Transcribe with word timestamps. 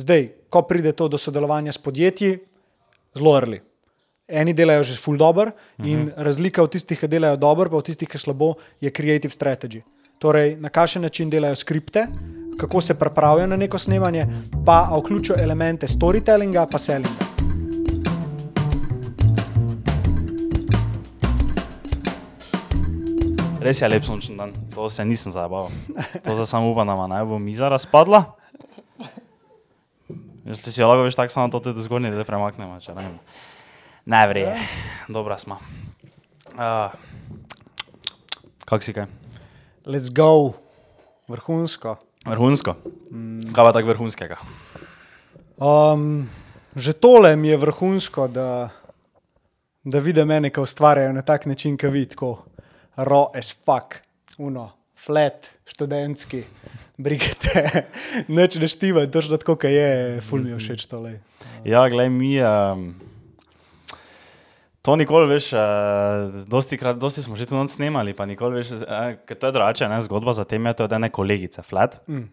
Zdaj, 0.00 0.22
ko 0.48 0.62
pride 0.62 0.92
to 0.92 1.08
do 1.08 1.18
sodelovanja 1.18 1.72
s 1.72 1.78
podjetji, 1.78 2.38
zelo 3.12 3.34
early. 3.36 3.60
Eni 4.26 4.54
delajo 4.54 4.82
že 4.82 4.96
full 4.96 5.18
dobro 5.18 5.50
Mhm. 5.78 5.86
in 5.86 6.10
razlika 6.16 6.62
v 6.62 6.68
tistih, 6.68 6.96
ki 6.96 7.08
delajo 7.08 7.36
dobro, 7.36 7.68
pa 7.70 7.76
v 7.76 7.82
tistih, 7.82 8.08
ki 8.08 8.18
slabo, 8.18 8.54
je 8.80 8.90
creative 8.90 9.30
strategy. 9.30 9.82
Torej, 10.18 10.56
na 10.56 10.68
kakšen 10.68 11.02
način 11.02 11.30
delajo 11.30 11.56
skripte, 11.56 12.06
kako 12.56 12.80
se 12.80 12.94
pripravijo 12.94 13.46
na 13.46 13.56
neko 13.56 13.78
snemanje, 13.78 14.26
pa 14.64 14.88
vključijo 14.94 15.36
elemente 15.36 15.86
storytellinga, 15.88 16.66
pa 16.70 16.78
sellinga. 16.78 17.28
Res 23.60 23.76
je 23.76 23.88
lep 23.88 24.04
sončen 24.04 24.36
dan, 24.36 24.52
to 24.72 24.88
se 24.88 25.04
nisem 25.04 25.32
zabaval. 25.32 25.68
To 26.24 26.34
za 26.34 26.46
samo 26.46 26.70
upam, 26.70 26.86
da 26.88 27.06
naj 27.06 27.24
bo 27.24 27.38
miza 27.38 27.68
razpadla. 27.68 28.24
Jaz 30.50 30.64
si 30.66 30.82
lahko 30.82 31.04
veš 31.06 31.14
tako 31.14 31.30
samo 31.30 31.48
to 31.52 31.60
tudi 31.62 31.82
zgornji 31.84 32.10
del 32.10 32.24
premaknemo, 32.26 32.80
če 32.82 32.90
ne 32.96 33.04
vem. 33.06 33.18
Ne 34.10 34.22
vreje, 34.26 34.56
dobra 35.06 35.36
smo. 35.38 35.60
Uh, 36.56 36.90
kak 38.66 38.82
si 38.82 38.90
kaj? 38.96 39.06
Let's 39.86 40.10
go, 40.10 40.56
vrhunsko. 41.30 41.94
Vrhunsko. 42.26 42.74
Kaj 43.54 43.62
pa 43.68 43.74
tako 43.76 43.92
vrhunskega? 43.92 44.40
Um, 45.62 46.26
že 46.74 46.96
tole 46.98 47.36
mi 47.38 47.54
je 47.54 47.60
vrhunsko, 47.62 48.26
da, 48.26 48.48
da 49.86 50.02
vidim 50.02 50.34
mene, 50.34 50.50
ki 50.50 50.66
ustvarjajo 50.66 51.14
na 51.14 51.22
tak 51.22 51.46
način, 51.46 51.78
ki 51.78 51.94
vidi 51.94 52.16
tako 52.16 52.32
raw 52.98 53.28
as 53.38 53.54
fuck, 53.54 54.00
uno, 54.42 54.66
flat, 54.98 55.46
študentski, 55.70 56.42
brigate, 56.98 57.86
neč 58.38 58.58
ne 58.60 58.68
štiva, 58.70 59.06
točno 59.06 59.38
tako, 59.40 59.56
kot 59.60 59.70
je, 59.70 60.18
ful 60.26 60.42
mi 60.42 60.52
je 60.54 60.58
všeč 60.58 60.88
tole. 60.90 61.18
Ja, 61.64 61.86
glej, 61.92 62.10
mi. 62.12 62.34
Um, 62.42 62.94
to 64.82 64.96
nikoli 64.96 65.28
veš, 65.28 65.52
uh, 65.52 66.42
dosti, 66.48 66.78
krat, 66.80 66.98
dosti 66.98 67.22
smo 67.22 67.36
že 67.36 67.46
tu 67.46 67.56
noč 67.56 67.76
snemali, 67.76 68.16
pa 68.16 68.26
nikoli 68.26 68.60
veš, 68.60 68.80
uh, 68.80 69.16
ker 69.28 69.38
to 69.38 69.50
je 69.50 69.56
drugače, 69.56 69.88
ne, 69.92 70.00
zgodba 70.04 70.34
za 70.36 70.48
tem 70.48 70.66
je 70.66 70.76
to, 70.80 70.88
da 70.88 70.96
je 70.96 71.04
ena 71.04 71.12
kolegica, 71.12 71.62
Flat. 71.62 72.00
Mm. 72.08 72.28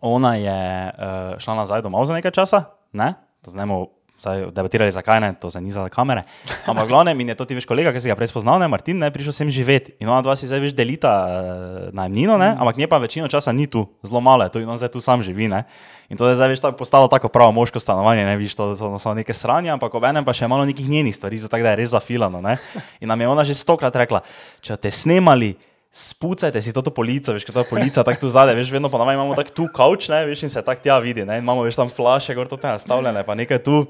Ona 0.00 0.36
je 0.38 0.60
uh, 0.90 1.34
šla 1.42 1.58
nazaj 1.62 1.82
domov 1.84 2.08
za 2.08 2.16
nekaj 2.16 2.34
časa, 2.34 2.64
ne, 2.96 3.14
to 3.44 3.54
znamo. 3.54 3.86
Zdaj 4.22 4.54
debatirali, 4.54 4.92
zakaj 4.94 5.18
ne, 5.18 5.32
to 5.34 5.50
zdaj 5.50 5.62
ni 5.64 5.72
za 5.74 5.82
kamere. 5.90 6.22
Ampak 6.70 6.86
glavnem, 6.86 7.18
in 7.20 7.32
je 7.32 7.34
to 7.34 7.42
ti 7.42 7.56
veš 7.58 7.66
kolega, 7.66 7.90
ki 7.90 7.98
si 7.98 8.06
ga 8.06 8.14
prej 8.14 8.30
spoznal, 8.30 8.60
ne, 8.62 8.68
Martin, 8.70 9.00
ne, 9.02 9.08
prišel 9.10 9.34
sem 9.34 9.50
živeti. 9.50 9.96
In 9.98 10.06
ona 10.06 10.20
dva 10.22 10.36
si 10.38 10.46
zdaj 10.46 10.62
veš 10.62 10.74
delita 10.78 11.10
uh, 11.10 11.88
najemnino, 11.90 12.36
ne, 12.38 12.52
ampak 12.54 12.78
nje 12.78 12.86
pa 12.86 13.02
večino 13.02 13.26
časa 13.26 13.50
ni 13.50 13.66
tu, 13.66 13.82
zelo 14.06 14.22
malo 14.22 14.46
je 14.46 14.54
tu 14.54 14.62
in 14.62 14.70
on 14.70 14.78
zdaj 14.78 14.94
tu 14.94 15.02
sam 15.02 15.26
živi, 15.26 15.50
ne. 15.50 15.64
In 16.06 16.14
to 16.14 16.30
je 16.30 16.38
zdaj 16.38 16.54
veš 16.54 16.62
tako 16.62 16.78
postalo 16.78 17.10
tako 17.10 17.32
pravo 17.34 17.50
moško 17.50 17.82
stanovanje, 17.82 18.22
ne, 18.22 18.38
viš, 18.38 18.54
to, 18.54 18.70
to 18.78 18.94
so 19.02 19.10
neke 19.18 19.34
sranje, 19.34 19.74
ampak 19.74 19.90
obenem 19.98 20.22
pa 20.22 20.30
še 20.30 20.46
malo 20.46 20.62
nekih 20.70 20.86
njenih 20.86 21.18
stvari, 21.18 21.42
to 21.42 21.50
tako 21.50 21.66
da 21.66 21.74
je 21.74 21.82
res 21.82 21.90
zafilano, 21.90 22.38
ne. 22.38 22.54
In 23.02 23.10
nam 23.10 23.18
je 23.18 23.26
ona 23.26 23.42
že 23.42 23.58
stokrat 23.58 23.98
rekla, 24.06 24.22
če 24.62 24.78
te 24.78 24.94
snemali, 24.94 25.56
spucajte 25.92 26.62
si 26.62 26.72
to 26.72 26.80
polico, 26.88 27.34
veš, 27.36 27.44
kot 27.44 27.58
ta 27.58 27.64
polica, 27.68 28.00
tako 28.06 28.24
tu 28.24 28.28
zadaj, 28.32 28.56
veš, 28.56 28.70
vedno 28.72 28.88
ponovadi 28.88 29.18
imamo 29.18 29.34
tako 29.36 29.52
tu 29.52 29.66
kavč, 29.68 30.08
ne, 30.08 30.22
veš, 30.30 30.46
in 30.46 30.52
se 30.54 30.62
tako 30.64 30.80
tja 30.80 30.96
vidi, 31.04 31.26
ne, 31.28 31.36
in 31.36 31.44
imamo 31.44 31.66
veš 31.66 31.76
tam 31.76 31.90
flaše, 31.92 32.32
gor 32.38 32.48
to 32.48 32.56
te 32.56 32.70
nastavljene, 32.70 33.26
pa 33.26 33.36
nekaj 33.36 33.60
tu. 33.66 33.84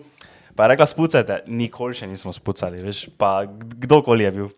Pa 0.56 0.64
je 0.64 0.72
rekla, 0.74 0.86
spucajte, 0.86 1.42
nikoli 1.48 1.96
še 1.96 2.08
nismo 2.10 2.32
spucali, 2.32 2.80
veš, 2.82 3.06
pa 3.16 3.44
kdorkoli 3.48 4.26
je 4.28 4.32
bil. 4.36 4.50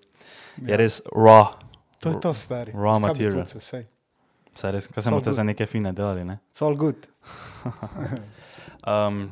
Je 0.67 0.79
res 0.79 1.01
raw. 1.11 1.55
To 2.03 2.13
je 2.13 2.21
to, 2.23 2.33
stari. 2.37 2.75
Raw 2.75 2.99
Kaj 2.99 3.05
material. 3.07 3.47
Saj 4.55 4.71
res, 4.75 4.87
kaj 4.87 5.03
sem 5.03 5.15
So 5.15 5.23
te 5.23 5.35
za 5.35 5.43
neke 5.47 5.67
fine 5.67 5.91
delali, 5.95 6.23
ne? 6.27 6.39
It's 6.51 6.63
all 6.63 6.79
good. 6.79 7.07
Um, 8.85 9.31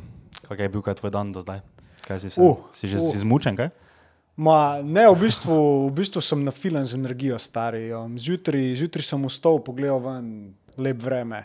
kak 0.48 0.64
je 0.64 0.68
bil 0.72 0.80
kaj 0.80 0.96
tvoj 0.96 1.12
dan 1.12 1.28
do 1.28 1.44
zdaj? 1.44 1.60
Kaj 2.08 2.24
si, 2.24 2.28
vse, 2.32 2.40
Uh, 2.40 2.56
si 2.72 2.88
že 2.88 2.96
uh. 2.96 3.04
si 3.04 3.20
zmučen, 3.20 3.52
kaj? 3.52 3.68
Ma, 4.40 4.80
ne, 4.80 5.04
v 5.12 5.28
bistvu, 5.28 5.56
v 5.86 5.92
bistvu 5.92 6.24
sem 6.24 6.40
na 6.40 6.54
filan 6.56 6.88
z 6.88 6.96
energijo, 6.96 7.36
stari. 7.36 7.92
Um, 7.92 8.16
zjutraj, 8.16 8.72
zjutraj 8.80 9.04
sem 9.04 9.20
vstal, 9.28 9.60
pogledal 9.60 10.00
ven, 10.00 10.56
lep 10.80 10.96
vreme. 11.04 11.44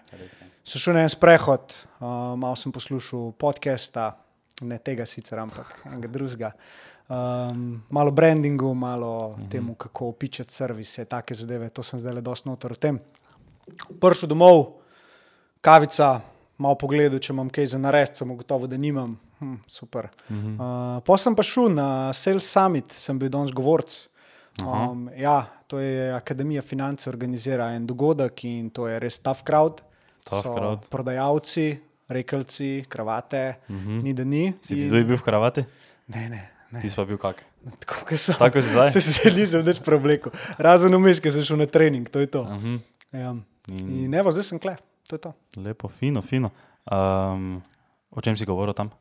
Sem 0.64 0.80
šel 0.80 0.96
na 0.96 1.04
en 1.04 1.12
sprehod, 1.12 1.76
um, 2.00 2.40
malo 2.40 2.56
sem 2.56 2.72
poslušal 2.72 3.36
podcasta, 3.36 4.16
ne 4.62 4.78
tega 4.78 5.06
sicer, 5.06 5.40
ampak 5.40 5.82
enega 5.86 6.08
drugega. 6.08 6.52
Um, 7.08 7.84
malo 7.90 8.12
brandingu, 8.12 8.74
malo 8.74 9.36
-hmm. 9.36 9.50
temu, 9.50 9.76
kako 9.76 10.08
opičati 10.08 10.54
servise, 10.54 11.06
take 11.06 11.36
zadeve, 11.36 11.70
to 11.70 11.84
sem 11.84 12.00
zdaj 12.00 12.14
le 12.14 12.22
dosti 12.22 12.50
notor 12.50 12.74
v 12.74 12.78
tem. 12.78 13.00
Prišel 14.00 14.30
domov, 14.30 14.74
kavica, 15.62 16.22
malo 16.58 16.76
pogledal, 16.76 17.20
če 17.20 17.34
imam 17.34 17.50
kaj 17.50 17.66
za 17.66 17.78
narediti, 17.78 18.18
sem 18.18 18.38
gotovo, 18.38 18.68
da 18.68 18.78
nimam. 18.78 19.20
Hm, 19.40 19.56
super. 19.68 20.08
-hmm. 20.30 20.56
uh, 20.98 21.04
Potem 21.04 21.24
sem 21.24 21.36
pa 21.36 21.44
šel 21.44 21.70
na 21.70 22.14
Sales 22.14 22.52
Summit, 22.52 22.92
sem 22.92 23.20
bil 23.20 23.30
danes 23.30 23.52
govorc. 23.52 24.08
Um, 24.66 25.10
ja, 25.16 25.46
to 25.68 25.80
je 25.80 26.14
Akademija 26.14 26.62
finance, 26.62 27.10
organizira 27.10 27.72
en 27.76 27.86
dogodek 27.88 28.44
in 28.44 28.70
to 28.70 28.88
je 28.88 29.00
res 29.00 29.20
tough 29.20 29.44
crowd. 29.46 29.82
Tough 30.30 30.44
So 30.44 30.56
crowd. 30.56 30.90
Prodajalci, 30.90 31.78
rekelci, 32.10 32.86
kravate, 32.90 33.56
mm 33.70 33.78
-hmm. 33.78 34.04
ni 34.04 34.14
da 34.14 34.24
ni. 34.24 34.54
Si 34.62 34.76
ti 34.76 34.82
In- 34.84 34.90
tudi 34.90 35.04
bil 35.04 35.18
v 35.18 35.22
kravati? 35.22 35.66
Ne, 36.08 36.30
ne. 36.30 36.50
ne. 36.72 36.82
Ti 36.82 36.90
si 36.90 36.96
pa 36.96 37.06
bil 37.06 37.18
kak? 37.18 37.46
Tako 37.80 38.06
kot 38.08 38.20
sem. 38.20 38.36
Tako 38.40 38.62
si 38.62 38.70
zdaj? 38.70 38.92
Se 38.96 39.02
se 39.02 39.32
nisem 39.32 39.64
več 39.66 39.80
preoblekel. 39.84 40.32
Razen 40.58 40.96
vmes, 40.96 41.20
ker 41.20 41.32
sem 41.32 41.44
šel 41.44 41.58
na 41.58 41.66
trening, 41.66 42.10
to 42.10 42.20
je 42.20 42.28
to. 42.28 42.42
Uh 42.42 42.64
-huh. 42.64 42.80
Ja. 43.12 43.36
In 43.68 44.14
evo, 44.14 44.32
zdaj 44.32 44.44
sem 44.44 44.60
kle, 44.60 44.78
to 45.08 45.16
je 45.16 45.20
to. 45.20 45.34
Lepo, 45.58 45.88
fino, 45.88 46.22
fino. 46.22 46.52
Um, 46.92 47.62
o 48.10 48.22
čem 48.22 48.38
si 48.38 48.46
govoril 48.46 48.74
tam? 48.74 48.92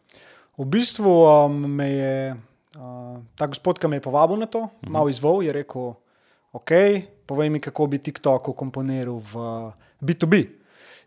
V 0.59 0.65
bistvu 0.65 1.07
um, 1.07 1.53
me 1.71 1.91
je 1.91 2.35
uh, 2.79 3.19
ta 3.35 3.47
gospod, 3.47 3.79
ki 3.79 3.89
me 3.89 3.97
je 3.97 4.01
povabil 4.01 4.37
na 4.37 4.47
to, 4.47 4.59
uh 4.59 4.69
-huh. 4.83 4.91
malo 4.91 5.09
izvol, 5.09 5.43
je 5.43 5.53
rekel: 5.53 5.95
OK, 6.53 6.71
povej 7.27 7.51
mi, 7.51 7.61
kako 7.61 7.87
bi 7.87 7.99
TikTok 7.99 8.57
komponiral 8.57 9.19
v 9.19 9.33
B2B. 10.03 10.35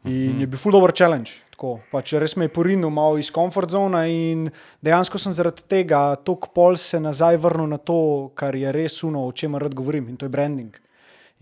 In 0.06 0.30
uh 0.32 0.36
-huh. 0.36 0.40
je 0.40 0.48
bil 0.48 0.60
full 0.60 0.76
over 0.76 0.92
challenge. 0.96 1.32
Tako, 1.60 1.82
pač 1.92 2.14
res 2.16 2.38
me 2.40 2.46
je 2.46 2.54
porinil 2.56 2.88
malo 2.88 3.18
iz 3.20 3.28
komfort 3.36 3.74
zone 3.76 4.00
in 4.08 4.46
dejansko 4.80 5.20
sem 5.20 5.34
zaradi 5.36 5.66
tega 5.68 6.16
tok 6.24 6.54
pol 6.56 6.78
se 6.80 7.02
nazaj 7.04 7.36
vrnil 7.36 7.68
na 7.68 7.76
to, 7.76 8.32
kar 8.32 8.56
je 8.56 8.72
res 8.72 9.02
uno, 9.04 9.26
o 9.28 9.34
čemer 9.36 9.66
rad 9.68 9.76
govorim 9.76 10.08
in 10.08 10.16
to 10.16 10.24
je 10.24 10.32
branding. 10.32 10.78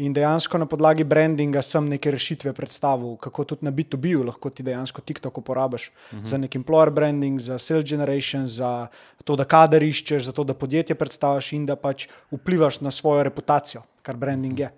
In 0.01 0.15
dejansko 0.17 0.57
na 0.57 0.65
podlagi 0.65 1.05
brandinga 1.05 1.61
sem 1.61 1.85
neke 1.85 2.09
rešitve 2.09 2.55
predstavil, 2.57 3.13
kako 3.21 3.45
tudi 3.51 3.69
na 3.69 3.69
B2B-ju 3.69 4.23
lahko 4.25 4.49
ti 4.49 4.65
dejansko 4.65 5.05
TikTok 5.05 5.37
uporabiš 5.37 5.91
uh 5.93 6.17
-huh. 6.17 6.25
za 6.25 6.41
nek 6.41 6.55
employer 6.55 6.89
branding, 6.89 7.39
za 7.39 7.59
sales 7.61 7.85
generation, 7.85 8.47
za 8.47 8.87
to, 9.23 9.35
da 9.35 9.45
kader 9.45 9.83
iščeš, 9.83 10.23
za 10.23 10.31
to, 10.31 10.43
da 10.43 10.53
podjetje 10.53 10.95
predstaviš 10.95 11.53
in 11.53 11.65
da 11.65 11.75
pač 11.75 12.07
vplivaš 12.31 12.81
na 12.81 12.91
svojo 12.91 13.23
reputacijo, 13.23 13.81
kar 14.01 14.17
branding 14.17 14.59
je. 14.59 14.73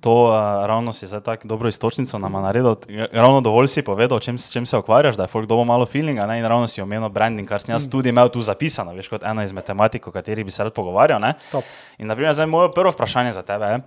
To 0.00 0.12
uh, 0.24 0.66
ravno 0.66 0.92
si 0.92 1.06
zdaj 1.06 1.20
tako 1.20 1.48
dobro 1.48 1.68
istočnico 1.68 2.18
nam 2.18 2.32
naredil. 2.32 2.76
Ravno 3.12 3.40
dovolj 3.40 3.68
si 3.68 3.82
povedal, 3.82 4.20
čem, 4.20 4.38
čem 4.38 4.66
se 4.66 4.78
ukvarjaš, 4.78 5.16
da 5.16 5.26
je 5.26 5.28
folk 5.28 5.48
dobo 5.48 5.64
malo 5.64 5.86
feelinga 5.86 6.26
ne? 6.26 6.38
in 6.38 6.46
ravno 6.46 6.66
si 6.66 6.80
omenil 6.82 7.08
branding, 7.08 7.48
kar 7.48 7.60
sem 7.60 7.74
jaz 7.74 7.88
tudi 7.90 8.08
imel 8.08 8.28
tu 8.28 8.40
zapisano, 8.40 8.94
veš, 8.94 9.08
kot 9.08 9.26
ena 9.26 9.44
izmed 9.44 9.64
tematik, 9.66 10.06
o 10.06 10.12
kateri 10.14 10.44
bi 10.44 10.50
se 10.50 10.64
rad 10.64 10.72
pogovarjal. 10.72 11.20
ne. 11.20 11.34
Top. 11.50 11.64
In 11.98 12.06
naprimer, 12.06 12.34
zdaj 12.34 12.46
moje 12.46 12.72
prvo 12.74 12.90
vprašanje 12.90 13.32
za 13.32 13.42
tebe 13.42 13.66
je, 13.66 13.80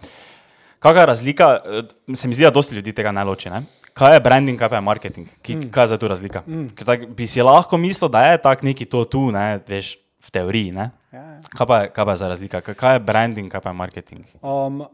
kakšna 0.79 1.01
je 1.01 1.05
razlika, 1.05 1.49
eh, 1.65 2.15
se 2.15 2.27
mi 2.27 2.33
zdi, 2.33 2.43
da 2.43 2.51
dosti 2.51 2.75
ljudi 2.75 2.93
tega 2.93 3.11
ne 3.11 3.23
loči. 3.23 3.49
Ne? 3.49 3.63
Kaj 3.93 4.15
je 4.15 4.19
branding, 4.19 4.59
kaj 4.59 4.69
pa 4.69 4.75
je 4.75 4.81
marketing? 4.81 5.27
Ki, 5.41 5.55
mm. 5.55 5.69
Kaj 5.71 5.83
je 5.83 5.87
za 5.87 5.97
tu 5.97 6.07
razlika? 6.07 6.41
Mm. 6.47 6.67
Ker 6.75 6.85
tak, 6.85 7.05
bi 7.15 7.27
si 7.27 7.41
lahko 7.41 7.77
mislil, 7.77 8.09
da 8.09 8.25
je 8.31 8.41
tak 8.41 8.63
neki 8.63 8.85
to 8.85 9.05
tu, 9.05 9.31
ne, 9.31 9.61
veš, 9.67 9.95
v 10.23 10.31
teoriji. 10.31 10.71
Ne? 10.71 10.89
Ja, 11.13 11.21
ja. 11.21 11.39
Kaj, 11.57 11.67
pa 11.67 11.79
je, 11.81 11.89
kaj 11.93 12.05
pa 12.05 12.11
je 12.11 12.17
za 12.17 12.27
razlika? 12.27 12.61
Kaj 12.61 12.95
je 12.95 12.99
branding, 12.99 13.51
kaj 13.51 13.61
pa 13.61 13.69
je 13.69 13.77
marketing? 13.77 14.25
Um, 14.41 14.85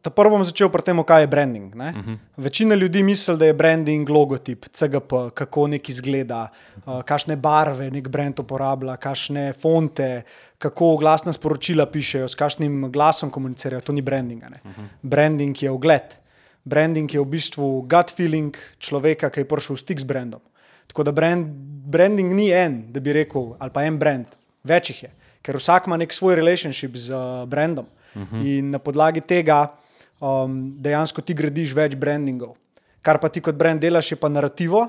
Ta 0.00 0.08
prvo 0.08 0.38
bom 0.38 0.44
začel 0.46 0.70
pri 0.72 0.80
tem, 0.86 0.96
kaj 1.04 1.26
je 1.26 1.26
branding. 1.26 1.74
Uh 1.74 1.82
-huh. 1.82 2.18
Večina 2.36 2.74
ljudi 2.74 3.02
misli, 3.02 3.36
da 3.36 3.46
je 3.46 3.54
branding 3.54 4.08
logotip, 4.08 4.64
CGP, 4.72 5.12
kako 5.34 5.66
nek 5.66 5.88
izgleda, 5.88 6.48
uh, 6.86 7.02
kakšne 7.02 7.36
barve 7.36 7.90
nek 7.90 8.08
brand 8.08 8.38
uporablja, 8.40 8.96
kakšne 8.96 9.52
fonte, 9.52 10.22
kako 10.58 10.96
glasna 10.96 11.32
sporočila 11.32 11.86
pišejo, 11.86 12.28
s 12.28 12.34
kakšnim 12.34 12.92
glasom 12.92 13.30
komunicirajo. 13.30 13.80
To 13.80 13.92
ni 13.92 14.02
branding. 14.02 14.42
Uh 14.42 14.48
-huh. 14.48 14.86
Branding 15.02 15.62
je 15.62 15.70
ogled. 15.70 16.16
Branding 16.64 17.14
je 17.14 17.20
v 17.20 17.24
bistvu 17.24 17.82
gut 17.82 18.10
feeling 18.16 18.56
človeka, 18.78 19.30
ki 19.30 19.40
je 19.40 19.48
prišel 19.48 19.76
v 19.76 19.78
stik 19.78 20.00
z 20.00 20.04
brandom. 20.04 20.40
Tako 20.86 21.02
da 21.02 21.12
brand, 21.12 21.46
branding 21.86 22.34
ni 22.34 22.50
en, 22.52 22.92
da 22.92 23.00
bi 23.00 23.12
rekel, 23.12 23.54
ali 23.58 23.70
pa 23.70 23.84
en 23.84 23.98
brand, 23.98 24.26
več 24.64 24.90
jih 24.90 25.02
je, 25.02 25.10
ker 25.42 25.56
vsak 25.56 25.86
ima 25.86 25.96
nek 25.96 26.12
svoj 26.12 26.34
relationship 26.34 26.96
z 26.96 27.10
uh, 27.10 27.48
brandom. 27.48 27.86
Uh 28.14 28.22
-huh. 28.22 28.58
In 28.58 28.70
na 28.70 28.78
podlagi 28.78 29.20
tega 29.20 29.76
um, 30.20 30.76
dejansko 30.78 31.20
ti 31.24 31.34
gradiš 31.34 31.74
več 31.74 31.96
brandingov. 31.96 32.54
Kar 33.02 33.18
pa 33.18 33.28
ti 33.28 33.40
kot 33.40 33.54
brand 33.56 33.80
delaš, 33.80 34.12
je 34.12 34.16
pa 34.20 34.28
narativo, 34.28 34.86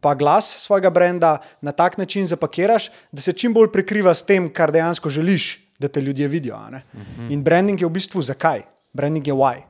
pa 0.00 0.14
glas 0.14 0.44
svojega 0.60 0.90
brenda 0.90 1.38
na 1.64 1.72
tak 1.72 1.96
način 1.98 2.26
zapakiraš, 2.26 2.90
da 3.12 3.20
se 3.24 3.32
čim 3.32 3.54
bolj 3.56 3.70
prekriva 3.72 4.14
s 4.14 4.22
tem, 4.22 4.50
kar 4.52 4.72
dejansko 4.72 5.08
želiš, 5.08 5.64
da 5.80 5.88
te 5.88 6.00
ljudje 6.00 6.28
vidijo. 6.28 6.54
a 6.56 6.70
ne. 6.70 6.82
In 7.30 7.42
branding 7.42 7.80
je 7.80 7.86
v 7.88 7.90
bistvu 7.90 8.22
zakaj? 8.22 8.62
Branding 8.92 9.26
je 9.26 9.34
why. 9.34 9.62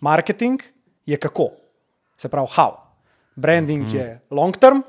Marketing 0.00 0.62
je 1.06 1.16
kako, 1.16 1.50
se 2.16 2.28
pravi 2.28 2.48
how. 2.56 2.72
Branding 3.36 3.86
je 3.94 4.20
long 4.30 4.56
term, 4.56 4.82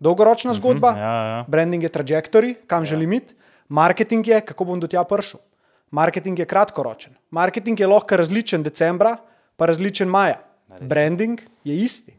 dolgoročna 0.00 0.52
zgodba, 0.52 0.92
Ja, 0.96 1.14
ja. 1.26 1.44
branding 1.48 1.82
je 1.82 1.88
trajektorij, 1.88 2.54
kam 2.66 2.84
želim 2.84 3.12
iti, 3.12 3.34
marketing 3.68 4.28
je, 4.28 4.40
kako 4.40 4.64
bom 4.64 4.80
do 4.80 4.86
tja 4.86 5.04
prišel. 5.04 5.40
Marketing 5.94 6.38
je 6.38 6.46
kratkoročen. 6.46 7.14
Marketing 7.30 7.80
je 7.80 7.86
lahko 7.86 8.16
različen 8.18 8.62
decembra, 8.66 9.16
pa 9.56 9.66
različen 9.70 10.10
maja. 10.10 10.40
Branding 10.80 11.40
je 11.64 11.76
isti. 11.84 12.14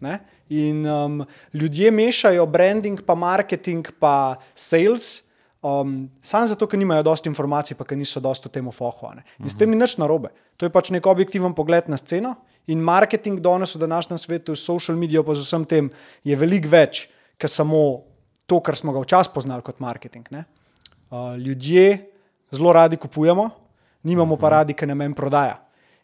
Ne? 0.00 0.18
In 0.50 0.86
um, 0.86 1.24
ljudje 1.54 1.90
mešajo 1.90 2.46
branding, 2.46 3.02
pa 3.06 3.14
marketing, 3.14 3.88
pa 3.98 4.36
sales. 4.54 5.24
Um, 5.62 6.08
Sam 6.22 6.46
zato, 6.48 6.66
ker 6.70 6.78
nimajo 6.78 7.02
dosti 7.10 7.28
informacij, 7.28 7.76
pa 7.76 7.84
ker 7.84 7.98
niso 7.98 8.22
dosti 8.22 8.48
v 8.48 8.54
tem 8.54 8.70
fohu. 8.72 9.10
In 9.38 9.50
s 9.50 9.58
tem 9.58 9.70
ni 9.70 9.76
nič 9.76 9.96
narobe. 9.98 10.30
To 10.56 10.66
je 10.66 10.72
pač 10.72 10.92
nek 10.94 11.06
objektiven 11.06 11.54
pogled 11.54 11.90
na 11.90 11.98
sceno. 11.98 12.36
In 12.70 12.78
marketing 12.78 13.42
danes 13.42 13.74
v 13.74 13.82
današnjem 13.82 14.18
svetu, 14.18 14.56
social 14.56 14.96
medijo, 14.96 15.24
pa 15.26 15.34
z 15.34 15.44
vsem 15.44 15.66
tem, 15.66 15.90
je 16.24 16.36
veliko 16.36 16.70
več, 16.70 17.08
kot 17.40 17.50
samo 17.50 18.06
to, 18.46 18.60
kar 18.62 18.78
smo 18.78 18.94
ga 18.94 19.02
včasih 19.02 19.34
poznali 19.34 19.66
kot 19.66 19.82
marketing. 19.82 20.30
Ne? 20.30 20.46
Uh, 21.10 21.34
ljudje 21.36 22.10
zelo 22.50 22.72
radi 22.72 22.96
kupujemo, 22.96 23.50
nimamo 24.02 24.36
pa 24.36 24.48
radi, 24.50 24.74
ker 24.74 24.88
nam 24.88 25.00
en 25.00 25.14
prodaja. 25.14 25.58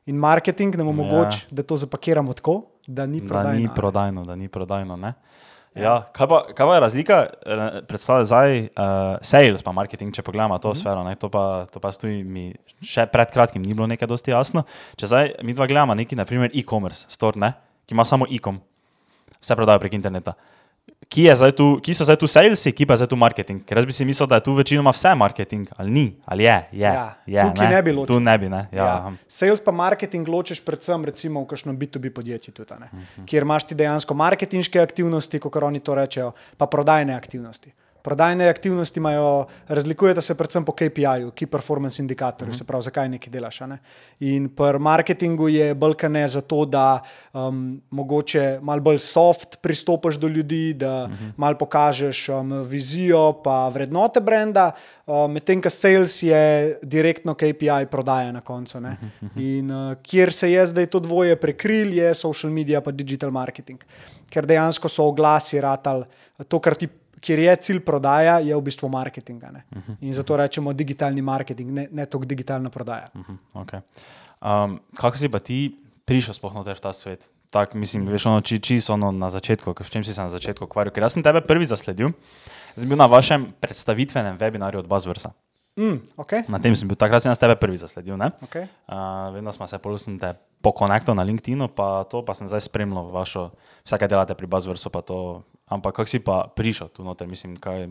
In 0.07 0.17
marketing 0.17 0.77
nam 0.77 0.89
omogoča, 0.89 1.47
da 1.51 1.63
to 1.63 1.77
zapakiramo 1.77 2.33
tako, 2.33 2.63
da 2.87 3.07
ni 3.07 3.21
Da 3.21 3.27
prodajno. 3.29 3.53
ni 3.53 3.65
a 3.65 3.69
ne. 3.69 3.75
prodajno, 3.75 4.25
da 4.25 4.37
ni 4.37 4.49
prodajno. 4.49 4.97
Ne? 4.97 5.15
Ja, 5.75 6.03
kaj, 6.13 6.27
pa, 6.27 6.47
kaj 6.49 6.67
pa 6.67 6.75
je 6.75 6.81
razlika, 6.81 7.17
eh, 7.47 7.83
predstavljaj 7.83 8.25
zdaj, 8.25 8.61
uh, 8.61 8.69
sales 9.21 9.63
pa 9.63 9.73
marketing, 9.73 10.15
če 10.15 10.23
pogledamo 10.23 10.55
Mhm. 10.55 10.63
to 10.63 10.69
mm 10.69 10.73
-hmm. 10.73 10.81
sfero, 10.81 11.05
ne, 11.05 11.15
to 11.17 11.29
pa, 11.29 11.67
to 11.67 11.81
pa 11.81 11.93
stoji 11.93 12.25
mi 12.25 12.55
še 12.83 13.07
pred 13.07 13.31
kratkim, 13.31 13.63
ni 13.63 13.75
bilo 13.75 13.87
nekaj 13.87 14.09
dosti 14.09 14.31
jasno. 14.31 14.63
Če 14.97 15.07
zdaj 15.07 15.33
mi 15.43 15.55
dva 15.55 15.67
gledamo 15.67 15.95
neki, 15.95 16.17
naprimer 16.17 16.51
e-commerce 16.55 17.05
store, 17.09 17.37
ne, 17.37 17.53
ki 17.87 17.95
ima 17.95 18.05
samo 18.05 18.27
e-com, 18.31 18.61
vse 19.41 19.57
prodaja 19.57 19.79
prek 19.79 19.93
interneta. 19.93 20.33
Ki, 21.09 21.23
tu, 21.53 21.79
ki 21.81 21.95
so 21.95 22.05
zdaj 22.05 22.17
tu 22.19 22.27
salesi, 22.27 22.73
ki 22.73 22.87
pa 22.87 22.93
je 22.93 22.99
zdaj 22.99 23.09
tu 23.09 23.17
marketing? 23.17 23.61
Ker 23.65 23.79
jaz 23.79 23.87
bi 23.87 23.93
si 23.93 24.05
mislil, 24.05 24.27
da 24.27 24.35
je 24.35 24.41
tu 24.41 24.55
večinoma 24.55 24.91
vse 24.91 25.15
marketing, 25.15 25.69
ali 25.77 25.91
ni, 25.91 26.07
ali 26.27 26.45
je. 26.45 26.57
je, 26.73 26.83
Ja, 26.83 27.15
je 27.27 27.41
tukaj 27.41 27.71
ne 27.71 27.83
bi 27.83 27.93
ločil. 27.93 28.15
Tu 28.15 28.21
ne 28.21 28.39
bi, 28.39 28.49
ne. 28.49 28.67
Ja, 28.73 28.85
Ja. 28.85 29.13
Sales 29.29 29.61
pa 29.61 29.73
marketing 29.73 30.29
ločiš 30.29 30.61
predvsem 30.61 31.05
recimo 31.05 31.41
v 31.41 31.47
kakšno 31.47 31.73
B2B 31.73 32.11
podjetje, 32.11 32.53
tudi, 32.53 32.73
uh 32.73 32.81
Mhm. 32.81 32.97
-huh. 33.17 33.25
kjer 33.25 33.43
imaš 33.43 33.65
ti 33.65 33.75
dejansko 33.75 34.15
marketinške 34.15 34.81
aktivnosti, 34.81 35.39
kot 35.39 35.57
oni 35.57 35.81
to 35.81 35.95
rečejo, 35.95 36.33
pa 36.57 36.67
prodajne 36.67 37.15
aktivnosti. 37.15 37.73
Prodajne 38.07 38.47
aktivnosti 38.47 39.01
imajo, 39.01 39.31
razlikujete 39.69 40.23
se 40.23 40.35
predvsem 40.35 40.65
po 40.65 40.73
KPI-ju, 40.73 41.33
Key 41.33 41.47
Performance 41.49 41.99
Indicatorju, 41.99 42.49
Mhm. 42.49 42.57
se 42.57 42.65
pravi, 42.65 42.83
zakaj 42.83 43.09
nekaj 43.09 43.31
delaš. 43.31 43.61
Ne? 43.63 43.79
In 44.23 44.47
pri 44.49 44.79
marketingu 44.81 45.49
je 45.49 45.75
bolj 45.75 45.95
ne 46.09 46.23
zato, 46.29 46.65
da 46.67 47.01
um, 47.35 47.59
mogoče 47.91 48.45
malo 48.63 48.81
bolj 48.81 48.99
soft 49.01 49.57
pristopiš 49.59 50.15
do 50.17 50.29
ljudi, 50.29 50.75
da 50.75 51.09
Mhm. 51.09 51.31
malo 51.37 51.57
pokažeš 51.57 52.29
um, 52.31 52.63
vizijo, 52.65 53.33
pa 53.43 53.69
vrednote 53.69 54.21
brenda, 54.23 54.71
um, 55.07 55.33
medtem 55.33 55.59
ko 55.59 55.71
sales 55.71 56.23
je 56.23 56.43
direktno 56.85 57.35
KPI 57.35 57.87
prodaja 57.87 58.33
na 58.33 58.41
koncu. 58.43 58.81
ne. 58.81 58.97
In 59.37 59.71
uh, 59.71 59.95
kjer 59.97 60.33
se 60.33 60.53
je 60.53 60.67
zdaj 60.67 60.87
to 60.87 61.01
dvoje 61.01 61.37
prekril, 61.37 61.93
je 61.95 62.15
social 62.15 62.53
media 62.53 62.81
pa 62.81 62.91
digital 62.93 63.31
marketing, 63.33 63.83
ker 64.31 64.47
dejansko 64.47 64.89
so 64.89 65.05
oglasi 65.05 65.61
ratal 65.61 66.05
to, 66.45 66.61
kar 66.61 66.75
ti. 66.77 66.89
Kjer 67.27 67.43
je 67.43 67.57
cilj 67.57 67.81
prodaja, 67.83 68.39
je 68.39 68.55
v 68.55 68.63
bistvu 68.63 68.87
marketing. 68.87 69.43
a 69.43 69.51
ne. 69.51 69.63
In 70.01 70.15
zato 70.15 70.37
rečemo 70.39 70.71
digitalni 70.71 71.23
marketing, 71.23 71.73
ne, 71.75 71.89
ne 71.91 72.07
toliko 72.07 72.29
digitalna 72.31 72.71
prodaja. 72.71 73.11
Mhm, 73.15 73.35
Okay. 73.67 73.83
Um, 74.39 74.79
kako 74.95 75.17
si 75.19 75.29
pa 75.29 75.43
ti 75.43 75.75
prišel 76.07 76.39
sploh 76.39 76.55
noter 76.55 76.79
v 76.79 76.81
ta 76.87 76.93
svet? 76.95 77.27
Tak, 77.51 77.75
mislim, 77.75 78.07
veš, 78.07 78.27
ono, 78.27 78.39
či, 78.45 78.59
či 78.63 78.79
so 78.79 78.95
ono 78.95 79.11
na 79.11 79.31
začetku, 79.31 79.75
v 79.75 79.91
čem 79.91 80.05
si 80.05 80.15
se 80.15 80.23
na 80.23 80.31
začetku 80.31 80.67
ukvarjal? 80.71 80.93
Ker 80.95 81.03
jaz 81.03 81.15
sem 81.19 81.23
tebe 81.25 81.41
prvi 81.41 81.67
zasledil, 81.67 82.13
sem 82.77 82.87
bil 82.87 82.99
na 82.99 83.07
vašem 83.11 83.55
predstavitvenem 83.59 84.39
webinarju 84.39 84.85
od 84.85 84.87
Buzzworsa. 84.87 85.33
Mm, 85.77 85.99
okay. 86.17 86.45
Na 86.49 86.59
tem 86.59 86.77
sem 86.77 86.87
bil, 86.89 86.95
takrat 86.95 87.23
sem 87.23 87.31
jaz 87.31 87.39
tebe 87.41 87.57
prvi 87.57 87.77
zasledil. 87.81 88.15
ne? 88.17 88.31
Okay. 88.45 88.69
Uh, 88.87 89.33
vedno 89.35 89.51
smo 89.53 89.67
se 89.67 89.79
polusili 89.79 90.21
pokonektal 90.61 91.15
na 91.15 91.23
LinkedInu, 91.23 91.69
pa 91.69 92.05
to 92.05 92.23
pa 92.23 92.35
sem 92.35 92.47
zdaj 92.47 92.61
spremljal 92.61 93.09
vašo, 93.11 93.51
vse 93.85 93.99
kaj 93.99 94.09
delate 94.09 94.35
pri 94.35 94.47
Buzzworsu, 94.47 94.91
pa 94.91 95.01
to. 95.03 95.43
Ampak 95.67 95.99
kako 95.99 96.11
si 96.11 96.23
pa 96.23 96.47
prišel 96.47 96.89
tu 96.95 97.03
noter, 97.03 97.27
mislim, 97.27 97.57
kaj, 97.59 97.89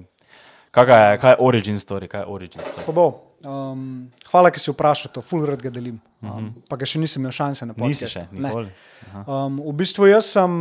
kaj, 0.71 0.87
je, 0.87 1.17
kaj 1.19 1.35
je 1.35 1.39
origin 1.43 1.79
story, 1.79 2.07
kaj 2.07 2.23
je 2.23 2.27
origin 2.31 2.63
story? 2.63 2.85
Hudo. 2.87 3.07
Um, 3.45 4.07
hvala, 4.31 4.49
ker 4.49 4.63
si 4.63 4.71
vprašal 4.71 5.11
to, 5.13 5.21
full 5.21 5.43
rad 5.45 5.61
ga 5.61 5.69
delim. 5.69 5.99
Um, 6.23 6.53
pa 6.69 6.79
ga 6.79 6.87
še 6.87 7.01
nisem 7.01 7.21
imel 7.21 7.35
šanse 7.35 7.67
na 7.67 7.75
podkastu. 7.75 8.07
Nisi 8.07 8.15
še, 8.15 8.23
nikoli. 8.31 8.71
Um, 9.25 9.59
v 9.59 9.73
bistvu 9.83 10.07
jaz 10.07 10.31
sem, 10.33 10.55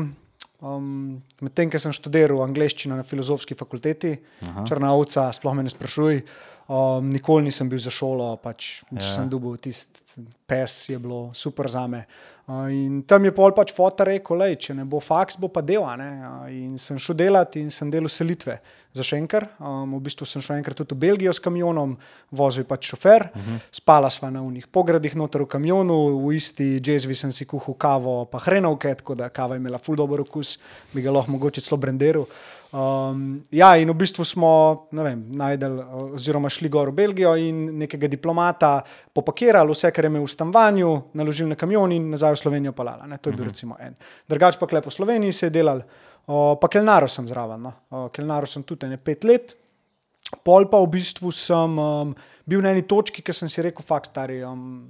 um, 0.59 0.89
medtem 1.41 1.71
ko 1.73 1.81
sem 1.81 1.95
študiral 1.95 2.43
angliščino 2.45 2.99
na 2.99 3.07
filozofski 3.07 3.57
fakulteti, 3.57 4.17
Aha. 4.45 4.67
črna 4.69 4.91
ovca, 4.93 5.31
sploh 5.33 5.57
me 5.57 5.65
ne 5.65 5.73
sprašuj. 5.73 6.21
Um, 6.69 7.11
nikoli 7.13 7.45
nisem 7.45 7.69
bil 7.69 7.79
za 7.79 7.91
šolo, 7.93 8.37
pač 8.41 8.79
ja. 8.89 9.03
sem 9.05 9.29
dobil 9.29 9.59
tisti 9.61 10.05
pes, 10.47 10.89
je 10.89 10.99
bilo 10.99 11.31
super 11.35 11.69
za 11.69 11.87
me. 11.87 12.05
Uh, 12.47 12.69
in 12.73 13.03
tam 13.09 13.25
je 13.25 13.33
pol 13.37 13.53
pač 13.57 13.73
fotor 13.77 14.09
rekel, 14.09 14.37
lej, 14.41 14.57
če 14.67 14.77
ne 14.77 14.85
bo 14.89 15.01
faks, 15.01 15.37
bo 15.41 15.49
pa 15.53 15.61
del. 15.65 15.85
Uh, 15.85 16.47
in 16.53 16.79
sem 16.81 17.01
šel 17.01 17.17
delati 17.21 17.61
in 17.65 17.69
sem 17.73 17.91
delal 17.93 18.09
selitve 18.13 18.59
za 18.97 19.05
Šenker. 19.05 19.47
Um, 19.59 19.97
v 19.99 20.03
bistvu 20.09 20.29
sem 20.29 20.45
šel 20.45 20.61
enkrat 20.61 20.79
tudi 20.81 20.97
v 20.97 21.03
Belgijo 21.05 21.33
s 21.37 21.43
kamionom, 21.45 21.97
vozil 22.33 22.65
je 22.65 22.69
pač 22.69 22.93
šofer, 22.93 23.29
uh 23.29 23.41
-huh. 23.41 23.59
spala 23.73 24.11
sva 24.11 24.31
na 24.31 24.43
unih 24.43 24.67
pogradih 24.67 25.17
noter 25.17 25.43
v 25.43 25.47
kamionu, 25.47 26.21
v 26.27 26.37
isti 26.37 26.81
jazvi 26.85 27.15
sem 27.15 27.33
si 27.33 27.45
kuhal 27.45 27.75
kavo, 27.75 28.25
pa 28.25 28.39
hrenovke, 28.39 28.95
tako 28.95 29.15
da 29.15 29.29
kava 29.29 29.55
je 29.55 29.61
imela 29.61 29.79
ful 29.79 29.97
dober 29.97 30.21
okus, 30.21 30.59
bi 30.93 31.03
ga 31.03 31.11
lahko 31.11 31.33
mogoče 31.33 31.61
celo 31.61 31.81
brendiral. 31.81 32.25
Um, 32.75 33.43
ja, 33.55 33.77
in 33.79 33.87
v 33.87 33.95
bistvu 33.95 34.25
smo 34.27 34.49
vem, 34.91 35.21
najdel, 35.39 35.77
oziroma 36.17 36.51
šli 36.51 36.67
gor 36.67 36.91
v 36.91 36.97
Belgijo 37.05 37.37
in 37.39 37.69
nekega 37.85 38.09
diplomata 38.11 38.81
popakirali, 39.15 39.71
vse, 39.71 39.93
kar 39.95 40.09
je 40.09 40.11
imel 40.11 40.25
v 40.25 40.33
stanovanju, 40.33 40.89
naložili 41.15 41.53
na 41.53 41.59
kamion 41.61 41.93
in 41.95 42.09
nazaj 42.11 42.35
v 42.35 42.41
Slovenijo 42.41 42.73
palala. 42.75 43.07
Ne? 43.07 43.21
To 43.23 43.31
je 43.31 43.39
bil 43.39 43.47
recimo 43.47 43.79
en. 43.79 43.95
Drugač 44.27 44.59
pa 44.59 44.67
klep 44.67 44.89
v 44.91 44.95
Sloveniji 44.97 45.37
se 45.39 45.47
je 45.47 45.55
delal, 45.55 45.85
uh, 45.87 46.57
pa 46.59 46.67
kelnaro 46.73 47.07
sem 47.07 47.29
zraven. 47.31 47.63
No? 47.63 47.73
Uh, 47.95 48.09
kelnaro 48.11 48.51
sem 48.51 48.67
tudi 48.67 48.91
ne 48.91 48.99
pet 48.99 49.23
let. 49.23 49.55
Pol 50.43 50.67
pa 50.67 50.83
v 50.83 50.91
bistvu 50.97 51.31
sem 51.31 51.79
um, 51.79 52.11
bil 52.43 52.65
na 52.65 52.75
eni 52.75 52.83
točki, 52.83 53.23
ki 53.23 53.37
sem 53.39 53.47
si 53.47 53.63
rekel, 53.63 53.87
fakt, 53.87 54.11
stari, 54.11 54.41
um, 54.43 54.83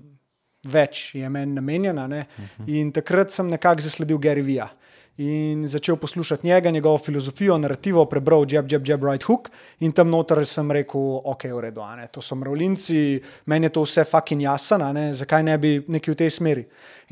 več 0.72 1.10
je 1.20 1.28
meni 1.28 1.52
namenjena. 1.58 2.08
Ne? 2.08 2.24
In 2.64 2.96
takrat 2.96 3.28
sem 3.28 3.52
nekako 3.52 3.84
zasledil 3.84 4.16
Gary 4.24 4.46
Vija. 4.46 4.70
In 5.16 5.68
začel 5.68 5.96
poslušati 5.96 6.46
njega, 6.46 6.70
njegovo 6.70 6.98
filozofijo, 6.98 7.58
narativo, 7.58 8.04
prebral 8.04 8.46
Jab, 8.50 8.72
Jab, 8.72 8.88
Jab, 8.88 9.04
Right 9.04 9.22
Hook. 9.22 9.50
In 9.80 9.92
tam 9.92 10.10
noter 10.10 10.46
sem 10.46 10.70
rekel, 10.70 11.20
ok, 11.24 11.44
v 11.54 11.60
redu, 11.60 11.82
a 11.86 11.92
ne, 11.96 12.08
to 12.10 12.22
so 12.22 12.34
mravljinci, 12.34 13.20
meni 13.46 13.66
je 13.66 13.70
to 13.76 13.84
vse 13.86 14.04
fucking 14.10 14.42
jasno, 14.42 14.90
ne, 14.92 15.12
zakaj 15.14 15.44
ne 15.46 15.54
bi 15.58 15.76
nekaj 15.86 16.14
v 16.14 16.18
tej 16.18 16.30
smeri. 16.34 16.64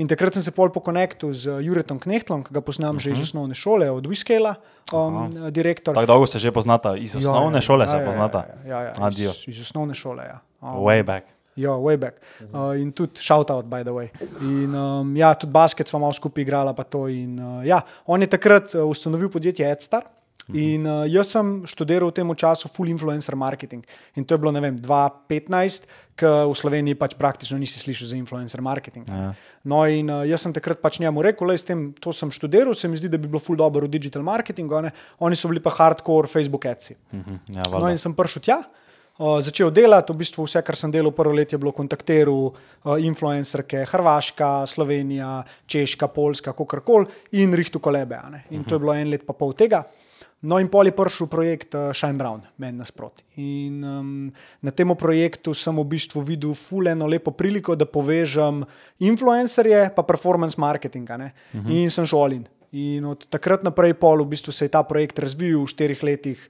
In 0.03 0.11
takrat 0.11 0.35
sem 0.35 0.43
se 0.43 0.51
pol 0.51 0.73
pokonektil 0.75 1.31
z 1.31 1.61
Juretom 1.63 2.01
Knehtlom, 2.03 2.43
ki 2.43 2.55
ga 2.55 2.61
poznam 2.61 2.97
uh 2.97 3.01
-huh. 3.01 3.05
že 3.05 3.11
iz 3.13 3.23
osnovne 3.23 3.55
šole, 3.55 3.91
od 3.91 4.07
Wiskela, 4.07 4.55
um, 4.93 5.53
direktor. 5.53 5.95
Tako 5.95 6.07
dolgo 6.07 6.27
se 6.27 6.39
že 6.39 6.53
poznata, 6.53 6.97
iz 6.97 7.17
osnovne 7.17 7.59
ja, 7.59 7.63
šole 7.63 7.85
ja, 7.85 7.89
se 7.89 7.97
ja, 7.97 8.07
poznata. 8.07 8.47
Ja, 8.67 8.79
ja, 8.79 8.83
ja, 8.83 8.95
Adijo. 8.99 9.31
iz, 9.31 9.45
iz 9.47 9.61
osnovne 9.61 9.95
šole. 9.95 10.25
Ja. 10.25 10.41
Um, 10.61 10.69
Way 10.69 11.03
back. 11.03 11.42
Ja, 11.55 11.75
way 11.77 11.99
back. 12.01 12.17
Uh, 12.53 12.73
in 12.81 12.93
tudi 12.93 13.21
shout 13.21 13.51
out, 13.51 13.67
by 13.69 13.83
the 13.85 13.93
way. 13.93 14.09
In 14.41 14.73
um, 14.75 15.17
ja, 15.17 15.35
tudi 15.35 15.53
basket 15.53 15.89
smo 15.89 16.01
malo 16.01 16.13
skupaj 16.17 16.43
igrali, 16.43 16.73
pa 16.77 16.85
to. 16.85 17.07
In, 17.13 17.37
uh, 17.37 17.61
ja, 17.67 17.83
on 18.07 18.25
je 18.25 18.31
takrat 18.33 18.73
uh, 18.75 18.87
ustanovil 18.89 19.29
podjetje 19.29 19.69
Edstar. 19.69 20.09
In 20.51 20.83
uh, 20.91 21.05
jaz 21.07 21.31
sem 21.37 21.63
študiral 21.71 22.11
v 22.11 22.17
tem 22.17 22.27
času 22.35 22.67
full 22.73 22.91
influencer 22.91 23.37
marketing. 23.39 23.85
In 24.19 24.25
to 24.27 24.35
je 24.35 24.41
bilo, 24.43 24.51
ne 24.51 24.61
vem, 24.65 24.75
2015, 24.75 25.87
ki 26.19 26.27
v 26.51 26.57
Sloveniji 26.59 26.99
pač 26.99 27.15
praktično 27.15 27.61
nisi 27.61 27.79
slišal 27.79 28.11
za 28.11 28.17
influencer 28.19 28.61
marketing. 28.61 29.07
Ja. 29.07 29.31
No, 29.65 29.85
in 29.87 30.11
uh, 30.11 30.27
jaz 30.27 30.43
sem 30.43 30.53
takrat 30.57 30.83
pač 30.83 30.99
njemu 31.05 31.23
rekel, 31.23 31.47
da 31.53 31.55
s 31.57 31.69
tem 31.69 31.93
to 31.95 32.11
sem 32.17 32.33
študiral, 32.35 32.75
se 32.75 32.91
mi 32.91 32.99
zdi, 32.99 33.13
da 33.13 33.21
bi 33.23 33.31
bilo 33.31 33.41
full 33.41 33.61
dobro 33.61 33.87
v 33.87 33.93
digital 33.93 34.25
marketingu. 34.27 34.83
Oni 35.23 35.39
so 35.39 35.53
bili 35.53 35.63
pa 35.63 35.71
hardcore 35.71 36.27
Facebook 36.29 36.67
adsi. 36.67 36.99
Mhm, 37.13 37.39
ja, 37.55 37.63
No, 37.69 37.77
valjda. 37.79 37.95
in 37.95 38.03
sem 38.03 38.17
prišel 38.17 38.43
tja, 38.43 38.59
uh, 38.67 38.82
začel 39.19 39.71
delati, 39.71 40.13
v 40.13 40.17
bistvu 40.23 40.47
vse, 40.47 40.63
kar 40.65 40.77
sem 40.77 40.91
delal 40.91 41.13
prvo 41.13 41.35
leto, 41.35 41.55
je 41.55 41.61
bilo 41.61 41.73
kontaktiral 41.73 42.53
uh, 42.53 42.97
influencerke, 42.99 43.85
Hrvaška, 43.91 44.67
Slovenija, 44.67 45.43
Češka, 45.67 46.09
Poljska, 46.09 46.53
kakorkoli 46.53 47.07
in 47.33 47.53
rihtu 47.55 47.79
kolebe. 47.79 48.17
a 48.17 48.31
ne. 48.31 48.45
In 48.51 48.65
to 48.65 48.75
je 48.75 48.79
bilo 48.79 48.95
en 48.95 49.11
let 49.11 49.27
pa 49.27 49.33
pol 49.33 49.53
tega. 49.53 49.85
No, 50.43 50.59
in 50.59 50.67
pol 50.67 50.89
je 50.91 50.95
prišel 50.97 51.29
projekt 51.31 51.75
uh, 51.79 51.93
Shine 51.95 52.19
Brown, 52.19 52.41
meni 52.59 52.81
nasproti. 52.81 53.23
In 53.39 53.85
um, 53.85 54.33
na 54.61 54.73
tem 54.75 54.91
projektu 54.99 55.55
sem 55.55 55.77
v 55.77 55.85
bistvu 55.87 56.25
videl 56.27 56.55
fuleno 56.59 57.07
lepo 57.07 57.31
priliko, 57.31 57.77
da 57.79 57.87
povežem 57.87 58.65
influencerje 58.99 59.93
pa 59.95 60.03
performance 60.03 60.59
marketing. 60.59 61.11
a 61.11 61.17
ne. 61.17 61.31
In 61.71 61.91
sem 61.91 62.07
šel 62.07 62.19
all 62.19 62.33
in. 62.33 62.49
In 62.73 63.05
od 63.05 63.29
takrat 63.29 63.63
naprej 63.63 63.95
pol 64.01 64.25
v 64.25 64.33
bistvu 64.33 64.51
se 64.53 64.65
je 64.65 64.73
ta 64.73 64.83
projekt 64.83 65.19
razvijal 65.21 65.63
v 65.63 65.71
štirih 65.71 66.03
letih. 66.03 66.41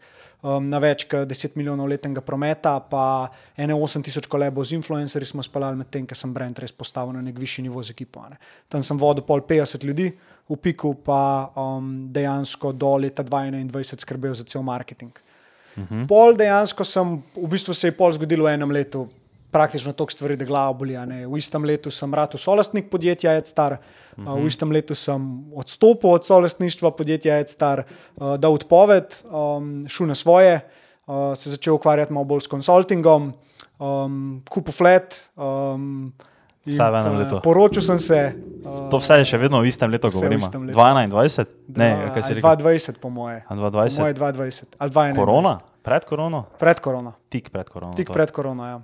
Um, 0.42 0.64
na 0.66 0.80
več 0.82 1.04
kot 1.06 1.28
10 1.30 1.52
milijonov 1.54 1.86
letnega 1.86 2.18
prometa, 2.26 2.72
pa 2.90 3.30
1,8 3.54 4.02
tisoč 4.02 4.26
kolebov 4.26 4.64
z 4.66 4.74
influencerji 4.74 5.28
smo 5.30 5.42
spali, 5.46 5.68
medtem 5.78 6.02
ko 6.02 6.18
sem 6.18 6.32
brend 6.34 6.58
res 6.58 6.74
postavil 6.74 7.14
na 7.14 7.22
nek 7.22 7.38
višji 7.38 7.62
nivo 7.68 7.78
z 7.78 7.94
ekipo. 7.94 8.24
Ne. 8.26 8.40
Tam 8.66 8.82
sem 8.82 8.98
vodil 8.98 9.22
pol 9.22 9.44
50 9.46 9.86
ljudi, 9.86 10.08
v 10.50 10.56
piku 10.58 10.96
pa 10.98 11.46
um, 11.54 12.10
dejansko 12.10 12.72
do 12.74 12.96
leta 12.98 13.22
2021 13.22 14.02
skrbel 14.02 14.34
za 14.34 14.42
cel 14.42 14.66
marketing. 14.66 15.14
Uh 15.76 15.84
-huh. 15.86 16.06
Pol 16.10 16.34
dejansko 16.34 16.84
sem, 16.84 17.22
v 17.36 17.48
bistvu 17.48 17.74
se 17.74 17.86
je 17.86 17.92
pol 17.92 18.12
zgodilo 18.12 18.44
v 18.44 18.54
enem 18.54 18.70
letu, 18.70 19.06
praktično 19.52 19.92
toliko 19.92 20.12
stvari, 20.12 20.36
da 20.36 20.44
glava 20.48 20.72
boli. 20.72 20.96
V 21.28 21.38
istem 21.38 21.64
letu 21.68 21.90
sem 21.92 22.14
rad 22.14 22.32
solastnik 22.40 22.88
podjetja 22.90 23.36
Edstar, 23.36 23.76
uh 24.16 24.24
-huh. 24.24 24.42
v 24.42 24.46
istem 24.46 24.72
letu 24.72 24.94
sem 24.94 25.44
odstopil 25.54 26.10
od 26.10 26.26
solastništva 26.26 26.90
podjetja 26.90 27.38
Edstar, 27.38 27.82
da 28.38 28.48
odpoved, 28.48 29.22
um, 29.30 29.84
šel 29.88 30.06
na 30.06 30.14
svoje, 30.14 30.60
uh, 31.06 31.14
se 31.34 31.50
začel 31.50 31.74
ukvarjati 31.74 32.12
malo 32.12 32.24
bolj 32.24 32.40
s 32.40 32.46
konsultingom, 32.46 33.32
um, 33.78 34.42
kupil 34.50 34.72
flat. 34.72 35.28
Um, 35.36 36.12
Vse 36.66 36.90
v 36.90 36.94
enem 36.94 37.16
letu. 37.18 37.40
Poročil 37.42 37.82
sem 37.82 37.98
se. 37.98 38.34
Uh, 38.64 38.88
to 38.90 38.96
vse 38.98 39.14
je 39.14 39.24
še 39.24 39.38
vedno 39.38 39.60
v 39.60 39.66
istem 39.66 39.90
letu, 39.90 40.10
govorimo. 40.10 40.46
2021? 40.46 41.46
Ne, 41.76 42.10
kaj 42.14 42.22
se 42.22 42.34
reče? 42.34 42.46
2020, 42.46 42.98
po 43.02 43.10
moje. 43.10 43.42
2020. 43.50 43.96
Po 43.96 44.02
moje 44.02 44.14
2020. 44.14 44.64
Ali 44.78 44.90
2021. 44.90 45.16
Korona? 45.16 45.58
Pred 45.82 46.04
korono? 46.04 46.44
Pred 46.58 46.80
korono. 46.80 47.12
Tik 47.28 47.50
pred 47.50 47.68
korono. 47.68 47.94
Tik 47.94 48.12
pred 48.14 48.30
korono, 48.30 48.66
ja 48.66 48.82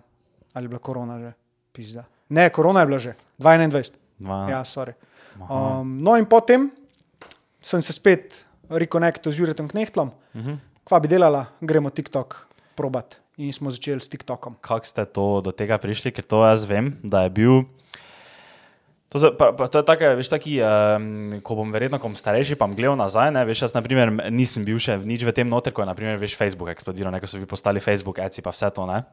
ali 0.54 0.64
je 0.64 0.68
bila 0.68 0.80
korona 0.80 1.18
že, 1.18 1.32
pizda. 1.72 2.04
Ne, 2.28 2.50
korona 2.50 2.80
je 2.80 2.86
bila 2.86 2.98
že, 2.98 3.14
2021. 3.38 3.92
Ja, 4.26 4.62
um, 5.48 6.02
no, 6.02 6.16
in 6.18 6.26
potem 6.26 6.70
sem 7.62 7.82
se 7.82 7.92
spet 7.92 8.44
rekonektil 8.68 9.32
z 9.32 9.38
Juretom 9.38 9.68
Knehtlom, 9.68 10.10
uh 10.10 10.40
-huh. 10.40 10.58
kva 10.84 11.00
bi 11.00 11.08
delala, 11.08 11.46
gremo 11.60 11.90
TikTok 11.90 12.46
probat. 12.76 13.20
In 13.38 13.52
smo 13.52 13.70
začeli 13.70 14.00
s 14.00 14.08
TikTokom. 14.10 14.56
Kako 14.60 14.86
ste 14.86 15.04
to, 15.06 15.40
do 15.40 15.54
tega 15.54 15.78
prišli, 15.78 16.10
ker 16.10 16.26
to 16.26 16.42
jaz 16.42 16.66
vem, 16.66 16.98
da 17.02 17.22
je 17.22 17.30
bil. 17.30 17.62
To, 19.08 19.18
za, 19.18 19.30
pa, 19.30 19.52
pa, 19.52 19.68
to 19.70 19.78
je 19.78 19.86
tako, 19.86 20.04
veš, 20.18 20.28
taki, 20.28 20.58
um, 20.60 21.38
ko 21.40 21.54
bom 21.54 21.70
verjetno, 21.72 22.02
ko 22.02 22.10
bom 22.10 22.18
starejši, 22.18 22.58
pa 22.58 22.66
bom 22.66 22.74
gledal 22.76 22.98
nazaj. 22.98 23.30
Ne, 23.30 23.44
veš, 23.46 23.62
jaz 23.62 23.74
naprimer, 23.78 24.10
nisem 24.34 24.66
bil 24.66 24.76
še 24.82 24.98
nič 25.00 25.22
v 25.22 25.32
tem 25.32 25.48
noter, 25.48 25.72
ko 25.72 25.80
je 25.80 25.88
naprimer, 25.88 26.18
veš, 26.18 26.34
Facebook 26.36 26.68
eksplodiral, 26.68 27.14
neko 27.14 27.30
so 27.30 27.38
vi 27.38 27.46
postali 27.46 27.80
Facebook, 27.80 28.18
eci 28.18 28.42
pa 28.42 28.50
vse 28.50 28.68
to. 28.74 28.84
Ne. 28.90 29.06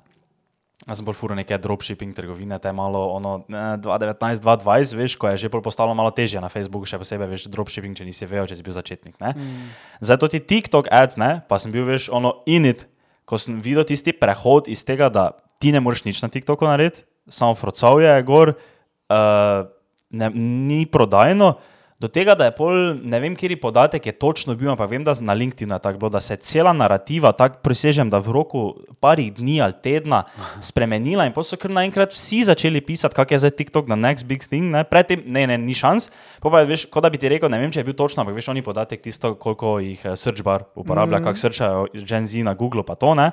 Jaz 0.84 1.00
sem 1.00 1.08
bolj 1.08 1.15
furo 1.15 1.36
neke 1.38 1.55
dropshipping 1.58 2.12
trgovine, 2.13 2.58
te 2.60 2.70
malo 2.75 3.00
ono 3.15 3.38
2019-2020, 3.48 4.98
veš, 5.00 5.15
ko 5.15 5.32
je 5.32 5.46
že 5.46 5.50
postalo 5.50 5.96
malo 5.96 6.12
težje 6.12 6.44
na 6.44 6.51
Facebooku, 6.51 6.84
še 6.84 7.00
posebej 7.00 7.32
veš 7.32 7.48
dropshipping, 7.48 7.96
če 7.96 8.03
nisi 8.05 8.27
vedel, 8.27 8.50
če 8.51 8.60
si 8.60 8.65
bil 8.65 8.75
začetnik. 8.75 9.15
Mm. 9.15 9.72
Zato 10.03 10.27
ti 10.27 10.44
TikTok 10.44 10.91
ads, 10.91 11.15
ne, 11.15 11.39
pa 11.48 11.58
sem 11.63 11.72
bil 11.72 11.88
veš 11.88 12.12
ono 12.12 12.44
init, 12.44 12.86
ko 13.24 13.39
sem 13.39 13.63
videl 13.63 13.88
tisti 13.88 14.13
prehod 14.13 14.67
iz 14.67 14.84
tega, 14.86 15.08
da 15.08 15.32
ti 15.63 15.72
ne 15.72 15.79
moreš 15.79 16.03
nič 16.05 16.20
na 16.22 16.29
TikToku 16.29 16.67
narediti, 16.67 17.08
samo 17.32 17.55
frocov 17.55 18.03
je 18.03 18.12
gor, 18.27 18.53
uh, 18.53 19.72
ne, 20.12 20.29
ni 20.36 20.84
prodajno 20.86 21.55
do 21.99 22.09
tega, 22.11 22.33
da 22.35 22.49
je 22.49 22.51
pol, 22.51 22.97
ne 22.99 23.19
vem, 23.23 23.35
je 23.39 23.55
podatek, 23.55 24.05
je 24.05 24.11
točno 24.11 24.55
bil, 24.55 24.67
ampak 24.73 24.89
vem, 24.91 25.03
da 25.03 25.15
na 25.23 25.33
LinkedIn 25.33 25.71
je 25.71 25.79
tako 25.79 25.99
bilo, 25.99 26.09
da 26.09 26.19
se 26.19 26.33
je 26.33 26.37
cela 26.43 26.73
narativa, 26.73 27.31
tako 27.31 27.63
presežem, 27.63 28.09
da 28.11 28.19
v 28.19 28.35
roku 28.35 28.63
parih 28.99 29.31
dni 29.33 29.61
ali 29.63 29.73
tedna 29.81 30.23
spremenila 30.59 31.25
in 31.25 31.33
potem 31.33 31.55
so 31.55 31.59
kar 31.61 31.71
naenkrat 31.71 32.11
vsi 32.11 32.43
začeli 32.51 32.83
pisati, 32.83 33.15
kak 33.15 33.31
je 33.31 33.39
zdaj 33.39 33.55
TikTok 33.55 33.87
na 33.87 33.95
next 33.95 34.27
big 34.27 34.43
thing, 34.43 34.67
ne, 34.75 34.83
predtem, 34.83 35.23
ne, 35.25 35.47
ne, 35.47 35.57
ni 35.57 35.73
šans. 35.73 36.11
Pa 36.43 36.51
pa 36.51 36.65
veš, 36.67 36.89
kot 36.91 37.03
da 37.05 37.09
bi 37.09 37.21
ti 37.21 37.31
rekel, 37.31 37.49
ne 37.49 37.63
vem, 37.63 37.71
če 37.71 37.79
je 37.79 37.87
bil 37.87 37.95
točno, 37.95 38.25
ampak 38.25 38.35
veš, 38.35 38.51
oni 38.51 38.65
podatek 38.65 38.99
tisto, 38.99 39.35
koliko 39.39 39.79
jih 39.79 40.03
eh, 40.03 40.17
search 40.19 40.43
bar 40.43 40.67
uporablja, 40.75 41.19
mm 41.19 41.23
-hmm. 41.23 41.31
kak 41.31 41.37
srčajo 41.37 41.87
Gen 42.03 42.27
Z 42.27 42.43
na 42.43 42.53
Google, 42.53 42.83
pa 42.83 42.95
to 42.95 43.15
ne. 43.15 43.31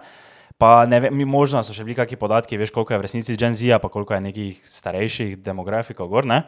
Pa 0.62 0.86
ne 0.86 1.00
vem, 1.02 1.24
možno 1.26 1.58
so 1.66 1.74
še 1.74 1.82
bili 1.82 1.96
kakšni 1.98 2.20
podatki, 2.20 2.54
veš, 2.54 2.70
koliko 2.70 2.94
je 2.94 3.00
v 3.00 3.06
resnici 3.08 3.34
Gen 3.34 3.56
Z, 3.58 3.82
pa 3.82 3.90
koliko 3.90 4.14
je 4.14 4.22
nekih 4.22 4.60
starejših 4.62 5.40
demografikov 5.42 6.06
gor, 6.06 6.28
ne. 6.28 6.44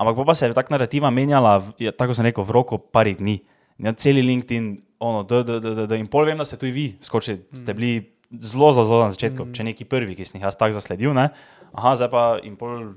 Ampak 0.00 0.24
pa 0.24 0.32
se 0.32 0.48
je 0.48 0.56
ta 0.56 0.64
narativa 0.72 1.10
menjala, 1.12 1.58
tako 2.00 2.16
sem 2.16 2.30
rekel, 2.30 2.48
v 2.48 2.56
roku 2.56 2.78
parih 2.80 3.18
dni. 3.20 3.42
Ja, 3.84 3.92
celi 3.92 4.24
LinkedIn, 4.24 4.72
ono, 5.04 5.20
d, 5.22 5.44
d, 5.44 5.60
d, 5.60 5.74
d, 5.76 5.84
d, 5.84 5.98
in 6.00 6.08
pol 6.08 6.24
vem, 6.24 6.40
da 6.40 6.48
ste 6.48 6.56
tudi 6.56 6.72
vi 6.72 6.86
skočili, 7.04 7.44
mm. 7.44 7.60
ste 7.60 7.76
bili 7.76 7.92
zelo, 8.40 8.72
zelo, 8.72 8.88
zelo 8.88 9.02
na 9.04 9.12
začetku, 9.12 9.44
mm. 9.44 9.52
če 9.54 9.68
neki 9.68 9.84
prvi, 9.84 10.16
ki 10.16 10.24
sem 10.24 10.40
jih 10.40 10.48
jaz 10.48 10.56
tako 10.56 10.78
zasledil. 10.78 11.12
Ne? 11.12 11.28
Aha, 11.76 11.92
zdaj 12.00 12.10
pa 12.14 12.24
in 12.48 12.56
pol. 12.56 12.96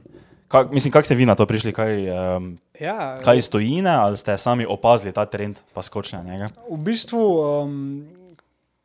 Kak, 0.52 0.72
mislim, 0.72 0.92
kako 0.96 1.08
ste 1.08 1.20
vi 1.20 1.28
na 1.28 1.36
to 1.36 1.44
prišli, 1.48 1.72
kaj, 1.76 2.00
um, 2.12 2.48
ja, 2.80 3.20
kaj 3.24 3.44
stojine, 3.44 3.92
ali 3.92 4.20
ste 4.20 4.40
sami 4.40 4.64
opazili 4.68 5.14
ta 5.16 5.28
trend, 5.28 5.60
pa 5.76 5.84
skočili 5.84 6.20
na 6.20 6.28
njega? 6.28 6.50
V 6.68 6.80
bistvu, 6.80 7.22
um, 7.40 7.78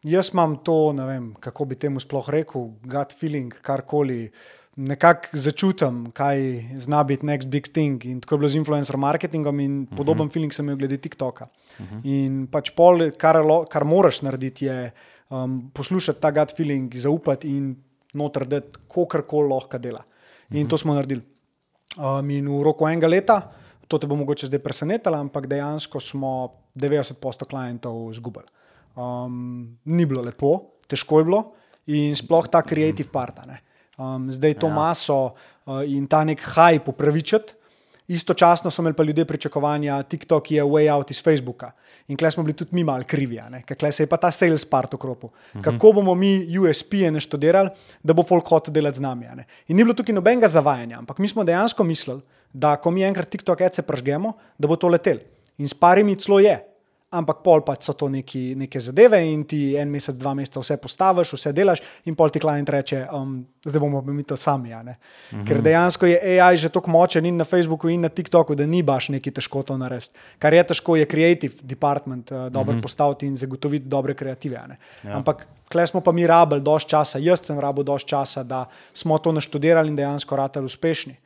jaz 0.07 0.31
imam 0.33 0.57
to, 0.65 0.93
ne 0.97 1.07
vem, 1.09 1.27
kako 1.43 1.67
bi 1.71 1.79
temu 1.79 2.01
sploh 2.03 2.29
rekel, 2.31 2.71
gut 2.87 3.15
feeling, 3.19 3.55
karkoli 3.63 4.31
nekako 4.77 5.39
začutim, 5.41 6.03
kaj 6.17 6.43
zna 6.85 7.01
biti 7.09 7.27
next 7.27 7.49
big 7.49 7.69
thing. 7.73 8.05
In 8.05 8.21
tako 8.21 8.35
je 8.35 8.39
bilo 8.39 8.49
z 8.53 8.61
influencer 8.61 8.97
marketingom, 9.01 9.61
in 9.61 9.71
uh 9.71 9.77
mhm. 9.77 9.93
-huh. 9.93 9.97
podoben 9.97 10.31
feeling 10.31 10.53
sem 10.53 10.67
imel 10.67 10.77
glede 10.77 10.97
TikToka. 10.97 11.49
Uh 11.79 11.87
mhm. 11.87 11.97
-huh. 11.97 12.01
In 12.05 12.47
pač 12.47 12.71
pol, 12.71 13.11
kar, 13.19 13.37
kar 13.71 13.85
moraš 13.85 14.23
narediti, 14.23 14.65
je 14.65 14.93
um, 15.31 15.71
poslušati 15.75 16.21
ta 16.21 16.31
gut 16.31 16.57
feeling, 16.57 16.95
zaupati 16.95 17.57
in 17.57 17.77
noter, 18.15 18.47
da 18.47 18.61
kar 19.09 19.23
koli 19.23 19.49
lahko 19.49 19.79
dela. 19.79 20.05
In 20.51 20.57
uh 20.57 20.57
mhm. 20.57 20.67
-huh. 20.67 20.71
to 20.71 20.79
smo 20.79 20.95
naredili. 20.95 21.23
Um, 21.97 22.31
in 22.31 22.49
v 22.49 22.63
roku 22.63 22.87
enega 22.89 23.09
leta, 23.09 23.51
to 23.89 23.99
te 23.99 24.07
bo 24.07 24.17
mogoče 24.17 24.47
zdaj 24.47 24.59
presenetilo, 24.59 25.17
ampak 25.17 25.47
dejansko 25.47 26.01
smo 26.01 26.53
90% 26.75 27.47
klientov 27.47 28.11
izgubili. 28.11 28.47
Um, 28.97 29.77
ni 29.85 30.07
bilo 30.09 30.23
lepo, 30.25 30.81
težko 30.89 31.21
je 31.21 31.29
bilo 31.29 31.43
in 31.93 32.17
sploh 32.17 32.49
ta 32.49 32.63
creative 32.65 33.13
part. 33.13 33.39
Um, 33.97 34.31
zdaj 34.33 34.57
to 34.61 34.71
ja. 34.71 34.75
maso 34.75 35.19
uh, 35.67 35.85
in 35.85 36.09
ta 36.09 36.25
nek 36.25 36.41
hype 36.41 36.91
upravičiti. 36.91 37.55
Istočasno 38.07 38.71
so 38.71 38.83
imeli 38.83 38.95
pa 38.95 39.03
ljudje 39.03 39.25
pričakovanja, 39.25 40.03
TikTok 40.03 40.51
je 40.51 40.63
way 40.63 40.87
out 40.95 41.11
iz 41.11 41.23
Facebooka. 41.23 41.73
In 42.09 42.17
klej 42.17 42.31
smo 42.31 42.45
bili 42.47 42.55
tudi 42.55 42.71
mi 42.73 42.85
mal 42.85 43.03
krivi, 43.03 43.41
klej 43.79 43.93
se 43.93 44.03
je 44.03 44.07
pa 44.07 44.17
ta 44.17 44.31
sales 44.31 44.65
part 44.65 44.95
okropil. 44.95 45.29
Mhm. 45.55 45.63
Kako 45.63 45.93
bomo 45.93 46.15
mi 46.15 46.59
USP-je 46.59 47.11
naštudirali, 47.11 47.71
da 48.03 48.15
bo 48.15 48.23
folk 48.23 48.49
hotel 48.49 48.75
delati 48.75 48.97
z 48.97 49.01
nami. 49.01 49.27
In 49.69 49.77
ni 49.77 49.85
bilo 49.85 49.95
tukaj 49.95 50.15
nobenega 50.15 50.49
zavajanja, 50.49 50.99
ampak 50.99 51.19
mi 51.19 51.29
smo 51.29 51.45
dejansko 51.45 51.85
mislili, 51.85 52.23
da 52.53 52.77
ko 52.77 52.91
mi 52.91 53.03
enkrat 53.03 53.29
TikTok 53.29 53.61
ece 53.61 53.83
pržgemo, 53.83 54.33
da 54.59 54.69
bo 54.69 54.77
to 54.77 54.89
letel. 54.89 55.19
In 55.59 55.69
s 55.69 55.75
parimi 55.75 56.17
celo 56.17 56.39
je 56.39 56.63
ampak 57.11 57.43
pol 57.45 57.63
pa 57.63 57.77
so 57.79 57.95
to 57.95 58.09
neki, 58.11 58.57
neke 58.59 58.81
zadeve 58.83 59.21
in 59.23 59.45
ti 59.47 59.77
en 59.79 59.91
mesec, 59.91 60.17
dva 60.19 60.35
meseca 60.35 60.61
vse 60.61 60.77
postaviš, 60.83 61.37
vse 61.37 61.53
delaš, 61.55 61.83
in 62.11 62.17
pol 62.19 62.33
ti 62.35 62.43
klient 62.43 62.71
reče, 62.73 63.05
um, 63.15 63.39
zdaj 63.65 63.83
bomo 63.83 64.03
mi 64.11 64.25
to 64.27 64.37
sami. 64.37 64.73
Ja, 64.75 64.83
mhm. 64.83 65.45
Ker 65.47 65.63
dejansko 65.63 66.11
je 66.11 66.19
AI 66.19 66.57
že 66.57 66.73
tako 66.73 66.91
močen 66.91 67.27
in 67.27 67.37
na 67.39 67.45
Facebooku 67.45 67.89
in 67.89 68.03
na 68.03 68.09
TikToku, 68.09 68.55
da 68.59 68.67
ni 68.67 68.83
baš 68.83 69.11
neki 69.15 69.31
težko 69.31 69.63
to 69.63 69.77
narediti. 69.79 70.17
Kar 70.43 70.55
je 70.55 70.65
težko, 70.73 70.97
je 70.97 71.07
creative 71.07 71.63
department 71.63 72.33
uh, 72.33 72.49
dobro 72.51 72.75
mhm. 72.75 72.83
postaviti 72.83 73.27
in 73.27 73.37
zagotoviti 73.37 73.87
dobre 73.87 74.15
kreative. 74.15 74.57
Ja. 74.57 75.17
Ampak. 75.17 75.47
Klej 75.67 75.89
smo 75.91 75.99
pa 76.01 76.13
mi 76.15 76.23
rabili 76.27 76.63
dosti 76.63 76.93
časa, 76.95 77.19
jaz 77.19 77.41
sem 77.43 77.59
rabil 77.59 77.83
dosti 77.83 78.13
časa, 78.15 78.45
da 78.47 78.69
smo 78.95 79.19
to 79.19 79.33
naštudirali 79.35 79.91
in 79.91 79.97
dejansko 79.99 80.37
ratali 80.39 80.71
uspešni. 80.71 81.17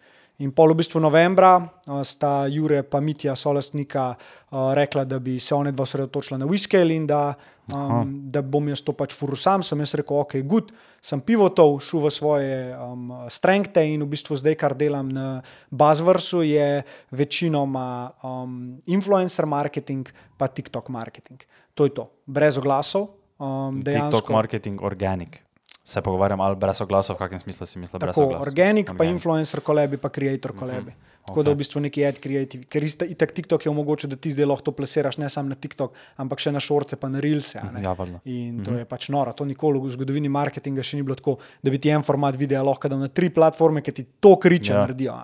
In 0.40 0.54
pol 0.56 0.73
v 0.73 0.80
bistvu 0.80 1.02
novembra 1.04 1.59
sta 2.00 2.49
Jure 2.49 2.80
in 2.80 3.04
Mitja, 3.04 3.35
solastnika, 3.37 4.14
rekla, 4.50 5.04
da 5.04 5.18
bi 5.20 5.38
se 5.38 5.54
oni 5.54 5.73
dva 5.73 5.85
osredotočila 5.85 6.38
na 6.40 6.47
Whisky 6.49 6.80
in 6.97 7.06
da, 7.06 7.35
um, 7.75 8.30
da 8.32 8.40
bom 8.40 8.68
jaz 8.68 8.80
to 8.80 8.94
pač 8.97 9.12
furu 9.12 9.37
sam. 9.37 9.62
Sem 9.62 9.78
jaz 9.85 9.92
rekel, 10.00 10.16
ok, 10.16 10.40
good, 10.49 10.73
sem 11.00 11.20
pivotov, 11.20 11.80
šel 11.85 12.00
v 12.00 12.11
svoje 12.11 12.56
um, 12.73 13.12
strengte 13.28 13.85
in 13.85 14.00
v 14.00 14.09
bistvu 14.09 14.40
zdaj, 14.40 14.56
kar 14.56 14.73
delam 14.73 15.12
na 15.12 15.42
Buzzwordu, 15.68 16.40
je 16.49 16.85
večinoma 17.12 18.16
um, 18.25 18.80
influencer 18.88 19.44
marketing, 19.44 20.09
pa 20.40 20.49
TikTok 20.49 20.88
marketing. 20.88 21.44
To 21.76 21.85
je 21.85 21.92
to, 21.92 22.09
brez 22.25 22.56
oglasov. 22.56 23.12
Um, 23.37 23.85
TikTok 23.85 24.32
marketing, 24.32 24.80
organic 24.80 25.50
se 25.90 26.02
pogovarjam 26.02 26.40
ali 26.40 26.56
brez 26.56 26.80
oglasov, 26.80 27.16
v 27.16 27.25
kakšnem 27.25 27.40
smislu 27.40 27.66
si 27.66 27.78
misliš? 27.82 28.00
Tako, 28.00 28.26
organik, 28.38 28.92
pa 28.99 29.06
influencer 29.09 29.62
kolebi, 29.66 29.99
pa 29.99 30.09
creator 30.09 30.54
kolebi. 30.56 30.90
Mm 30.90 30.94
-hmm. 30.94 31.09
Tako 31.26 31.40
okay. 31.40 31.44
da 31.44 31.52
v 31.52 31.56
bistvu 31.56 31.80
neki 31.80 32.04
ad 32.06 32.18
creative, 32.18 32.64
ker 32.64 32.85
i 32.85 33.14
tak 33.14 33.32
TikTok 33.37 33.66
je 33.66 33.70
omogočil, 33.70 34.11
da 34.11 34.16
ti 34.16 34.30
zdaj 34.32 34.47
lahko 34.47 34.64
to 34.64 34.73
plesiraš 34.73 35.18
ne 35.20 35.28
samo 35.30 35.52
na 35.52 35.54
TikTok, 35.54 35.92
ampak 36.16 36.38
še 36.38 36.52
na 36.52 36.61
šorce, 36.61 36.97
pa 36.97 37.09
na 37.09 37.20
Reelse. 37.20 37.59
Ja, 37.59 37.94
in 38.25 38.64
to 38.64 38.70
mm 38.70 38.75
-hmm. 38.75 38.78
je 38.78 38.85
pač 38.85 39.09
noro. 39.09 39.32
To 39.32 39.44
nikoli 39.44 39.78
v 39.78 39.88
zgodovini 39.88 40.28
marketinga 40.28 40.82
še 40.82 40.97
ni 40.97 41.02
bilo 41.02 41.14
tako, 41.14 41.37
da 41.62 41.70
bi 41.70 41.78
ti 41.78 41.88
en 41.88 42.02
format 42.02 42.37
videa 42.37 42.62
lahko 42.62 42.88
dal 42.88 42.99
na 42.99 43.09
tri 43.09 43.30
platforme, 43.30 43.82
ki 43.82 43.92
ti 43.92 44.06
to 44.20 44.37
kriče, 44.37 44.73
ja. 44.73 44.80
naredijo. 44.80 45.14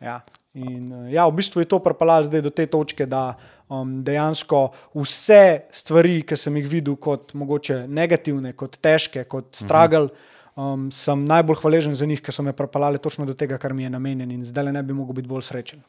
Ja. 0.00 0.20
In 0.56 0.92
eh, 0.92 1.12
ja, 1.12 1.26
v 1.28 1.36
bistvu 1.36 1.60
je 1.60 1.68
to 1.68 1.78
pripeljalo 1.84 2.24
zdaj 2.24 2.42
do 2.42 2.50
te 2.50 2.66
točke, 2.66 3.06
da 3.06 3.36
um, 3.68 3.98
dejansko 4.06 4.62
vse 4.94 5.66
stvari, 5.74 6.20
ki 6.26 6.38
sem 6.38 6.56
jih 6.60 6.68
videl 6.70 6.96
kot 7.00 7.34
mogoče 7.34 7.84
negativne, 7.88 8.54
kot 8.58 8.78
težke, 8.82 9.24
kot 9.30 9.52
stragl, 9.58 10.10
um, 10.54 10.88
sem 10.94 11.24
najbolj 11.26 11.60
hvaležen 11.62 11.98
za 11.98 12.06
njih, 12.06 12.22
ker 12.22 12.34
so 12.34 12.44
me 12.46 12.54
pripeljali 12.56 13.02
točno 13.02 13.26
do 13.26 13.34
tega, 13.34 13.58
kar 13.58 13.74
mi 13.74 13.86
je 13.86 13.92
namenjen 13.96 14.30
in 14.30 14.44
zdaj 14.44 14.68
le 14.68 14.76
ne 14.78 14.82
bi 14.82 14.96
mogel 14.96 15.20
biti 15.20 15.28
bolj 15.28 15.46
srečen. 15.50 15.84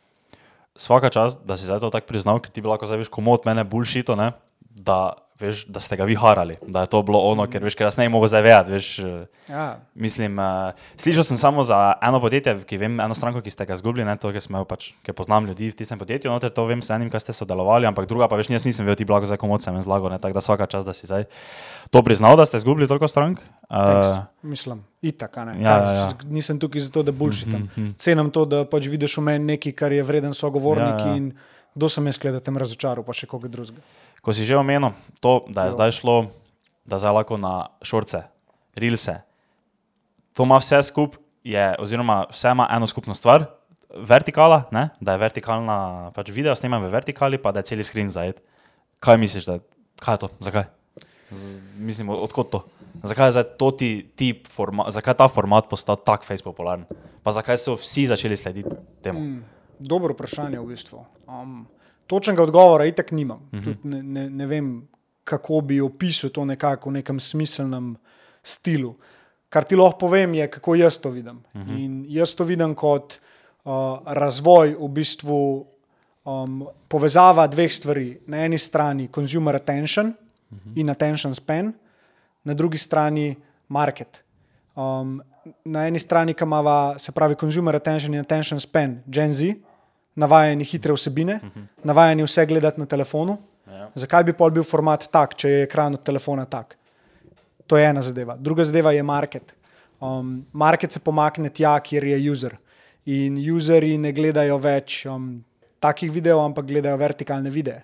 svaka 0.77 1.10
čast, 1.10 1.41
da 1.46 1.57
si 1.57 1.65
zdaj 1.65 1.79
to 1.79 1.89
tako 1.89 2.07
priznal, 2.07 2.39
ker 2.39 2.51
ti 2.53 2.62
bi 2.62 2.69
lahko 2.69 2.86
zdaj 2.86 3.01
veš, 3.01 3.10
komu 3.10 3.34
od 3.34 3.46
mene 3.50 3.63
bulšito, 3.63 4.15
ne? 4.15 4.31
Da, 4.62 5.17
veš, 5.39 5.65
da 5.65 5.79
ste 5.79 5.96
ga 5.96 6.03
vi 6.03 6.15
harali, 6.15 6.58
da 6.67 6.82
je 6.82 6.88
to 6.88 7.01
bilo 7.01 7.20
ono, 7.22 7.46
ker 7.46 7.63
veš, 7.63 7.75
ker 7.75 7.86
jaz 7.86 7.98
ne 7.98 8.10
mogo 8.10 8.27
zavedati, 8.27 8.72
veš. 8.72 9.00
eh, 9.00 9.25
Ja. 9.48 9.79
Mislim, 9.96 10.36
uh, 10.36 10.72
slišal 10.98 11.24
sem 11.24 11.38
samo 11.38 11.63
za 11.63 11.94
eno 12.01 12.20
podjetje, 12.20 12.58
ki 12.65 12.77
vem, 12.77 13.00
eno 13.00 13.15
stranko, 13.15 13.39
ki 13.41 13.50
ste 13.50 13.65
ga 13.65 13.74
izgubili, 13.74 14.03
ne 14.03 14.17
to, 14.17 14.32
ker, 14.32 14.41
smo, 14.41 14.65
pač, 14.65 14.91
ker 15.03 15.15
poznam 15.15 15.46
ljudi 15.46 15.70
v 15.72 15.75
tistem 15.75 16.00
podjetju, 16.00 16.27
noter 16.27 16.50
to 16.50 16.65
vem 16.65 16.82
s 16.82 16.89
enim, 16.89 17.08
kaj 17.08 17.20
ste 17.22 17.34
sodelovali, 17.34 17.88
ampak 17.88 18.08
druga 18.08 18.27
pa 18.27 18.36
veš, 18.36 18.50
jaz 18.50 18.65
nisem 18.65 18.84
vedel, 18.86 18.98
ti 18.98 19.06
blago 19.06 19.25
za 19.25 19.38
komu 19.38 19.56
sem 19.62 19.72
jim 19.74 19.84
zlagal, 19.84 20.10
ne, 20.10 20.20
tako 20.20 20.34
da 20.34 20.41
svaka 20.41 20.65
čas, 20.65 20.84
da 20.84 20.91
si 20.91 21.08
zdaj 21.08 21.29
to 21.89 22.03
priznal, 22.03 22.36
da 22.36 22.46
ste 22.46 22.58
izgubili 22.58 22.88
toliko 22.88 23.08
strank. 23.08 23.39
Uh, 23.70 24.25
Mislim, 24.41 24.84
itak, 25.01 25.36
ne. 25.38 25.62
Ja, 25.62 25.77
ja, 25.77 25.91
ja. 25.94 26.08
Nisem 26.25 26.60
tukaj 26.60 26.82
zato, 26.82 27.03
da 27.03 27.12
bulšitam. 27.12 27.62
Mhm, 27.62 27.82
mhm. 27.82 27.91
Cenim 27.96 28.32
to, 28.32 28.44
da 28.46 28.65
pač 28.65 28.88
vidiš 28.88 29.17
v 29.17 29.22
meni 29.22 29.46
nekaj, 29.53 29.72
kar 29.72 29.91
je 29.91 30.03
vreden 30.03 30.34
sogovornik 30.34 31.00
Ja, 31.00 31.08
ja. 31.08 31.15
in 31.15 31.32
kdo 31.77 31.86
sem 31.88 32.01
jaz, 32.03 32.17
da 32.17 32.39
te 32.39 32.51
razočaral, 32.51 33.05
pa 33.05 33.13
še 33.13 33.29
koga 33.29 33.48
drugega. 33.48 33.79
ko 34.19 34.34
si 34.34 34.41
že 34.43 34.57
omenil 34.57 34.91
to, 35.22 35.46
da 35.48 35.63
je 35.63 35.69
Jo. 35.69 35.75
zdaj 35.77 35.91
šlo, 35.93 36.15
da 36.84 36.98
zdaj 36.98 37.13
lahko 37.13 37.38
na 37.38 37.69
šorce, 37.79 38.25
rilse, 38.74 39.22
to 40.34 40.43
ima 40.43 40.57
vse 40.57 40.81
skupaj, 40.84 41.22
je, 41.43 41.75
oziroma 41.79 42.25
vse 42.27 42.50
ima 42.50 42.67
eno 42.67 42.88
skupno 42.88 43.15
stvar. 43.15 43.46
Vertikala, 43.88 44.67
ne? 44.69 44.89
da 45.00 45.13
je 45.13 45.17
vertikalna, 45.17 46.12
pač 46.12 46.27
video 46.29 46.51
snemam 46.51 46.84
v 46.84 46.91
vertikali, 46.91 47.38
pa 47.38 47.51
da 47.51 47.60
je 47.60 47.72
cel 47.72 47.79
screen 47.79 48.10
zajet. 48.10 48.41
Kaj 49.00 49.15
misliš, 49.15 49.46
da 49.46 49.60
kaj 49.96 50.13
je 50.13 50.19
to? 50.19 50.27
Zakaj? 50.39 50.65
Z, 51.31 51.62
mislim, 51.77 52.10
od- 52.10 52.19
odkot 52.19 52.51
to? 52.51 52.60
Zakaj 53.03 53.27
je 53.27 53.31
zdaj 53.31 53.48
to 53.55 53.72
ti 53.72 53.89
tip, 54.15 54.48
forma, 54.48 54.89
zakaj 54.89 55.12
je 55.12 55.17
ta 55.17 55.27
format 55.27 55.69
postal 55.69 55.96
tako 55.96 56.25
popularen? 56.43 56.86
Pa 57.24 57.31
zakaj 57.31 57.57
so 57.57 57.75
vsi 57.75 58.05
začeli 58.05 58.38
slediti 58.38 58.69
temu? 59.01 59.19
Mm, 59.19 59.43
dobro 59.79 60.13
vprašanje 60.13 60.60
v 60.60 60.65
bistvu. 60.67 61.05
Um, 61.27 61.67
točnega 62.07 62.43
odgovora 62.43 62.86
itak 62.86 63.12
nimam. 63.12 63.38
Uh 63.51 63.60
Mhm. 63.60 63.69
-huh. 63.69 63.75
Tudi 63.75 63.88
ne, 63.88 64.03
ne, 64.03 64.29
ne 64.29 64.46
vem, 64.46 64.88
kako 65.24 65.62
bi 65.62 65.81
opisal 65.81 66.29
to 66.29 66.46
nekako 66.46 66.89
v 66.89 66.93
nekem 66.93 67.19
smiselnem 67.19 67.96
stilu. 68.43 68.96
Kar 69.50 69.63
ti 69.63 69.75
lahko 69.75 69.98
povem, 69.98 70.34
je, 70.34 70.48
kako 70.51 70.75
jaz 70.75 70.98
to 70.98 71.10
vidim. 71.10 71.38
Uh 71.53 71.62
Mhm. 71.62 71.69
-huh. 71.72 71.79
In 71.86 72.05
jaz 72.10 72.36
to 72.36 72.43
vidim 72.43 72.75
kot 72.75 73.19
uh, 73.65 73.72
razvoj 74.05 74.75
v 74.79 74.88
bistvu 74.88 75.65
um, 76.25 76.67
povezava 76.88 77.48
dveh 77.48 77.72
stvari. 77.74 78.19
Na 78.27 78.38
eni 78.38 78.57
strani 78.60 79.07
consumer 79.07 79.55
attention 79.55 80.07
uh 80.51 80.57
-huh. 80.57 80.72
in 80.79 80.89
attention 80.89 81.36
span, 81.36 81.74
na 82.43 82.53
drugi 82.53 82.77
strani 82.77 83.36
market. 83.67 84.24
Um, 84.75 85.22
na 85.65 85.88
eni 85.88 86.00
strani, 86.00 86.34
ki 86.34 86.43
ima 86.43 86.93
se 87.00 87.12
pravi 87.12 87.36
consumer 87.36 87.75
attention 87.75 88.13
in 88.13 88.19
attention 88.19 88.60
span, 88.60 89.03
Gen 89.07 89.34
Z, 89.34 89.43
navajeni 90.17 90.65
hitre 90.65 90.93
vsebine, 90.93 91.39
uh 91.43 91.50
-huh. 91.50 91.65
navajeni 91.83 92.25
vse 92.25 92.45
gledati 92.45 92.79
na 92.79 92.86
telefonu. 92.86 93.38
Ja. 93.67 93.89
Zakaj 93.95 94.24
bi 94.24 94.33
pol 94.33 94.51
bil 94.51 94.63
format 94.63 95.07
tak, 95.12 95.36
če 95.36 95.50
je 95.50 95.63
ekran 95.63 95.93
od 95.93 96.03
telefona 96.03 96.45
tak? 96.45 96.77
To 97.67 97.77
je 97.77 97.86
ena 97.86 98.01
zadeva. 98.01 98.38
Druga 98.39 98.63
zadeva 98.63 98.91
je 98.91 99.03
market. 99.03 99.53
Um, 100.00 100.45
market 100.53 100.91
se 100.91 101.00
pomakne 101.00 101.50
tja, 101.50 101.79
kjer 101.79 102.03
je 102.03 102.31
user. 102.31 102.57
In 103.05 103.38
userji 103.55 103.97
ne 103.97 104.12
gledajo 104.12 104.57
več 104.57 105.05
um, 105.05 105.43
takih 105.79 106.12
videov, 106.12 106.45
ampak 106.45 106.65
gledajo 106.65 106.97
vertikalne 106.97 107.50
videe. 107.50 107.81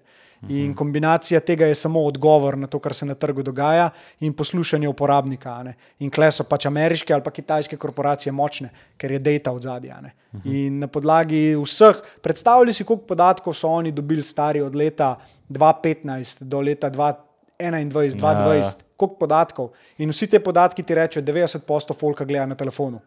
In 0.50 0.74
kombinacija 0.76 1.40
tega 1.40 1.66
je 1.66 1.76
samo 1.76 2.02
odgovor 2.04 2.58
na 2.58 2.68
to, 2.68 2.80
kar 2.80 2.94
se 2.94 3.06
na 3.06 3.16
trgu 3.16 3.44
dogaja, 3.44 3.90
in 4.20 4.34
poslušanje 4.34 4.88
uporabnika. 4.90 5.64
ne. 5.64 5.76
In 6.00 6.10
kle 6.12 6.32
so 6.32 6.44
pač 6.44 6.66
ameriške 6.66 7.14
ali 7.14 7.24
pa 7.24 7.32
kitajske 7.32 7.78
korporacije 7.78 8.32
močne, 8.34 8.70
ker 8.98 9.12
je 9.12 9.20
data 9.20 9.52
od 9.52 9.62
zadja. 9.62 10.02
ne. 10.02 10.12
In 10.44 10.80
na 10.80 10.88
podlagi 10.88 11.56
vseh, 11.56 11.96
predstavljaj 12.22 12.74
si, 12.74 12.84
koliko 12.84 13.06
podatkov 13.06 13.54
so 13.54 13.68
oni 13.70 13.92
dobili 13.92 14.24
stari 14.24 14.62
od 14.62 14.76
leta 14.76 15.16
2015 15.50 16.44
do 16.44 16.62
leta 16.62 16.90
2021, 16.90 17.18
2020, 17.60 18.24
Ja, 18.24 18.54
ja. 18.56 18.72
koliko 18.98 19.16
podatkov. 19.16 19.70
In 19.98 20.10
vsi 20.10 20.28
te 20.28 20.40
podatki 20.40 20.84
ti 20.84 20.96
rečejo, 20.96 21.24
90% 21.24 21.96
folka 22.00 22.26
gleda 22.26 22.46
na 22.46 22.56
telefonu. 22.56 23.00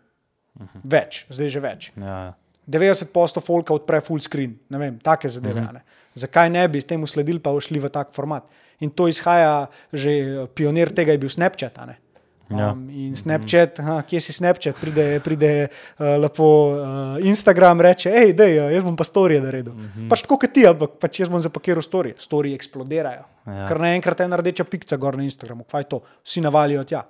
Več, 0.84 1.26
zdaj 1.28 1.48
že 1.48 1.60
več. 1.60 1.92
Ja, 1.96 2.34
90% 2.66 3.40
folka 3.40 3.74
odpre 3.74 4.00
full 4.00 4.20
screen, 4.20 4.56
ne 4.70 4.78
vem, 4.78 4.98
take 4.98 5.28
zadeve. 5.28 5.60
Mhm. 5.60 5.76
Zakaj 6.16 6.50
ne 6.50 6.68
bi 6.68 6.80
temu 6.82 7.06
sledili, 7.06 7.38
pa 7.38 7.52
šli 7.60 7.78
v 7.78 7.88
tak 7.92 8.14
format? 8.16 8.44
In 8.80 8.90
to 8.90 9.08
izhaja, 9.08 9.68
že 9.92 10.46
pionir 10.54 10.90
tega 10.94 11.12
je 11.12 11.18
bil 11.18 11.28
Snapchat. 11.28 11.78
Ja. 12.50 12.70
Um, 12.72 12.86
in 12.90 13.16
Snapchat, 13.16 13.80
aha, 13.82 14.02
kje 14.06 14.20
si 14.20 14.32
Snapchat, 14.32 14.76
pride, 14.80 15.18
pride 15.24 15.66
uh, 15.66 16.14
lepo 16.22 16.46
uh, 16.78 17.26
Instagram, 17.26 17.80
reče, 17.80 18.10
hej, 18.14 18.32
dej, 18.38 18.54
jaz 18.70 18.84
bom 18.86 18.96
pa 18.96 19.04
storije 19.04 19.40
naredil. 19.40 19.72
Mm 19.74 19.78
Mhm. 19.80 20.00
-hmm. 20.00 20.08
Pač 20.08 20.22
tako 20.22 20.38
kot 20.38 20.52
ti, 20.52 20.66
ampak 20.66 20.90
pač 21.00 21.20
jaz 21.20 21.28
bom 21.28 21.40
zapakiral 21.40 21.82
storije. 21.82 22.14
Storije 22.18 22.54
eksplodirajo. 22.54 23.24
Ja. 23.46 23.52
Ja. 23.52 23.66
Ker 23.68 23.80
naenkrat 23.80 24.20
je 24.20 24.24
ena 24.24 24.36
rdeča 24.36 24.64
pikca 24.64 24.96
gor 24.96 25.16
na 25.16 25.22
Instagramu, 25.22 25.64
kaj 25.64 25.80
je 25.80 25.88
to, 25.88 26.00
vsi 26.24 26.40
navalijo 26.40 26.84
tja. 26.84 27.02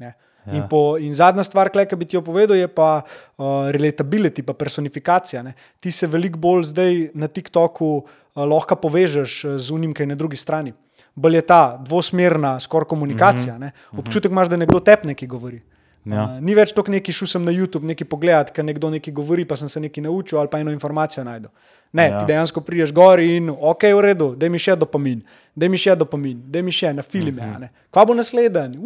Ne. 0.00 0.12
In, 0.46 0.54
Ja. 0.56 0.66
po, 0.68 0.96
in 1.00 1.14
zadnja 1.14 1.44
stvar, 1.44 1.70
ki 1.72 1.96
bi 1.96 2.04
ti 2.04 2.16
jo 2.16 2.22
povedal, 2.22 2.56
je 2.56 2.68
pa 2.68 3.00
uh, 3.00 3.70
relatability, 3.72 4.42
pa 4.42 4.52
personifikacija. 4.52 5.42
Ne. 5.42 5.54
Ti 5.80 5.90
se 5.92 6.06
veliko 6.06 6.38
bolj 6.38 6.64
zdaj 6.64 7.10
na 7.14 7.28
TikToku 7.28 7.86
uh, 7.96 8.04
lahko 8.44 8.76
povežeš 8.76 9.44
eh, 9.44 9.58
z 9.58 9.70
unim, 9.70 9.94
ki 9.94 10.02
je 10.02 10.06
na 10.06 10.14
drugi 10.14 10.36
strani. 10.36 10.74
Bolj 11.14 11.34
je 11.36 11.42
ta 11.46 11.78
dvosmerna, 11.80 12.60
skoraj 12.60 12.88
komunikacija. 12.88 13.54
Mm 13.58 13.62
-hmm. 13.62 13.98
Občutek 13.98 14.30
imaš, 14.30 14.48
da 14.48 14.56
nekdo 14.56 14.80
tep 14.80 15.04
nekaj 15.04 15.28
govori. 15.28 15.62
Ja. 16.04 16.24
Uh, 16.24 16.42
ni 16.44 16.54
več 16.54 16.72
to, 16.72 16.84
neki 16.88 17.12
šel 17.12 17.28
sem 17.28 17.44
na 17.44 17.52
YouTube, 17.52 17.84
nekaj 17.84 18.04
pogledati, 18.08 18.52
ker 18.52 18.64
nekdo 18.64 18.90
nekaj 18.90 19.12
govori, 19.12 19.44
pa 19.44 19.56
sem 19.56 19.68
se 19.68 19.80
nekaj 19.80 20.02
naučil 20.02 20.38
ali 20.38 20.48
pa 20.48 20.58
eno 20.60 20.70
informacijo 20.70 21.24
najdel. 21.24 21.50
Ne, 21.92 22.08
Ja. 22.08 22.18
ti 22.18 22.24
dejansko 22.26 22.60
priješ 22.60 22.92
gor 22.92 23.20
in 23.20 23.50
ok, 23.60 23.82
v 23.82 24.00
redu, 24.00 24.34
da 24.36 24.48
mi 24.48 24.58
še 24.58 24.76
dopamin, 24.76 25.22
da 25.54 25.68
mi 25.68 25.76
še 25.76 25.94
dopamin, 25.96 26.42
da 26.50 26.62
mi 26.62 26.72
še 26.72 26.92
na 26.92 27.02
filme. 27.02 27.42
Uh 27.42 27.56
-huh. 27.56 27.68
Kva 27.90 28.04
bo 28.04 28.14
naslednji? 28.14 28.78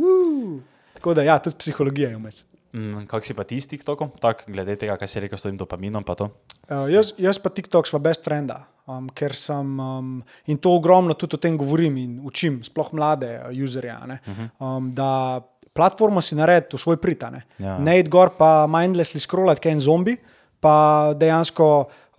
Uh! 0.98 1.02
Tako 1.02 1.14
da, 1.14 1.22
ja, 1.22 1.38
tudi 1.38 1.56
psihologija 1.58 2.11
je 2.11 2.16
vmes. 2.16 2.44
Mm, 2.72 3.06
Kak 3.08 3.24
si 3.24 3.32
pa 3.34 3.46
ti 3.48 3.56
s 3.61 3.68
TikTokom, 3.70 4.11
tako 4.20 4.52
glede 4.52 4.74
tega, 4.76 4.98
kaj 5.00 5.08
si 5.08 5.20
rekel 5.24 5.38
s 5.40 5.46
tem 5.46 5.56
dopaminom? 5.56 6.04
pa 6.04 6.14
to? 6.14 6.28
Uh, 6.68 6.84
jaz, 6.92 7.14
jaz 7.16 7.38
pa 7.40 7.48
TikTok 7.48 7.88
sva 7.88 8.00
best 8.02 8.26
frenda, 8.26 8.61
um, 8.84 9.06
ker 9.08 9.32
sem 9.32 9.78
um, 9.80 10.11
in 10.52 10.58
to 10.61 10.74
ogromno 10.76 11.16
tudi 11.16 11.38
o 11.38 11.40
tem 11.40 11.56
govorim 11.56 11.96
in 11.96 12.18
učim, 12.20 12.61
sploh 12.66 12.90
mlade 12.92 13.30
uh, 13.38 13.48
userje, 13.56 13.94
a 13.94 14.11
ne, 14.11 14.18
um, 14.61 14.90
da 14.92 15.40
platformo 15.72 16.20
si 16.20 16.37
naredi 16.37 16.76
v 16.76 16.82
svoj 16.82 17.00
pritane. 17.00 17.46
Ja. 17.62 17.78
Ne 17.80 17.96
id 18.02 18.11
gor 18.12 18.34
pa 18.37 18.66
mindlessly 18.68 19.22
scrollati, 19.22 19.64
kaj 19.64 19.78
en 19.78 19.80
zombi, 19.80 20.18
pa 20.61 21.14
dejansko 21.16 21.68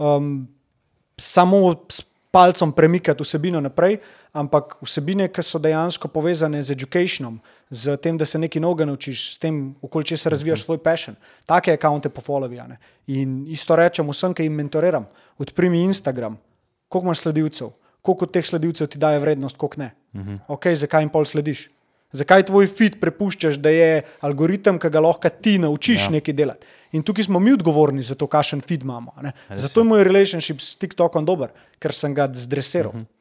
um, 0.01 0.47
samo 1.19 1.61
s 1.91 2.01
palcem 2.31 2.71
premikati 2.73 3.25
vsebino 3.25 3.61
naprej, 3.61 3.99
ampak 4.33 4.77
vsebine, 4.81 5.27
ki 5.27 5.43
so 5.43 5.59
dejansko 5.59 6.07
povezane 6.07 6.61
z 6.63 6.71
educationom, 6.71 7.39
z 7.69 7.97
tem, 7.97 8.17
da 8.17 8.25
se 8.25 8.39
nekaj 8.39 8.61
novega 8.61 8.85
naučiš, 8.85 9.33
s 9.33 9.37
tem, 9.41 9.75
okoli 9.81 10.05
če 10.05 10.17
se 10.17 10.29
razvijaš 10.29 10.63
svoj 10.63 10.77
passion. 10.83 11.15
Take 11.45 11.73
akonte 11.73 12.09
po 12.09 12.21
following. 12.21 12.77
In 13.07 13.45
isto 13.47 13.75
rečem 13.75 14.09
vsem, 14.09 14.33
ki 14.33 14.43
jim 14.43 14.53
mentoriram, 14.53 15.05
odprimi 15.37 15.83
Instagram, 15.83 16.37
koliko 16.89 17.07
imaš 17.07 17.19
sledilcev, 17.19 17.73
koliko 18.01 18.25
teh 18.25 18.45
sledilcev 18.45 18.87
ti 18.87 18.97
daje 18.97 19.19
vrednost, 19.19 19.57
koliko 19.57 19.81
ne. 19.81 19.91
Uh 20.13 20.21
-huh. 20.21 20.39
Ok, 20.47 20.65
zakaj 20.73 21.01
jim 21.01 21.09
pol 21.09 21.25
slediš? 21.25 21.69
Zakaj 22.11 22.43
tvoj 22.43 22.67
feed 22.67 22.95
prepuščaš, 22.99 23.59
da 23.61 23.69
je 23.69 24.01
algoritem, 24.25 24.79
ki 24.79 24.89
ga 24.89 24.99
lahko 24.99 25.29
ti 25.29 25.57
naučiš 25.59 26.01
Ja. 26.01 26.09
nekaj 26.09 26.33
delati? 26.33 26.65
In 26.91 27.03
tukaj 27.03 27.23
smo 27.23 27.39
mi 27.39 27.53
odgovorni 27.53 28.01
za 28.01 28.15
to, 28.15 28.27
kakšen 28.27 28.61
feed 28.61 28.81
imamo. 28.81 29.13
ne. 29.21 29.31
Zato 29.55 29.79
je 29.79 29.83
moj 29.83 30.03
relationship 30.03 30.59
s 30.61 30.75
TikTokom 30.75 31.25
dober, 31.25 31.49
ker 31.79 31.93
sem 31.93 32.13
ga 32.13 32.29
zdresiral. 32.33 32.91
Uh 32.95 33.01
-huh. 33.01 33.18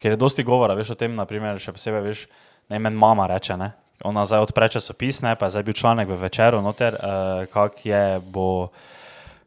Ker 0.00 0.14
je 0.14 0.20
dosti 0.20 0.44
govora, 0.46 0.74
veš 0.78 0.94
o 0.94 0.98
tem, 0.98 1.12
naprimer, 1.16 1.60
še 1.60 1.74
posebej, 1.76 2.02
veš, 2.06 2.24
ne 2.72 2.78
meni 2.80 2.96
mama 2.96 3.26
reče, 3.28 3.56
ne. 3.60 3.72
Ona 4.08 4.24
zdaj 4.24 4.46
odpre 4.46 4.70
časopis, 4.72 5.20
ne, 5.20 5.34
pa 5.36 5.48
je 5.48 5.58
zdaj 5.58 5.66
bil 5.66 5.76
članek 5.76 6.08
v 6.08 6.16
večeru, 6.22 6.62
noter, 6.64 6.96
uh, 6.96 7.44
kak 7.52 7.84
je 7.84 8.04
bo. 8.24 8.70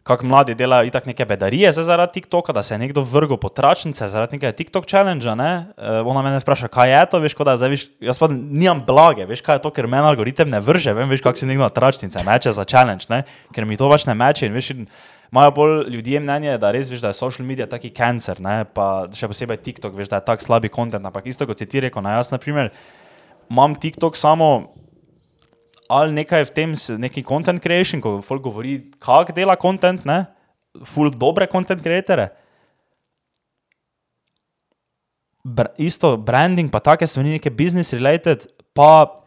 Kako 0.04 0.28
mladi 0.28 0.52
delajo 0.56 0.84
itak 0.89 1.06
neke 1.08 1.26
bedarije 1.26 1.72
zaradi 1.72 2.20
TikToka, 2.20 2.52
da 2.54 2.63
se 2.63 2.74
je 2.74 2.78
nekdo 2.78 3.02
vrgel 3.08 3.38
po 3.38 3.50
tračnice 3.50 4.10
zaradi 4.12 4.36
nekega 4.36 4.52
TikTok 4.52 4.86
challenge. 4.86 5.36
Ne? 5.36 5.66
Uh, 5.78 6.08
ona 6.08 6.22
me 6.22 6.39
vpraša, 6.39 6.68
kaj 6.68 6.92
je 6.92 7.06
to, 7.12 7.22
veš, 7.24 7.36
da 7.39 7.56
zdaj, 7.58 7.72
veš, 7.72 7.86
jaz 8.04 8.20
pa 8.20 8.28
nimam 8.28 8.84
blage, 8.88 9.24
veš, 9.26 9.42
kaj 9.42 9.56
je 9.56 9.63
to, 9.63 9.72
ker 9.72 9.88
meni 9.88 10.04
algoritem 10.10 10.52
ne 10.52 10.60
vrže, 10.60 10.92
vem, 10.94 11.08
veš, 11.10 11.24
kako 11.24 11.39
si 11.39 11.48
nekdo 11.48 11.63
na 11.63 11.72
tračnice 11.72 12.20
meče 12.28 12.52
za 12.52 12.68
challenge, 12.68 13.08
ne? 13.10 13.24
ker 13.56 13.66
mi 13.66 13.80
to 13.80 13.88
pač 13.88 14.04
ne 14.10 14.18
meče 14.20 14.52
in 14.52 14.60
veš, 14.60 14.74
in 14.76 14.86
imajo 15.32 15.56
bolj 15.56 15.80
ljudje 15.96 16.20
mnenje, 16.20 16.58
da 16.60 16.76
res 16.76 16.92
veš, 16.92 17.00
da 17.00 17.13
je 17.13 17.22
social 17.24 17.48
media 17.48 17.70
taki 17.72 17.94
cancer, 17.96 18.44
ne? 18.44 18.66
pa 18.68 19.08
še 19.08 19.32
posebej 19.32 19.63
TikTok, 19.63 19.96
veš, 19.96 20.12
da 20.12 20.20
je 20.20 20.28
tak 20.28 20.44
slabi 20.44 20.68
kontent, 20.68 21.08
ampak 21.08 21.32
isto 21.32 21.48
kot 21.48 21.63
si 21.63 21.70
ti 21.70 21.80
rekel, 21.88 22.04
na 22.04 22.18
jaz, 22.20 22.28
na 22.34 22.44
primer, 22.44 22.76
imam 23.48 23.80
TikTok 23.80 24.20
samo 24.20 24.74
ali 25.89 26.15
nekaj 26.15 26.48
v 26.50 26.54
tem, 26.56 26.76
neki 27.02 27.24
content 27.28 27.62
creation, 27.63 28.02
ko 28.02 28.17
folk 28.26 28.43
govori, 28.46 28.78
kako 29.04 29.36
dela 29.36 29.56
content, 29.60 30.06
ne, 30.06 30.26
full 30.88 31.12
dobre 31.12 31.48
content 31.52 31.84
creatore. 31.84 32.30
Br 35.43 35.74
isto 35.78 36.15
branding, 36.15 36.72
pa 36.72 36.80
take 36.80 37.08
stvari, 37.08 37.36
neke 37.36 37.52
business 37.52 37.93
related, 37.93 38.48
pa 38.74 39.24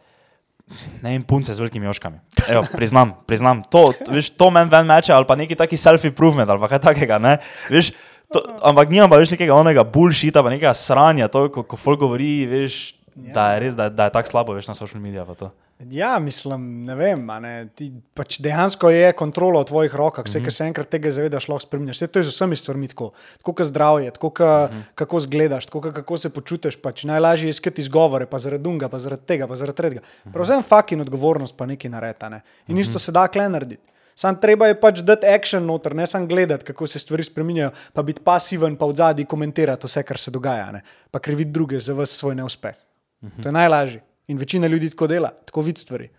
ne 1.01 1.13
vem, 1.13 1.23
punce 1.23 1.53
z 1.53 1.61
velikimi 1.61 1.87
oškami. 1.87 2.19
Evo, 2.49 2.65
priznam, 2.73 3.13
priznam, 3.29 3.61
to, 3.71 3.91
to, 4.01 4.11
veš, 4.11 4.33
to 4.35 4.49
meni 4.51 4.71
ven 4.73 4.89
meče, 4.89 5.13
ali 5.13 5.29
pa 5.29 5.37
neki 5.39 5.55
taki 5.55 5.79
self-improvement, 5.79 6.49
ali 6.49 6.71
kaj 6.73 6.83
takega, 6.89 7.21
ne. 7.21 7.37
Veš, 7.71 7.93
To, 8.27 8.41
ampak 8.59 8.89
nimam 8.91 9.07
pa 9.07 9.21
več 9.21 9.29
nekega 9.31 9.55
onega 9.55 9.85
bullshita, 9.87 10.41
pa 10.43 10.51
nekega 10.51 10.73
sranja, 10.75 11.29
to, 11.31 11.45
ko, 11.47 11.61
ko 11.63 11.77
folk 11.79 12.01
govori, 12.01 12.43
veš, 12.43 12.79
ja. 13.15 13.31
da 13.37 13.45
je 13.53 13.61
res, 13.63 13.77
da, 13.77 13.87
da 13.87 14.09
je 14.09 14.15
tako 14.17 14.31
slabo, 14.33 14.55
veš, 14.57 14.67
na 14.67 14.75
social 14.75 14.99
medijih. 14.99 15.47
Ja, 15.79 16.19
mislim, 16.19 16.85
ne 16.85 16.95
vem. 16.97 17.21
Ne, 17.41 17.51
ti, 17.77 17.91
pač 18.17 18.39
dejansko 18.41 18.89
je 18.89 19.11
kontrola 19.13 19.61
v 19.61 19.69
tvojih 19.69 19.95
rokah, 19.95 20.25
vse, 20.25 20.39
mm 20.39 20.41
-hmm. 20.41 20.45
ki 20.45 20.51
se 20.51 20.63
enkrat 20.65 20.89
tega 20.89 21.11
zavedaš, 21.11 21.47
lahko 21.47 21.67
spremeniš. 21.67 21.97
Vse 21.97 22.07
to 22.07 22.19
je 22.19 22.23
z 22.23 22.33
vsemi 22.33 22.55
stvarmi 22.55 22.87
tako, 22.87 23.11
tako 23.37 23.53
kot 23.53 23.65
zdravje, 23.65 24.11
tako 24.11 24.29
ka, 24.29 24.69
mm 24.71 24.75
-hmm. 24.75 24.83
kako 24.95 25.19
zgledaš, 25.19 25.65
tako 25.65 25.81
ka, 25.81 25.93
kako 25.93 26.17
se 26.17 26.29
počutiš. 26.29 26.81
Pač 26.81 27.03
najlažje 27.03 27.47
je 27.47 27.49
iskati 27.49 27.81
izgovore, 27.81 28.25
pa 28.25 28.39
zaradi 28.39 28.69
unga, 28.69 28.89
pa 28.89 28.99
zaradi 28.99 29.25
tega, 29.25 29.47
pa 29.47 29.55
zaradi 29.55 29.77
tega. 29.77 29.99
Mm 29.99 30.29
-hmm. 30.29 30.33
Pravzaprav 30.33 30.63
fakt 30.63 30.91
in 30.91 31.01
odgovornost 31.01 31.57
pa 31.57 31.65
nekaj 31.65 31.91
nareta. 31.91 32.29
Ne. 32.29 32.41
In 32.67 32.75
mm 32.75 32.77
-hmm. 32.77 32.81
isto 32.81 32.99
se 32.99 33.11
da 33.11 33.27
kle 33.27 33.49
narediti. 33.49 33.83
Sam 34.15 34.39
treba 34.41 34.67
je 34.67 34.79
pač 34.81 34.99
dati 34.99 35.27
action 35.27 35.65
noter, 35.65 35.95
ne 35.95 36.07
samo 36.07 36.25
gledati, 36.25 36.65
kako 36.65 36.87
se 36.87 36.99
stvari 36.99 37.23
spremenjajo, 37.23 37.71
pa 37.93 38.01
biti 38.03 38.21
pasiven, 38.21 38.75
pa 38.75 38.85
v 38.85 38.93
zadnji 38.93 39.25
komentirati 39.25 39.85
vse, 39.87 40.03
kar 40.03 40.17
se 40.17 40.31
dogaja, 40.31 40.71
ne. 40.71 40.81
pa 41.11 41.19
kriviti 41.19 41.51
druge 41.51 41.79
za 41.79 41.93
vse 41.93 42.13
svoj 42.13 42.35
neuspeh. 42.35 42.75
Mm 43.21 43.27
-hmm. 43.27 43.43
To 43.43 43.49
je 43.49 43.53
najlažje. 43.53 44.06
In 44.27 44.37
večina 44.37 44.67
ljudi 44.67 44.89
tako 44.89 45.07
dela, 45.07 45.29
tako 45.45 45.61
vidi 45.61 45.79
stvari. 45.79 46.09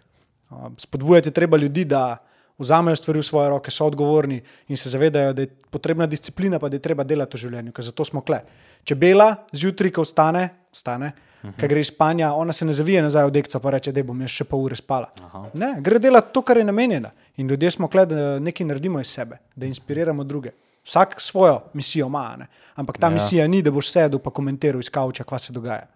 Spodbujati 0.78 1.30
treba 1.30 1.56
ljudi, 1.56 1.84
da 1.84 2.16
vzamejo 2.58 2.96
stvari 2.96 3.18
v 3.18 3.22
svoje 3.22 3.48
roke, 3.48 3.70
so 3.70 3.86
odgovorni 3.86 4.40
in 4.68 4.76
se 4.76 4.90
zavedajo, 4.90 5.32
da 5.32 5.42
je 5.42 5.50
potrebna 5.70 6.06
disciplina, 6.06 6.58
pa 6.58 6.68
da 6.68 6.76
je 6.76 6.82
treba 6.82 7.04
delati 7.04 7.36
v 7.36 7.40
življenju, 7.40 7.72
ker 7.72 7.84
zato 7.84 8.04
smo 8.04 8.20
kle. 8.20 8.40
Če 8.84 8.94
bela 8.94 9.34
zjutraj, 9.52 9.92
ko 9.92 10.02
vstane, 10.02 10.48
vstane 10.72 11.12
uh 11.42 11.50
-huh. 11.50 11.60
ker 11.60 11.68
gre 11.68 11.80
iz 11.80 11.86
spanja, 11.86 12.32
ona 12.32 12.52
se 12.52 12.64
ne 12.64 12.72
zavije 12.72 13.02
nazaj 13.02 13.26
v 13.26 13.30
dekco 13.30 13.60
in 13.64 13.70
reče, 13.70 13.92
da 13.92 14.02
bom 14.02 14.20
jaz 14.20 14.30
še 14.30 14.44
pol 14.44 14.64
ure 14.64 14.76
spala. 14.76 15.10
Ne, 15.54 15.76
gre 15.80 15.98
delati 15.98 16.32
to, 16.32 16.42
kar 16.42 16.58
je 16.58 16.64
namenjeno. 16.64 17.10
In 17.36 17.48
ljudje 17.48 17.70
smo 17.70 17.88
kle, 17.88 18.06
da 18.06 18.38
nekaj 18.38 18.66
naredimo 18.66 19.00
iz 19.00 19.06
sebe, 19.06 19.38
da 19.56 19.66
inspiriramo 19.66 20.24
druge. 20.24 20.50
Vsak 20.84 21.20
svojo 21.20 21.62
misijo 21.72 22.06
ima, 22.06 22.36
ne? 22.36 22.46
ampak 22.74 22.98
ta 22.98 23.06
ja. 23.06 23.10
misija 23.10 23.46
ni, 23.46 23.62
da 23.62 23.70
boš 23.70 23.90
sedel 23.90 24.18
in 24.24 24.30
komentiral 24.30 24.80
iz 24.80 24.90
kavča, 24.90 25.24
kaj 25.24 25.38
se 25.38 25.52
dogaja. 25.52 25.86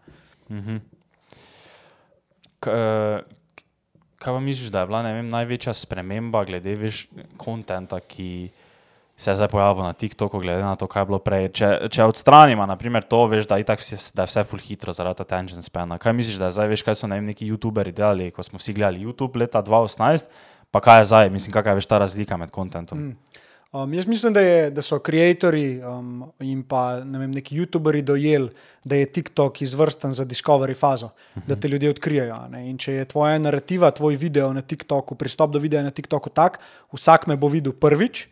Uh 0.48 0.56
-huh. 0.56 0.80
Eh, 2.66 3.22
kaj 4.22 4.34
pa 4.34 4.40
misliš, 4.40 4.70
da 4.70 4.80
je 4.80 4.86
bila 4.86 5.02
vem, 5.02 5.28
največja 5.28 5.74
sprememba 5.74 6.44
glede 6.44 6.76
konta, 7.36 7.80
ki 8.00 8.50
se 9.16 9.30
je 9.30 9.36
zdaj 9.36 9.48
pojavil 9.48 9.82
na 9.82 9.92
TikToku, 9.92 10.38
glede 10.38 10.62
na 10.62 10.76
to, 10.76 10.86
kaj 10.86 11.02
je 11.02 11.06
bilo 11.06 11.18
prej? 11.18 11.48
Če, 11.54 11.68
če 11.90 12.06
odstranimo, 12.06 12.66
naprimer, 12.66 13.04
to, 13.06 13.26
veš, 13.30 13.46
da, 13.50 13.58
vse, 13.58 13.98
da 14.14 14.24
je 14.24 14.30
vse 14.30 14.44
full 14.48 14.62
hitro 14.62 14.94
zaradi 14.94 15.22
attention 15.22 15.62
spana. 15.62 15.98
Kaj 15.98 16.14
misliš, 16.16 16.38
da 16.42 16.50
je 16.50 16.56
zdaj, 16.58 16.70
veš, 16.72 16.84
kaj 16.86 16.98
so 16.98 17.10
vem, 17.10 17.26
neki 17.30 17.50
YouTuberi 17.50 17.92
delali, 17.94 18.30
ko 18.34 18.42
smo 18.46 18.62
vsi 18.62 18.74
gledali 18.78 19.04
YouTube 19.04 19.38
leta 19.38 19.62
2018, 19.62 20.30
pa 20.70 20.80
kaj 20.80 21.02
je 21.02 21.10
zdaj, 21.12 21.30
mislim, 21.30 21.54
kakšna 21.54 21.78
je 21.78 21.88
ta 21.90 21.98
razlika 22.02 22.38
med 22.40 22.50
kontentom? 22.50 22.98
Mm. 22.98 23.42
Um, 23.72 23.94
jaz 23.94 24.06
mislim, 24.06 24.32
da, 24.32 24.40
je, 24.40 24.70
da 24.70 24.82
so 24.82 24.98
ustvarjalci 24.98 25.80
um, 25.80 26.24
in 26.44 26.60
pa 26.62 27.00
ne 27.04 27.18
vem, 27.18 27.30
neki 27.32 27.56
YouTuberi 27.56 28.02
dojeli, 28.04 28.50
da 28.84 28.98
je 29.00 29.06
TikTok 29.06 29.62
izvrsten 29.62 30.12
za 30.12 30.24
discovery 30.24 30.76
fazo, 30.76 31.06
uh 31.06 31.12
-huh. 31.42 31.46
da 31.46 31.56
te 31.56 31.68
ljudje 31.68 31.90
odkrijajo. 31.90 32.36
Če 32.78 32.92
je 32.92 33.04
tvoja 33.04 33.38
narativa, 33.38 33.90
tvoj 33.90 34.16
video 34.16 34.52
na 34.52 34.60
TikToku, 34.60 35.14
pristop 35.14 35.52
do 35.52 35.58
videa 35.58 35.82
na 35.82 35.90
TikToku 35.90 36.30
tak, 36.30 36.60
vsak 36.92 37.26
me 37.26 37.36
bo 37.36 37.48
videl 37.48 37.72
prvič. 37.72 38.28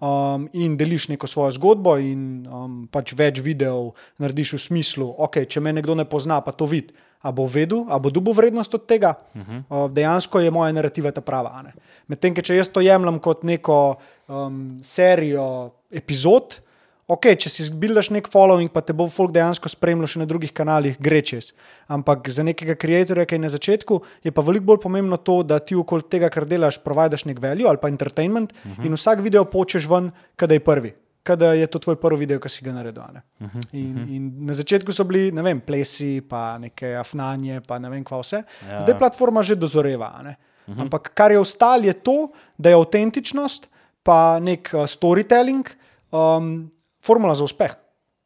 Um, 0.00 0.48
in 0.52 0.76
deliš 0.76 1.08
neko 1.08 1.26
svojo 1.26 1.50
zgodbo, 1.50 1.98
in 1.98 2.46
um, 2.46 2.88
pač 2.90 3.12
več 3.12 3.40
videov 3.40 3.94
narediš 4.18 4.52
v 4.52 4.58
smislu, 4.58 5.06
da 5.06 5.24
okay, 5.24 5.44
če 5.44 5.60
me 5.60 5.72
nekdo 5.72 5.94
ne 5.94 6.04
pozna, 6.04 6.40
pa 6.40 6.52
to 6.52 6.66
vidi 6.66 6.94
a 7.26 7.32
bo 7.34 7.46
vedel, 7.50 7.82
a 7.90 7.98
bo 7.98 8.12
dobil 8.14 8.36
vrednost 8.36 8.74
od 8.74 8.86
tega. 8.86 9.14
Uh 9.34 9.42
-huh. 9.42 9.62
uh, 9.68 9.90
dejansko 9.90 10.40
je 10.40 10.50
moja 10.50 10.72
narativa 10.72 11.10
ta 11.10 11.20
prava. 11.20 11.64
Medtem, 12.06 12.34
če 12.34 12.56
jaz 12.56 12.68
to 12.68 12.80
jemljem 12.80 13.18
kot 13.18 13.42
neko 13.44 13.96
um, 14.28 14.78
serijo 14.82 15.70
epizod, 15.90 16.60
ok, 17.06 17.26
če 17.38 17.50
si 17.50 17.64
zbilaš 17.64 18.10
nek 18.10 18.28
following, 18.28 18.68
pa 18.68 18.80
te 18.80 18.92
bo 18.92 19.08
folk 19.08 19.32
dejansko 19.32 19.68
spremljal 19.68 20.06
še 20.06 20.18
na 20.18 20.26
drugih 20.26 20.52
kanalih, 20.52 20.98
gre 20.98 21.22
čez. 21.22 21.52
Ampak 21.88 22.28
za 22.28 22.42
nekega 22.42 22.74
ustvarjalca, 22.74 23.26
ki 23.26 23.34
je 23.34 23.38
na 23.38 23.48
začetku, 23.48 24.02
je 24.24 24.30
pa 24.32 24.42
veliko 24.42 24.64
bolj 24.64 24.82
pomembno 24.82 25.16
to, 25.16 25.42
da 25.42 25.58
ti 25.58 25.74
okoli 25.74 26.02
tega, 26.02 26.30
kar 26.30 26.44
delaš, 26.44 26.78
providaš 26.84 27.24
nek 27.24 27.42
value 27.42 27.68
ali 27.68 27.78
pa 27.78 27.88
entertainment 27.88 28.52
uh 28.52 28.70
-huh. 28.70 28.86
in 28.86 28.92
vsak 28.92 29.20
video 29.20 29.44
počeš 29.44 29.86
ven, 29.88 30.10
kadaj 30.36 30.56
je 30.56 30.64
prvi 30.64 31.05
da 31.34 31.52
je 31.52 31.66
to 31.66 31.78
tvoj 31.78 31.96
prvi 31.96 32.18
video, 32.18 32.40
ki 32.40 32.48
si 32.48 32.64
ga 32.64 32.72
naredil. 32.72 33.02
Uh 33.02 33.08
-huh, 33.08 33.44
uh 33.44 33.50
-huh. 33.54 33.68
In, 33.72 34.06
in 34.08 34.32
na 34.46 34.54
začetku 34.54 34.92
so 34.92 35.04
bili 35.04 35.32
ne 35.32 35.42
vem, 35.42 35.60
plesi, 35.60 36.20
pa 36.20 36.58
neke 36.58 36.96
afnanje, 36.96 37.60
pa 37.66 37.78
ne 37.78 37.90
vem, 37.90 38.04
kva 38.04 38.20
vse. 38.20 38.42
Ja. 38.68 38.80
Zdaj 38.80 38.98
platforma 38.98 39.42
že 39.42 39.54
dozoreva. 39.54 40.20
Uh 40.20 40.26
-huh. 40.26 40.80
Ampak 40.80 41.10
kar 41.14 41.32
je 41.32 41.38
ostalo, 41.38 41.82
je 41.82 41.92
to, 41.92 42.28
da 42.58 42.68
je 42.68 42.74
avtentičnost, 42.74 43.68
pa 44.02 44.38
nek 44.38 44.70
uh, 44.74 44.80
storytelling, 44.86 45.66
um, 46.10 46.70
formula 47.02 47.34
za 47.34 47.44
uspeh 47.44 47.74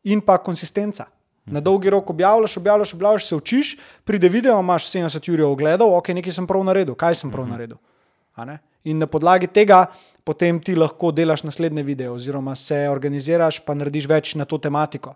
in 0.03 0.21
pa 0.21 0.39
konsistenca. 0.39 1.07
Na 1.51 1.61
dolgi 1.61 1.91
rok 1.91 2.11
objavljaš, 2.11 2.57
objavljaš, 2.57 2.95
objavljaš, 2.95 3.29
se 3.29 3.37
učiš, 3.37 3.77
pride 4.05 4.29
video, 4.29 4.61
imaš 4.61 4.87
70 4.91 5.33
ur 5.33 5.43
ogledov, 5.43 5.95
ok, 5.97 6.09
nekaj 6.09 6.33
sem 6.33 6.47
prav 6.47 6.65
naredil, 6.65 6.95
kaj 6.95 7.15
sem 7.15 7.31
prav 7.31 7.49
naredil. 7.49 7.77
In 8.85 8.99
na 8.99 9.07
podlagi 9.07 9.47
tega 9.47 9.87
potem 10.25 10.61
ti 10.61 10.77
lahko 10.77 11.11
delaš 11.13 11.45
naslednje 11.47 11.83
video, 11.83 12.15
oziroma 12.15 12.55
se 12.55 12.89
organiziraš, 12.91 13.61
pa 13.65 13.75
narediš 13.75 14.09
več 14.11 14.35
na 14.35 14.45
to 14.45 14.59
tematiko. 14.59 15.15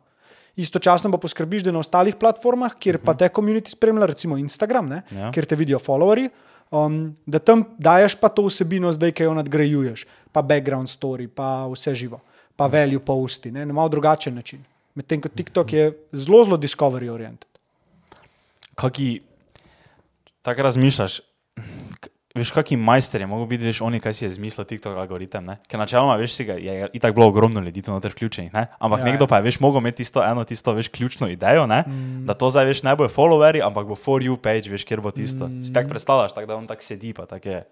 Istočasno 0.56 1.10
pa 1.10 1.18
poskrbiš, 1.18 1.64
da 1.66 1.72
na 1.74 1.82
ostalih 1.82 2.14
platformah, 2.18 2.76
kjer 2.78 3.00
pa 3.02 3.16
te 3.18 3.28
komuniti 3.28 3.74
spremlja, 3.74 4.06
recimo 4.12 4.38
Instagram, 4.38 4.92
ne, 4.92 5.00
ja. 5.10 5.32
kjer 5.34 5.48
te 5.50 5.58
vidijo 5.58 5.80
followerji, 5.82 6.30
um, 6.70 7.00
da 7.26 7.40
tam 7.42 7.64
daješ 7.78 8.16
pa 8.20 8.30
to 8.30 8.46
vsebino, 8.46 8.92
zdaj, 8.94 9.16
ki 9.18 9.26
jo 9.26 9.34
nadgrajuješ, 9.40 10.06
pa 10.32 10.42
background 10.46 10.90
story, 10.92 11.26
pa 11.26 11.66
vse 11.72 11.96
živo, 11.98 12.22
pa 12.56 12.70
value 12.70 13.02
pa 13.02 13.18
usti, 13.18 13.50
na 13.50 13.66
malo 13.72 13.90
drugačen 13.90 14.34
način. 14.38 14.62
Medtem 14.94 15.20
ko 15.20 15.28
TikTok 15.28 15.72
je 15.72 15.90
zelo, 16.12 16.44
zelo 16.46 16.56
discovery 16.56 17.10
oriented. 17.10 17.50
Kaj 18.78 18.90
ti 18.94 19.08
tako 20.42 20.62
razmišljaš? 20.62 21.20
Veš, 22.34 22.50
kakšni 22.50 22.74
majster 22.82 23.22
je 23.22 23.26
mogel 23.30 23.46
biti, 23.46 23.62
veš, 23.62 23.78
oni, 23.86 24.00
kaj 24.02 24.14
si 24.18 24.24
je 24.24 24.32
zmislil, 24.34 24.66
TikTok 24.66 24.96
algoritem. 24.98 25.44
Ne? 25.46 25.54
Ker 25.70 25.78
načeloma, 25.78 26.16
veš, 26.18 26.40
ga, 26.42 26.56
je 26.58 26.88
itak 26.98 27.14
bilo 27.14 27.28
ogromno 27.30 27.62
ljudi 27.62 27.84
tu 27.86 27.92
noter 27.94 28.10
vključenih, 28.10 28.50
ne? 28.50 28.64
ampak 28.74 29.04
ja, 29.04 29.06
nekdo 29.06 29.28
pa 29.30 29.38
je, 29.38 29.46
veš, 29.46 29.60
mogel 29.62 29.78
imeti 29.78 30.02
tisto 30.02 30.18
eno, 30.18 30.42
tisto, 30.42 30.74
veš, 30.74 30.90
ključno 30.90 31.28
idejo, 31.30 31.62
mm. 31.70 32.26
da 32.26 32.34
to 32.34 32.50
zdaj, 32.50 32.66
veš, 32.66 32.82
ne 32.82 32.96
bo 32.98 33.06
followeri, 33.06 33.62
ampak 33.62 33.86
bo 33.86 33.94
for 33.94 34.18
you 34.18 34.34
page, 34.34 34.66
veš, 34.66 34.82
kjer 34.82 34.98
bo 34.98 35.14
tisto. 35.14 35.46
Mm. 35.46 35.62
Si 35.62 35.70
tako 35.72 35.94
predstavljaš, 35.94 36.34
tak, 36.34 36.50
da 36.50 36.56
on 36.58 36.66
tako 36.66 36.82
sedi, 36.82 37.14
pa 37.14 37.28
tako 37.30 37.48
je, 37.48 37.62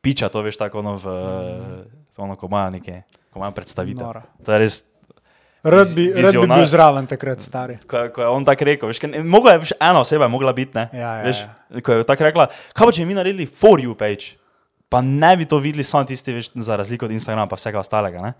piča 0.00 0.32
to, 0.32 0.40
veš, 0.48 0.56
tako 0.56 0.80
ono, 0.80 0.96
v, 0.96 1.04
mm. 1.04 2.24
ono 2.24 2.40
ko 2.40 2.48
imajo 2.48 2.70
neke, 2.80 3.02
ko 3.28 3.44
imajo 3.44 3.52
predstavitev. 3.52 4.22
To 4.48 4.56
je 4.56 4.64
res 4.64 4.80
Rad 5.62 5.94
bi, 5.94 6.06
rad 6.16 6.36
bi 6.40 6.46
bil 6.48 6.66
zraven 6.66 7.06
takrat, 7.06 7.42
stari. 7.44 7.76
Ko, 7.88 8.06
ko 8.14 8.22
je 8.24 8.28
on 8.32 8.44
tako 8.48 8.64
rekel, 8.64 8.88
veš, 8.88 9.02
ne, 9.12 9.20
mogla 9.22 9.58
je 9.58 9.74
ena 9.76 10.00
oseba, 10.00 10.28
mogla 10.28 10.54
biti. 10.56 10.78
Ne, 10.78 10.88
ja, 10.92 11.14
ja, 11.20 11.24
veš, 11.26 11.42
ja. 11.44 11.82
Ko 11.84 11.98
je 11.98 12.06
tako 12.08 12.24
rekla, 12.24 12.46
kaj 12.76 12.88
bo 12.88 12.94
če 12.96 13.04
mi 13.04 13.16
naredili 13.16 13.44
for 13.44 13.82
you 13.82 13.92
page, 13.98 14.38
pa 14.88 15.02
ne 15.04 15.34
bi 15.36 15.44
to 15.48 15.60
videli 15.60 15.84
samo 15.84 16.08
tisti, 16.08 16.32
veš, 16.38 16.52
za 16.54 16.80
razliko 16.80 17.04
od 17.10 17.12
Instagrama, 17.12 17.44
pa 17.50 17.60
vsega 17.60 17.82
ostalega. 17.82 18.32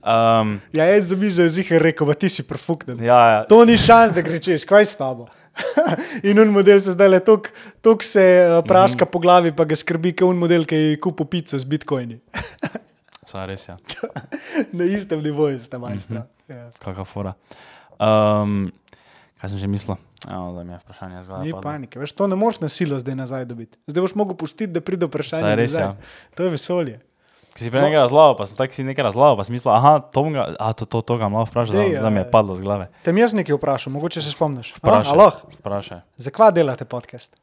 Um, 0.00 0.58
ja, 0.76 0.84
jaz 0.84 1.08
za 1.08 1.16
mizo 1.16 1.48
je 1.48 1.56
zihar 1.56 1.80
rekel, 1.82 2.06
pa 2.06 2.14
ti 2.14 2.28
si 2.28 2.44
profuknen. 2.44 3.00
Ja, 3.04 3.20
ja. 3.32 3.40
To 3.48 3.64
ni 3.64 3.78
šans, 3.80 4.12
da 4.12 4.24
gre 4.24 4.40
čez, 4.40 4.68
kaj 4.68 4.88
s 4.92 5.00
tabo. 5.00 5.30
in 6.28 6.38
un 6.38 6.52
model 6.52 6.80
se 6.80 6.92
zdaj 6.92 7.08
le 7.08 7.18
tok 7.20 8.04
se 8.04 8.22
uh, 8.22 8.60
praska 8.64 9.04
mm 9.04 9.10
po 9.12 9.18
glavi, 9.18 9.52
pa 9.56 9.64
ga 9.64 9.76
skrbi, 9.76 10.12
kot 10.12 10.28
un 10.28 10.38
model, 10.38 10.68
ki 10.68 10.76
je 10.76 11.00
kupil 11.00 11.26
pico 11.26 11.58
z 11.58 11.64
bitcoini. 11.64 12.20
Saj 13.30 13.46
res 13.46 13.68
je. 13.68 13.74
Ja. 13.76 14.10
Na 14.78 14.86
istem 14.90 15.22
nivoju 15.22 15.58
ste 15.62 15.78
majstra. 15.78 16.20
Mm 16.20 16.28
-hmm. 16.48 16.56
ja. 16.56 16.70
Kakšna 16.78 17.04
fora. 17.04 17.34
Um, 17.98 18.72
kaj 19.40 19.50
sem 19.50 19.58
že 19.58 19.66
mislil? 19.66 19.96
Zdaj 20.24 20.64
mi 20.64 20.72
je 20.72 20.78
vprašanje 20.78 21.22
zgolj. 21.22 21.44
Ni 21.44 21.52
panike, 21.62 21.98
veš, 21.98 22.12
to 22.12 22.26
ne 22.26 22.36
moreš 22.36 22.60
na 22.60 22.68
silo 22.68 22.98
zdaj 22.98 23.14
nazaj 23.14 23.44
dobiti. 23.44 23.78
Zdaj 23.86 24.00
boš 24.00 24.14
mogel 24.14 24.36
pustiti, 24.36 24.72
da 24.72 24.80
pride 24.80 25.06
vprašanje. 25.06 25.42
Saj 25.42 25.56
res 25.56 25.72
je. 25.72 25.80
Ja. 25.80 25.96
To 26.34 26.44
je 26.44 26.50
vesolje. 26.50 27.00
Ki 27.54 27.64
si 27.64 27.70
prej 27.70 27.82
no. 27.82 27.88
nekaj 27.88 28.00
razlagal, 28.06 28.36
pa 28.36 28.46
sem 28.46 28.56
tako 28.56 28.74
si 28.74 28.84
nekaj 28.84 29.04
razlagal, 29.04 29.36
pa 29.36 29.44
sem 29.44 29.52
mislil, 29.52 29.72
aha, 29.74 29.98
to, 29.98 30.22
ga, 30.30 30.54
a, 30.60 30.72
to, 30.72 30.86
to, 30.86 31.00
to 31.02 31.16
ga 31.18 31.28
malo 31.28 31.44
vprašal, 31.44 31.74
da, 31.74 32.00
da 32.00 32.10
mi 32.10 32.20
je 32.20 32.26
ja. 32.26 32.30
padlo 32.30 32.56
z 32.56 32.62
glave. 32.62 32.86
Te 33.02 33.12
mi 33.12 33.20
jaz 33.20 33.34
nekaj 33.34 33.54
vprašam, 33.56 33.92
mogoče 33.92 34.22
se 34.22 34.30
spomniš. 34.30 34.74
Vprašaj. 35.58 36.00
Zakaj 36.16 36.52
delate 36.52 36.84
podcast? 36.84 37.36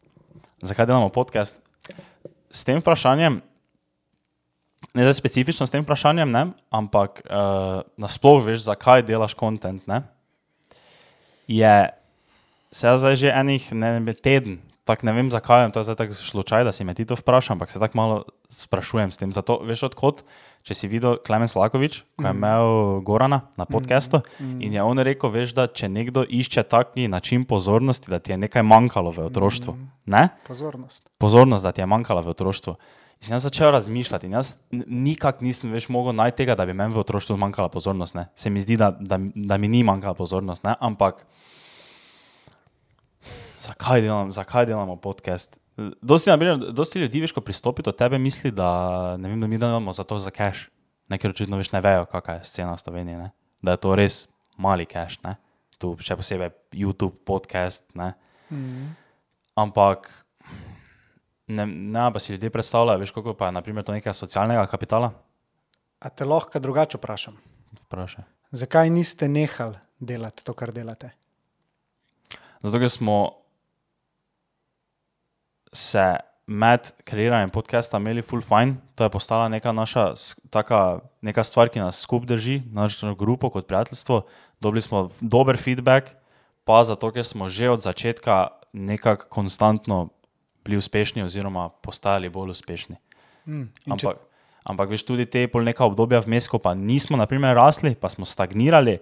Zakaj 0.63 0.85
delamo 0.85 1.09
podcast? 1.09 1.59
S 2.51 2.63
tem 2.63 2.79
vprašanjem 2.79 3.41
ne 4.97 5.05
zdaj 5.05 5.19
specifično 5.19 5.67
s 5.67 5.73
tem 5.73 5.85
vprašanjem, 5.85 6.31
ne, 6.33 6.43
ampak 6.73 7.21
uh, 7.29 7.85
nasplošno 8.01 8.49
veš, 8.49 8.65
zakaj 8.65 9.05
delaš 9.05 9.37
kontent. 9.37 9.85
Je 11.47 11.75
se 12.71 12.97
zdaj 12.97 13.15
že 13.15 13.29
enih 13.29 13.71
ne 13.71 13.91
vem, 13.97 14.09
teden, 14.13 14.57
tako 14.87 15.05
ne 15.05 15.13
vem 15.13 15.29
zakaj, 15.31 15.69
to 15.71 15.79
je 15.79 15.87
zdaj 15.91 15.95
tako 16.01 16.13
slučaj, 16.13 16.63
da 16.63 16.71
si 16.71 16.83
me 16.83 16.93
ti 16.93 17.05
to 17.05 17.15
vprašam, 17.15 17.55
ampak 17.55 17.71
se 17.71 17.79
tako 17.79 17.97
malo 17.97 18.17
sprašujem 18.49 19.11
s 19.11 19.17
tem. 19.17 19.33
Zato 19.33 19.59
veš 19.63 19.87
odkot, 19.91 20.23
če 20.63 20.75
si 20.75 20.89
videl 20.91 21.17
Klemen 21.23 21.47
Slakovič, 21.51 22.01
ko 22.15 22.27
je 22.27 22.33
mm. 22.33 22.37
imel 22.37 22.67
Gorana 23.07 23.41
na 23.59 23.65
podkastu 23.65 24.21
mm. 24.39 24.61
in 24.63 24.77
je 24.77 24.83
on 24.83 24.99
rekel, 24.99 25.31
veš, 25.31 25.55
da 25.55 25.67
če 25.67 25.89
nekdo 25.91 26.23
išče 26.23 26.63
taki 26.63 27.07
način 27.07 27.45
pozornosti, 27.45 28.11
da 28.11 28.19
ti 28.19 28.33
je 28.35 28.39
nekaj 28.47 28.63
manjkalo 28.63 29.11
v 29.15 29.27
otroštvu. 29.31 29.73
Mm. 29.73 29.89
Ne? 30.05 30.29
Pozornost. 30.47 31.03
Pozornost, 31.17 31.63
da 31.63 31.71
ti 31.71 31.83
je 31.83 31.89
manjkalo 31.89 32.23
v 32.23 32.35
otroštvu. 32.35 32.77
In 33.17 33.25
sem 33.25 33.33
jaz 33.33 33.47
začel 33.47 33.71
razmišljati. 33.73 34.29
In 34.29 34.37
jaz 34.37 34.53
nikak 34.71 35.41
nisem 35.41 35.71
več 35.73 35.87
mogel 35.89 36.13
najti 36.13 36.43
tega, 36.43 36.55
da 36.57 36.67
bi 36.69 36.75
meni 36.77 36.93
v 36.93 37.01
otroštvu 37.01 37.37
manjkala 37.41 37.71
pozornost. 37.73 38.13
Ne. 38.17 38.27
Se 38.37 38.51
mi 38.53 38.61
zdi, 38.61 38.77
da, 38.77 38.91
da, 38.93 39.17
da 39.17 39.57
mi 39.57 39.69
ni 39.71 39.81
manjkala 39.87 40.13
pozornost. 40.17 40.65
Ne. 40.67 40.75
Ampak 40.79 41.23
zakaj, 43.63 44.05
delam, 44.05 44.29
zakaj 44.31 44.69
delamo 44.69 44.99
podcast? 45.01 45.57
Dosti, 46.01 46.29
naprimer, 46.29 46.71
dosti 46.73 47.01
ljudi, 47.01 47.21
veš, 47.25 47.33
ko 47.33 47.41
pristopi 47.45 47.85
do 47.85 47.93
tebe, 47.93 48.17
misli, 48.21 48.51
da, 48.53 48.69
vem, 49.21 49.39
da 49.41 49.49
mi 49.49 49.57
delamo 49.61 49.93
za 49.93 50.05
to 50.05 50.19
za 50.21 50.33
cash. 50.33 50.69
Nekaj 51.09 51.33
očitno 51.33 51.57
več 51.57 51.71
ne 51.73 51.81
vejo, 51.81 52.05
kakšna 52.11 52.37
je 52.37 52.47
scena 52.49 52.75
v 52.75 52.83
Sloveniji. 52.83 53.17
Ne. 53.17 53.31
Da 53.65 53.73
je 53.73 53.81
to 53.81 53.97
res 53.97 54.25
mali 54.61 54.85
cash. 54.85 55.17
Ne. 55.25 55.37
Tu 55.81 55.93
še 56.05 56.17
posebej 56.19 56.53
YouTube, 56.73 57.17
podcast. 57.25 57.85
Ne. 57.97 58.13
Mm. 58.53 58.93
Ampak 59.57 60.09
ne, 61.47 61.65
ne 61.65 62.07
pa 62.13 62.19
si 62.19 62.31
ljudje 62.31 62.49
predstavljajo, 62.49 62.99
veš, 62.99 63.11
koliko 63.11 63.33
pa 63.33 63.45
je 63.45 63.51
naprimer, 63.51 63.83
to 63.83 63.95
nekaj 63.95 64.13
socialnega 64.13 64.65
kapitala. 64.67 65.11
A 65.99 66.09
te 66.09 66.25
lahko 66.25 66.59
drugače 66.59 66.97
vprašam? 66.97 67.37
Vprašaj. 67.85 68.23
Zakaj 68.51 68.89
niste 68.89 69.27
nehali 69.27 69.79
delati 69.99 70.45
to, 70.45 70.53
kar 70.53 70.71
delate? 70.71 71.11
Zato, 72.61 72.79
ker 72.79 72.89
smo 72.91 73.17
se 75.73 76.15
med 76.47 76.91
kreiranjem 77.03 77.51
podcasta 77.51 77.99
imeli 77.99 78.23
full 78.23 78.41
fine, 78.41 78.77
to 78.95 79.03
je 79.03 79.11
postala 79.11 79.49
neka 79.51 79.71
naša 79.75 80.13
taka, 80.49 80.99
neka 81.21 81.43
stvar, 81.43 81.69
ki 81.69 81.83
nas 81.83 81.99
skupaj 82.01 82.27
drži, 82.31 82.61
našo 82.71 83.15
grupo 83.15 83.49
kot 83.49 83.67
prijateljstvo. 83.67 84.21
Dobili 84.61 84.81
smo 84.81 85.09
dober 85.21 85.57
feedback, 85.57 86.15
pa 86.63 86.83
zato, 86.83 87.11
ker 87.11 87.25
smo 87.25 87.49
že 87.49 87.69
od 87.69 87.81
začetka 87.81 88.47
nekako 88.73 89.27
konstantno 89.29 90.09
bili 90.67 90.77
uspešni, 90.77 91.23
oziroma 91.23 91.69
postajali 91.81 92.29
bolj 92.29 92.51
uspešni. 92.51 92.99
Mm. 93.47 93.69
in 93.87 93.95
če- 93.95 94.11
Ampak, 94.11 94.17
ampak 94.67 94.89
veš, 94.91 95.07
tudi 95.07 95.23
te 95.25 95.45
pol 95.47 95.63
neka 95.63 95.87
obdobja 95.87 96.19
vmes, 96.19 96.45
ko 96.45 96.59
pa 96.59 96.75
nismo, 96.75 97.15
naprimer, 97.15 97.55
rasli, 97.55 97.95
pa 97.95 98.09
smo 98.09 98.27
stagnirali, 98.27 98.97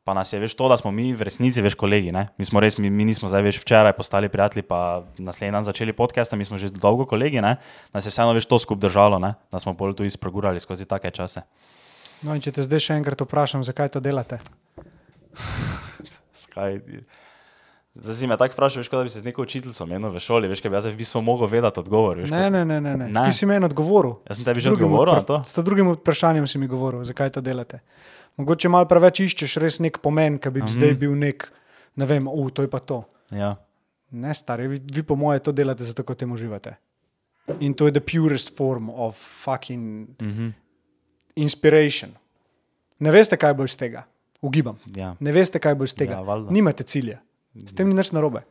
pa 0.00 0.14
nas 0.16 0.32
je 0.32 0.40
veš 0.40 0.56
to, 0.56 0.64
da 0.66 0.76
smo 0.76 0.88
mi 0.90 1.12
v 1.12 1.20
resnici 1.20 1.60
več 1.60 1.76
kolegi. 1.76 2.08
Ne? 2.10 2.30
Mi 2.34 2.44
smo 2.44 2.56
res, 2.58 2.78
mi, 2.78 2.88
mi 2.88 3.04
nismo 3.04 3.28
zdaj 3.28 3.44
več 3.44 3.58
včeraj 3.60 3.92
postali 3.92 4.28
prijatelji, 4.28 4.64
pa 4.64 5.04
naslednji 5.18 5.52
dan 5.52 5.62
začeli 5.62 5.92
podcast, 5.92 6.32
mi 6.32 6.44
smo 6.44 6.56
že 6.56 6.72
dolgo 6.72 7.04
kolegi, 7.04 7.38
ne? 7.38 7.60
nas 7.92 8.02
je 8.02 8.10
vseeno 8.10 8.32
več 8.32 8.48
to 8.48 8.56
skupaj 8.56 8.88
držalo, 8.88 9.20
ne? 9.20 9.34
da 9.52 9.60
smo 9.60 9.76
pol 9.76 9.92
tu 9.92 10.02
izprogurali 10.02 10.56
skozi 10.58 10.88
take 10.88 11.12
čase. 11.12 11.44
No, 12.24 12.32
in 12.32 12.40
če 12.40 12.52
te 12.52 12.64
zdaj 12.64 12.80
še 12.80 12.96
enkrat 12.96 13.20
vprašam, 13.20 13.60
zakaj 13.62 13.92
to 13.92 14.00
delate? 14.00 14.40
Skaj, 16.42 16.80
zdaj 17.94 18.14
si 18.14 18.26
me 18.26 18.36
tako 18.36 18.54
vprašal, 18.54 18.82
kot 18.82 18.92
da 18.92 19.02
bi 19.02 19.08
se 19.08 19.18
z 19.18 19.24
neko 19.24 19.42
učiteljico 19.42 19.86
menil 19.86 20.10
v 20.10 20.18
šoli, 20.18 20.46
veš, 20.46 20.60
kaj 20.60 20.70
bi 20.70 20.76
jaz 20.76 20.86
v 20.86 20.96
bistvu 20.96 21.20
mogel 21.20 21.46
vedeti 21.48 21.80
odgovor. 21.80 22.16
Veš, 22.18 22.30
Ne, 22.30 22.48
ne, 22.48 22.64
ne, 22.64 22.80
ne, 22.80 22.96
ne. 22.96 23.06
Ne. 23.08 23.22
Ti 23.22 23.32
si 23.32 23.44
meni 23.44 23.64
odgovoril. 23.64 24.18
Jaz 24.24 24.36
sem 24.36 24.44
tebi 24.44 24.60
že 24.60 24.70
odgovoril 24.70 25.14
na 25.14 25.22
to. 25.22 25.42
S 25.42 25.58
drugim 25.58 25.90
vprašanjem 25.92 26.44
si 26.44 26.56
mi 26.56 26.66
govoril, 26.66 27.02
zakaj 27.02 27.30
to 27.30 27.40
delate. 27.40 27.80
Mogoče 28.36 28.68
malo 28.68 28.86
preveč 28.86 29.20
iščeš 29.22 29.58
res 29.58 29.78
nek 29.78 29.98
pomen, 29.98 30.36
ki 30.36 30.50
bi 30.50 30.60
Mhm. 30.60 30.68
zdaj 30.68 30.94
bil 30.96 31.14
nek, 31.14 31.50
ne 31.94 32.06
vem, 32.06 32.26
uf, 32.26 32.52
to 32.52 32.62
je 32.62 32.68
pa 32.68 32.78
to. 32.78 33.02
Ja. 33.30 33.56
Ne, 34.10 34.30
stari, 34.30 34.66
vi, 34.66 34.78
vi 34.80 35.02
po 35.02 35.14
moje 35.14 35.38
to 35.40 35.52
delate 35.52 35.82
zato, 35.82 36.02
ker 36.02 36.16
tem 36.16 36.28
uživate. 36.28 36.76
In 37.58 37.74
to 37.74 37.86
je 37.86 37.92
the 37.92 38.00
purest 38.02 38.54
form 38.54 38.88
of 38.88 39.14
fucking 39.16 40.08
Mhm. 40.16 40.48
inspiration. 41.36 42.10
Ne 42.98 43.10
veste, 43.10 43.36
kaj 43.36 43.54
bo 43.54 43.64
iz 43.64 43.74
tega, 43.74 44.04
ugibam. 44.40 44.78
Ja. 44.88 45.16
Ne 45.20 45.32
veste, 45.32 45.58
kaj 45.58 45.74
bo 45.74 45.84
iz 45.84 45.94
tega. 45.94 46.12
Ja, 46.12 46.20
valjda. 46.20 46.50
Nimate 46.50 46.82
cilja, 46.84 47.18
s 47.54 47.72
tem 47.74 47.88
ni 47.88 47.94
nič 47.94 48.12
narobe. 48.12 48.42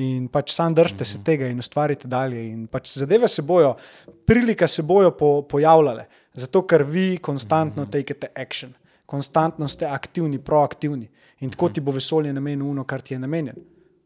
In 0.00 0.28
pač 0.28 0.52
sam 0.54 0.74
držite 0.74 1.04
se 1.04 1.18
tega 1.24 1.48
in 1.50 1.58
ustvarite 1.58 2.08
dalje. 2.08 2.40
In 2.52 2.66
pač 2.66 2.92
zadeve 2.96 3.28
se 3.28 3.42
bojo, 3.42 3.74
prilike 4.26 4.68
se 4.68 4.82
bojo 4.82 5.10
po, 5.10 5.42
pojavljale, 5.42 6.06
zato 6.34 6.62
ker 6.62 6.84
vi 6.86 7.18
konstantno 7.18 7.86
tekete 7.86 8.30
action, 8.34 8.72
konstantno 9.06 9.68
ste 9.68 9.86
aktivni, 9.86 10.38
proaktivni 10.38 11.08
in 11.40 11.50
tako 11.50 11.68
ti 11.68 11.80
bo 11.80 11.92
vesolje 11.92 12.32
namenjeno 12.32 12.70
uno, 12.70 12.84
kar 12.84 13.00
ti 13.02 13.14
je 13.14 13.18
namenjen. 13.18 13.56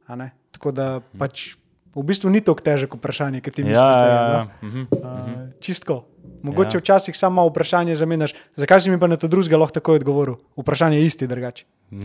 a 0.06 0.16
ne? 0.16 0.30
Tako 0.50 0.72
da 0.72 1.00
pač 1.18 1.54
v 1.94 2.02
bistvu 2.02 2.30
ni 2.30 2.40
tako 2.40 2.60
težko 2.60 2.96
vprašanje, 2.96 3.40
kot 3.40 3.54
ti 3.54 3.62
Ja, 3.62 3.66
misliš. 3.68 3.78
ja, 3.78 4.28
no. 4.28 4.34
ja. 4.34 4.48
Mhm. 4.62 4.80
Uh, 4.92 5.60
čistko. 5.60 6.04
Mogoče 6.44 6.76
Ja. 6.76 6.80
včasih 6.80 7.16
samo 7.16 7.46
vprašanje 7.48 7.96
zamenjaš, 7.96 8.34
zakaj 8.52 8.84
si 8.84 8.90
mi 8.92 9.00
pa 9.00 9.08
na 9.08 9.16
to 9.16 9.28
drugega 9.32 9.56
lahko 9.56 9.78
takoj 9.80 9.96
odgovoril. 9.96 10.36
Vprašanje 10.60 10.98
je 11.00 11.06
isti, 11.08 11.26
drugače. 11.26 11.64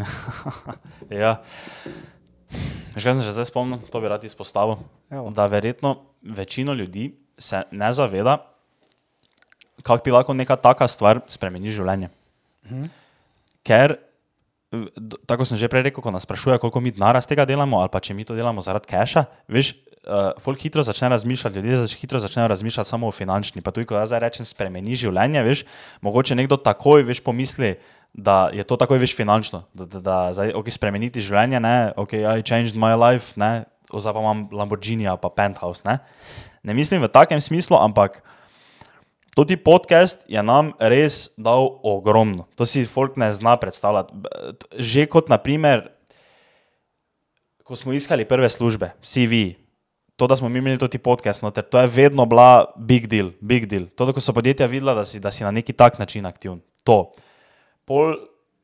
Ja. 1.11 1.41
Veš, 2.95 3.03
kaj 3.03 3.13
sem 3.13 3.23
že 3.23 3.33
zdaj 3.35 3.45
spomnil, 3.51 3.83
to 3.91 3.99
bi 4.01 4.07
rad 4.09 4.23
izpostavil. 4.23 4.79
Evo. 5.11 5.29
Da 5.29 5.45
verjetno 5.45 5.97
večino 6.23 6.73
ljudi 6.73 7.11
se 7.37 7.61
ne 7.71 7.91
zaveda, 7.93 8.37
kako 9.83 9.99
ti 10.03 10.11
lahko 10.11 10.33
neka 10.33 10.55
taka 10.55 10.87
stvar 10.87 11.21
spremeni 11.27 11.71
življenje. 11.71 12.09
Mhm. 12.65 12.87
Ker, 13.63 13.97
tako 15.27 15.45
sem 15.45 15.57
že 15.57 15.67
prej 15.69 15.89
rekel, 15.89 16.01
ko 16.01 16.11
nas 16.11 16.23
sprašuje, 16.23 16.57
koliko 16.59 16.79
mi 16.81 16.91
denarja 16.95 17.21
z 17.21 17.27
tega 17.33 17.45
delamo, 17.45 17.79
ali 17.81 17.89
pa 17.91 17.99
če 17.99 18.13
mi 18.13 18.25
to 18.25 18.35
delamo 18.35 18.61
zaradi 18.61 18.87
keša, 18.89 19.25
veš, 19.51 19.75
uh, 20.07 20.31
folk 20.39 20.61
hitro 20.61 20.83
začne 20.83 21.09
razmišljati, 21.09 21.55
ljudje 21.55 21.75
zač, 21.83 21.95
hitro 21.99 22.19
začnejo 22.19 22.47
razmišljati 22.47 22.89
samo 22.89 23.07
o 23.07 23.11
finančni. 23.11 23.61
Pa 23.61 23.71
tudi, 23.71 23.87
ko 23.89 23.99
jaz 23.99 24.11
rečem, 24.11 24.45
spremeni 24.45 24.95
življenje, 24.99 25.43
veš, 25.43 25.63
mogoče 26.05 26.37
nekdo 26.39 26.57
takoj, 26.57 27.03
veš, 27.07 27.23
pomisli, 27.25 27.75
da 28.13 28.49
je 28.53 28.63
to 28.65 28.77
takoj, 28.79 29.01
veš, 29.01 29.15
finančno, 29.17 29.63
da, 29.73 29.85
da, 29.85 30.01
da 30.01 30.17
zdaj, 30.33 30.55
ok, 30.57 30.71
spremeniti 30.73 31.23
življenje, 31.23 31.61
ne, 31.63 31.75
ok, 31.97 32.17
I 32.19 32.45
changed 32.45 32.79
my 32.79 32.95
life, 32.97 33.35
ne, 33.39 33.67
ozaj 33.91 34.13
pa 34.13 34.23
imam 34.23 34.47
Lamborghini 34.53 35.07
ali 35.09 35.21
pa 35.21 35.29
penthouse, 35.33 35.85
ne. 35.85 35.99
Ne 36.63 36.75
mislim 36.75 37.01
v 37.01 37.11
takem 37.11 37.39
smislu, 37.41 37.77
ampak 37.79 38.21
Tudi 39.39 39.55
podcast 39.55 40.25
je 40.27 40.41
nam 40.43 40.73
res 40.81 41.29
dal 41.39 41.79
ogromno. 41.85 42.49
To 42.59 42.65
si 42.67 42.83
folk 42.83 43.15
ne 43.15 43.29
zna 43.31 43.55
predstavljati. 43.55 44.11
Že 44.75 45.05
kot 45.07 45.29
naprimer, 45.31 45.85
ko 47.63 47.77
smo 47.79 47.93
iskali 47.95 48.27
prve 48.27 48.49
službe, 48.49 48.91
CV, 48.99 49.55
to, 50.19 50.27
da 50.27 50.35
smo 50.35 50.49
mi 50.49 50.59
imeli 50.59 50.77
tudi 50.77 50.99
podcast, 50.99 51.41
noter, 51.41 51.63
to 51.63 51.79
je 51.79 51.87
vedno 51.87 52.25
bila 52.27 52.65
big 52.75 53.07
deal, 53.07 53.31
big 53.39 53.69
deal. 53.71 53.85
To, 53.95 54.05
da 54.05 54.21
so 54.21 54.33
podjetja 54.35 54.67
videla, 54.67 54.93
da 54.93 55.05
si, 55.07 55.19
da 55.23 55.31
si 55.31 55.45
na 55.47 55.51
neki 55.55 55.73
tak 55.73 55.99
način 55.99 56.25
aktiven. 56.27 56.59
To. 56.83 57.11
Pol, 57.87 58.17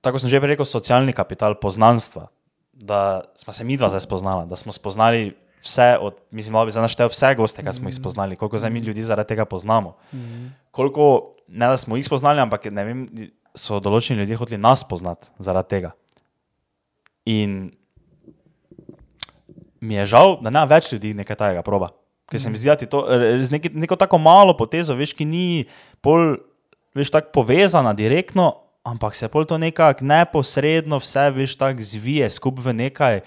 tako 0.03 0.19
sem 0.19 0.29
že 0.29 0.39
rekel, 0.43 0.67
socialni 0.67 1.13
kapital, 1.15 1.55
poznanstva, 1.55 2.27
da 2.73 3.21
smo 3.39 3.53
se 3.53 3.63
mi 3.63 3.77
dva 3.79 3.89
zdaj 3.89 4.03
spoznala, 4.03 4.43
da 4.45 4.59
smo 4.59 4.75
spoznali 4.75 5.31
vse, 5.63 5.95
od, 6.01 6.19
mislim, 6.31 6.53
da 6.53 6.65
bi 6.65 6.75
zdaj 6.75 6.89
naštel 6.89 7.07
vse 7.07 7.31
goste, 7.39 7.63
ki 7.63 7.73
smo 7.73 7.89
jih 7.89 7.95
spoznali, 7.95 8.35
koliko 8.35 8.57
zdaj 8.57 8.69
mi 8.75 8.83
ljudi 8.83 9.03
zaradi 9.03 9.27
tega 9.27 9.45
poznamo. 9.45 9.95
Koliko, 10.71 11.35
ne 11.47 11.71
da 11.71 11.77
smo 11.77 11.95
jih 11.95 12.05
spoznali, 12.05 12.43
ampak 12.43 12.67
ne 12.67 12.83
vem, 12.85 13.07
so 13.55 13.79
določeni 13.79 14.19
ljudje 14.19 14.43
hoteli 14.43 14.59
nas 14.61 14.83
poznati 14.83 15.31
zaradi 15.39 15.69
tega. 15.69 15.95
In 17.25 17.71
mi 19.85 19.99
je 19.99 20.09
žal, 20.15 20.37
da 20.41 20.51
ne 20.53 20.65
več 20.69 20.91
ljudi 20.91 21.13
nekaj 21.17 21.37
tajega 21.39 21.63
proba. 21.65 21.91
Ker 22.31 22.41
se 22.41 22.49
mi 22.49 22.57
zdi, 22.57 22.71
da 22.71 22.75
ti 22.81 22.89
to 22.89 23.03
eh, 23.05 23.37
z 23.45 23.53
neki, 23.53 23.71
neko 23.77 23.97
tako 24.01 24.17
malo 24.17 24.55
potezo, 24.57 24.97
veš, 24.97 25.13
ki 25.17 25.27
ni 25.29 25.47
pol, 26.03 26.35
veš, 26.97 27.13
tako 27.13 27.31
povezana 27.41 27.93
direktno, 27.93 28.51
ampak 28.85 29.17
se 29.17 29.29
pol 29.29 29.45
to 29.45 29.59
nekako 29.61 30.05
neposredno 30.05 30.99
vse, 31.01 31.29
veš, 31.35 31.57
tako 31.61 31.85
zvije 31.85 32.29
skupaj 32.33 32.65
v 32.65 32.75
nekaj, 32.81 33.21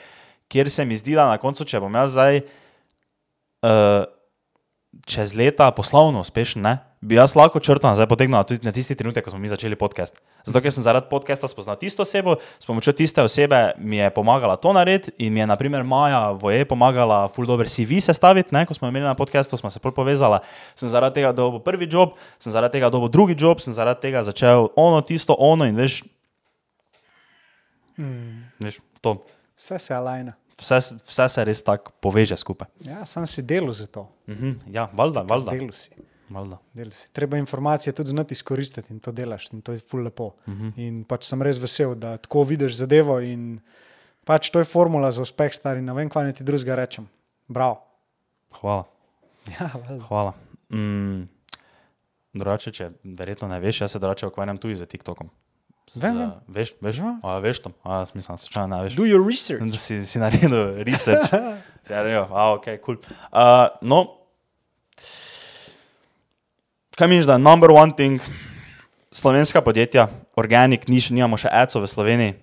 kjer 0.51 0.71
se 0.71 0.85
mi 0.85 0.99
zdi, 0.99 1.15
da 1.19 1.29
na 1.31 1.39
koncu, 1.39 1.67
če 1.69 1.81
bom 1.83 1.95
jaz 1.95 2.17
zdaj 2.17 2.43
uh, 2.43 4.07
čez 5.07 5.35
leta 5.37 5.71
poslovno 5.71 6.21
uspešen, 6.21 6.63
ne, 6.65 6.79
bi 7.01 7.15
jaz 7.15 7.37
lahko 7.37 7.61
črto 7.61 7.87
nazaj 7.87 8.09
potegnil 8.09 8.41
tudi 8.45 8.65
na 8.67 8.73
tisti 8.73 8.97
trenutek, 8.97 9.25
ko 9.25 9.31
smo 9.31 9.39
mi 9.39 9.49
začeli 9.49 9.77
podcast. 9.79 10.17
Zato, 10.45 10.61
ker 10.65 10.73
sem 10.73 10.83
zaradi 10.83 11.07
podcasta 11.11 11.47
spoznal 11.49 11.77
tisto 11.79 12.03
osebo, 12.03 12.37
s 12.59 12.67
pomočjo 12.67 12.93
tiste 12.97 13.23
osebe 13.23 13.77
mi 13.79 14.01
je 14.01 14.09
pomagala 14.11 14.57
to 14.57 14.73
narediti 14.73 15.13
in 15.19 15.33
mi 15.33 15.41
je, 15.41 15.47
naprimer, 15.47 15.85
Maja 15.85 16.31
Voje 16.35 16.65
pomagala 16.65 17.29
full 17.29 17.47
dober 17.47 17.69
CV 17.69 18.01
sestaviti, 18.01 18.51
ne, 18.57 18.65
ko 18.67 18.75
smo 18.75 18.89
imeli 18.89 19.05
na 19.05 19.15
podcastu, 19.15 19.57
smo 19.57 19.71
se 19.71 19.79
pol 19.79 19.93
povezala. 19.93 20.41
Sem 20.75 20.89
zaradi 20.89 21.21
tega 21.21 21.33
dobil 21.33 21.61
prvi 21.61 21.87
job, 21.91 22.17
sem 22.41 22.53
zaradi 22.53 22.81
tega 22.81 22.91
dobil 22.91 23.13
drugi 23.13 23.37
job, 23.39 23.61
sem 23.61 23.77
zaradi 23.77 24.09
tega 24.09 24.25
začel 24.25 24.73
ono, 24.75 25.01
tisto, 25.05 25.37
ono 25.39 25.69
in 25.69 25.77
veš, 25.77 26.03
Mm. 27.99 28.47
veš 28.63 28.79
to. 29.01 29.25
Vse 29.57 29.79
se 29.79 29.95
alajna. 29.95 30.33
Vse, 30.59 30.79
vse 31.01 31.29
se 31.29 31.45
res 31.45 31.63
tako 31.63 31.93
poveže 32.01 32.37
skupaj. 32.37 32.67
Ja, 32.81 33.05
sam 33.07 33.27
si 33.27 33.43
delo 33.43 33.73
za 33.73 33.87
to. 33.87 34.09
Mhm, 34.29 34.51
ja, 34.69 34.89
valjda, 34.93 35.23
valjda. 35.23 35.51
Delo 35.53 35.73
si. 35.73 35.91
valjda. 36.29 36.59
Delo 36.73 36.91
si. 36.91 37.13
Treba 37.13 37.39
informacije 37.39 37.93
tudi 37.93 38.11
znati 38.11 38.33
izkoristiti 38.33 38.93
in 38.93 39.01
to 39.01 39.13
delaš, 39.13 39.53
in 39.53 39.61
to 39.61 39.73
je 39.73 39.79
ful 39.81 40.03
lepo. 40.03 40.27
Uh 40.27 40.49
Mhm. 40.49 40.67
-huh. 40.67 40.73
In 40.79 41.05
pač 41.05 41.25
sem 41.25 41.43
res 41.43 41.59
vesel, 41.59 41.95
da 41.95 42.17
tako 42.17 42.43
vidiš 42.43 42.75
zadevo 42.75 43.21
in 43.21 43.61
pač 44.25 44.51
to 44.51 44.59
je 44.59 44.65
formula 44.65 45.13
za 45.13 45.23
uspeh, 45.23 45.55
stari. 45.55 45.81
Ne 45.81 45.93
vem, 45.93 46.09
kaj 46.09 46.25
naj 46.25 46.33
ti 46.33 46.45
drugega 46.45 46.75
rečem. 46.75 47.09
Bravo. 47.49 47.81
Hvala. 48.53 48.85
Ja, 49.61 49.71
valjda. 49.77 50.05
Hvala. 50.05 50.33
Mm, 50.71 51.23
drugače, 52.33 52.71
če 52.71 52.91
verjetno 53.05 53.49
ne 53.49 53.61
veš, 53.61 53.81
jaz 53.81 53.93
se 53.93 53.99
drugače 53.99 54.27
ukvarjam 54.27 54.59
tudi 54.59 54.75
z 54.75 54.87
TikTokom. 54.87 55.31
Z, 55.89 56.03
Vem, 56.03 56.19
vem. 56.19 56.33
Veš, 56.49 56.75
veš, 56.81 56.97
Ja. 56.99 57.15
a, 57.23 57.39
veš 57.41 57.59
to? 57.61 57.73
A, 57.83 57.99
jaz 57.99 58.13
mislim, 58.15 58.39
slučajno 58.39 58.77
ne 58.77 58.83
veš. 58.83 58.93
Do 58.95 59.03
your 59.09 59.25
research. 59.25 59.65
Da 59.65 59.79
si, 59.79 60.07
si 60.07 60.19
naredil 60.19 60.53
research. 60.89 61.31
Si 61.83 61.93
naredil, 61.93 62.27
a, 62.29 62.53
ok, 62.53 62.65
kul. 62.85 62.97
Cool. 62.97 63.17
Uh, 63.33 63.73
no, 63.81 64.03
kaj 66.93 67.09
misliš, 67.09 67.27
da 67.27 67.33
je 67.33 67.39
number 67.39 67.71
one 67.71 67.93
thing, 67.97 68.21
slovenska 69.13 69.61
podjetja, 69.61 70.09
organik, 70.37 70.89
niš, 70.89 71.11
nimamo 71.11 71.37
še 71.37 71.49
ECO 71.53 71.81
v 71.81 71.87
Sloveniji. 71.87 72.35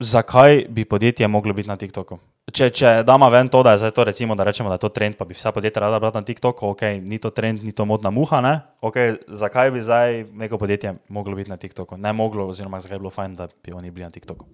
Zakaj 0.00 0.66
bi 0.68 0.84
podjetje 0.84 1.28
moglo 1.28 1.54
biti 1.54 1.68
na 1.68 1.76
TikToku? 1.76 2.18
Če, 2.48 2.70
če 2.72 2.90
damo 3.04 3.28
ven 3.28 3.50
to, 3.52 3.60
da 3.66 3.74
je 3.74 3.82
zdaj 3.82 3.90
to, 3.92 4.04
recimo, 4.08 4.34
da 4.38 4.44
rečemo, 4.48 4.70
da 4.72 4.78
je 4.78 4.84
to 4.86 4.88
trend, 4.94 5.18
pa 5.18 5.26
bi 5.28 5.36
vsa 5.36 5.52
podjetja 5.52 5.82
rada 5.84 5.98
bila 6.00 6.14
na 6.14 6.24
TikToku, 6.24 6.70
ok, 6.72 6.84
ni 7.04 7.18
to 7.20 7.30
trend, 7.34 7.60
ni 7.64 7.74
to 7.76 7.84
modna 7.84 8.08
muha, 8.14 8.40
ne? 8.40 8.54
Okay, 8.80 9.18
zakaj 9.28 9.70
bi 9.74 9.82
zdaj 9.84 10.24
neko 10.32 10.58
podjetje 10.58 10.94
moglo 11.12 11.36
biti 11.36 11.52
na 11.52 11.58
TikToku? 11.60 11.98
Ne 12.00 12.12
moglo, 12.16 12.46
oziroma 12.48 12.80
zakaj 12.80 12.96
bi 12.96 13.04
bilo 13.04 13.12
fajn, 13.12 13.36
da 13.36 13.48
bi 13.64 13.74
oni 13.76 13.90
bili 13.90 14.06
na 14.06 14.10
TikToku. 14.10 14.46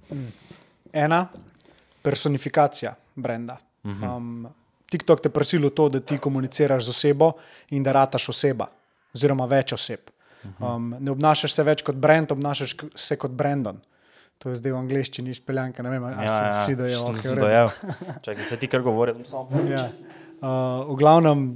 Ena, 0.92 1.26
personifikacija 2.02 2.94
brenda. 3.14 3.58
Uh 3.84 3.90
-huh. 3.90 4.16
um, 4.16 4.48
TikTok 4.90 5.20
te 5.20 5.28
prisili 5.28 5.66
v 5.66 5.70
to, 5.70 5.88
da 5.88 6.00
ti 6.00 6.18
komuniciraš 6.18 6.84
z 6.84 6.90
osebo 6.90 7.32
in 7.70 7.82
da 7.82 7.92
rataš 7.92 8.28
oseba, 8.28 8.66
oziroma 9.14 9.46
več 9.46 9.72
oseb. 9.72 10.10
Um, 10.58 10.94
ne 11.00 11.10
obnašaš 11.10 11.52
se 11.52 11.62
več 11.62 11.82
kot 11.82 11.96
brand, 11.96 12.32
obnašaš 12.32 12.76
se 12.94 13.16
kot 13.16 13.30
Brandon. 13.30 13.80
To 14.42 14.52
je 14.52 14.58
zdaj 14.60 14.74
v 14.74 14.78
angleščini 14.82 15.32
izpeljanka, 15.32 15.84
ne 15.86 15.92
vem, 15.94 16.02
ali 16.04 16.26
ja, 16.26 16.32
si 16.52 16.72
vsi 16.72 16.78
dojel. 16.80 17.04
okej, 17.10 17.22
sem 17.22 17.38
dojel. 17.38 17.70
Čakaj, 18.26 18.44
se 18.48 18.58
ti 18.60 18.68
kar 18.68 18.82
govori, 18.84 19.14
sem 19.16 19.28
samo. 19.28 19.62
Ja. 19.70 19.86
Uh, 20.44 20.90
v 20.90 20.96
glavnem, 21.00 21.46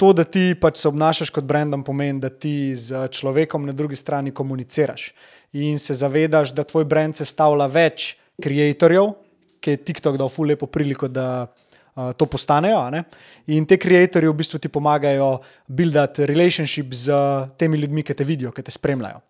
to, 0.00 0.12
da 0.16 0.24
ti 0.24 0.52
pač 0.60 0.80
se 0.80 0.88
obnašaš 0.88 1.30
kot 1.32 1.46
brendom, 1.48 1.84
pomeni, 1.84 2.20
da 2.20 2.28
ti 2.32 2.74
z 2.76 3.06
človekom 3.12 3.66
na 3.68 3.72
drugi 3.76 3.96
strani 3.96 4.32
komuniciraš 4.32 5.10
in 5.52 5.78
se 5.78 5.94
zavedaš, 5.94 6.54
da 6.56 6.64
tvoj 6.64 6.86
brand 6.88 7.16
sestavlja 7.16 7.66
več 7.68 8.14
ustvarjalcev, 8.40 9.14
ki 9.60 9.74
je 9.74 9.80
TikTok 9.84 10.16
dal 10.16 10.30
ful 10.32 10.48
lepo 10.48 10.68
priliko, 10.72 11.08
da 11.08 11.44
uh, 11.44 12.12
to 12.16 12.26
postanejo. 12.26 12.80
ne. 12.90 13.04
In 13.52 13.66
te 13.68 13.76
ustvarjalci 13.76 14.24
v 14.24 14.36
bistvu 14.36 14.58
ti 14.58 14.68
pomagajo 14.68 15.40
buildati 15.68 16.26
relationship 16.26 16.94
z 16.94 17.12
temi 17.60 17.76
ljudmi, 17.76 18.02
ki 18.02 18.14
te 18.14 18.24
vidijo, 18.24 18.52
ki 18.52 18.62
te 18.62 18.72
spremljajo. 18.72 19.20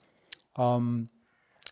Um, 0.59 1.09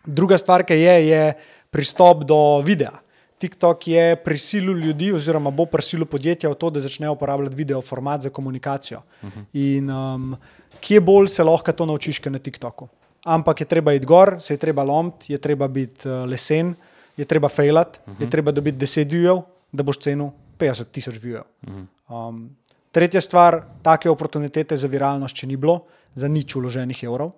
druga 0.07 0.39
stvar, 0.39 0.65
ki 0.65 0.75
je, 0.75 1.09
je 1.09 1.23
pristop 1.71 2.25
do 2.25 2.61
videa. 2.65 2.93
TikTok 3.39 3.87
je 3.89 4.17
prisilil 4.17 4.79
ljudi, 4.79 5.13
oziroma 5.13 5.51
bo 5.51 5.67
prisilil 5.67 6.07
podjetja 6.11 6.51
v 6.51 6.57
to, 6.59 6.71
da 6.75 6.81
začnejo 6.83 7.13
uporabljati 7.15 7.57
video 7.57 7.83
format 7.83 8.23
za 8.23 8.31
komunikacijo. 8.31 9.03
Uh 9.23 9.29
-huh. 9.29 9.45
In 9.53 9.91
um, 9.91 10.37
kje 10.81 11.01
bolj 11.01 11.29
se 11.29 11.45
lahko 11.45 11.73
to 11.73 11.87
naučiš, 11.87 12.19
kot 12.19 12.33
na 12.33 12.39
TikToku. 12.39 12.89
Ampak 13.25 13.61
je 13.61 13.67
treba 13.67 13.93
iti 13.93 14.07
gor, 14.07 14.37
se 14.41 14.55
je 14.55 14.59
treba 14.59 14.83
lomiti, 14.83 15.33
je 15.33 15.39
treba 15.39 15.69
biti 15.69 16.09
uh, 16.09 16.29
lesen, 16.29 16.75
je 17.17 17.25
treba 17.25 17.49
failat, 17.49 18.01
uh 18.07 18.15
-huh. 18.15 18.23
je 18.23 18.31
treba 18.31 18.53
dobiti 18.53 18.79
10 18.79 19.11
vijev, 19.11 19.41
da 19.73 19.83
boš 19.83 19.99
cenil 19.99 20.31
50 20.59 20.85
tisoč 20.93 21.19
vijev. 21.23 21.43
Uh 21.67 21.75
-huh. 21.75 22.29
um, 22.29 22.57
tretja 22.93 23.21
stvar, 23.21 23.63
take 23.83 24.11
oportunitete 24.11 24.77
za 24.77 24.89
viralnost, 24.89 25.37
če 25.37 25.47
ni 25.47 25.57
bilo, 25.57 25.85
za 26.15 26.29
nič 26.29 26.57
uloženih 26.57 27.03
evrov. 27.03 27.31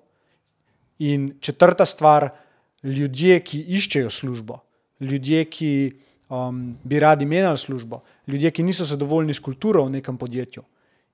In 1.00 1.32
četrta 1.40 1.86
stvar, 1.88 2.28
ljudje, 2.82 3.40
ki 3.40 3.60
iščejo 3.76 4.10
službo, 4.10 4.58
ljudje, 5.00 5.44
ki 5.48 5.70
um, 6.28 6.74
bi 6.84 7.00
radi 7.00 7.24
imeli 7.24 7.56
službo, 7.56 8.02
ljudje, 8.26 8.50
ki 8.50 8.62
niso 8.62 8.84
zadovoljni 8.84 9.34
s 9.34 9.40
kulturo 9.40 9.84
v 9.84 9.96
nekem 9.96 10.18
podjetju, 10.20 10.62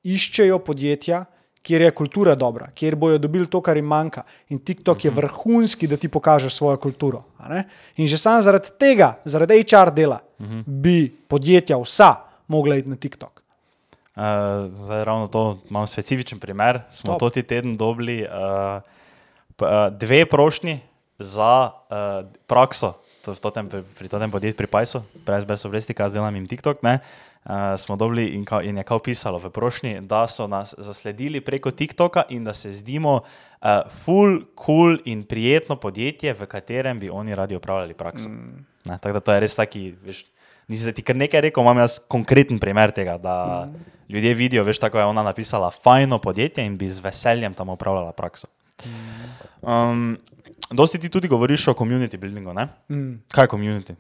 iščejo 0.03 0.59
podjetja, 0.59 1.25
kjer 1.66 1.83
je 1.83 1.94
kultura 1.99 2.35
dobra, 2.38 2.68
kjer 2.75 2.94
bojo 2.94 3.18
dobili 3.18 3.46
to, 3.51 3.61
kar 3.61 3.77
jim 3.77 3.87
manjka. 3.90 4.22
In 4.55 4.59
TikTok 4.59 5.05
je 5.05 5.11
vrhunski, 5.11 5.88
da 5.90 5.96
ti 5.96 6.09
pokažeš 6.09 6.55
svojo 6.55 6.79
kulturo. 6.79 7.25
In 7.96 8.07
že 8.07 8.18
sam 8.18 8.42
zaradi 8.42 8.70
tega, 8.79 9.16
zaradi 9.25 9.64
HR 9.64 9.90
dela, 9.94 10.20
bi 10.66 11.11
podjetja 11.29 11.79
vsa 11.83 12.14
mogla 12.46 12.77
iti 12.77 12.88
na 12.88 12.96
TikTok. 12.96 13.42
Uh, 14.16 14.22
zdaj, 14.81 15.05
ravno 15.05 15.27
to 15.29 15.59
imam 15.70 15.87
specifičen 15.87 16.38
primer. 16.40 16.81
Smo 16.90 17.12
Top. 17.12 17.20
to 17.20 17.31
ti 17.31 17.42
teden 17.42 17.77
dobili 17.77 18.22
uh, 18.22 18.81
dve 19.90 20.27
prošnji 20.27 20.81
za 21.19 21.71
uh, 21.71 22.29
prakso. 22.47 22.92
To, 23.25 23.35
totem, 23.35 23.66
pri, 23.66 23.83
pri 23.99 24.07
tem 24.07 24.31
podjetju, 24.31 24.57
pri 24.57 24.66
Pajsu, 24.71 25.03
brez 25.27 25.45
brez 25.45 25.64
obresti, 25.66 25.95
kaj 25.95 26.14
delam 26.14 26.35
jim 26.35 26.47
TikTok. 26.47 26.83
Ne, 26.87 27.01
uh, 27.45 27.75
smo 27.75 27.97
dobili 27.97 28.37
in, 28.37 28.45
kao, 28.45 28.62
in 28.62 28.79
je 28.79 28.85
kao 28.85 28.99
pisalo 28.99 29.38
v 29.38 29.51
prošnji, 29.51 30.01
da 30.07 30.27
so 30.31 30.47
nas 30.47 30.75
zasledili 30.79 31.40
preko 31.40 31.71
TikToka 31.71 32.23
in 32.29 32.45
da 32.45 32.55
se 32.55 32.71
zdimo 32.73 33.21
uh, 33.21 33.69
full, 34.05 34.47
cool 34.55 34.99
in 35.05 35.25
prijetno 35.25 35.77
podjetje, 35.77 36.35
v 36.35 36.47
katerem 36.47 37.01
bi 37.01 37.11
oni 37.11 37.35
radi 37.35 37.57
upravljali 37.57 37.95
prakso. 37.95 38.29
Mm. 38.29 38.66
Ne, 38.85 38.99
tako 38.99 39.12
da 39.12 39.21
to 39.21 39.33
je 39.33 39.40
res 39.40 39.55
taki. 39.55 39.95
Veš, 40.03 40.25
Nisi 40.66 40.90
ti 40.90 41.03
kar 41.03 41.14
nekaj 41.14 41.40
rekel, 41.40 41.62
imam 41.62 41.79
jaz 41.79 42.01
konkreten 42.11 42.59
primer 42.59 42.90
tega, 42.90 43.14
da 43.23 43.66
mm. 43.71 43.85
ljudje 44.11 44.35
vidijo, 44.35 44.64
veš, 44.66 44.81
tako 44.83 44.99
je 44.99 45.05
ona 45.05 45.23
napisala, 45.23 45.71
fajno 45.71 46.19
podjetje 46.19 46.64
in 46.66 46.75
bi 46.77 46.90
z 46.90 47.05
veseljem 47.05 47.55
tam 47.55 47.69
upravljala 47.69 48.12
prakso. 48.12 48.51
Um, 49.62 50.18
dosti 50.70 50.98
ti 50.98 51.08
tudi 51.08 51.28
govoriš 51.28 51.68
o 51.68 51.74
community 51.74 52.18
buildingu, 52.20 52.52
ne? 52.52 52.68
Mm. 52.88 53.22
Kaj 53.32 53.44
je 53.44 53.48
community? 53.48 53.94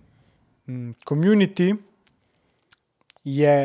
Mm, 0.66 0.90
Community 1.08 1.74
je 3.24 3.56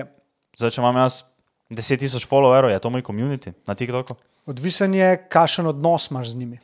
Zdaj, 0.58 0.70
če 0.70 0.82
imam 0.82 0.98
jaz 1.02 1.24
10 1.70 2.00
tisoč 2.00 2.28
followerov, 2.28 2.70
je 2.72 2.80
to 2.80 2.90
moj 2.90 3.04
community 3.08 3.54
na 3.68 3.76
TikToku? 3.76 4.16
odvisen, 4.46 4.94
je, 4.94 5.10
kakšen 5.30 5.68
odnos 5.68 6.10
imaš 6.12 6.34
z 6.34 6.36
njimi. 6.36 6.60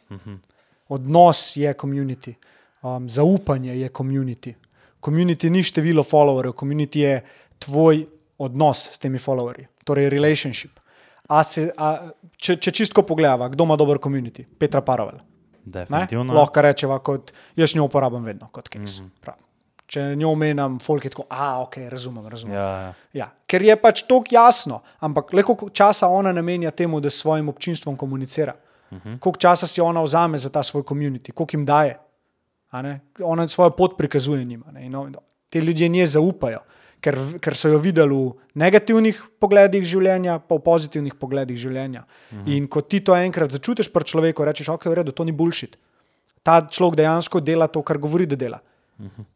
Odnos 0.87 1.55
je 1.55 1.73
community, 1.73 2.33
um, 2.81 3.09
zaupanje 3.09 3.75
je 3.79 3.89
community. 3.89 4.53
Community 5.03 5.49
ni 5.49 5.63
število 5.63 6.03
followerjev, 6.03 6.53
community 6.53 6.99
je 6.99 7.21
tvoj 7.59 8.05
odnos 8.37 8.89
s 8.93 8.99
temi 8.99 9.19
followerji, 9.19 9.67
torej 9.83 10.09
relationship. 10.09 10.79
A 11.27 11.43
se, 11.43 11.71
a, 11.77 12.09
če, 12.37 12.55
če 12.55 12.71
čistko 12.71 13.03
pogledava, 13.03 13.49
kdo 13.51 13.65
ima 13.67 13.75
dober 13.75 13.99
community? 14.03 14.45
Petra? 14.59 14.81
Definitivno. 15.67 16.33
Lahko 16.33 16.63
rečeva, 16.63 16.99
kot 17.03 17.33
jaz 17.55 17.75
njo 17.75 17.87
uporabljam 17.89 18.23
vedno 18.23 18.47
kot 18.51 18.69
case. 18.69 19.01
Mm 19.03 19.11
-hmm. 19.25 19.33
Če 19.87 20.15
njo 20.15 20.29
omenjam, 20.31 20.79
folk 20.79 21.05
je 21.05 21.09
tako, 21.09 21.23
a 21.29 21.61
ok, 21.61 21.77
razumem, 21.89 22.27
razumem. 22.27 22.55
Ja, 22.55 22.61
ja. 22.61 22.93
Ja, 23.13 23.29
ker 23.47 23.61
je 23.61 23.75
pač 23.81 24.01
tako 24.01 24.25
jasno, 24.31 24.81
ampak 24.99 25.33
le 25.33 25.43
koliko 25.43 25.69
časa 25.69 26.07
ona 26.07 26.31
namenja 26.31 26.71
temu, 26.71 26.99
da 26.99 27.09
s 27.09 27.19
svojim 27.19 27.49
občinstvom 27.49 27.95
komunicira. 27.95 28.53
Uh 28.91 28.97
-huh. 28.97 29.19
Koliko 29.19 29.39
časa 29.39 29.67
si 29.67 29.81
ona 29.81 30.01
vzame 30.01 30.37
za 30.37 30.49
ta 30.49 30.63
svoj 30.63 30.83
komunity, 30.83 31.31
koliko 31.31 31.57
jim 31.57 31.65
daje. 31.65 31.99
Ona 33.23 33.47
svojo 33.47 33.69
pot 33.69 33.97
prikazuje 33.97 34.45
njima. 34.45 34.65
ne, 34.71 34.85
in 34.85 35.15
Te 35.49 35.61
ljudje 35.61 35.87
nje 35.87 36.07
zaupajo, 36.07 36.59
ker, 37.01 37.17
ker 37.41 37.55
so 37.55 37.69
jo 37.69 37.79
videli 37.81 38.15
v 38.15 38.33
negativnih 38.55 39.19
pogledih 39.39 39.85
življenja, 39.85 40.39
pa 40.39 40.57
v 40.57 40.63
pozitivnih 40.65 41.15
pogledih 41.19 41.57
življenja. 41.57 42.05
Uh 42.05 42.37
-huh. 42.37 42.55
In 42.57 42.67
ko 42.67 42.81
ti 42.81 42.99
to 42.99 43.15
enkrat 43.15 43.51
začutiš 43.51 43.91
pri 43.93 44.03
človeku, 44.03 44.43
rečeš, 44.43 44.69
ok, 44.69 44.85
v 44.85 44.93
redu, 44.93 45.11
to 45.11 45.23
ni 45.23 45.31
bullshit. 45.31 45.77
Ta 46.43 46.61
človek 46.61 46.95
dejansko 46.95 47.39
dela 47.39 47.67
to, 47.67 47.81
kar 47.81 47.97
govori, 47.97 48.25
da 48.25 48.35
dela. 48.35 48.59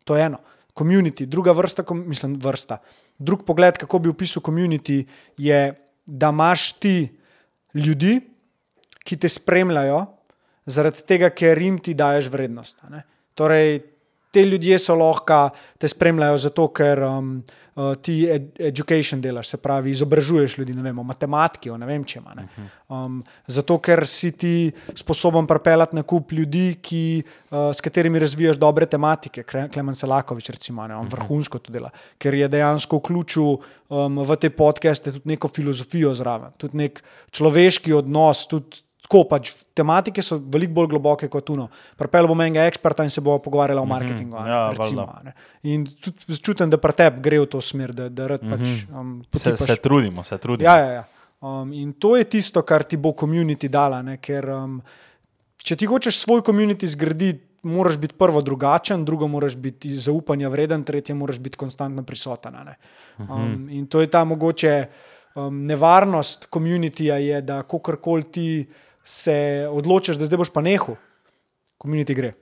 To 0.03 0.15
je 0.15 0.25
eno. 0.25 0.39
Community, 0.73 1.25
druga 1.25 1.51
vrsta, 1.51 1.83
kom- 1.83 2.07
mislim, 2.07 2.39
vrsta. 2.39 2.79
Drug 3.19 3.45
pogled, 3.45 3.77
kako 3.77 3.99
bi 3.99 4.09
opisal 4.09 4.41
community, 4.43 5.05
je, 5.37 5.75
da 6.05 6.29
imaš 6.29 6.73
ti 6.79 7.09
ljudi, 7.73 8.21
ki 9.03 9.17
te 9.17 9.29
spremljajo, 9.29 10.05
zaradi 10.65 11.03
tega, 11.07 11.29
ker 11.29 11.61
jim 11.61 11.79
ti 11.79 11.93
daješ 11.93 12.29
vrednost. 12.29 12.83
ne. 12.89 13.03
Torej, 13.35 13.79
te 14.31 14.45
ljudje 14.45 14.79
so 14.79 14.95
lahko 14.95 15.49
te 15.77 15.89
spremljajo 15.91 16.37
zato, 16.37 16.67
ker 16.75 17.03
um, 17.03 17.33
uh, 17.75 17.91
ti 18.01 18.21
ed 18.31 18.59
education 18.71 19.21
delaš, 19.21 19.51
se 19.53 19.59
pravi, 19.61 19.91
izobražuješ 19.91 20.57
ljudi, 20.57 20.75
ne 20.77 20.85
vem, 20.85 20.99
o 20.99 21.05
matematiki, 21.07 21.69
o 21.69 21.77
ne 21.77 21.87
vem 21.89 22.03
čem. 22.07 22.27
Ne. 22.35 22.47
Um, 22.91 23.19
zato, 23.47 23.77
ker 23.83 24.03
si 24.07 24.31
ti 24.31 24.53
sposoben 24.97 25.47
pripeljati 25.47 25.95
na 25.95 26.03
kup 26.07 26.31
ljudi, 26.35 26.77
ki, 26.81 27.03
uh, 27.23 27.71
s 27.75 27.83
katerimi 27.83 28.19
razvijaš 28.19 28.59
dobre 28.61 28.87
tematike. 28.89 29.43
Klemen 29.43 29.97
Selakovič, 29.97 30.51
recimo, 30.55 30.87
ne, 30.87 30.95
on 30.95 31.11
vrhunsko 31.11 31.59
to 31.59 31.73
dela, 31.73 31.91
ker 32.21 32.37
je 32.37 32.51
dejansko 32.51 33.01
vključil 33.01 33.49
um, 33.51 34.23
v 34.27 34.39
te 34.39 34.51
podcaste 34.53 35.11
tudi 35.11 35.35
neko 35.35 35.51
filozofijo 35.51 36.15
zraven, 36.15 36.55
tudi 36.61 36.85
nek 36.85 37.03
človeški 37.35 37.99
odnos. 37.99 38.47
Tudi 38.51 38.83
Tako 39.11 39.25
pač 39.27 39.49
tematike 39.75 40.23
so 40.23 40.37
veliko 40.39 40.71
bolj 40.77 40.87
globoke 40.87 41.27
kot 41.27 41.43
tuno. 41.43 41.65
Prepel 41.99 42.29
bom 42.31 42.39
enega 42.41 42.63
eksperta 42.63 43.03
in 43.03 43.09
se 43.11 43.19
bomo 43.21 43.41
pogovarjali 43.43 43.81
o 43.81 43.85
marketingu. 43.85 44.37
a 44.39 44.43
ne, 44.43 44.49
ja, 44.49 44.59
recimo, 44.71 45.03
valjda. 45.03 45.17
a 45.19 45.23
ne. 45.23 45.33
In 45.67 45.83
tudi 45.83 46.37
čutim, 46.39 46.69
da 46.71 46.79
pri 46.79 46.95
tebi 46.95 47.19
gre 47.21 47.41
v 47.41 47.49
to 47.51 47.59
smer, 47.61 47.91
da, 47.91 48.07
da 48.07 48.29
rad 48.31 48.39
pač, 48.39 48.87
um, 48.87 49.19
Se, 49.27 49.51
potipaš- 49.51 49.65
se 49.65 49.75
trudimo, 49.75 50.23
se 50.23 50.37
trudimo. 50.37 50.63
Ja, 50.63 50.77
ja, 50.79 50.91
ja. 50.93 51.03
Um, 51.41 51.73
in 51.73 51.91
to 51.93 52.15
je 52.15 52.23
tisto, 52.23 52.61
kar 52.63 52.83
ti 52.83 52.95
bo 52.97 53.11
komunity 53.11 53.67
dala. 53.67 53.99
Ne? 54.01 54.15
Ker 54.17 54.47
um, 54.47 54.79
če 55.57 55.75
ti 55.75 55.85
hočeš 55.91 56.23
svoj 56.23 56.39
komunity 56.41 56.87
zgraditi, 56.87 57.43
moraš 57.63 57.97
biti 57.97 58.15
prvo 58.17 58.41
drugačen, 58.41 59.03
drugo 59.05 59.27
moraš 59.27 59.59
biti 59.59 59.91
zaupanja 59.97 60.49
vreden, 60.49 60.83
tretje 60.83 61.13
moraš 61.15 61.39
biti 61.39 61.57
konstantno 61.57 62.03
prisoten. 62.03 62.53
ne. 62.65 62.77
Um, 63.19 63.67
in 63.69 63.85
to 63.87 64.01
je 64.01 64.07
ta 64.07 64.23
mogoče 64.23 64.87
um, 65.35 65.65
nevarnost 65.65 66.45
komunitija, 66.49 67.17
je, 67.17 67.41
da 67.41 67.63
kakorkoli 67.63 68.23
ti 68.23 68.47
se 69.03 69.67
odločiš, 69.71 70.15
da 70.15 70.25
zdaj 70.25 70.37
boš 70.37 70.53
pa 70.53 70.61
nehal, 70.61 70.95
komunity 71.81 72.15
gre. 72.15 72.33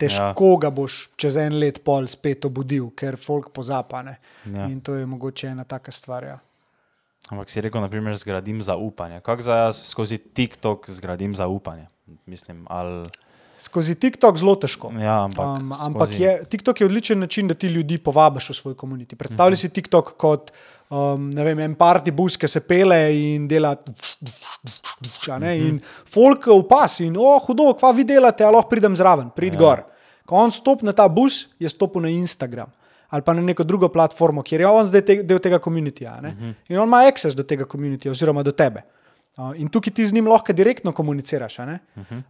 Težko 0.00 0.48
ja. 0.54 0.60
ga 0.66 0.70
boš 0.74 1.10
čez 1.16 1.36
en 1.38 1.58
let 1.62 1.82
pol 1.84 2.08
spet 2.10 2.44
obudil, 2.48 2.90
ker 2.96 3.16
folk 3.20 3.52
pozapane. 3.54 4.16
Ja. 4.44 4.66
In 4.66 4.80
to 4.80 4.96
je 4.98 5.06
mogoče 5.06 5.52
ena 5.54 5.64
taka 5.64 5.92
stvar. 5.94 6.24
Ja. 6.26 6.38
Ampak 7.30 7.50
si 7.50 7.62
rekel, 7.62 7.80
naprimer, 7.80 8.16
zgradim 8.18 8.62
zaupanje. 8.62 9.20
Kako 9.22 9.42
zdaj 9.46 9.60
jaz 9.68 9.82
skozi 9.86 10.18
TikTok 10.18 10.90
zgradim 10.90 11.36
zaupanje? 11.38 11.86
Mislim, 12.26 12.66
ali... 12.66 13.06
Skozi 13.62 13.94
TikTok 13.94 14.40
zelo 14.42 14.56
težko. 14.58 14.90
Ja, 14.98 15.22
ampak 15.24 15.46
Um, 15.46 15.70
skozi- 15.70 15.86
ampak 15.86 16.10
je, 16.18 16.32
TikTok 16.50 16.80
je 16.80 16.86
odličen 16.86 17.20
način, 17.22 17.48
da 17.48 17.54
ti 17.54 17.70
ljudi 17.70 17.98
povabiš 17.98 18.50
v 18.50 18.54
svoj 18.58 18.74
komunit. 18.74 19.14
Predstavljaj 19.18 19.56
si 19.56 19.70
TikTok 19.70 20.16
kot 20.18 20.50
um, 20.92 21.28
ne 21.32 21.46
vem, 21.46 21.62
en 21.64 21.74
party 21.78 22.12
bus, 22.14 22.36
ki 22.36 22.50
se 22.50 22.60
pele 22.60 22.98
in 23.16 23.48
dela. 23.48 23.72
a 25.32 25.38
Ne, 25.40 25.56
in 25.56 25.80
folk 25.82 26.46
upas 26.52 27.00
in 27.02 27.16
oh, 27.18 27.40
hudo, 27.46 27.72
kva 27.78 27.92
vi 27.96 28.04
delate, 28.06 28.44
a 28.44 28.52
lahko 28.52 28.70
pridem 28.70 28.96
zraven, 28.98 29.32
prid 29.34 29.56
ja. 29.56 29.60
gor. 29.64 29.84
Ko 30.28 30.38
on 30.38 30.52
stopi 30.54 30.86
na 30.86 30.94
ta 30.94 31.08
bus, 31.08 31.46
je 31.58 31.68
stopil 31.68 32.04
na 32.04 32.12
Instagram. 32.12 32.70
Ali 33.12 33.24
pa 33.26 33.34
na 33.36 33.42
neko 33.44 33.64
drugo 33.68 33.90
platformo, 33.92 34.44
kjer 34.46 34.62
je 34.64 34.68
on 34.68 34.86
zdaj 34.88 35.02
te, 35.04 35.16
del 35.26 35.40
tega 35.42 35.58
komunitija. 35.58 36.14
Uh 36.18 36.28
-huh. 36.28 36.54
In 36.68 36.78
on 36.78 36.88
ima 36.88 37.02
access 37.06 37.36
do 37.36 37.42
tega 37.42 37.64
komunitija, 37.64 38.12
oziroma 38.12 38.42
do 38.42 38.52
tebe. 38.52 38.82
Uh, 39.32 39.54
in 39.56 39.68
tukaj 39.72 39.94
ti 39.96 40.04
z 40.04 40.12
njim 40.12 40.26
lahko 40.28 40.52
direktno 40.52 40.92
komuniciraš. 40.92 41.58
a 41.58 41.64
ne? 41.66 41.78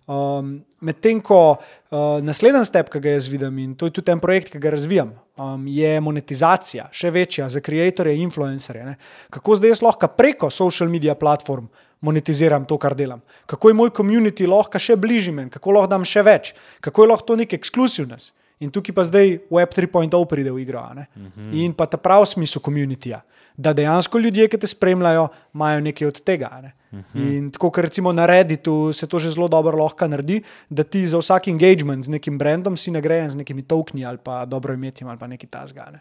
Um, 0.07 0.63
Medtem 0.81 1.21
ko 1.21 1.57
uh, 1.59 2.23
naslednji 2.23 2.65
step, 2.65 2.93
ki 2.95 3.01
ga 3.03 3.15
jaz 3.17 3.27
vidim, 3.27 3.57
in 3.59 3.73
to 3.75 3.87
je 3.87 3.95
tudi 3.97 4.13
en 4.13 4.21
projekt, 4.21 4.53
ki 4.53 4.59
ga 4.63 4.71
razvijam, 4.71 5.11
um, 5.35 5.65
je 5.67 5.97
monetizacija, 6.01 6.87
še 6.95 7.11
večja 7.11 7.49
za 7.49 7.59
ustvarjalce, 7.59 8.15
influencerje. 8.15 8.85
Ne? 8.87 8.95
Kako 9.35 9.57
zdaj 9.59 9.75
jaz 9.75 9.83
lahko 9.83 10.07
preko 10.15 10.51
social 10.51 10.89
media 10.89 11.17
platform 11.19 11.67
monetiziram 12.01 12.65
to, 12.65 12.79
kar 12.79 12.95
delam? 12.95 13.19
Kako 13.47 13.69
je 13.69 13.75
moj 13.75 13.91
komunity 13.91 14.47
lahko 14.47 14.79
še 14.79 14.95
bližje 14.97 15.35
meni, 15.35 15.51
kako 15.51 15.75
lahko 15.75 15.91
dam 15.91 16.05
še 16.05 16.23
več, 16.23 16.53
kako 16.81 17.03
je 17.03 17.09
lahko 17.11 17.27
to 17.27 17.37
nek 17.37 17.53
ekskluzivnost. 17.59 18.31
In 18.63 18.71
tukaj 18.71 18.95
pa 18.95 19.03
zdaj 19.03 19.41
Web 19.51 19.75
3.0 19.75 20.23
pride 20.31 20.53
v 20.55 20.63
igro. 20.63 20.79
a 20.79 20.95
ne? 20.95 21.09
In 21.51 21.75
pa 21.75 21.87
ta 21.91 21.99
pravi 21.99 22.31
smisel 22.31 22.63
komunitija, 22.63 23.25
da 23.59 23.73
dejansko 23.75 24.23
ljudje, 24.23 24.47
ki 24.47 24.63
te 24.63 24.71
spremljajo, 24.71 25.27
imajo 25.51 25.81
nekaj 25.83 26.09
od 26.09 26.23
tega. 26.23 26.47
a 26.47 26.82
Ne? 26.93 27.05
In 27.17 27.51
tako, 27.51 27.71
kot 27.73 27.85
recimo 27.89 28.13
na 28.13 28.27
Redditu 28.29 28.93
se 28.93 29.07
to 29.09 29.19
že 29.19 29.33
zelo 29.33 29.49
dobro 29.49 29.79
lahko 29.81 30.05
naredi, 30.09 30.43
da 30.69 30.85
ti 30.85 31.07
za 31.09 31.19
vsak 31.19 31.49
engagement 31.49 32.05
z 32.05 32.13
nekim 32.13 32.39
brandom 32.39 32.77
si 32.77 32.93
nagrajen 32.93 33.31
z 33.31 33.41
nekimi 33.41 33.63
tokeni 33.63 34.05
ali 34.05 34.19
pa 34.21 34.45
dobro 34.45 34.75
imetjem 34.75 35.09
ali 35.09 35.19
pa 35.19 35.27
nekaj 35.27 35.49
tasga. 35.49 35.89
Ne? 35.93 35.99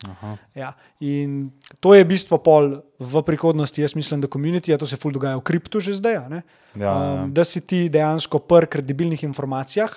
Ja. 0.56 0.74
In 1.00 1.52
to 1.80 1.96
je 1.96 2.04
bistvo 2.06 2.38
pol 2.44 2.84
v 3.00 3.24
prihodnosti. 3.24 3.82
Jaz 3.82 3.96
mislim, 3.96 4.22
da 4.22 4.28
komunitija, 4.28 4.78
to 4.78 4.86
se 4.86 5.00
ful 5.00 5.16
dogaja 5.16 5.40
v 5.40 5.48
kriptu 5.48 5.80
že 5.80 5.96
zdaj. 5.96 6.16
a 6.16 6.28
ne? 6.30 6.42
Ja, 6.76 6.84
ja. 6.84 7.24
Um, 7.24 7.34
da 7.34 7.44
si 7.44 7.62
ti 7.62 7.88
dejansko 7.90 8.40
pri 8.40 8.68
kredibilnih 8.68 9.24
informacijah 9.24 9.92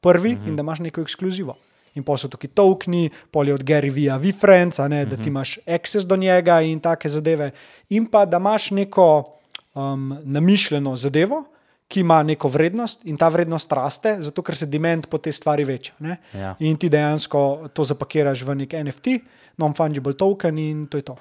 prvi 0.00 0.36
uh 0.36 0.40
-huh. 0.40 0.48
in 0.48 0.56
da 0.56 0.60
imaš 0.60 0.78
neko 0.78 1.00
ekskluzivo. 1.00 1.56
In 1.94 2.02
pa 2.02 2.16
so 2.16 2.28
tukaj 2.28 2.50
tokeni, 2.50 3.10
pol 3.30 3.48
je 3.48 3.54
od 3.54 3.62
Gary 3.64 3.92
Vija, 3.92 4.16
VFriends, 4.16 4.78
uh 4.78 4.84
-huh. 4.84 5.04
da 5.08 5.16
ti 5.16 5.28
imaš 5.28 5.58
access 5.66 6.06
do 6.06 6.16
njega 6.16 6.60
in 6.60 6.80
take 6.80 7.08
zadeve. 7.08 7.50
In 7.88 8.06
pa 8.06 8.26
da 8.26 8.36
imaš 8.36 8.70
neko 8.70 9.38
um, 9.74 10.18
namišljeno 10.24 10.96
zadevo, 10.96 11.44
ki 11.88 12.00
ima 12.00 12.22
neko 12.22 12.48
vrednost 12.48 13.04
in 13.04 13.16
ta 13.16 13.28
vrednost 13.28 13.72
raste, 13.72 14.16
zato 14.24 14.42
ker 14.42 14.56
se 14.56 14.66
demand 14.66 15.06
po 15.06 15.18
te 15.18 15.32
stvari 15.32 15.64
veča. 15.64 15.92
ne. 15.98 16.16
Ja. 16.32 16.54
In 16.58 16.76
ti 16.76 16.88
dejansko 16.88 17.68
to 17.72 17.84
zapakiraš 17.84 18.42
v 18.42 18.54
nek 18.64 18.72
NFT, 18.72 19.20
non-fungible 19.56 20.16
token 20.16 20.58
in 20.58 20.86
to 20.86 20.98
je 20.98 21.02
to. 21.02 21.16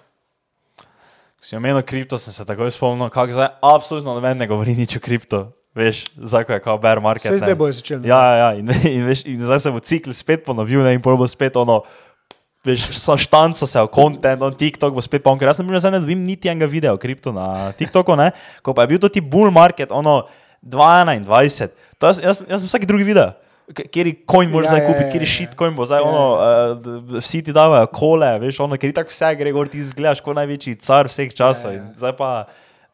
Ko 1.38 1.44
si 1.44 1.56
omenil 1.56 1.84
kripto, 1.84 2.18
sem 2.18 2.34
se 2.34 2.46
takoj 2.46 2.72
spomnil, 2.72 3.10
kako 3.10 3.36
zdaj 3.36 3.50
absolutno 3.62 4.16
noben 4.16 4.38
ne 4.38 4.48
govori 4.48 4.76
nič 4.76 4.98
o 4.98 5.04
kripto. 5.04 5.52
Veš, 5.76 6.06
ko 6.16 6.54
je 6.54 6.60
kao 6.62 6.78
bear 6.78 7.02
market. 7.02 7.34
Zdaj 7.34 7.56
bojo 7.58 7.74
začeli. 7.74 8.08
Ja, 8.08 8.22
ja, 8.22 8.36
ja 8.38 8.50
in, 8.54 8.70
in, 8.70 9.06
veš, 9.10 9.26
in 9.26 9.42
zdaj 9.42 9.60
se 9.60 9.72
bo 9.74 9.82
cikl 9.82 10.14
spet 10.14 10.46
ponovil, 10.46 10.84
ne, 10.86 10.94
in 10.94 11.02
bo 11.02 11.28
spet 11.28 11.58
ono. 11.58 11.82
Veš, 12.64 12.86
so 12.96 13.18
štanco 13.20 13.68
se 13.68 13.82
kontent, 13.92 14.42
on 14.42 14.54
TikTok 14.56 14.94
bo 14.96 15.02
spet 15.04 15.24
poln, 15.24 15.36
ker 15.40 15.50
jaz 15.50 15.58
na 15.60 15.66
primer 15.68 15.82
zdaj 15.84 15.98
ne 15.98 16.00
dobim 16.00 16.22
niti 16.24 16.48
enega 16.48 16.70
videa 16.72 16.94
o 16.96 17.00
kriptu 17.00 17.34
na 17.36 17.74
TikToku, 17.76 18.16
ne, 18.16 18.30
ko 18.64 18.72
pa 18.72 18.86
je 18.86 18.94
bil 18.94 19.02
to 19.04 19.10
ti 19.12 19.20
bull 19.20 19.52
market, 19.52 19.92
ono 19.92 20.22
2021, 20.64 21.74
to 22.00 22.08
jaz, 22.08 22.22
jaz, 22.24 22.44
jaz 22.48 22.64
sem 22.64 22.72
vsak 22.72 22.88
drugi 22.88 23.04
video. 23.10 23.34
Kjer 23.74 24.08
je 24.08 24.16
coin 24.28 24.50
moraš 24.52 24.68
Ja, 24.68 24.72
zdaj 24.74 24.82
ja, 24.82 24.88
kupiti, 24.88 25.06
ja, 25.06 25.12
kjer 25.12 25.24
je 25.24 25.28
ja. 25.28 25.34
shit 25.34 25.60
coin 25.60 25.76
bo 25.76 25.86
zdaj, 25.88 26.04
Ja, 26.04 26.08
ono, 26.08 26.24
uh, 26.40 27.20
vsi 27.20 27.44
ti 27.44 27.56
davajo 27.56 27.88
kole, 27.92 28.32
veš, 28.40 28.60
ono, 28.64 28.80
ker 28.80 28.92
je 28.92 28.96
tako 28.96 29.12
vse 29.12 29.36
gre, 29.40 29.54
gor 29.56 29.72
ti 29.72 29.84
izgledaš 29.84 30.24
kot 30.24 30.36
največji 30.40 30.76
car 30.84 31.12
vseh 31.12 31.36
časov. 31.36 31.72
Ja, 31.76 31.80
ja. 31.80 31.92
Zdaj 32.00 32.16
pa 32.20 32.32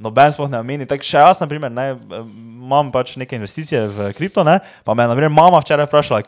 noben 0.02 0.34
sploh 0.34 0.50
ne 0.50 0.62
omeni. 0.62 0.90
Tako 0.90 1.06
še 1.06 1.22
jaz, 1.26 1.42
na 1.42 1.50
primer, 1.50 1.74
ne, 1.74 1.92
imam 2.18 2.90
pač 2.94 3.16
neke 3.22 3.38
investicije 3.38 3.86
v 3.90 4.12
kripto, 4.18 4.46
ne, 4.48 4.60
pa 4.86 4.98
me 4.98 5.06
je, 5.06 5.12
na 5.12 5.18
primer, 5.18 5.34
mama 5.34 5.62
včeraj 5.62 5.90
vprašala, 5.90 6.22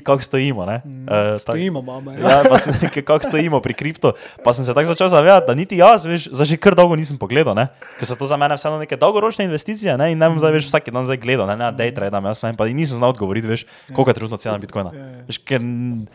kako 0.00 0.20
stojimo. 0.20 0.64
Ne, 0.64 0.82
Eh, 1.04 1.32
tak- 1.32 1.40
Stojimo, 1.40 1.82
mama. 1.82 2.14
Ja. 2.14 2.42
Ja, 2.42 2.58
sem 2.58 2.72
kako 2.96 3.20
stojimo 3.20 3.60
pri 3.60 3.74
kripto. 3.74 4.12
Pa 4.44 4.52
sem 4.52 4.64
se 4.64 4.74
tako 4.74 4.86
začel 4.86 5.08
zavedati, 5.08 5.46
da 5.46 5.54
niti 5.54 5.76
jaz, 5.76 6.04
veš, 6.04 6.28
zdaj 6.28 6.46
že 6.46 6.56
kar 6.56 6.74
dolgo 6.74 6.96
nisem 6.96 7.16
pogledal, 7.16 7.54
ne? 7.54 7.68
ker 7.98 8.04
so 8.04 8.14
to 8.14 8.24
za 8.24 8.36
mene 8.36 8.54
vseeno 8.54 8.78
neke 8.78 8.96
dolgoročne 8.96 9.44
investicije 9.44 9.96
ne? 9.96 10.12
in 10.12 10.18
ne 10.18 10.28
bom 10.28 10.38
zdaj 10.38 10.52
veš, 10.52 10.66
vsak 10.66 10.88
dan 10.88 11.04
zdaj 11.04 11.16
gledal, 11.16 11.46
ne, 11.46 11.56
ne, 11.56 11.68
day 11.70 11.88
tradam, 11.90 12.24
jaz 12.24 12.42
ne, 12.42 12.52
pa 12.52 12.64
nisem 12.66 12.96
znal 12.96 13.10
odgovoriti, 13.10 13.46
veš, 13.46 13.62
koliko 13.88 14.10
je 14.10 14.14
trenutno 14.14 14.36
cena 14.36 14.58
bitcoina. 14.58 14.90
Veš, 15.24 15.38
ker 15.40 15.60
mm, 15.60 16.06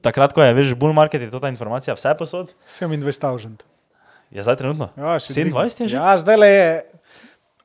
takrat, 0.00 0.32
ko 0.32 0.42
je, 0.42 0.54
veš, 0.54 0.74
bull 0.74 0.92
market, 0.92 1.22
je 1.22 1.30
to 1.30 1.38
ta 1.38 1.48
informacija 1.48 1.94
vse 1.94 2.14
posod, 2.14 2.54
27.000. 2.66 3.62
je 4.30 4.42
zdaj 4.42 4.56
trenutno. 4.56 4.90
Ja, 4.96 5.18
še 5.18 5.34
27 5.34 5.82
je 5.82 5.88
že? 5.88 5.96
Ja, 5.96 6.14
zdaj 6.16 6.36
le 6.36 6.48
je. 6.48 6.70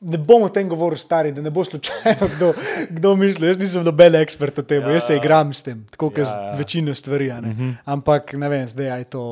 Ne 0.05 0.19
bom 0.19 0.43
o 0.43 0.49
tem 0.49 0.67
govoril, 0.69 0.97
stari, 0.97 1.31
da 1.31 1.41
ne 1.41 1.49
bo 1.49 1.63
slučajno 1.65 2.27
kdo, 2.29 2.51
kdo 2.91 3.15
misli. 3.15 3.47
Jaz 3.47 3.57
nisem 3.57 3.81
noben 3.81 4.15
ekspert 4.15 4.59
o 4.59 4.63
tem, 4.63 4.83
ja, 4.83 4.91
jaz 4.91 5.07
se 5.07 5.15
igram 5.15 5.49
s 5.49 5.61
tem, 5.61 5.79
tako 5.89 6.09
kot 6.09 6.19
Ja, 6.19 6.25
ja, 6.25 6.51
večino 6.55 6.93
stvari. 6.93 7.31
a 7.31 7.39
ne. 7.41 7.49
Mhm. 7.49 7.69
Ampak 7.85 8.33
ne 8.33 8.49
vem, 8.49 8.67
zdaj 8.67 8.91
je 8.95 9.07
to 9.09 9.23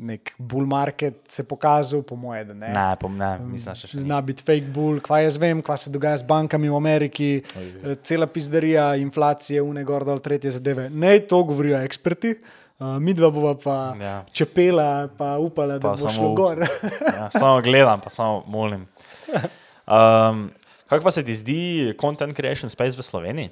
nek 0.00 0.32
bull 0.38 0.64
market 0.66 1.18
se 1.28 1.44
pokazal, 1.44 2.00
po 2.02 2.16
moje, 2.16 2.44
da 2.44 2.54
ne. 2.54 2.68
Ne, 2.68 2.86
pom, 2.96 3.16
ne, 3.16 3.34
mislim, 3.42 3.74
še 3.74 3.86
še. 3.86 3.98
Zna 3.98 4.20
biti 4.22 4.42
fake 4.42 4.72
bull, 4.72 5.00
kva 5.00 5.20
jaz 5.20 5.36
vem, 5.36 5.60
kva 5.60 5.76
se 5.76 5.90
dogaja 5.90 6.16
z 6.16 6.24
bankami 6.24 6.68
v 6.68 6.76
Ameriki, 6.76 7.28
eh, 7.36 7.94
cela 8.00 8.26
pizderija, 8.26 8.94
inflacije, 8.96 9.60
une 9.62 9.84
gor 9.84 10.04
dol, 10.04 10.18
tretje 10.20 10.52
zadeve. 10.52 10.88
Ne, 10.90 11.18
to 11.20 11.42
govorijo 11.44 11.82
eksperti. 11.82 12.38
Uh, 12.78 12.94
mi 12.96 13.10
dva 13.12 13.26
bova 13.28 13.56
pa 13.58 13.94
Ja. 13.98 14.22
čepela, 14.32 15.08
pa 15.10 15.34
upala, 15.36 15.76
da 15.76 15.82
Pa 15.82 15.88
bo 15.90 15.96
samo 15.98 16.12
šlo 16.12 16.28
gor. 16.32 16.60
Ja, 17.02 17.26
samo 17.30 17.60
gledam, 17.60 18.00
pa 18.00 18.08
samo 18.08 18.44
molim. 18.46 18.86
Um, 19.88 20.50
kako 20.88 21.04
pa 21.04 21.10
se 21.10 21.24
ti 21.24 21.34
zdi 21.34 21.94
content 22.00 22.36
creation 22.36 22.70
space 22.70 22.96
v 22.96 23.02
Sloveniji? 23.02 23.50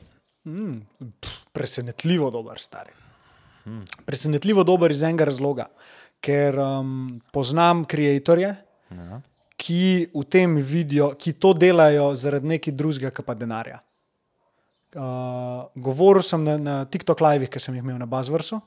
Presenetljivo 1.52 2.30
dober, 2.30 2.58
stari. 2.60 2.92
Presenetljivo 4.06 4.62
dober 4.64 4.90
iz 4.90 5.02
enega 5.02 5.24
razloga, 5.26 5.66
ker 6.22 6.58
um, 6.58 7.20
poznam 7.32 7.82
ustvarjalce, 7.82 8.62
Ja. 8.86 9.18
ki 9.58 10.06
v 10.14 10.22
tem 10.30 10.52
vidijo, 10.62 11.08
ki 11.18 11.32
to 11.32 11.50
delajo 11.52 12.12
zaradi 12.14 12.46
nekaj 12.46 12.72
drugega, 12.72 13.10
kot 13.10 13.26
pa 13.26 13.34
denarja. 13.34 13.80
Uh, 14.94 15.66
govoril 15.74 16.22
sem 16.22 16.44
na, 16.44 16.54
na 16.56 16.74
TikTok 16.86 17.20
livih, 17.20 17.50
ki 17.50 17.58
sem 17.60 17.74
jih 17.74 17.82
imel 17.82 17.98
na 17.98 18.06
Buzzwordu. 18.06 18.60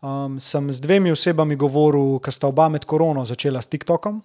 Um, 0.00 0.38
sem 0.38 0.70
z 0.72 0.80
dvemi 0.80 1.10
osebami 1.10 1.56
govoril, 1.58 2.20
ki 2.22 2.30
sta 2.30 2.46
oba 2.46 2.68
med 2.70 2.86
korono 2.86 3.24
začela 3.26 3.58
s 3.58 3.66
TikTokom. 3.66 4.22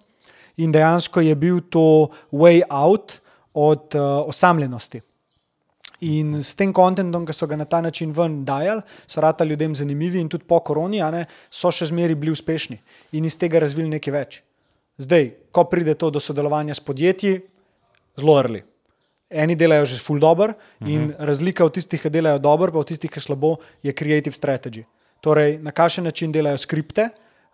In 0.56 0.72
dejansko 0.72 1.20
je 1.20 1.34
bil 1.34 1.60
to 1.70 2.10
way 2.32 2.62
out 2.68 3.20
od 3.54 3.94
uh, 3.94 4.28
osamljenosti. 4.28 5.00
In 6.02 6.40
s 6.42 6.56
tem 6.58 6.72
kontentom, 6.74 7.22
ki 7.26 7.34
so 7.36 7.46
ga 7.46 7.56
na 7.56 7.64
ta 7.64 7.78
način 7.80 8.10
ven 8.12 8.40
dajali, 8.44 8.82
so 9.06 9.22
rata 9.22 9.44
ljudem 9.44 9.74
zanimivi 9.74 10.20
in 10.20 10.28
tudi 10.28 10.44
po 10.48 10.58
koroni, 10.60 10.98
ne, 11.14 11.26
so 11.50 11.70
še 11.70 11.86
zmeraj 11.92 12.18
bili 12.18 12.34
uspešni 12.34 12.80
in 13.12 13.28
iz 13.28 13.36
tega 13.38 13.62
razvili 13.62 13.92
nekaj 13.92 14.12
več. 14.12 14.40
Zdaj, 14.98 15.30
ko 15.54 15.64
pride 15.70 15.94
to 15.94 16.10
do 16.10 16.20
sodelovanja 16.20 16.74
s 16.74 16.82
podjetji, 16.82 17.38
zelo 18.18 18.34
early. 18.40 18.64
Eni 19.30 19.54
delajo 19.56 19.86
že 19.86 20.02
full 20.02 20.20
dobro 20.20 20.52
in 20.80 21.08
-huh. 21.08 21.14
razlika 21.18 21.64
od 21.64 21.74
tistih, 21.74 22.02
ki 22.02 22.10
delajo 22.10 22.38
dobro, 22.38 22.72
pa 22.72 22.78
od 22.78 22.86
tistih, 22.86 23.10
ki 23.10 23.20
slabo, 23.20 23.56
je 23.82 23.92
creative 23.92 24.34
strategy. 24.34 24.84
Torej, 25.20 25.58
na 25.58 25.70
kakšen 25.70 26.04
način 26.04 26.32
delajo 26.32 26.58
skripte, 26.58 27.08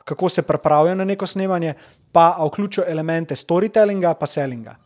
kako 0.05 0.28
se 0.28 0.42
pripravijo 0.42 0.94
na 0.94 1.05
neko 1.05 1.26
snemanje, 1.26 1.74
pa 2.12 2.36
vključijo 2.46 2.84
elemente 2.88 3.36
storytellinga, 3.36 4.14
pa 4.14 4.26
sellinga. 4.26 4.76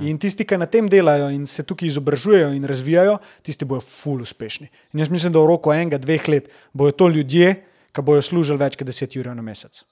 In 0.00 0.16
tisti, 0.18 0.46
ki 0.48 0.56
na 0.56 0.66
tem 0.66 0.86
delajo 0.88 1.28
in 1.34 1.44
se 1.46 1.62
tukaj 1.62 1.90
izobražujejo 1.90 2.54
in 2.56 2.64
razvijajo, 2.64 3.18
tisti 3.44 3.66
bodo 3.68 3.84
ful 3.84 4.22
uspešni. 4.24 4.70
In 4.94 5.02
jaz 5.02 5.10
mislim, 5.12 5.32
da 5.32 5.42
v 5.42 5.50
roku 5.50 5.74
enega, 5.74 5.98
dveh 6.00 6.28
let 6.28 6.48
bodo 6.72 6.94
to 6.96 7.08
ljudje, 7.08 7.50
ki 7.92 8.02
bodo 8.02 8.22
služili 8.24 8.58
več 8.58 8.78
kot 8.80 8.88
10 8.88 9.18
ur 9.20 9.28
na 9.36 9.44
mesec. 9.44 9.82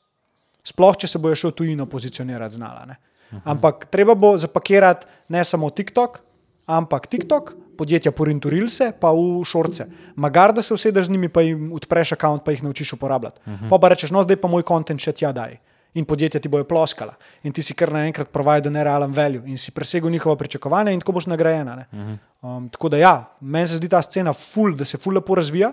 Sploh, 0.64 0.96
če 0.96 1.10
se 1.10 1.20
bojo 1.20 1.36
šel 1.36 1.52
tujino 1.58 1.86
pozicionirati 1.90 2.56
znala. 2.56 2.86
Ne? 2.88 2.96
Ampak 3.44 3.86
treba 3.92 4.14
bo 4.14 4.36
zapakirati 4.38 5.06
ne 5.28 5.44
samo 5.44 5.70
TikTok, 5.70 6.20
ampak 6.66 7.06
TikTok, 7.12 7.52
podjetja 7.76 8.12
Porinturilse, 8.12 8.92
pa 9.00 9.10
v 9.12 9.42
šorce. 9.48 9.88
Magar, 10.16 10.54
da 10.54 10.62
se 10.62 10.74
usedeš 10.74 11.08
z 11.08 11.12
njimi, 11.12 11.28
pa 11.28 11.42
jim 11.44 11.72
odpreš 11.72 12.14
račun, 12.16 12.40
pa 12.44 12.52
jih 12.54 12.62
naučiš 12.62 12.92
uporabljati. 12.92 13.40
Uh 13.44 13.52
-huh. 13.52 13.68
Pa 13.70 13.78
pa 13.78 13.88
rečeš, 13.88 14.10
no 14.10 14.22
zdaj 14.22 14.36
pa 14.36 14.48
moj 14.48 14.62
kontent 14.62 15.00
še 15.00 15.12
tja 15.12 15.32
daj. 15.32 15.58
In 15.94 16.04
podjetja 16.08 16.40
ti 16.40 16.48
bojo 16.48 16.64
ploskala. 16.64 17.14
In 17.44 17.52
ti 17.52 17.62
si 17.62 17.74
kar 17.74 17.92
naenkrat 17.92 18.30
provajdal 18.32 18.72
nerealen 18.72 19.12
value 19.12 19.42
in 19.46 19.58
si 19.58 19.74
presegel 19.76 20.10
njihova 20.10 20.36
pričakovanja, 20.36 20.92
in 20.92 21.00
tako 21.00 21.12
boš 21.12 21.26
nagrajena. 21.26 21.84
Uh 21.92 21.98
-huh. 21.98 22.18
um, 22.40 22.68
tako 22.68 22.88
da 22.88 22.96
ja, 22.96 23.36
meni 23.40 23.66
se 23.66 23.76
zdi 23.76 23.88
ta 23.88 24.02
scena 24.02 24.32
ful, 24.32 24.74
da 24.76 24.84
se 24.84 24.98
ful 24.98 25.14
lepo 25.14 25.34
razvija. 25.34 25.72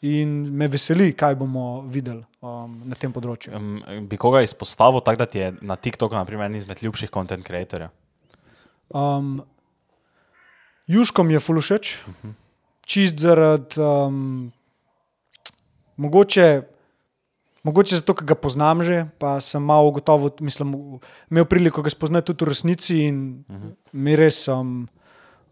in 0.00 0.28
me 0.52 0.68
veseli, 0.68 1.12
kaj 1.16 1.34
bomo 1.34 1.80
videli 1.88 2.22
um, 2.44 2.80
na 2.84 2.98
tem 2.98 3.12
področju. 3.12 3.54
Um, 3.56 4.08
bi 4.08 4.18
koga 4.20 4.42
izpostavil 4.44 5.00
tako, 5.00 5.22
da 5.24 5.26
ti 5.26 5.38
je 5.40 5.52
na 5.64 5.76
TikToku, 5.76 6.14
naprimer, 6.14 6.50
en 6.50 6.58
izmed 6.60 6.82
ljubših 6.84 7.10
content 7.14 7.46
creatorjev? 7.46 7.88
Um, 8.94 9.40
Juško 10.86 11.24
mi 11.24 11.34
je 11.34 11.40
fulušeč, 11.42 11.92
čist 12.86 13.18
zaradi. 13.18 13.80
Um, 13.82 14.52
mogoče, 15.96 16.62
mogoče 17.66 17.98
zato, 18.00 18.14
ker 18.16 18.28
ga 18.30 18.36
poznam 18.38 18.84
že, 18.86 19.04
pa 19.20 19.36
sem 19.44 19.62
malo 19.62 19.90
gotovo, 19.96 20.30
mislim, 20.40 20.74
imel 21.30 21.48
priliko 21.50 21.82
ga 21.82 21.90
spoznati 21.92 22.30
tudi 22.30 22.46
v 22.46 22.52
resnici 22.52 23.00
in 23.08 23.18
mi 23.92 24.16
res. 24.18 24.44
Um, 24.52 24.86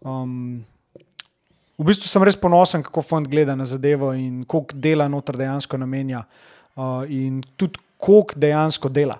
um, 0.01 0.63
v 1.75 1.87
bistvu 1.89 2.07
sem 2.07 2.23
res 2.23 2.39
ponosen, 2.39 2.83
kako 2.85 3.03
fond 3.03 3.27
gleda 3.27 3.55
na 3.59 3.67
zadevo 3.67 4.13
in 4.15 4.43
koliko 4.47 4.79
dela 4.79 5.09
noter 5.11 5.37
dejansko 5.39 5.79
namenja, 5.81 6.23
uh, 6.79 7.03
in 7.11 7.43
tudi 7.59 7.81
koliko 7.99 8.39
dejansko 8.39 8.89
dela. 8.89 9.19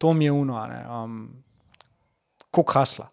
To 0.00 0.14
mi 0.16 0.24
je 0.26 0.32
uno, 0.32 0.58
ne, 0.66 0.80
um, 0.88 1.18
koliko 2.50 2.78
hasla. 2.80 3.08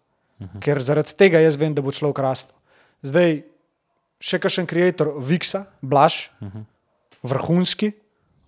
Ker 0.64 0.80
zaradi 0.80 1.12
tega 1.20 1.40
jaz 1.42 1.58
vem, 1.60 1.74
da 1.76 1.84
bo 1.84 1.92
človek 1.92 2.22
rastel. 2.24 2.56
Zdaj, 3.04 3.42
še 4.20 4.38
kakšen 4.40 4.64
ustvarjalec, 4.64 5.02
Viksa, 5.20 5.66
Blaž, 5.84 6.30
vrhunski, 7.20 7.92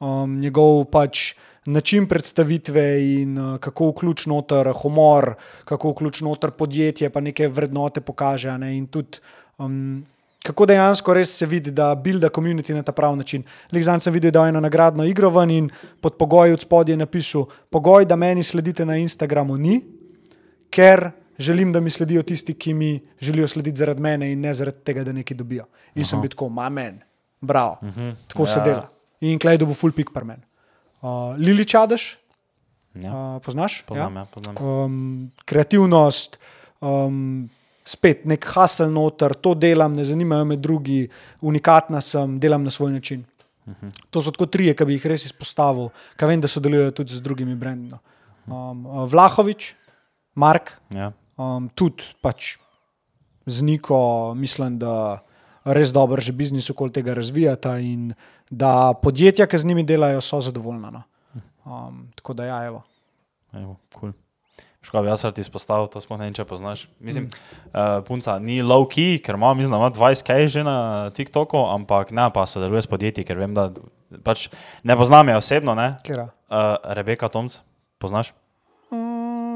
um, 0.02 0.38
njegov 0.40 0.84
pač 0.90 1.32
način 1.66 2.08
predstavitve 2.10 2.86
in 3.22 3.38
uh, 3.38 3.58
kako 3.62 3.92
vključ 3.92 4.26
noter 4.26 4.72
humor, 4.82 5.34
kako 5.64 5.92
vključ 5.94 6.20
noter 6.26 6.50
podjetje, 6.50 7.10
pa 7.10 7.20
neke 7.20 7.48
vrednote 7.48 8.00
pokaže. 8.00 8.58
Ne, 8.58 8.74
in 8.76 8.86
tudi 8.86 9.22
um, 9.58 10.02
kako 10.42 10.66
dejansko 10.66 11.14
res 11.14 11.36
se 11.38 11.46
vidi, 11.46 11.70
da 11.70 11.94
builda 11.94 12.28
komunity 12.28 12.74
na 12.74 12.82
ta 12.82 12.92
pravi 12.92 13.16
način. 13.16 13.44
Lizan 13.72 14.00
sem 14.00 14.12
videl, 14.12 14.30
da 14.34 14.44
je 14.44 14.54
eno 14.54 14.60
nagradno 14.60 15.04
igro 15.06 15.30
ven 15.30 15.50
in 15.50 15.70
pod 16.00 16.16
pogoji 16.18 16.52
od 16.52 16.60
spodaj 16.60 16.92
je 16.92 16.96
napisal: 16.96 17.46
Pogoj, 17.70 18.04
da 18.04 18.16
meni 18.16 18.42
sledite 18.42 18.86
na 18.86 18.96
Instagramu, 18.96 19.56
ni, 19.56 19.80
ker 20.70 21.10
želim, 21.38 21.72
da 21.72 21.80
mi 21.80 21.90
sledijo 21.90 22.22
tisti, 22.22 22.54
ki 22.54 22.74
mi 22.74 23.00
želijo 23.20 23.48
slediti 23.48 23.78
zaradi 23.78 24.02
mene 24.02 24.32
in 24.32 24.40
ne 24.40 24.54
zaradi 24.54 24.84
tega, 24.84 25.04
da 25.04 25.12
nekaj 25.12 25.36
dobijo. 25.36 25.64
In 25.94 26.02
Aha. 26.02 26.08
sem 26.10 26.20
bil 26.20 26.30
tako, 26.30 26.48
mamen, 26.48 27.00
bravo, 27.40 27.78
uh 27.82 27.88
-huh. 27.88 28.14
tako 28.28 28.42
ja. 28.42 28.46
se 28.46 28.60
dela. 28.60 28.88
In 29.22 29.38
klej 29.38 29.58
bo 29.62 29.74
full 29.74 29.94
pik 29.94 30.10
par 30.12 30.24
men. 30.26 30.42
Uh, 31.02 31.34
Lili 31.38 31.64
Čadež, 31.64 32.18
Ja. 32.94 33.08
uh, 33.08 33.40
poznaš? 33.40 33.82
Poznam, 33.88 34.16
ja, 34.16 34.24
poznam. 34.28 34.54
Um, 34.60 35.30
kreativnost, 35.48 36.36
um, 36.84 37.48
spet 37.84 38.26
nek 38.28 38.44
hasel 38.52 38.90
noter, 38.92 39.32
to 39.34 39.54
delam, 39.54 39.94
ne 39.96 40.04
zanimajo 40.04 40.44
me 40.44 40.56
drugi, 40.56 41.08
unikatna 41.40 42.00
sem, 42.04 42.36
delam 42.38 42.64
na 42.64 42.70
svoj 42.70 42.92
način. 42.92 43.24
Uh 43.66 43.72
-huh. 43.74 43.90
To 44.10 44.22
so 44.22 44.30
tako 44.30 44.46
trije, 44.46 44.74
ki 44.76 44.84
bi 44.84 44.92
jih 44.92 45.06
res 45.06 45.24
izpostavil, 45.24 45.88
ki 46.18 46.24
vem, 46.26 46.40
da 46.40 46.48
sodelujejo 46.48 46.90
tudi 46.90 47.14
z 47.14 47.20
drugimi 47.22 47.54
brendi. 47.54 47.90
no. 47.90 47.98
Um, 48.46 48.86
uh, 48.86 49.10
Vlahovič, 49.10 49.74
Mark, 50.34 50.72
Ja. 50.94 51.12
um, 51.38 51.68
tudi 51.74 52.02
pač 52.20 52.58
z 53.46 53.62
Niko, 53.62 54.34
mislim, 54.34 54.78
da 54.78 55.22
res 55.64 55.92
dobro 55.92 56.20
že 56.20 56.32
biznis 56.32 56.70
okoli 56.70 56.92
tega 56.92 57.14
razvijata 57.14 57.78
in 57.78 58.12
da 58.50 58.92
podjetja, 59.02 59.46
ki 59.46 59.58
z 59.58 59.64
njimi 59.64 59.84
delajo, 59.86 60.20
so 60.20 60.40
zadovoljna. 60.40 60.90
No. 60.90 61.02
Um, 61.64 62.08
tako 62.14 62.34
da, 62.34 62.44
ja, 62.44 62.64
evo. 62.66 62.82
Evo, 63.52 63.76
cool. 63.98 64.12
Škoda, 64.82 65.12
jaz 65.12 65.22
rad 65.24 65.38
izpostavil, 65.38 65.86
to 65.86 66.00
sploh 66.02 66.18
ne 66.18 66.26
vem, 66.26 66.34
če 66.34 66.44
poznaš. 66.44 66.88
Mislim, 66.98 67.28
mm. 67.28 67.52
uh, 67.70 68.00
punca 68.06 68.34
ni 68.42 68.58
low 68.66 68.82
key, 68.90 69.20
ker 69.22 69.38
ima, 69.38 69.52
mislim, 69.54 69.78
ima 69.78 69.92
20 69.94 70.26
kaj 70.26 70.48
že 70.50 70.64
na 70.66 70.76
TikToku, 71.14 71.60
ampak 71.70 72.10
ne 72.10 72.26
pa 72.34 72.46
sodeluje 72.50 72.82
s 72.82 72.90
podjetji, 72.90 73.24
ker 73.28 73.38
vem, 73.38 73.54
da 73.54 73.68
pač 74.26 74.48
ne 74.82 74.96
poznam 74.98 75.30
je 75.30 75.38
osebno, 75.38 75.76
ne. 75.78 75.92
Kera? 76.02 76.26
Uh, 76.50 76.74
Rebeka 76.98 77.30
Tomc, 77.30 77.60
poznaš? 78.02 78.34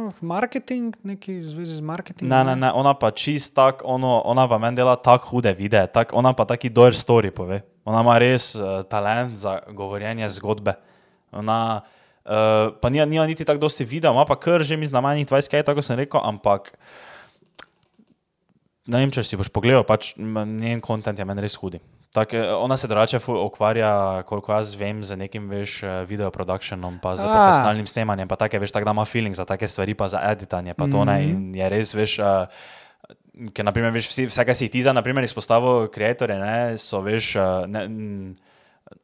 Uh, 0.07 0.14
marketing, 0.22 0.94
neki 1.02 1.40
v 1.40 1.46
zvezi 1.46 1.76
z 1.78 1.82
marketingom. 1.82 2.30
Ne, 2.30 2.44
ne, 2.44 2.54
ne, 2.57 2.70
ona 2.70 2.94
pa 2.94 3.11
čist 3.11 3.54
tak, 3.54 3.82
ono, 3.82 4.22
ona 4.22 4.46
pa 4.46 4.59
meni 4.62 4.78
dela 4.78 4.94
tako 4.96 5.36
hude 5.36 5.50
videe, 5.59 5.86
tak, 5.90 6.14
ona 6.14 6.30
pa 6.32 6.46
taki 6.46 6.70
dober 6.70 6.94
story 6.94 7.34
pove. 7.34 7.62
Ona 7.86 8.02
ima 8.07 8.14
res 8.18 8.54
uh, 8.54 8.82
talent 8.86 9.38
za 9.38 9.59
govorjenje 9.70 10.28
zgodbe. 10.38 10.76
Ona, 11.34 11.82
uh, 12.24 12.74
pa 12.78 12.90
nima, 12.90 13.07
nima 13.07 13.26
niti 13.26 13.44
tako 13.44 13.66
dosti 13.66 13.84
videa, 13.84 14.14
ima 14.14 14.24
pa 14.24 14.38
kar 14.38 14.62
že 14.62 14.78
mi 14.78 14.86
znamenih 14.86 15.26
20 15.26 15.50
kaj, 15.50 15.66
tako 15.66 15.82
sem 15.82 15.98
rekel, 15.98 16.22
ampak 16.22 16.74
ne 18.87 19.03
vem, 19.03 19.12
če 19.12 19.24
si 19.26 19.39
boš 19.39 19.51
pogledal, 19.55 19.84
pač 19.87 20.14
njen 20.16 20.80
kontent 20.84 21.18
je 21.18 21.26
meni 21.28 21.45
res 21.45 21.57
hudi. 21.61 21.80
Tak, 22.16 22.32
eh, 22.32 22.55
ona 22.55 22.76
se 22.76 22.89
drugače 22.89 23.18
ful 23.20 23.37
ukvarja, 23.43 24.22
koliko 24.26 24.55
jaz 24.55 24.72
vem, 24.78 25.03
z 25.05 25.18
nekim 25.20 25.51
veš, 25.53 25.82
eh, 25.82 26.05
video 26.09 26.30
produkcijom, 26.30 26.99
pa 27.03 27.16
z 27.16 27.24
A. 27.24 27.28
profesionalnim 27.28 27.87
snemanjem, 27.87 28.28
pa 28.28 28.37
take, 28.37 28.59
veš, 28.59 28.72
tako 28.72 28.89
da 28.89 28.97
ima 28.97 29.05
feeling 29.05 29.37
za 29.37 29.45
take 29.45 29.68
stvari, 29.68 29.95
pa 29.95 30.09
za 30.09 30.22
editanje, 30.24 30.74
pa 30.74 30.89
to 30.89 31.05
ne. 31.05 31.22
In 31.24 31.55
je 31.55 31.68
res, 31.68 31.93
veš, 31.95 32.18
uh, 32.18 32.49
ker 33.53 33.64
naprimer, 33.64 33.93
veš, 33.93 34.09
vsi, 34.09 34.26
vse, 34.30 34.45
kar 34.49 34.57
si 34.57 34.70
ti 34.72 34.80
za, 34.80 34.95
naprimer, 34.97 35.24
izpostavil, 35.24 35.91
ustvarjalce, 35.91 36.39
ne, 36.41 36.78
so, 36.78 37.03
veš, 37.05 37.37
uh, 37.37 37.66
ne, 37.68 37.84
mm, 37.89 38.37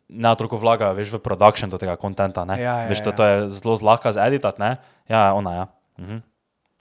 ne 0.08 0.34
toliko 0.36 0.56
vlagajo, 0.56 0.96
veš, 0.96 1.12
v 1.12 1.20
produkcijo 1.20 1.68
do 1.68 1.76
tega 1.76 1.96
kontenta, 2.00 2.46
ne. 2.48 2.56
Ja, 2.56 2.86
ja, 2.86 2.88
veš, 2.88 3.04
to, 3.04 3.12
ja. 3.12 3.16
to 3.16 3.24
je 3.28 3.48
zelo 3.60 3.76
zlahka 3.76 4.12
zeditati, 4.12 4.60
ne. 4.62 4.76
Ja, 5.08 5.34
ona, 5.34 5.54
ja. 5.54 5.66
Mhm. 6.00 6.24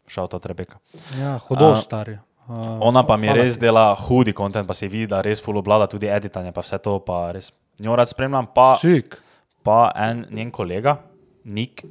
Šel 0.08 0.28
to 0.28 0.40
Rebeka. 0.44 0.80
Ja, 1.20 1.40
hudo 1.40 1.72
A, 1.72 1.76
stari. 1.76 2.20
Uh, 2.48 2.82
Ona 2.82 3.04
pa 3.08 3.16
mi 3.18 3.30
res 3.30 3.56
dela 3.62 3.92
hudi 3.96 4.34
kontent, 4.34 4.68
pa 4.68 4.74
se 4.74 4.88
vidi, 4.90 5.08
da 5.08 5.22
res 5.22 5.40
full 5.44 5.60
oblada 5.62 5.88
tudi 5.88 6.10
editanje, 6.10 6.52
pa 6.52 6.64
vse 6.66 6.80
to, 6.82 6.98
pa 7.06 7.30
res 7.36 7.52
njo 7.82 7.96
rad 7.96 8.10
spremljam, 8.10 8.48
pa, 8.56 8.74
Sik. 8.82 9.16
pa 9.64 9.92
en 9.96 10.26
njen 10.32 10.52
kolega, 10.52 10.98
Nik, 11.44 11.86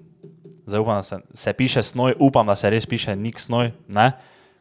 zdaj 0.67 0.83
upam, 0.83 0.99
da 1.01 1.03
se, 1.03 1.17
se 1.35 1.53
piše 1.53 1.83
snoj, 1.83 2.15
upam, 2.23 2.47
da 2.47 2.55
se 2.59 2.71
res 2.71 2.87
piše 2.87 3.17
Nik 3.17 3.41
snoj, 3.41 3.73
ne, 3.89 4.11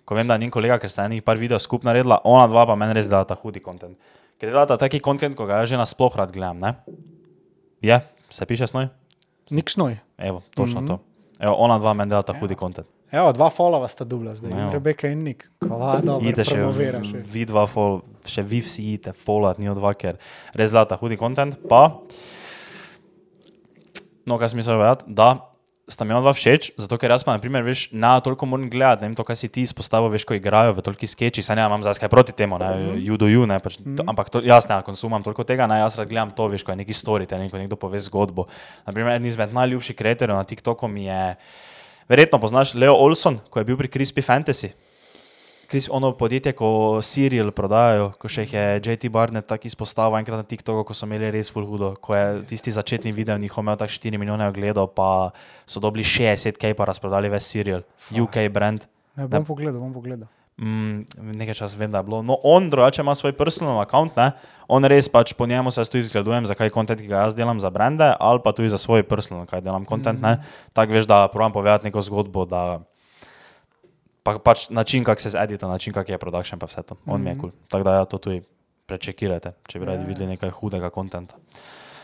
ko 0.06 0.16
vem, 0.18 0.30
da 0.30 0.38
je 0.38 0.46
njen 0.46 0.54
kolega, 0.54 0.80
ker 0.82 0.90
sta 0.90 1.06
enih 1.10 1.26
par 1.26 1.38
video 1.38 1.60
skupaj 1.60 1.90
naredila, 1.90 2.22
ona 2.24 2.48
dva 2.50 2.66
pa 2.70 2.78
meni 2.80 2.96
res 2.98 3.10
delata 3.10 3.38
hudi 3.38 3.62
kontent. 3.62 3.98
Ker 4.40 4.54
delata 4.54 4.78
taki 4.80 5.02
kontent, 5.04 5.38
ko 5.38 5.50
ga 5.50 5.62
jaz 5.62 5.74
že 5.74 5.82
nasploh 5.82 6.16
rad 6.18 6.32
gledam, 6.34 6.62
ne. 6.64 6.74
Je, 7.82 8.00
se 8.30 8.46
piše 8.46 8.70
snoj? 8.70 8.88
Nik 9.52 9.70
snoj. 9.70 9.98
Evo, 10.18 10.42
točno 10.56 10.82
mm 10.82 10.86
-hmm. 10.86 10.88
to. 10.88 11.00
Evo, 11.40 11.56
ona 11.56 11.80
dva 11.80 11.94
meni 11.94 12.10
delata 12.10 12.34
hudi 12.40 12.56
kontent. 12.56 12.88
Evo, 13.12 13.32
dva 13.34 13.50
followa 13.50 13.88
sta 13.90 14.06
dubla 14.06 14.36
zdaj, 14.38 14.54
Evo. 14.54 14.62
in 14.62 14.72
Rebeka 14.72 15.10
in 15.10 15.24
Nik. 15.26 15.48
Kova, 15.66 15.98
dobro, 15.98 16.22
Idite 16.28 16.46
še, 16.46 16.62
vi 17.26 17.46
dva, 17.50 17.66
fol, 17.70 18.04
še 18.30 18.46
vi 18.46 18.62
vsi 18.62 18.86
idite, 18.86 19.16
folat, 19.18 19.58
ni 19.58 19.70
dva, 19.74 19.96
ker 19.98 20.20
res 20.54 20.76
data 20.76 20.98
hudi 21.02 21.18
kontent. 21.18 21.58
Pa, 21.72 21.88
no, 24.30 24.38
kaj 24.38 24.54
sem 24.54 24.62
mislil 24.62 24.78
povedati, 24.78 25.10
da 25.10 25.50
sta 25.90 26.06
mi 26.06 26.14
dva 26.14 26.36
všeč, 26.38 26.78
zato 26.78 27.00
ker 27.02 27.10
jaz 27.10 27.26
pa, 27.26 27.34
na 27.34 27.42
primer, 27.42 27.66
veš, 27.66 27.88
ne 27.98 28.12
toliko 28.22 28.46
moram 28.46 28.70
gledati, 28.70 29.02
ne 29.02 29.10
vem 29.10 29.18
to, 29.18 29.26
kaj 29.26 29.40
si 29.42 29.50
ti 29.50 29.64
izpostavil, 29.66 30.12
veš, 30.14 30.28
ko 30.30 30.38
igrajo 30.38 30.76
v 30.78 30.84
toliki 30.86 31.10
sketchi, 31.10 31.42
saj 31.42 31.58
ne 31.58 31.66
imam 31.66 31.82
zdaj 31.82 31.98
kaj 32.04 32.12
proti 32.14 32.36
temu, 32.38 32.62
ne, 32.62 32.94
you 33.02 33.18
do 33.18 33.26
you, 33.26 33.50
ne, 33.50 33.58
pač, 33.58 33.80
to, 33.82 34.06
ampak 34.06 34.30
to, 34.30 34.44
jaz 34.46 34.70
ne 34.70 34.78
konsumam 34.86 35.26
toliko 35.26 35.42
tega, 35.50 35.66
ne, 35.66 35.82
jaz 35.82 35.98
rad 35.98 36.12
gledam 36.12 36.30
to, 36.38 36.46
veš, 36.54 36.62
ko 36.62 36.78
je 36.78 36.84
neki 36.84 36.94
storytelling, 36.94 37.50
ko 37.50 37.58
nekdo 37.58 37.74
pove 37.74 37.98
zgodbo. 38.06 38.46
Naprimer, 38.86 39.18
eden 39.18 39.26
izmed 39.34 39.58
najljubših 39.58 39.98
kreatorjev 39.98 40.38
na 40.38 40.46
TikToku 40.46 40.92
mi 40.94 41.10
je, 41.10 41.24
verjetno 42.10 42.40
poznaš 42.40 42.74
Leo 42.74 42.94
Olson, 42.98 43.40
ko 43.50 43.60
je 43.60 43.66
bil 43.66 43.78
pri 43.78 43.88
Crispy 43.88 44.26
Fantasy. 44.26 44.74
Kris, 45.70 45.86
ono 45.92 46.10
podjetje, 46.18 46.56
ko 46.58 46.98
Serial 47.06 47.52
prodajajo, 47.54 48.08
ko 48.18 48.30
še 48.32 48.48
jih 48.48 48.54
je 48.56 48.64
JT 48.82 49.12
Barnett 49.14 49.46
tako 49.46 49.70
izpostavil 49.70 50.18
enkrat 50.18 50.42
na 50.42 50.48
TikToku, 50.50 50.88
ko 50.88 50.98
so 50.98 51.06
imeli 51.06 51.30
res 51.30 51.52
full 51.54 51.68
hudo, 51.70 51.92
ko 52.02 52.16
je 52.18 52.24
tisti 52.50 52.74
začetni 52.74 53.14
video 53.14 53.38
njihov 53.38 53.62
imel 53.62 53.78
tako 53.78 53.94
4 53.94 54.18
milijone 54.18 54.48
ogledov, 54.50 54.90
pa 54.98 55.30
so 55.70 55.78
dobili 55.78 56.02
60 56.02 56.58
k 56.58 56.74
pa 56.74 56.90
razprodali 56.90 57.30
ves 57.30 57.46
Serial, 57.46 57.86
UK 58.10 58.50
brand. 58.50 58.90
Ne, 59.14 59.30
bom 59.30 59.46
pogledal, 59.46 59.78
bom 59.78 59.94
pogledal. 59.94 60.26
Mm, 60.60 61.08
nekaj 61.40 61.56
časa 61.62 61.78
vem, 61.80 61.92
da 61.92 62.02
je 62.02 62.04
bilo. 62.04 62.20
No, 62.22 62.36
on 62.44 62.68
drugače 62.70 63.02
ima 63.02 63.16
svoj 63.16 63.32
personal 63.38 63.80
account, 63.80 64.18
ne? 64.20 64.32
on 64.68 64.84
res 64.86 65.08
pač 65.10 65.32
po 65.34 65.48
njemu 65.48 65.72
se 65.72 65.86
tudi 65.88 66.04
zgledujem, 66.04 66.46
zakaj 66.46 66.70
kontent, 66.70 67.00
ki 67.02 67.08
ga 67.08 67.24
jaz 67.24 67.36
delam 67.36 67.60
za 67.64 67.70
brende, 67.72 68.12
ali 68.20 68.44
pa 68.44 68.52
tudi 68.52 68.70
za 68.70 68.78
svoj 68.78 69.04
personal, 69.08 69.48
kaj 69.48 69.62
delam 69.62 69.86
kontent. 69.86 70.20
Mm 70.20 70.26
-hmm. 70.26 70.44
Tako 70.74 70.94
veš, 70.94 71.08
da 71.08 71.28
provam 71.28 71.52
povedati 71.52 71.86
neko 71.88 72.02
zgodbo, 72.02 72.46
da 72.46 72.80
pa, 74.24 74.40
pač 74.40 74.70
način, 74.70 75.04
kako 75.04 75.22
se 75.22 75.30
zedita, 75.30 75.68
način, 75.68 75.94
kako 75.94 76.12
je 76.12 76.18
production, 76.18 76.60
pa 76.60 76.66
vse 76.66 76.84
to. 76.84 76.96
On 77.06 77.22
mm 77.22 77.24
-hmm. 77.24 77.24
mi 77.24 77.30
je 77.30 77.38
kul. 77.38 77.50
Cool. 77.50 77.62
Tako 77.70 77.84
da 77.84 77.94
ja, 77.94 78.06
to 78.06 78.18
tudi 78.18 78.42
prečekirajte, 78.86 79.54
če 79.68 79.80
bi 79.80 79.86
radi 79.86 80.06
videli 80.06 80.28
nekaj 80.28 80.50
hudega 80.50 80.90
kontenta. 80.90 81.36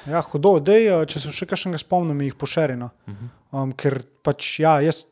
Ja, 0.06 0.22
hudo, 0.22 0.60
dej, 0.60 0.88
eh, 0.88 1.06
če 1.06 1.20
se 1.20 1.32
še 1.32 1.45
kakšnega 1.45 1.78
spomnim, 1.78 2.22
jih 2.22 2.36
pošeri. 2.36 2.76
No. 2.76 2.89
Mhm. 3.08 3.26
Um, 3.51 3.74
ker 3.74 3.99
pač, 4.24 4.60
ja, 4.60 4.82
jaz 4.82 5.06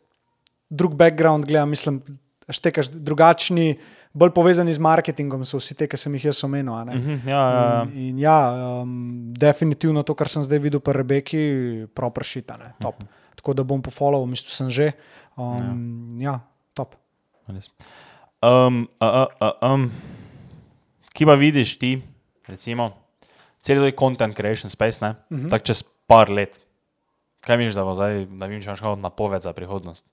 drug 0.70 0.96
background 0.96 1.46
gledam, 1.46 1.70
mislim, 1.70 2.02
štekaš 2.50 2.90
drugačni, 2.92 3.78
bolj 4.14 4.34
povezani 4.36 4.74
z 4.74 4.82
marketingom 4.84 5.46
so 5.48 5.62
vsi 5.62 5.78
te, 5.80 5.88
ki 5.88 5.98
sem 5.98 6.14
jih 6.18 6.30
jaz 6.32 6.44
omenil. 6.44 6.74
a 6.76 6.84
ne. 6.84 6.96
Mhm, 6.96 7.30
ja, 7.30 7.44
ja. 7.50 7.84
In, 7.88 7.94
in 8.10 8.20
ja, 8.20 8.38
um, 8.82 9.34
definitivno 9.38 10.04
to, 10.04 10.16
kar 10.16 10.30
sem 10.30 10.44
zdaj 10.44 10.60
videl 10.60 10.84
pri 10.84 11.00
Rebeki, 11.02 11.44
proprašita, 11.96 12.58
ne, 12.60 12.74
top. 12.82 13.00
Mhm. 13.00 13.22
Tako 13.40 13.54
da 13.54 13.64
bom 13.68 13.82
pofollow, 13.82 14.26
mislim, 14.30 14.50
sem 14.50 14.70
že. 14.70 14.92
Um, 15.36 16.20
ja. 16.20 16.32
ja, 16.32 16.40
top. 16.74 16.96
Um, 18.44 18.88
uh, 19.00 19.08
uh, 19.08 19.28
uh, 19.40 19.72
um. 19.74 19.92
Ki 21.14 21.26
pa 21.30 21.36
vidiš 21.38 21.78
ti, 21.78 22.02
recimo, 22.50 22.90
cel 23.62 23.86
je 23.86 23.94
content 23.94 24.34
creation 24.34 24.70
space, 24.70 24.98
ne? 25.02 25.16
Uh 25.30 25.38
-huh. 25.38 25.50
tako 25.50 25.66
čez 25.66 25.84
par 26.08 26.30
let. 26.30 26.60
Kaj 27.40 27.58
misliš, 27.58 27.76
da 27.76 27.84
bo 27.84 27.96
zdaj, 27.96 28.26
da 28.26 28.46
vidiš, 28.46 28.80
kot 28.80 29.00
napoved 29.00 29.42
za 29.42 29.54
prihodnost? 29.54 30.08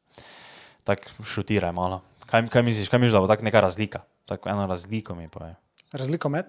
Tako 0.84 1.24
šutiraj 1.24 1.72
malo. 1.72 2.02
Kaj, 2.30 2.46
kaj 2.46 2.62
misliš, 2.62 2.88
kaj 2.88 3.00
misliš, 3.02 3.16
da 3.16 3.20
bo 3.20 3.26
tako 3.26 3.44
neka 3.44 3.60
razlika? 3.60 4.00
Tako 4.30 4.48
eno 4.48 4.66
razliko 4.66 5.14
mi 5.14 5.28
pa 5.28 5.46
je. 5.46 5.54
Razliko 5.92 6.28
med? 6.28 6.44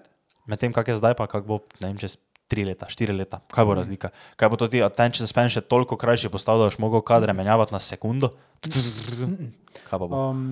Med 0.46 0.58
tem, 0.58 0.72
kak 0.72 0.88
je 0.88 0.94
zdaj, 0.94 1.14
pa 1.18 1.26
kak 1.26 1.46
bo, 1.46 1.58
ne 1.80 1.88
vem, 1.88 1.96
čez 1.98 2.16
tri 2.50 2.64
leta, 2.68 2.86
štiri 2.90 3.14
leta. 3.16 3.40
Kaj 3.50 3.66
bo 3.66 3.74
razlika? 3.74 4.12
Kaj 4.36 4.52
bo 4.52 4.58
to 4.60 4.68
ti 4.70 4.82
attention 4.84 5.26
span 5.26 5.50
še 5.50 5.64
toliko 5.66 5.98
krajši 5.98 6.30
postal, 6.30 6.60
da 6.60 6.68
boš 6.70 6.78
mogel 6.82 7.02
kadre 7.06 7.34
menjavati 7.34 7.74
na 7.74 7.80
sekundo? 7.82 8.30
Kaj 8.62 9.90
pa 9.90 10.04
bo? 10.04 10.10
Um, 10.12 10.44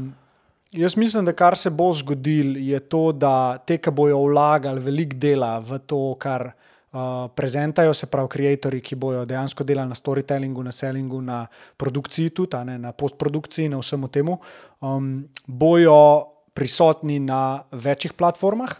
jaz 0.74 0.96
mislim, 0.98 1.28
da 1.28 1.36
kar 1.36 1.58
se 1.58 1.70
bo 1.70 1.90
zgodil, 1.94 2.56
je 2.56 2.80
to, 2.80 3.10
da 3.12 3.60
te, 3.66 3.78
ki 3.78 3.94
bojo 3.94 4.24
vlagali 4.26 4.82
veliko 4.82 5.20
dela 5.20 5.58
v 5.62 5.78
to, 5.86 6.02
kar 6.18 6.50
uh, 6.92 7.30
prezentajo, 7.34 7.94
se 7.94 8.06
pravi, 8.06 8.28
ustvarjalci, 8.28 8.80
ki 8.80 8.96
bojo 8.96 9.24
dejansko 9.24 9.64
delali 9.64 9.88
na 9.88 9.94
storytellingu, 9.94 10.64
na 10.64 10.72
sellingu, 10.72 11.20
na 11.20 11.46
produkciji, 11.76 12.30
tudi 12.30 12.64
ne, 12.64 12.78
na 12.78 12.92
postprodukciji, 12.92 13.68
na 13.68 13.78
vsemu 13.78 14.08
temu, 14.08 14.38
um, 14.80 15.24
bojo 15.46 16.26
prisotni 16.54 17.20
na 17.20 17.62
večjih 17.72 18.12
platformah. 18.12 18.76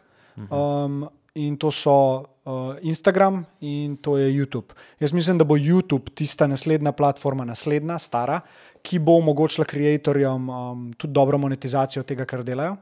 Um, 0.50 1.08
in 1.34 1.56
to 1.56 1.70
so 1.70 2.24
uh, 2.44 2.74
Instagram 2.82 3.44
in 3.61 3.96
to 3.96 4.16
je 4.18 4.30
YouTube. 4.30 4.74
Jaz 5.00 5.12
mislim, 5.12 5.38
da 5.38 5.44
bo 5.44 5.56
YouTube 5.56 6.11
tista 6.14 6.46
naslednja 6.46 6.92
platforma, 6.92 7.44
naslednja, 7.44 7.98
stara, 7.98 8.40
ki 8.82 8.98
bo 8.98 9.16
omogočila 9.18 9.64
ustvarjalcem 9.64 10.48
um, 10.48 10.92
tudi 10.96 11.12
dobro 11.12 11.38
monetizacijo 11.38 12.02
tega, 12.02 12.24
kar 12.24 12.42
delajo. 12.44 12.76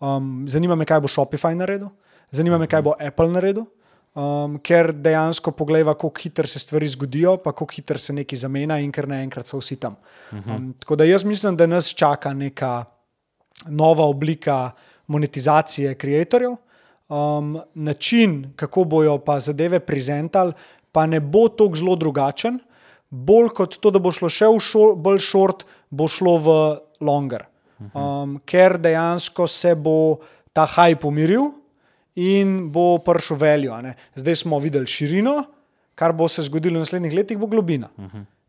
Um, 0.00 0.44
zanima 0.48 0.74
me, 0.74 0.84
kaj 0.84 1.00
bo 1.00 1.08
Shopify 1.08 1.54
naredil, 1.56 1.88
zanima 2.30 2.58
me, 2.58 2.66
kaj 2.66 2.82
bo 2.82 2.94
Apple 3.00 3.32
naredil. 3.32 3.64
Um, 4.18 4.56
ker 4.58 4.88
dejansko 4.98 5.52
pogledaj, 5.54 5.92
kako 5.94 6.10
hitro 6.18 6.46
se 6.50 6.58
stvari 6.58 6.88
zgodijo, 6.88 7.36
pa 7.36 7.52
kako 7.52 7.68
hitro 7.74 7.98
se 7.98 8.12
nekaj 8.12 8.38
zamenja, 8.38 8.80
in 8.82 8.90
ker 8.92 9.06
naenkrat 9.06 9.46
so 9.46 9.60
vsi 9.60 9.76
tam. 9.78 9.94
Um, 10.32 10.72
tako 10.80 10.96
da 10.98 11.06
jaz 11.06 11.24
mislim, 11.24 11.56
da 11.56 11.68
nas 11.70 11.92
čaka 11.94 12.32
neka 12.34 12.84
nova 13.68 14.04
oblika 14.04 14.70
monetizacije 15.06 15.92
ustvarjalcev. 15.92 16.56
Um, 17.08 17.60
način, 17.74 18.52
kako 18.56 18.84
bojo 18.84 19.18
pa 19.18 19.38
zadeve 19.40 19.80
prezentali, 19.80 20.52
pa 20.92 21.06
ne 21.06 21.20
bo 21.20 21.48
tako 21.48 21.76
zelo 21.76 21.96
drugačen. 21.96 22.58
Bolj 23.10 23.48
kot 23.54 23.78
to, 23.78 23.90
da 23.90 23.98
bo 23.98 24.12
šlo 24.12 24.28
še 24.28 24.50
v 24.50 24.58
šo, 24.60 24.96
bolj 24.96 25.22
short, 25.24 25.64
bo 25.90 26.08
šlo 26.08 26.34
v 26.42 26.58
longer. 27.00 27.46
Um, 27.94 28.40
ker 28.44 28.76
dejansko 28.82 29.46
se 29.46 29.74
bo 29.74 30.18
ta 30.52 30.66
hype 30.66 31.06
umiril 31.06 31.52
in 32.18 32.70
bo 32.74 32.98
prišel 32.98 33.38
veljo. 33.38 33.78
Zdaj 34.18 34.36
smo 34.42 34.58
videli 34.58 34.86
širino, 34.90 35.44
kar 35.94 36.12
bo 36.12 36.28
se 36.28 36.42
zgodilo 36.42 36.80
v 36.80 36.84
naslednjih 36.86 37.14
letih, 37.14 37.38
bo 37.38 37.46
globina. 37.46 37.90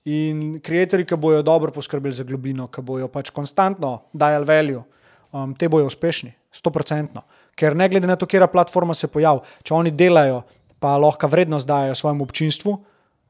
In 0.10 0.56
ustvarjalci, 0.58 1.06
ki 1.06 1.18
bojo 1.18 1.44
dobro 1.46 1.72
poskrbeli 1.76 2.16
za 2.16 2.24
globino, 2.26 2.68
ki 2.68 2.82
bojo 2.82 3.10
pač 3.12 3.30
konstantno 3.36 4.10
dajali 4.14 4.46
veljo, 4.46 4.84
um, 5.32 5.54
te 5.54 5.70
bojo 5.70 5.86
uspešni, 5.86 6.32
stoprocentno. 6.52 7.26
Ker 7.56 7.76
ne 7.76 7.90
glede 7.92 8.08
na 8.08 8.16
to, 8.16 8.26
kera 8.26 8.48
platforma 8.48 8.96
se 8.96 9.10
pojavi, 9.12 9.44
če 9.64 9.76
oni 9.76 9.92
delajo, 9.92 10.42
pa 10.80 10.96
lahko 10.98 11.28
vrednost 11.28 11.68
dajo 11.68 11.94
svojemu 11.96 12.24
občinstvu, 12.24 12.78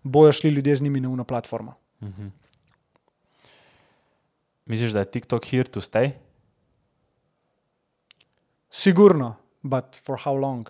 bojo 0.04 0.32
šli 0.32 0.54
ljudje 0.56 0.76
z 0.76 0.86
njimi 0.86 1.02
na 1.02 1.10
uno 1.10 1.24
platformo. 1.24 1.74
Misliš, 4.70 4.94
da 4.94 5.04
je 5.04 5.12
TikTok 5.12 5.46
here 5.50 5.68
to 5.68 5.82
stay? 5.82 6.14
Sigurno, 8.70 9.39
but 9.64 10.00
for 10.04 10.18
how 10.18 10.36
long? 10.36 10.70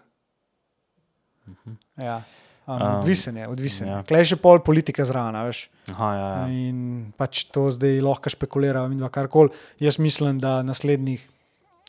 Ja. 1.97 2.21
Um, 2.69 2.81
odvisen 2.99 3.37
je, 3.37 3.47
odvisen. 3.47 3.87
ja. 3.87 3.97
Ja. 3.97 4.03
Klej 4.05 4.27
še 4.29 4.37
pol 4.37 4.59
politike 4.61 5.01
zraven, 5.01 5.33
veš. 5.49 5.63
Aha, 5.89 6.09
ja, 6.13 6.27
ja. 6.29 6.41
In 6.53 7.09
pač 7.17 7.47
to 7.49 7.65
zdaj 7.73 7.97
lahko 8.05 8.29
špekuliramo 8.29 8.93
in 8.93 9.01
kar 9.09 9.25
koli. 9.25 9.49
Jaz 9.81 9.97
mislim, 9.97 10.37
da 10.37 10.59
naslednjih 10.61 11.23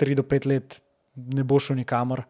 3 0.01 0.17
do 0.17 0.25
5 0.25 0.49
let 0.49 0.81
ne 1.17 1.45
bo 1.45 1.61
šel 1.61 1.77
nikamor, 1.77 2.25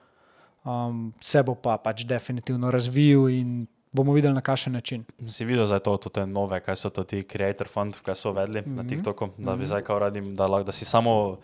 um, 0.66 1.12
se 1.23 1.43
bo 1.47 1.55
pa 1.55 1.79
pač 1.79 2.03
definitivno 2.11 2.73
razvijal 2.75 3.31
in 3.31 3.68
bomo 3.93 4.12
videli 4.18 4.35
na 4.35 4.43
kakšen 4.43 4.73
način. 4.73 5.05
Si 5.29 5.45
videl 5.45 5.66
zdaj 5.66 5.85
to, 5.87 5.97
te 6.11 6.27
nove, 6.27 6.61
kaj 6.62 6.77
so 6.77 6.91
to 6.91 7.05
ti 7.05 7.23
creator 7.23 7.68
fund, 7.68 7.99
kaj 8.03 8.14
so 8.14 8.31
uvedli 8.31 8.61
mm 8.61 8.64
-hmm. 8.64 8.77
na 8.77 8.89
TikToku, 8.89 9.29
da 9.39 9.57
bi 9.57 9.66
zdaj 9.66 9.83
kao 9.83 9.99
radim, 9.99 10.37
da, 10.37 10.47
lahko- 10.47 10.66
da 10.66 10.73
si 10.73 10.85
samo, 10.85 11.39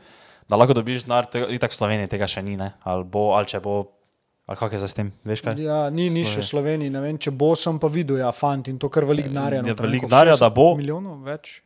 da 0.49 0.57
lahko 0.57 0.75
dobiš 0.79 1.05
denar, 1.07 1.29
itak 1.51 1.75
v 1.75 1.77
Sloveniji 1.77 2.11
tega 2.13 2.29
še 2.31 2.43
ni, 2.43 2.57
ne? 2.57 2.73
ali 2.87 3.05
bo, 3.05 3.35
ali 3.37 3.51
če 3.51 3.61
bo, 3.63 3.77
ali 4.47 4.59
kak 4.59 4.77
je 4.77 4.83
s 4.87 4.95
tem, 4.95 5.13
veš 5.27 5.43
kaj? 5.43 5.59
Ja, 5.63 5.87
ni, 5.91 6.09
ni 6.15 6.25
še 6.27 6.41
v 6.43 6.47
Sloveniji, 6.47 6.93
ne 6.95 7.03
vem, 7.03 7.19
če 7.19 7.35
bo, 7.35 7.55
sem 7.59 7.81
pa 7.83 7.91
videl, 7.93 8.21
ja, 8.23 8.33
fant 8.35 8.71
in 8.71 8.79
to 8.79 8.91
kar 8.93 9.09
velik 9.09 9.31
denarja. 9.31 9.63
Ja, 9.63 9.67
noter, 9.67 9.89
veliko 9.89 10.07
koliko, 10.07 10.15
denarja, 10.15 10.37
60 10.39 10.47
da 10.47 10.51
bo. 10.55 10.69
Milijonov 10.79 11.23
več. 11.27 11.61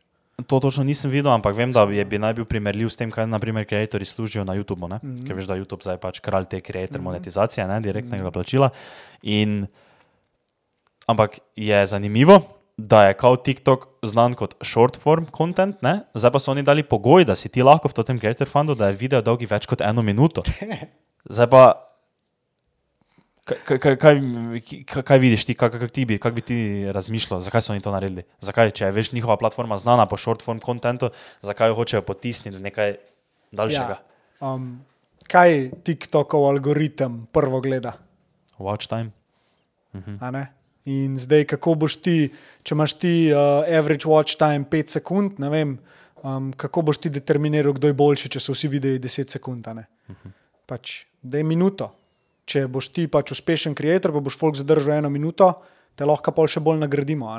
To 0.49 0.57
točno 0.57 0.81
nisem 0.83 1.11
videl, 1.13 1.29
ampak 1.29 1.53
vem, 1.53 1.69
da 1.69 1.83
je 1.85 2.01
bi 2.07 2.17
naj 2.17 2.33
bil 2.39 2.47
primerljiv 2.49 2.89
s 2.89 2.97
tem, 2.97 3.11
kaj 3.13 3.27
naprimer 3.29 3.67
creatorji 3.69 4.07
služijo 4.09 4.45
na 4.47 4.55
YouTubu. 4.57 4.87
Mm 4.87 4.97
-hmm. 4.97 5.27
Ker 5.27 5.35
veš, 5.37 5.45
da 5.45 5.59
YouTube 5.59 5.83
zdaj 5.85 5.97
pač 6.01 6.19
kralj 6.19 6.45
te 6.49 6.61
creator 6.61 6.97
mm 6.97 7.01
-hmm. 7.01 7.03
monetizacije, 7.03 7.67
ne, 7.67 7.79
direktnega 7.81 8.23
mm 8.23 8.27
-hmm. 8.27 8.33
plačila. 8.33 8.69
In, 9.21 9.67
ampak 11.05 11.37
je 11.55 11.85
zanimivo, 11.85 12.41
da 12.87 13.03
je 13.07 13.13
kao 13.13 13.35
TikTok 13.35 13.87
znan 14.03 14.33
kot 14.33 14.55
short 14.65 14.97
form 14.97 15.27
content, 15.37 15.81
ne? 15.81 16.01
zdaj 16.13 16.31
pa 16.31 16.39
so 16.39 16.51
oni 16.51 16.63
dali 16.63 16.83
pogoj, 16.83 17.25
da 17.25 17.35
si 17.35 17.49
ti 17.49 17.63
lahko 17.63 17.91
v 17.91 18.03
tem 18.03 18.19
creator 18.19 18.49
fundu, 18.49 18.75
da 18.75 18.89
je 18.89 18.97
video 18.97 19.21
dolgi 19.21 19.45
več 19.45 19.67
kot 19.69 19.81
eno 19.85 20.01
minuto. 20.01 20.43
Zdaj 21.35 21.47
pa. 21.51 21.63
Kaj, 23.45 23.77
kaj, 23.81 23.95
kaj, 23.99 24.19
kaj, 25.05 25.19
vidiš 25.19 25.43
ti, 25.45 25.53
kako 25.57 25.87
ti 25.91 26.05
bi, 26.05 26.17
kak 26.21 26.33
bi 26.33 26.41
ti 26.45 26.57
razmišljal, 26.93 27.41
zakaj 27.45 27.61
so 27.61 27.73
oni 27.73 27.83
to 27.83 27.91
naredili? 27.93 28.23
Zakaj, 28.41 28.71
če 28.77 28.87
je 28.87 28.95
veš 28.95 29.11
njihova 29.13 29.35
platforma 29.41 29.77
znana 29.81 30.05
po 30.09 30.17
short 30.17 30.45
form 30.45 30.61
kontentu, 30.63 31.09
zakaj 31.45 31.69
jo 31.73 31.77
hočejo 31.77 32.01
potisniti 32.05 32.55
v 32.57 32.61
nekaj 32.63 32.95
daljšega? 33.51 33.97
Ja. 33.97 34.53
Um, 34.53 34.85
kaj 35.29 35.69
TikTokov 35.85 36.47
algoritem 36.47 37.25
prvo 37.33 37.61
gleda? 37.65 37.97
Watch 38.61 38.89
time. 38.89 39.11
a 40.21 40.31
ne? 40.31 40.45
In 40.89 41.17
zdaj, 41.17 41.45
kako 41.53 41.75
boš 41.83 41.99
ti, 42.01 42.31
če 42.65 42.73
imaš 42.73 42.95
ti 42.97 43.13
uh, 43.29 43.61
average 43.69 44.09
watch 44.09 44.37
time 44.39 44.65
5 44.65 44.95
sekund, 44.97 45.37
ne 45.41 45.49
vem, 45.53 45.75
um, 46.23 46.49
kako 46.57 46.81
boš 46.89 47.03
ti 47.03 47.11
determiniral, 47.13 47.75
kdo 47.77 47.91
je 47.91 47.97
boljši, 47.97 48.31
če 48.33 48.41
so 48.41 48.55
vsi 48.55 48.69
videi 48.71 49.01
10 49.01 49.29
sekund. 49.37 49.67
a 49.67 49.75
ne? 49.77 49.85
Pač, 50.65 51.03
da 51.21 51.37
je 51.37 51.45
minuto. 51.45 51.91
Če 52.49 52.65
boš 52.67 52.89
ti 52.95 53.05
pač 53.07 53.31
uspešen 53.35 53.77
ustvarjalec, 53.77 54.09
pa 54.09 54.23
boš 54.25 54.37
folk 54.41 54.57
zadržal 54.57 54.97
eno 54.97 55.11
minuto, 55.13 55.51
te 55.95 56.07
lahko 56.07 56.33
pol 56.33 56.49
še 56.49 56.63
bolj 56.63 56.81
nagradimo. 56.81 57.29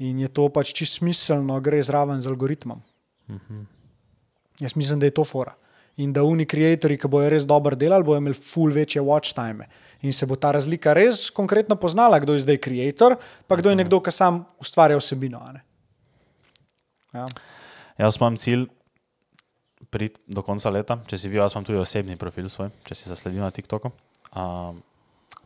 In 0.00 0.18
je 0.18 0.28
to 0.32 0.48
pač 0.48 0.72
čisto 0.72 1.04
smiselno, 1.04 1.60
gre 1.60 1.82
zraven 1.84 2.24
z 2.24 2.32
algoritmom. 2.32 2.80
Jaz 4.60 4.76
mislim, 4.76 5.00
da 5.00 5.06
je 5.06 5.16
to 5.20 5.24
fora. 5.24 5.52
In 6.00 6.14
da 6.16 6.24
oni 6.24 6.46
ustvarjalci, 6.48 6.96
ki 6.96 7.08
bojo 7.12 7.28
res 7.32 7.44
dobro 7.48 7.76
delali, 7.76 8.06
bojo 8.06 8.20
imeli 8.22 8.36
ful 8.36 8.72
večje 8.72 9.02
watch 9.04 9.34
time. 9.36 9.68
In 10.00 10.16
se 10.16 10.26
bo 10.26 10.38
ta 10.40 10.52
razlika 10.56 10.94
res 10.96 11.28
konkretno 11.34 11.76
poznala, 11.76 12.20
kdo 12.22 12.34
je 12.34 12.44
zdaj 12.46 12.60
ustvarjalec, 12.64 13.18
pa 13.46 13.58
kdo 13.60 13.72
je 13.72 13.80
nekdo, 13.82 14.00
ki 14.00 14.14
sam 14.14 14.44
ustvarja 14.62 14.96
vsebino. 14.96 15.42
Ja. 17.12 17.26
Jaz 18.00 18.16
imam 18.16 18.38
cilj 18.40 18.68
priti 19.90 20.20
do 20.30 20.44
konca 20.46 20.70
leta, 20.70 21.00
če 21.10 21.18
si 21.18 21.28
videl, 21.28 21.44
jaz 21.44 21.56
imam 21.56 21.66
tudi 21.68 21.80
osebni 21.82 22.16
profil 22.16 22.48
svoj, 22.48 22.70
če 22.86 22.96
si 22.96 23.10
zasledil 23.10 23.44
na 23.44 23.50
TikToku. 23.52 23.92
Um, 24.30 24.80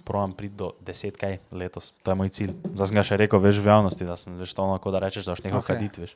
Provam 0.04 0.34
priti 0.36 0.52
do 0.60 0.74
10 0.84 1.16
kaj 1.16 1.38
letos, 1.56 1.94
to 2.04 2.12
je 2.12 2.16
moj 2.20 2.28
cilj. 2.28 2.50
Zdaj 2.74 2.90
sem 2.90 2.98
ga 2.98 3.04
še 3.08 3.16
rekel, 3.16 3.40
veš 3.40 3.62
v 3.64 3.70
javnosti, 3.72 4.04
da 4.04 4.18
sem 4.20 4.34
veš 4.36 4.52
to, 4.52 4.66
ono, 4.66 4.76
ko 4.76 4.92
da 4.92 5.00
rečeš, 5.00 5.24
da 5.24 5.32
boš 5.32 5.40
nekaj 5.46 5.62
okay. 5.62 5.68
kaditi, 5.70 6.02
veš. 6.04 6.12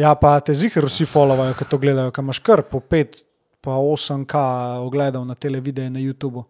ja, 0.00 0.14
pa 0.16 0.30
te 0.40 0.56
zihar 0.56 0.86
vsi 0.88 1.04
followajo, 1.04 1.52
ki 1.58 1.66
to 1.68 1.76
gledajo, 1.82 2.14
ki 2.16 2.24
imaš 2.24 2.40
kar 2.40 2.62
po 2.64 2.80
5, 2.80 3.20
pa 3.60 3.70
8K 3.72 4.34
ogledov 4.80 5.24
na 5.24 5.34
televiziji 5.34 5.90
na 5.90 5.98
YouTubu. 5.98 6.44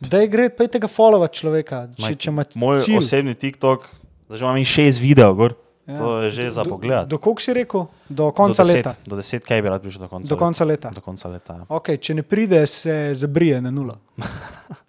Da 0.00 0.18
je 0.18 0.26
gre, 0.26 0.48
pejte 0.50 0.78
ga 0.78 0.88
followat 0.88 1.32
človeka, 1.32 1.86
če, 1.96 2.14
če 2.16 2.30
Moj 2.54 2.78
cilj. 2.80 2.98
osebni 2.98 3.34
TikTok, 3.34 3.86
zdaj 4.26 4.36
že 4.36 4.44
imam 4.44 4.64
šest 4.64 4.98
videov, 4.98 5.34
gor. 5.34 5.52
Ja. 5.86 5.96
To 5.96 6.20
je 6.20 6.30
že 6.30 6.50
za 6.50 6.62
Do- 6.62 6.70
pogled. 6.70 7.08
Do 7.08 7.16
koliko 7.16 7.40
si 7.40 7.54
rekel? 7.54 7.86
Do 8.06 8.14
Do 8.20 8.30
konca 8.30 8.60
deset, 8.60 8.76
leta. 8.76 8.92
do 9.06 9.16
deset, 9.16 9.40
kaj 9.40 9.62
bi 9.62 9.68
rad 9.68 9.80
prišel 9.80 10.00
do 10.00 10.08
konca 10.08 10.28
Do 10.28 10.36
konca 10.36 10.64
leta. 10.64 10.88
Do 10.90 11.00
konca 11.00 11.28
leta 11.28 11.52
ja. 11.54 11.64
Okay, 11.70 11.96
če 11.96 12.14
ne 12.14 12.22
pride, 12.22 12.66
se 12.66 13.14
zabrije 13.14 13.60
na 13.60 13.70
nulo. 13.70 13.96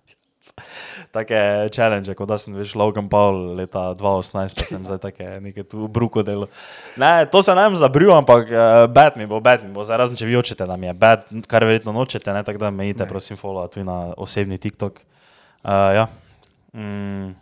Take 1.10 1.70
challenge, 1.74 2.14
kot 2.14 2.30
da 2.30 2.36
sem 2.38 2.54
veš 2.54 2.76
Logan 2.78 3.08
Paul 3.10 3.56
leta 3.58 3.96
2018, 3.98 4.54
pa 4.60 4.66
sem 4.70 4.84
zdaj 4.86 5.00
take 5.02 5.30
nekaj 5.42 5.64
tu 5.72 5.88
bruko 5.90 6.22
delo. 6.22 6.46
Ne, 7.02 7.26
to 7.34 7.42
se 7.42 7.56
nam 7.58 7.74
zabril, 7.74 8.12
ampak 8.14 8.46
uh, 8.46 8.86
bad 8.94 9.18
mi 9.18 9.26
bo, 9.26 9.40
bad 9.42 9.64
mi 9.66 9.72
bo, 9.74 9.82
zdaj 9.82 9.98
razen 10.04 10.20
če 10.20 10.28
vi 10.30 10.36
hočete, 10.38 10.68
da 10.70 10.78
mi 10.78 10.86
je 10.86 10.94
bad, 10.94 11.24
kar 11.50 11.66
verjetno 11.66 11.96
nočete, 11.98 12.30
ne, 12.36 12.44
tako 12.46 12.62
da 12.62 12.70
me 12.70 12.86
idite, 12.86 13.08
prosim, 13.10 13.40
follow 13.42 13.66
tudi 13.74 13.88
na 13.88 14.14
osebni 14.22 14.60
TikTok. 14.62 15.00
Uh, 15.64 15.72
ja. 15.98 16.04
mm, 16.78 17.34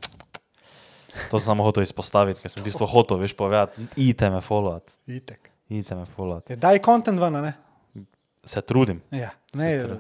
to 1.28 1.36
sem 1.36 1.50
samo 1.50 1.66
hotel 1.68 1.84
izpostaviti, 1.84 2.40
ker 2.40 2.54
sem 2.54 2.64
v 2.64 2.70
bistvu 2.70 2.88
hotel, 2.88 3.20
veš, 3.20 3.36
povedati, 3.36 3.84
idite 4.00 4.30
me 4.32 4.40
followat, 4.46 4.88
Itek. 5.12 5.52
idite 5.68 5.98
me 6.00 6.06
followat. 6.16 6.54
Ja, 6.56 6.60
daj 6.70 6.80
kontent 6.88 7.20
ven, 7.20 7.36
ne? 7.44 7.52
Se 8.48 8.64
trudim. 8.64 9.04
Ja, 9.12 9.34
Se 9.52 9.60
ne, 9.60 9.74
tru- 9.84 10.00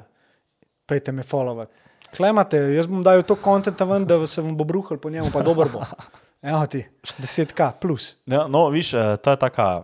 pejte 0.87 1.11
me 1.11 1.27
followat. 1.27 1.67
Klemate, 2.15 2.59
jaz 2.75 2.87
bom 2.87 3.03
dal 3.03 3.23
to 3.27 3.35
kontent 3.35 3.81
ven, 3.89 4.05
da 4.07 4.19
se 4.27 4.41
vam 4.41 4.55
bo 4.57 4.65
bruhal 4.67 4.97
po 4.97 5.09
njemu, 5.09 5.31
pa 5.33 5.43
dober 5.43 5.69
bo. 5.71 5.83
Evo 6.47 6.65
ti, 6.69 6.85
10k 7.19 7.71
plus. 7.81 8.15
Ja, 8.25 8.47
no, 8.47 8.67
viš, 8.69 8.93
eh, 8.93 9.17
to 9.17 9.33
je 9.33 9.39
taka. 9.41 9.83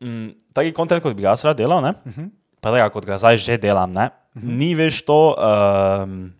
Mm, 0.00 0.30
taki 0.54 0.72
kontent, 0.72 1.02
kot 1.02 1.14
bi 1.14 1.22
ga 1.22 1.34
jaz 1.34 1.44
rad 1.44 1.58
delal, 1.58 1.82
ne? 1.82 1.94
Uh 2.04 2.12
-huh. 2.12 2.30
pa 2.60 2.72
tega, 2.72 2.88
kot 2.90 3.06
ga 3.06 3.18
zdaj 3.18 3.36
že 3.36 3.58
delam, 3.58 3.92
ne? 3.92 4.10
Uh 4.34 4.42
-huh. 4.42 4.56
ni 4.58 4.74
več 4.74 5.02
to 5.02 5.34
um, 5.34 6.32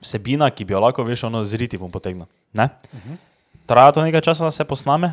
vsebina, 0.00 0.50
ki 0.50 0.64
bi 0.64 0.72
jo 0.72 0.80
lahko 0.80 1.02
veš, 1.02 1.24
ono 1.24 1.44
zriti 1.44 1.78
bom 1.78 1.90
potegnil. 1.90 2.26
Uh 2.54 2.60
-huh. 2.60 3.16
Traja 3.66 3.92
to 3.92 4.02
nekaj 4.02 4.20
časa, 4.20 4.44
da 4.44 4.50
se 4.50 4.64
posname. 4.64 5.12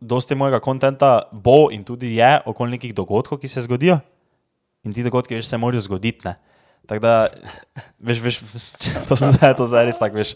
Dosti 0.00 0.34
mojega 0.34 0.60
kontenta 0.60 1.22
bo 1.32 1.68
in 1.70 1.84
tudi 1.84 2.16
je 2.16 2.40
okoli 2.44 2.70
nekih 2.70 2.94
dogodkov, 2.94 3.38
ki 3.38 3.48
se 3.48 3.60
zgodijo. 3.60 3.98
In 4.82 4.92
ti 4.92 5.02
dogodki 5.02 5.34
veš, 5.34 5.46
se 5.46 5.56
morajo 5.56 5.80
zgoditi. 5.80 6.20
ne. 6.24 6.34
Tako 6.86 7.02
da, 7.02 7.14
veš, 7.98 8.22
veš, 8.22 8.40
to 9.08 9.16
se 9.18 9.32
zdaj, 9.34 9.54
to 9.58 9.66
zdaj 9.66 9.88
res 9.90 9.98
tako 9.98 10.22
veš. 10.22 10.34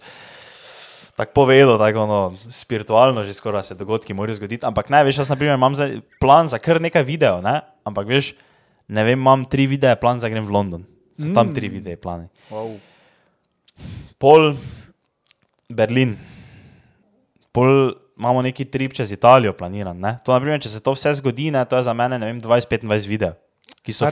Tako 1.16 1.34
povedal, 1.36 1.76
tako 1.78 2.04
ono, 2.06 2.20
spiritualno, 2.48 3.24
že 3.24 3.34
skoraj 3.36 3.62
se 3.70 3.74
dogodki 3.76 4.14
morajo 4.16 4.40
zgoditi. 4.40 4.64
Ampak 4.66 4.88
ne, 4.90 5.02
veš, 5.04 5.22
jaz 5.22 5.30
na 5.30 5.36
primer 5.36 5.58
imam 5.58 5.76
zdaj 5.76 6.00
plan 6.22 6.48
za 6.48 6.58
kar 6.58 6.80
nekaj 6.80 7.04
videov, 7.04 7.42
ne? 7.44 7.60
ampak 7.84 8.08
veš, 8.08 8.32
ne 8.88 9.04
vem, 9.04 9.18
imam 9.20 9.44
tri 9.44 9.68
videe, 9.68 9.92
plan 10.00 10.20
za 10.22 10.30
grem 10.32 10.46
v 10.46 10.54
London. 10.54 10.86
So 11.18 11.28
tam 11.36 11.52
tri 11.52 11.68
videe, 11.68 11.98
plani. 12.00 12.30
Wow. 12.48 12.78
Pol 14.16 14.54
Berlin, 15.68 16.16
pol 17.52 17.92
imamo 18.20 18.42
neki 18.42 18.64
trip 18.64 18.92
čez 18.96 19.12
Italijo 19.12 19.52
planiran. 19.56 19.96
Ne? 19.96 20.18
To, 20.24 20.32
naprimer, 20.32 20.60
če 20.60 20.72
se 20.72 20.80
to 20.84 20.92
vse 20.96 21.12
zgodi, 21.20 21.50
ne, 21.52 21.64
to 21.68 21.78
je 21.78 21.86
za 21.88 21.94
mene 21.96 22.18
ne 22.20 22.28
vem, 22.28 22.40
20-25 22.40 23.08
videov, 23.08 23.36
ki 23.84 23.96
so, 23.96 24.08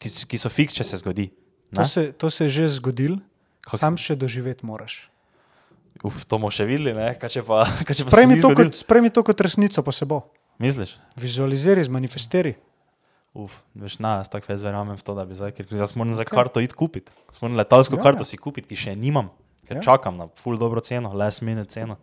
ki, 0.00 0.12
ki 0.28 0.40
so 0.40 0.52
fiks, 0.52 0.76
če 0.76 0.86
se 0.88 1.00
zgodi. 1.00 1.28
To 1.74 1.84
se, 1.86 2.12
to 2.12 2.30
se 2.30 2.44
je 2.44 2.50
že 2.50 2.68
zgodilo, 2.80 3.18
sam 3.76 3.94
še 3.96 4.16
doživeti 4.18 4.66
moraš. 4.66 5.06
Uf, 6.02 6.24
to 6.24 6.40
bomo 6.40 6.50
še 6.50 6.64
videli, 6.64 6.94
ni 8.26 8.40
to, 8.40 8.50
kot, 8.56 8.72
to 9.12 9.22
kot 9.22 9.40
resnico, 9.44 9.84
pa 9.84 9.92
se 9.92 10.08
bo. 10.08 10.24
Misliš? 10.58 10.96
Vizualiziraj, 11.20 11.86
zmanifestiraj. 11.86 12.56
Uf, 13.36 13.54
veš, 13.78 14.00
na, 14.02 14.18
jaz 14.20 14.28
tako 14.32 14.50
jaz 14.50 14.64
verjamem 14.66 14.98
v 14.98 15.04
to, 15.06 15.14
da 15.14 15.22
bi 15.22 15.36
zdaj, 15.38 15.54
ker 15.54 15.68
jaz 15.70 15.94
moram 15.94 16.10
za 16.16 16.26
karto 16.26 16.58
iti 16.58 16.74
kupiti. 16.74 17.12
Jaz 17.30 17.38
moram 17.44 17.54
letalsko 17.60 17.94
Ja, 17.94 18.00
ja, 18.00 18.02
karto 18.02 18.26
ja. 18.26 18.28
si 18.32 18.40
kupiti, 18.40 18.72
ki 18.72 18.76
še 18.76 18.96
nimam, 18.98 19.30
ker 19.68 19.78
Ja. 19.78 19.82
čakam 19.86 20.18
na 20.18 20.26
full 20.34 20.58
dobro 20.58 20.82
ceno, 20.82 21.12
last 21.14 21.44
minute 21.46 21.70
ceno. 21.70 22.00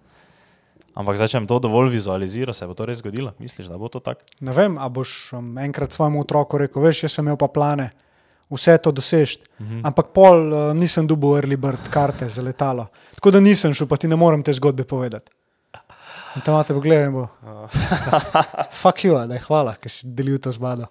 Ampak 0.97 1.20
mi 1.38 1.45
to 1.45 1.59
dovolj 1.59 1.91
vizualizira, 1.93 2.53
se 2.53 2.65
bo 2.65 2.74
to 2.74 2.86
res 2.88 3.03
zgodilo. 3.03 3.36
Misliš, 3.38 3.68
da 3.70 3.78
bo 3.78 3.86
to 3.91 3.99
tako? 3.99 4.24
Ne 4.39 4.55
vem, 4.55 4.78
a 4.82 4.88
boš 4.89 5.34
um, 5.38 5.57
enkrat 5.61 5.93
svojemu 5.93 6.24
otroku 6.24 6.57
rekel, 6.57 6.82
veš, 6.82 7.03
jaz 7.05 7.20
sem 7.20 7.28
imel 7.28 7.38
pa 7.38 7.45
plane, 7.51 7.91
vse 8.50 8.78
to 8.78 8.91
dosežeti, 8.91 9.43
Mhm. 9.60 9.82
ampak 9.84 10.06
pol 10.10 10.38
uh, 10.48 10.74
nisem 10.74 11.04
dobil 11.04 11.36
early 11.36 11.58
bird 11.58 11.89
karte 11.89 12.30
za 12.30 12.41
letalo. 12.41 12.88
Tako 13.14 13.32
da 13.32 13.39
nisem 13.39 13.74
šel, 13.74 13.88
pa 13.88 13.98
ti 13.98 14.08
ne 14.08 14.16
morem 14.16 14.39
te 14.39 14.54
zgodbe 14.54 14.84
povedati. 14.84 15.32
In 16.36 16.41
tam 16.41 16.64
te 16.64 16.72
pogledaj 16.72 17.06
in 17.06 17.14
bo. 17.14 17.28
Fuck 18.74 19.04
you, 19.04 19.18
da 19.18 19.34
je 19.34 19.41
hvala, 19.41 19.74
ker 19.76 19.89
si 19.89 20.08
delil 20.08 20.38
to 20.38 20.52
z 20.52 20.58
bado. 20.58 20.86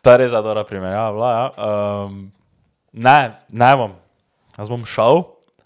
Ta 0.00 0.16
res 0.16 0.32
je 0.32 0.38
dobra 0.38 0.64
primerjava. 0.64 1.12
bila, 1.12 1.30
Ja. 1.30 1.44
Um, 2.04 2.32
ne, 2.92 3.18
ne 3.48 3.76
bom. 3.76 3.92
Jaz 4.56 4.68
bom 4.68 4.82
šel, 4.84 5.22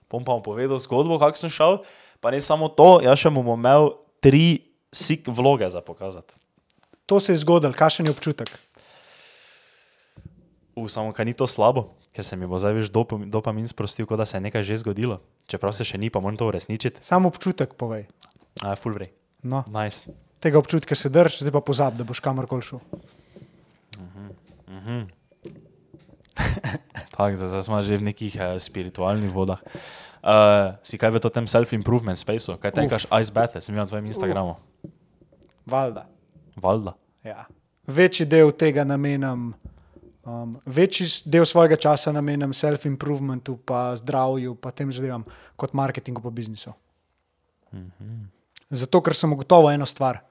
bom 0.06 0.22
pa 0.22 0.32
vam 0.32 0.42
povedal 0.42 0.76
zgodbo, 0.76 1.18
kako 1.18 1.38
sem 1.38 1.50
šel. 1.50 1.78
Pa 2.20 2.30
ne 2.30 2.40
samo 2.40 2.68
to, 2.68 3.00
jaz 3.00 3.18
še 3.18 3.30
bom 3.30 3.46
imel 3.48 3.90
tri 4.20 4.60
sik 4.90 5.26
vloge 5.26 5.66
za 5.66 5.80
pokazati. 5.80 6.34
To 7.06 7.20
se 7.20 7.32
je 7.32 7.38
zgodilo, 7.38 7.72
kakšen 7.72 8.06
je 8.06 8.12
občutek. 8.12 8.48
U, 10.76 10.88
samo 10.88 11.12
kaj 11.14 11.24
ni 11.24 11.34
to 11.38 11.46
slabo, 11.46 11.94
ker 12.10 12.26
se 12.26 12.36
mi 12.36 12.46
bo 12.50 12.58
zdaj 12.58 12.74
več 12.74 12.88
dopam, 12.90 13.30
dopamin 13.30 13.66
sprostil, 13.70 14.06
kot 14.10 14.18
da 14.18 14.26
se 14.26 14.36
je 14.36 14.42
nekaj 14.42 14.62
že 14.66 14.82
zgodilo. 14.82 15.20
Čeprav 15.46 15.74
se 15.76 15.86
še 15.86 15.98
ni, 15.98 16.10
pa 16.10 16.18
moram 16.18 16.36
to 16.38 16.48
uresničiti. 16.50 16.98
Samo 16.98 17.30
občutek 17.30 17.78
povej. 17.78 18.08
A 18.66 18.74
full 18.78 18.94
vrej. 18.98 19.12
No, 19.44 19.62
Nice. 19.70 20.08
tega 20.40 20.58
občutka 20.58 20.94
se 20.96 21.08
drž, 21.08 21.40
zdaj 21.44 21.52
pa 21.52 21.60
pozab, 21.60 21.94
da 21.94 22.04
boš 22.04 22.20
kamorkoli 22.24 22.64
šel. 22.64 22.80
Tako, 27.14 27.36
zdaj 27.38 27.62
smo 27.62 27.82
že 27.82 27.96
v 27.98 28.10
nekih 28.10 28.34
uh, 28.36 28.58
spiritualnih 28.58 29.30
vodah. 29.30 29.62
Uh, 30.24 30.80
si 30.80 30.96
kaj 30.96 31.12
v 31.12 31.20
tem 31.28 31.44
self-improvement 31.44 32.16
spaceu? 32.16 32.56
Kaj 32.56 32.72
tekaš 32.72 33.04
ice 33.12 33.30
bath, 33.30 33.60
sem 33.60 33.76
videl 33.76 33.84
na 33.84 33.90
tvojem 33.92 34.08
Instagramu. 34.08 34.56
Valjda. 35.68 36.08
Valjda. 36.56 36.96
Ja. 37.24 37.44
Večji 37.84 38.24
del 38.24 38.52
tega 38.56 38.84
namenam, 38.88 39.52
um, 40.26 40.58
večji 40.66 41.06
del 41.30 41.46
svojega 41.48 41.76
časa 41.76 42.12
namenam 42.12 42.52
self-improvementu, 42.52 43.56
pa 43.64 43.96
zdravju, 43.96 44.54
pa 44.54 44.70
tem 44.70 44.92
zadevam, 44.92 45.24
kot 45.56 45.72
marketingu 45.72 46.22
pa 46.24 46.30
biznisu. 46.30 46.74
Zato, 48.70 49.00
ker 49.00 49.14
sem 49.14 49.32
ugotovil 49.32 49.74
eno 49.74 49.86
stvar. 49.86 50.22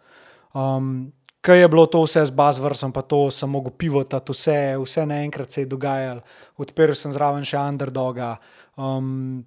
Um, 0.54 1.12
Kaj 1.44 1.60
je 1.60 1.68
bilo 1.68 1.84
to 1.92 2.00
vse 2.06 2.22
z 2.24 2.32
bazvrsom, 2.32 2.94
pa 2.96 3.02
to 3.04 3.28
sem 3.28 3.50
mogel 3.52 3.74
pivotati, 3.76 4.32
vse, 4.32 4.78
vse 4.80 5.04
naenkrat 5.06 5.52
se 5.52 5.62
je 5.62 5.68
dogajalo, 5.68 6.22
odprl 6.56 6.96
sem 6.96 7.12
zraven 7.12 7.44
še 7.44 7.60
underdoga. 7.60 8.38
Um, 8.80 9.44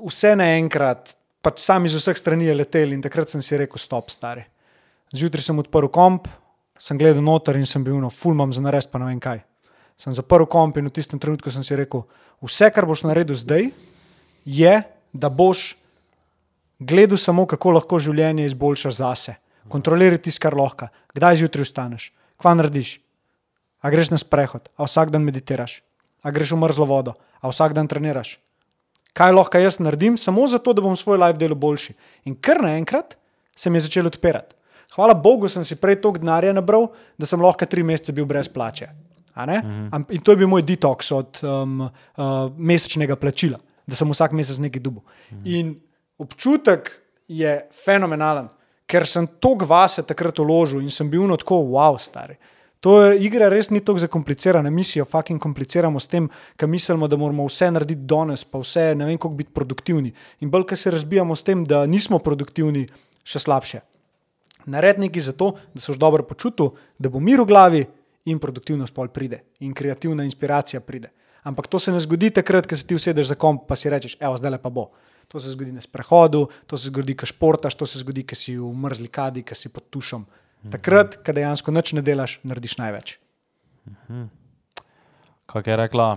vse 0.00 0.32
naenkrat, 0.40 1.12
pač 1.44 1.60
sam 1.60 1.84
iz 1.84 1.98
vseh 1.98 2.16
strani 2.16 2.48
je 2.48 2.54
letel 2.56 2.96
in 2.96 3.04
takrat 3.04 3.28
sem 3.28 3.44
si 3.44 3.60
rekel: 3.60 3.76
stop, 3.76 4.08
stari. 4.08 4.46
Zjutraj 5.12 5.44
sem 5.44 5.60
odprl 5.60 5.92
komp, 5.92 6.32
sem 6.80 6.96
gledal 6.96 7.20
noter 7.20 7.60
in 7.60 7.68
sem 7.68 7.84
bil 7.84 8.00
no, 8.00 8.08
fulmam 8.08 8.56
za 8.56 8.64
narediti, 8.64 8.88
pa 8.88 9.04
ne 9.04 9.12
vem 9.12 9.20
kaj. 9.20 9.44
Sem 10.00 10.14
zaprl 10.16 10.48
komp 10.48 10.78
in 10.80 10.88
v 10.88 10.94
tistem 10.96 11.20
trenutku 11.20 11.52
sem 11.52 11.64
si 11.66 11.76
rekel: 11.76 12.06
vse, 12.40 12.70
kar 12.72 12.88
boš 12.88 13.04
naredil 13.04 13.36
zdaj, 13.36 13.68
je, 14.48 14.74
da 15.12 15.28
boš 15.28 15.76
gledal 16.80 17.20
samo, 17.20 17.44
kako 17.44 17.76
lahko 17.76 18.00
življenje 18.00 18.48
izboljšaš 18.48 18.96
zase. 18.96 19.36
Kontroliraj 19.68 20.22
tisto, 20.24 20.40
kar 20.46 20.56
lahko. 20.56 20.88
Kdaj 21.12 21.42
zjutraj 21.42 21.68
vstaneš, 21.68 22.10
kva 22.40 22.56
narediš. 22.56 22.96
A 23.84 23.92
greš 23.92 24.10
na 24.12 24.18
sprehod, 24.20 24.68
a 24.76 24.88
vsak 24.88 25.12
dan 25.12 25.24
meditiraš, 25.24 25.80
a 26.24 26.32
greš 26.32 26.52
v 26.52 26.60
mrzlo 26.60 26.88
vodo, 26.88 27.14
a 27.40 27.48
vsak 27.52 27.76
dan 27.76 27.88
treniraš. 27.88 28.38
Kaj 29.16 29.32
lahko 29.32 29.60
jaz 29.60 29.80
naredim, 29.80 30.16
samo 30.20 30.46
zato, 30.48 30.72
da 30.72 30.84
bom 30.84 30.96
svoj 30.96 31.20
life 31.20 31.40
delal 31.40 31.58
boljši. 31.60 31.96
In 32.28 32.36
kar 32.36 32.60
naenkrat 32.62 33.16
se 33.56 33.70
mi 33.70 33.80
je 33.80 33.88
začelo 33.88 34.12
odpirati. 34.12 34.56
Hvala 34.94 35.14
Bogu, 35.14 35.48
sem 35.48 35.64
si 35.64 35.76
prej 35.78 36.00
toliko 36.00 36.20
denarja 36.24 36.52
nabral, 36.52 36.90
da 37.18 37.26
sem 37.26 37.40
lahko 37.40 37.66
tri 37.66 37.84
mesece 37.86 38.12
bil 38.12 38.26
brez 38.28 38.48
plače. 38.48 38.90
Am- 39.92 40.06
In 40.10 40.20
to 40.20 40.32
je 40.32 40.36
bil 40.36 40.48
moj 40.48 40.62
detoks 40.62 41.12
od 41.12 41.40
um, 41.42 41.80
uh, 41.80 42.50
mesečnega 42.56 43.16
plačila, 43.16 43.58
da 43.86 43.94
sem 43.96 44.08
vsak 44.10 44.32
mesec 44.32 44.58
nekaj 44.58 44.80
dubu. 44.82 45.02
In 45.44 45.76
občutek 46.18 46.90
je 47.28 47.68
fenomenalen, 47.84 48.48
ker 48.86 49.06
sem 49.06 49.26
toliko 49.40 49.64
vase 49.70 50.02
takrat 50.02 50.38
uložil 50.38 50.80
in 50.80 50.90
sem 50.90 51.10
bil 51.10 51.26
no 51.26 51.36
tako, 51.36 51.54
wow, 51.74 51.98
stari. 51.98 52.36
To 52.80 53.02
je 53.02 53.18
igra 53.26 53.48
res 53.52 53.68
ni 53.70 53.80
tako 53.80 53.98
zakomplicirana, 53.98 54.70
mi 54.70 54.80
si 54.84 54.98
jo 54.98 55.04
fucking 55.04 55.40
kompliciramo 55.40 56.00
s 56.00 56.08
tem, 56.08 56.30
ker 56.56 56.68
mislimo, 56.68 57.08
da 57.08 57.16
moramo 57.16 57.44
vse 57.44 57.68
narediti 57.70 58.06
danes, 58.08 58.44
pa 58.44 58.58
vse 58.58 58.94
ne 58.96 59.04
vem, 59.04 59.18
kako 59.20 59.34
biti 59.36 59.52
produktivni. 59.52 60.12
In 60.40 60.50
bolj, 60.50 60.64
ker 60.64 60.78
se 60.80 60.90
razbijamo 60.90 61.36
s 61.36 61.44
tem, 61.44 61.64
da 61.64 61.84
nismo 61.86 62.18
produktivni, 62.18 62.86
še 63.22 63.38
slabše. 63.38 63.82
Naredi 64.64 65.04
nekaj 65.04 65.22
za 65.28 65.32
to, 65.36 65.52
da 65.74 65.80
se 65.80 65.92
boš 65.92 65.98
dobro 66.00 66.24
počutil, 66.24 66.72
da 66.98 67.12
bo 67.12 67.20
mir 67.20 67.40
v 67.40 67.46
glavi 67.52 67.84
in 68.30 68.38
produktivnost 68.38 68.94
pol 68.94 69.10
pride 69.12 69.42
in 69.60 69.74
kreativna 69.74 70.24
inspiracija 70.24 70.80
pride. 70.80 71.10
Ampak 71.42 71.66
to 71.66 71.78
se 71.78 71.92
ne 71.92 72.00
zgodi 72.00 72.30
takrat, 72.30 72.66
ko 72.68 72.76
se 72.76 72.86
ti 72.86 72.94
usedeš 72.94 73.32
za 73.32 73.34
komp, 73.34 73.64
pa 73.68 73.76
si 73.76 73.90
rečeš, 73.90 74.16
evo, 74.20 74.36
zdaj 74.36 74.58
pa 74.60 74.70
bo. 74.70 74.90
To 75.30 75.40
se 75.40 75.52
zgodi 75.54 75.72
na 75.72 75.80
sprehodu, 75.80 76.48
to 76.66 76.78
se 76.78 76.90
zgodi, 76.90 77.14
ko 77.16 77.26
športaš, 77.26 77.74
to 77.78 77.86
se 77.86 78.02
zgodi, 78.02 78.26
ko 78.26 78.34
si 78.34 78.56
v 78.58 78.72
mrzli 78.74 79.08
kadi, 79.08 79.44
ko 79.46 79.54
si 79.54 79.70
pod 79.72 79.86
tušom. 79.90 80.26
Takrat, 80.68 81.16
ko 81.24 81.32
dejansko 81.32 81.72
nič 81.72 81.94
ne 81.96 82.02
delaš, 82.04 82.40
narediš 82.44 82.76
največ. 82.82 83.16
Kako 85.46 85.70
je 85.70 85.76
rekla, 85.76 86.08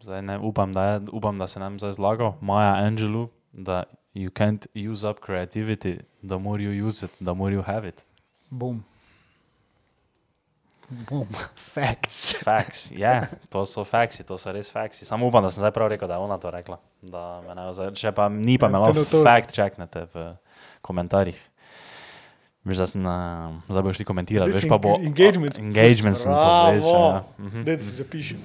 zdaj 0.00 0.22
ne 0.22 0.38
upam, 0.38 0.72
da, 0.72 0.84
je, 0.84 1.00
upam, 1.12 1.38
da 1.38 1.50
se 1.50 1.60
nam 1.60 1.78
zdaj 1.78 1.98
zlagal, 1.98 2.38
Maja 2.40 2.78
Angelou, 2.86 3.28
da 3.52 3.84
you 4.14 4.30
can't 4.30 4.66
use 4.72 5.04
up 5.04 5.20
creativity, 5.20 6.00
the 6.22 6.38
more 6.38 6.62
you 6.62 6.72
use 6.86 7.04
it, 7.04 7.12
the 7.20 7.34
more 7.34 7.52
you 7.52 7.62
have 7.62 7.88
it. 7.88 8.06
Bum. 8.50 8.84
Bum. 10.88 11.26
Facts. 11.74 12.36
Facts, 12.44 12.90
ja, 12.94 13.26
to 13.50 13.66
so 13.66 13.84
faksi, 13.84 14.22
to 14.24 14.38
so 14.38 14.52
res 14.54 14.70
faksi. 14.70 15.04
Samo 15.04 15.26
upam, 15.26 15.42
da 15.42 15.50
sem 15.50 15.60
zdaj 15.64 15.74
prav 15.74 15.90
rekel, 15.90 16.08
da 16.08 16.14
je 16.14 16.22
ona 16.22 16.38
to 16.38 16.50
rekla. 16.50 16.78
Da 17.02 17.42
me 17.42 17.54
ne, 17.58 17.66
zdaj, 17.74 17.90
če 17.98 18.12
pa 18.14 18.28
ni, 18.30 18.58
pa 18.58 18.70
me 18.70 18.78
lahko 18.78 19.02
fact 19.26 19.54
checknete 19.56 20.06
v 20.14 20.26
komentarjih. 20.86 21.38
Veš, 22.66 22.82
da 22.82 22.86
sem, 22.90 23.02
uh, 23.06 23.58
zdaj 23.70 23.82
boš 23.86 23.98
ti 24.02 24.06
komentiral, 24.06 24.50
veš 24.50 24.66
pa 24.70 24.78
bo. 24.82 24.96
Engagement. 24.98 25.58
Engagement 25.58 26.18
sem 26.18 26.34
povečal. 26.34 26.82
Ja. 26.82 27.24
Mhm. 27.38 27.66
Da 27.66 27.78
si 27.78 27.92
zapišem. 27.98 28.38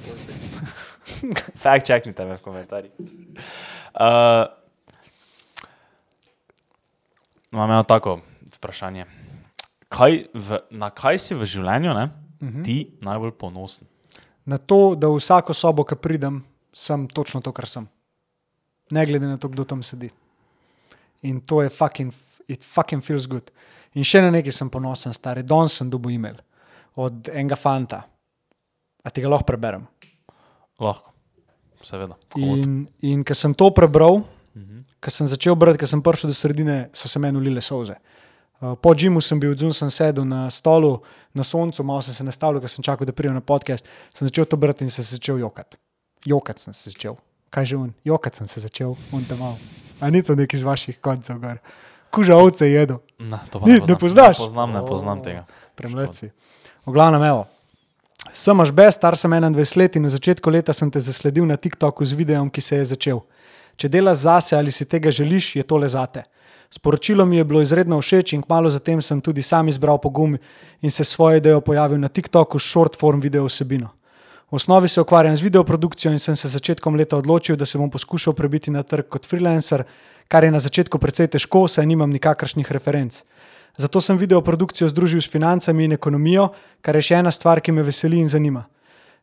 Fact 1.64 1.90
checknite 1.90 2.26
me 2.26 2.38
v 2.38 2.44
komentarjih. 2.46 2.94
Uh, 3.98 4.46
imam 7.54 7.70
eno 7.70 7.84
tako 7.84 8.20
vprašanje. 8.58 9.06
Kaj 9.92 10.26
v, 10.34 10.62
na 10.70 10.90
kaj 10.94 11.18
si 11.20 11.36
v 11.36 11.50
življenju 11.50 11.98
ne, 11.98 12.06
Mhm. 12.42 12.64
ti 12.64 12.92
najbolj 13.02 13.32
ponosen? 13.32 13.88
na 14.46 14.58
to, 14.58 14.96
da 14.96 15.08
v 15.08 15.20
vsako 15.20 15.54
sobo, 15.54 15.86
ki 15.86 15.96
pridem, 15.96 16.42
sem 16.74 17.08
točno 17.08 17.42
to, 17.42 17.54
kar 17.54 17.68
sem. 17.70 17.88
Ne 18.92 19.06
glede 19.06 19.28
na 19.28 19.38
to, 19.38 19.50
kdo 19.52 19.66
tam 19.66 19.84
sedi. 19.84 20.10
In 21.22 21.42
to 21.42 21.62
je 21.62 21.70
fucking, 21.70 22.14
it 22.48 22.64
fucking 22.64 23.04
feels 23.06 23.28
good. 23.28 23.52
In 23.94 24.08
še 24.08 24.24
na 24.24 24.32
nekaj 24.34 24.56
sem 24.56 24.70
ponosen, 24.72 25.14
stari. 25.14 25.44
Danes 25.44 25.78
sem 25.78 25.90
dobil 25.90 26.16
e-mail 26.18 26.40
od 27.00 27.30
enega 27.32 27.56
fanta. 27.56 28.02
A 29.04 29.10
ti 29.10 29.22
ga 29.22 29.30
lahko 29.32 29.48
preberem? 29.48 29.86
Lahko, 30.82 31.14
seveda. 31.86 32.18
In, 32.42 32.84
in 33.06 33.24
ker 33.24 33.38
sem 33.38 33.54
to 33.58 33.70
prebral, 33.76 34.24
ker 35.02 35.14
sem 35.14 35.30
začel 35.30 35.56
brati, 35.56 35.80
ker 35.82 35.90
sem 35.90 36.02
prišel 36.04 36.34
do 36.34 36.38
sredine, 36.38 36.78
so 36.94 37.10
se 37.10 37.22
meni 37.22 37.40
ulile 37.40 37.64
solze. 37.64 37.96
Uh, 37.96 38.31
Po 38.62 38.94
džimu 38.94 39.22
sem 39.22 39.40
bil 39.42 39.56
odzun, 39.56 39.74
sem 39.74 39.90
sedel 39.90 40.26
na 40.26 40.46
stolu, 40.54 41.00
na 41.34 41.44
soncu, 41.44 41.84
malo 41.84 42.02
sem 42.06 42.14
se 42.14 42.24
nastavil, 42.24 42.62
ker 42.62 42.70
sem 42.70 42.86
čakal, 42.86 43.10
da 43.10 43.14
pridem 43.14 43.34
na 43.34 43.42
podcast. 43.42 43.88
Sem 44.14 44.28
začel 44.30 44.46
to 44.46 44.58
brati 44.58 44.86
in 44.86 44.94
se 44.94 45.02
začel 45.02 45.42
jokati. 45.42 45.80
Jokati 46.26 46.62
sem 46.62 46.74
se 46.74 46.94
začel. 46.94 47.18
Kaj 47.50 47.66
že 47.66 47.78
on? 47.78 47.94
Jokati 48.06 48.38
sem 48.38 48.48
se 48.48 48.62
začel, 48.62 48.94
on 49.12 49.26
tam 49.26 49.42
mal. 49.42 49.58
A 50.00 50.10
ni 50.10 50.22
to 50.22 50.36
neki 50.38 50.58
iz 50.58 50.64
vaših 50.64 51.02
koncev, 51.02 51.40
gor. 51.42 51.58
Kuža 52.14 52.38
ovce 52.38 52.70
jedo. 52.70 53.00
Na, 53.18 53.40
to 53.50 53.60
Ni, 53.66 53.80
ne 53.82 53.98
poznaš? 53.98 54.38
Ne 54.38 54.46
poznam, 54.46 54.72
ne 54.72 54.86
poznam 54.86 55.24
tega. 55.24 55.46
Premleci. 55.76 56.30
V 56.86 56.94
glavnem, 56.94 57.24
evo. 57.24 57.48
Sem 58.34 58.60
až 58.62 58.70
bez, 58.70 58.94
star 58.96 59.18
sem 59.18 59.32
21 59.32 59.78
let 59.78 59.96
in 59.98 60.06
na 60.06 60.10
začetku 60.14 60.50
leta 60.50 60.74
sem 60.74 60.92
te 60.92 61.02
zasledil 61.02 61.46
na 61.50 61.58
TikToku 61.58 62.06
z 62.06 62.14
videom, 62.14 62.50
ki 62.50 62.62
se 62.62 62.76
je 62.78 62.86
začel. 62.94 63.24
Če 63.74 63.90
delaš 63.90 64.28
zase 64.30 64.54
ali 64.54 64.70
si 64.70 64.86
tega 64.86 65.10
želiš, 65.10 65.56
je 65.56 65.64
tole 65.66 65.90
zate. 65.90 66.24
Sporočilo 66.74 67.26
mi 67.26 67.38
je 67.38 67.44
bilo 67.44 67.62
izredno 67.62 67.98
všeč 68.02 68.34
in 68.34 68.42
kmalo 68.42 68.70
zatem 68.70 69.02
sem 69.02 69.22
tudi 69.22 69.42
sam 69.44 69.68
izbral 69.68 69.98
pogum 69.98 70.38
in 70.82 70.92
se 70.92 71.04
svojo 71.04 71.38
idejo 71.38 71.62
pojavil 71.62 72.00
na 72.00 72.08
TikToku 72.08 72.60
s 72.60 72.72
short 72.72 72.96
form 73.00 73.20
video 73.20 73.46
vsebino. 73.46 73.90
V 74.52 74.56
osnovi 74.56 74.88
se 74.88 75.02
ukvarjam 75.02 75.36
z 75.36 75.42
videoprodukcijo 75.42 76.12
in 76.12 76.20
sem 76.20 76.36
se 76.36 76.48
začetkom 76.48 76.96
leta 76.96 77.18
odločil, 77.18 77.56
da 77.56 77.66
se 77.66 77.78
bom 77.78 77.90
poskušal 77.90 78.34
prebiti 78.34 78.72
na 78.72 78.84
trg 78.84 79.08
kot 79.10 79.28
freelancer, 79.28 79.84
kar 80.28 80.44
je 80.44 80.52
na 80.52 80.60
začetku 80.60 81.00
precej 81.00 81.28
težko, 81.28 81.68
saj 81.68 81.86
nimam 81.86 82.10
nikakršnih 82.10 82.72
referenc. 82.72 83.22
Zato 83.78 84.02
sem 84.02 84.18
videoprodukcijo 84.18 84.90
združil 84.90 85.22
s 85.22 85.32
financami 85.32 85.84
in 85.84 85.92
ekonomijo, 85.92 86.50
kar 86.82 86.96
je 86.96 87.02
še 87.02 87.16
ena 87.20 87.32
stvar, 87.32 87.60
ki 87.60 87.72
me 87.72 87.84
veseli 87.84 88.20
in 88.20 88.30
zanima. 88.30 88.66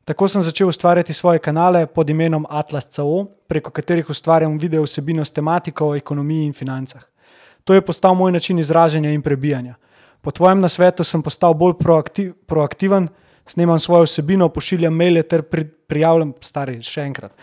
Tako 0.04 0.28
sem 0.28 0.42
začel 0.42 0.68
ustvarjati 0.68 1.12
svoje 1.12 1.38
kanale 1.38 1.86
pod 1.86 2.10
imenom 2.10 2.46
Atlas 2.48 2.88
CO, 2.88 3.26
preko 3.48 3.70
katerih 3.70 4.10
ustvarjam 4.10 4.58
video 4.58 4.84
vsebino 4.84 5.24
s 5.24 5.30
tematiko 5.30 5.92
o 5.92 5.96
ekonomiji 5.96 6.46
in 6.46 6.52
financah. 6.52 7.04
To 7.68 7.74
je 7.76 7.84
postal 7.84 8.14
moj 8.16 8.32
način 8.32 8.58
izražanja 8.58 9.10
in 9.12 9.22
prebijanja. 9.22 9.74
Po 10.24 10.30
tvojem 10.30 10.60
nasvetu 10.60 11.04
sem 11.04 11.22
postal 11.22 11.52
bolj 11.54 11.74
proaktiv, 11.76 12.32
proaktiven, 12.46 13.10
snemam 13.46 13.80
svojo 13.80 14.06
vsebino, 14.06 14.48
pošiljam 14.48 14.94
maile 14.96 15.22
ter 15.22 15.42
pri, 15.42 15.66
prijavljam, 15.68 16.32
stari, 16.40 16.78
še 16.80 17.04
enkrat. 17.04 17.34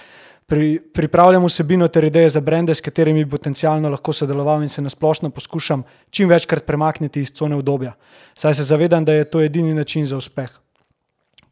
Pri, 0.49 0.79
pripravljam 0.93 1.45
vsebino 1.45 1.85
ter 1.93 2.09
ideje 2.09 2.33
za 2.33 2.41
brende, 2.41 2.73
s 2.73 2.81
katerimi 2.81 3.21
bi 3.21 3.29
potencialno 3.37 3.89
lahko 3.93 4.13
sodeloval 4.13 4.65
in 4.65 4.69
se 4.69 4.81
nasplošno 4.81 5.29
poskušam 5.29 5.85
čim 6.09 6.29
večkrat 6.29 6.65
premakniti 6.65 7.21
iz 7.21 7.33
cone 7.33 7.61
obdobja. 7.61 7.93
Saj 8.33 8.57
se 8.57 8.63
zavedam, 8.63 9.05
da 9.05 9.13
je 9.13 9.29
to 9.29 9.45
edini 9.45 9.77
način 9.77 10.09
za 10.09 10.17
uspeh. 10.17 10.49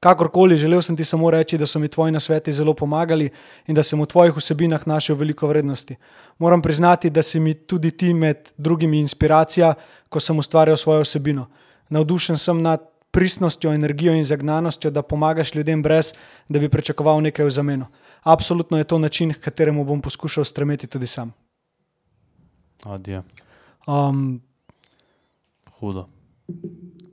Kakorkoli, 0.03 0.57
želel 0.57 0.81
sem 0.81 0.97
ti 0.97 1.05
samo 1.05 1.29
reči, 1.31 1.57
da 1.57 1.65
so 1.65 1.79
mi 1.79 1.87
tvoji 1.87 2.11
nasveti 2.11 2.51
zelo 2.51 2.73
pomagali 2.73 3.29
in 3.67 3.75
da 3.75 3.83
sem 3.83 4.01
v 4.01 4.05
tvojih 4.05 4.35
vsebinah 4.35 4.87
našel 4.87 5.15
veliko 5.15 5.47
vrednosti. 5.47 5.95
Moram 6.37 6.61
priznati, 6.61 7.09
da 7.09 7.23
si 7.23 7.39
mi 7.39 7.53
tudi 7.53 7.91
ti 7.91 8.13
med 8.13 8.49
drugimi 8.57 8.99
inspiracija, 8.99 9.73
ko 10.09 10.19
sem 10.19 10.39
ustvarjal 10.39 10.77
svojo 10.77 11.05
vsebino. 11.05 11.45
Navdušen 11.89 12.37
sem 12.37 12.61
nad 12.61 12.83
pristnostjo, 13.11 13.71
energijo 13.73 14.13
in 14.13 14.25
zagnanostjo, 14.25 14.91
da 14.91 15.01
pomagaš 15.01 15.55
ljudem, 15.55 15.83
brez 15.83 16.11
da 16.49 16.59
bi 16.59 16.69
pričakoval 16.69 17.21
nekaj 17.21 17.45
v 17.45 17.51
zameno. 17.51 17.87
Absolutno 18.23 18.77
je 18.77 18.83
to 18.83 18.99
način, 18.99 19.33
k 19.33 19.39
kateremu 19.39 19.85
bom 19.85 20.01
poskušal 20.01 20.43
stremeti 20.45 20.87
tudi 20.87 21.07
sam. 21.07 21.31
Adijo. 22.83 23.23
Um, 23.87 24.41
Hudo. 25.79 26.07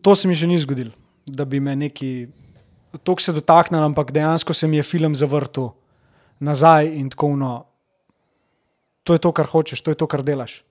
to 0.03 0.15
se 0.15 0.29
mi 0.29 0.35
še 0.35 0.47
ni 0.47 0.59
zgodilo, 0.59 0.91
da 1.27 1.45
bi 1.45 1.61
me 1.61 1.77
neki 1.77 2.29
tako 2.99 3.21
se 3.23 3.33
dotaknil, 3.33 3.83
ampak 3.83 4.13
dejansko 4.13 4.55
se 4.55 4.67
mi 4.67 4.77
je 4.77 4.83
film 4.83 5.15
zavrtel 5.15 5.71
nazaj 6.41 6.89
in 6.97 7.11
tako 7.11 7.37
no. 7.37 7.65
To 9.05 9.13
je 9.13 9.19
to, 9.19 9.33
kar 9.33 9.47
hočeš, 9.47 9.81
to 9.81 9.91
je 9.91 9.95
to, 9.95 10.07
kar 10.07 10.23
delaš. 10.23 10.65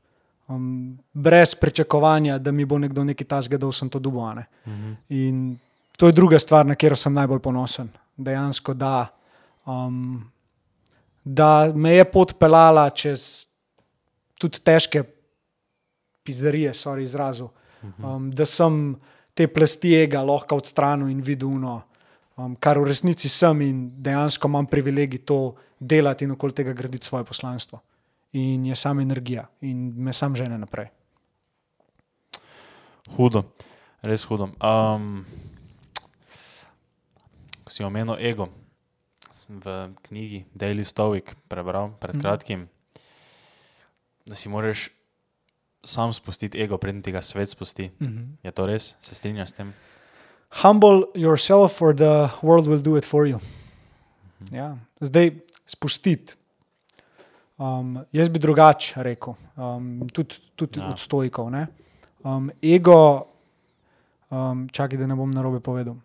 Um, 0.50 0.98
brez 1.14 1.56
pričakovanja, 1.56 2.38
da 2.38 2.52
mi 2.52 2.66
bo 2.66 2.78
nekdo 2.78 3.04
nekaj 3.04 3.28
tasga, 3.28 3.58
da 3.58 3.72
sem 3.72 3.90
to 3.90 4.00
dubane. 4.00 4.46
Mhm. 4.68 4.94
In 5.10 5.58
to 5.98 6.08
je 6.08 6.12
druga 6.12 6.40
stvar, 6.40 6.66
na 6.66 6.76
katero 6.76 6.96
sem 6.96 7.14
najbolj 7.14 7.40
ponosen. 7.40 7.90
Dejansko, 8.18 8.74
da, 8.74 9.08
um, 9.66 10.32
da 11.24 11.72
me 11.76 11.94
je 11.94 12.06
pot 12.12 12.34
pelala 12.40 12.90
čez 12.90 13.48
tudi 14.40 14.60
težke 14.60 15.04
pizderije, 16.24 16.74
sorry, 16.74 17.04
izrazu. 17.04 17.50
Um, 18.04 18.32
da 18.32 18.46
sem 18.46 18.96
te 19.34 19.48
plasti 19.48 19.94
ega 19.96 20.22
lahko 20.24 20.58
odstranil 20.60 21.08
in 21.08 21.22
videl, 21.24 21.56
no, 21.60 21.82
um, 22.40 22.56
kar 22.56 22.80
v 22.80 22.88
resnici 22.88 23.30
sem 23.30 23.62
in 23.62 23.78
dejansko 24.02 24.48
imam 24.48 24.66
privilegij 24.66 25.26
to 25.26 25.56
delati 25.80 26.24
in 26.26 26.32
okoli 26.32 26.54
tega 26.54 26.74
graditi 26.74 27.06
svoje 27.06 27.24
poslanstvo. 27.28 27.82
In 28.32 28.66
je 28.66 28.76
sam 28.76 29.00
energija 29.00 29.48
in 29.62 29.94
me 29.98 30.14
sam 30.14 30.36
žene 30.36 30.58
naprej. 30.58 30.88
Hudo, 33.18 33.44
res 34.02 34.24
hudo. 34.24 34.52
Um, 34.62 35.26
ko 37.64 37.74
si 37.74 37.84
omenil 37.84 38.16
ego, 38.20 38.50
v 39.50 39.90
knjigi 40.06 40.46
Daily 40.54 40.86
Stoic 40.86 41.34
prebral 41.50 41.98
pred 42.00 42.16
Mhm. 42.16 42.22
kratkim, 42.22 42.70
da 44.26 44.36
si 44.36 44.50
moraš 44.50 44.90
sam 45.84 46.14
spustiti 46.14 46.62
ego, 46.62 46.78
preden 46.78 47.02
ti 47.02 47.12
ga 47.12 47.22
svet 47.22 47.50
spusti. 47.50 47.90
Mhm. 48.00 48.38
Je 48.44 48.52
to 48.52 48.66
res? 48.66 48.96
Se 49.02 49.16
strinjaš 49.16 49.50
s 49.50 49.54
tem? 49.54 49.74
Humble 50.52 51.04
yourself, 51.16 51.82
or 51.82 51.94
the 51.94 52.30
world 52.42 52.68
will 52.68 52.82
do 52.82 52.98
it 52.98 53.06
for 53.06 53.28
you. 53.28 53.40
Ja. 54.52 54.78
Zdaj, 55.02 55.32
spustiti. 55.66 56.34
Um, 57.60 58.00
jaz 58.12 58.30
bi 58.30 58.40
drugače 58.40 59.04
rekel, 59.04 59.34
um, 59.58 60.08
tudi, 60.14 60.36
tudi 60.56 60.80
Ja. 60.80 60.86
ja. 60.86 60.92
od 60.92 61.00
stojkov. 61.00 61.52
ne. 61.52 61.68
Um, 62.24 62.52
ego, 62.64 63.28
um, 64.30 64.70
čakaj, 64.72 64.98
da 64.98 65.08
ne 65.08 65.16
bom 65.16 65.32
narobe 65.32 65.60
povedal. 65.60 65.96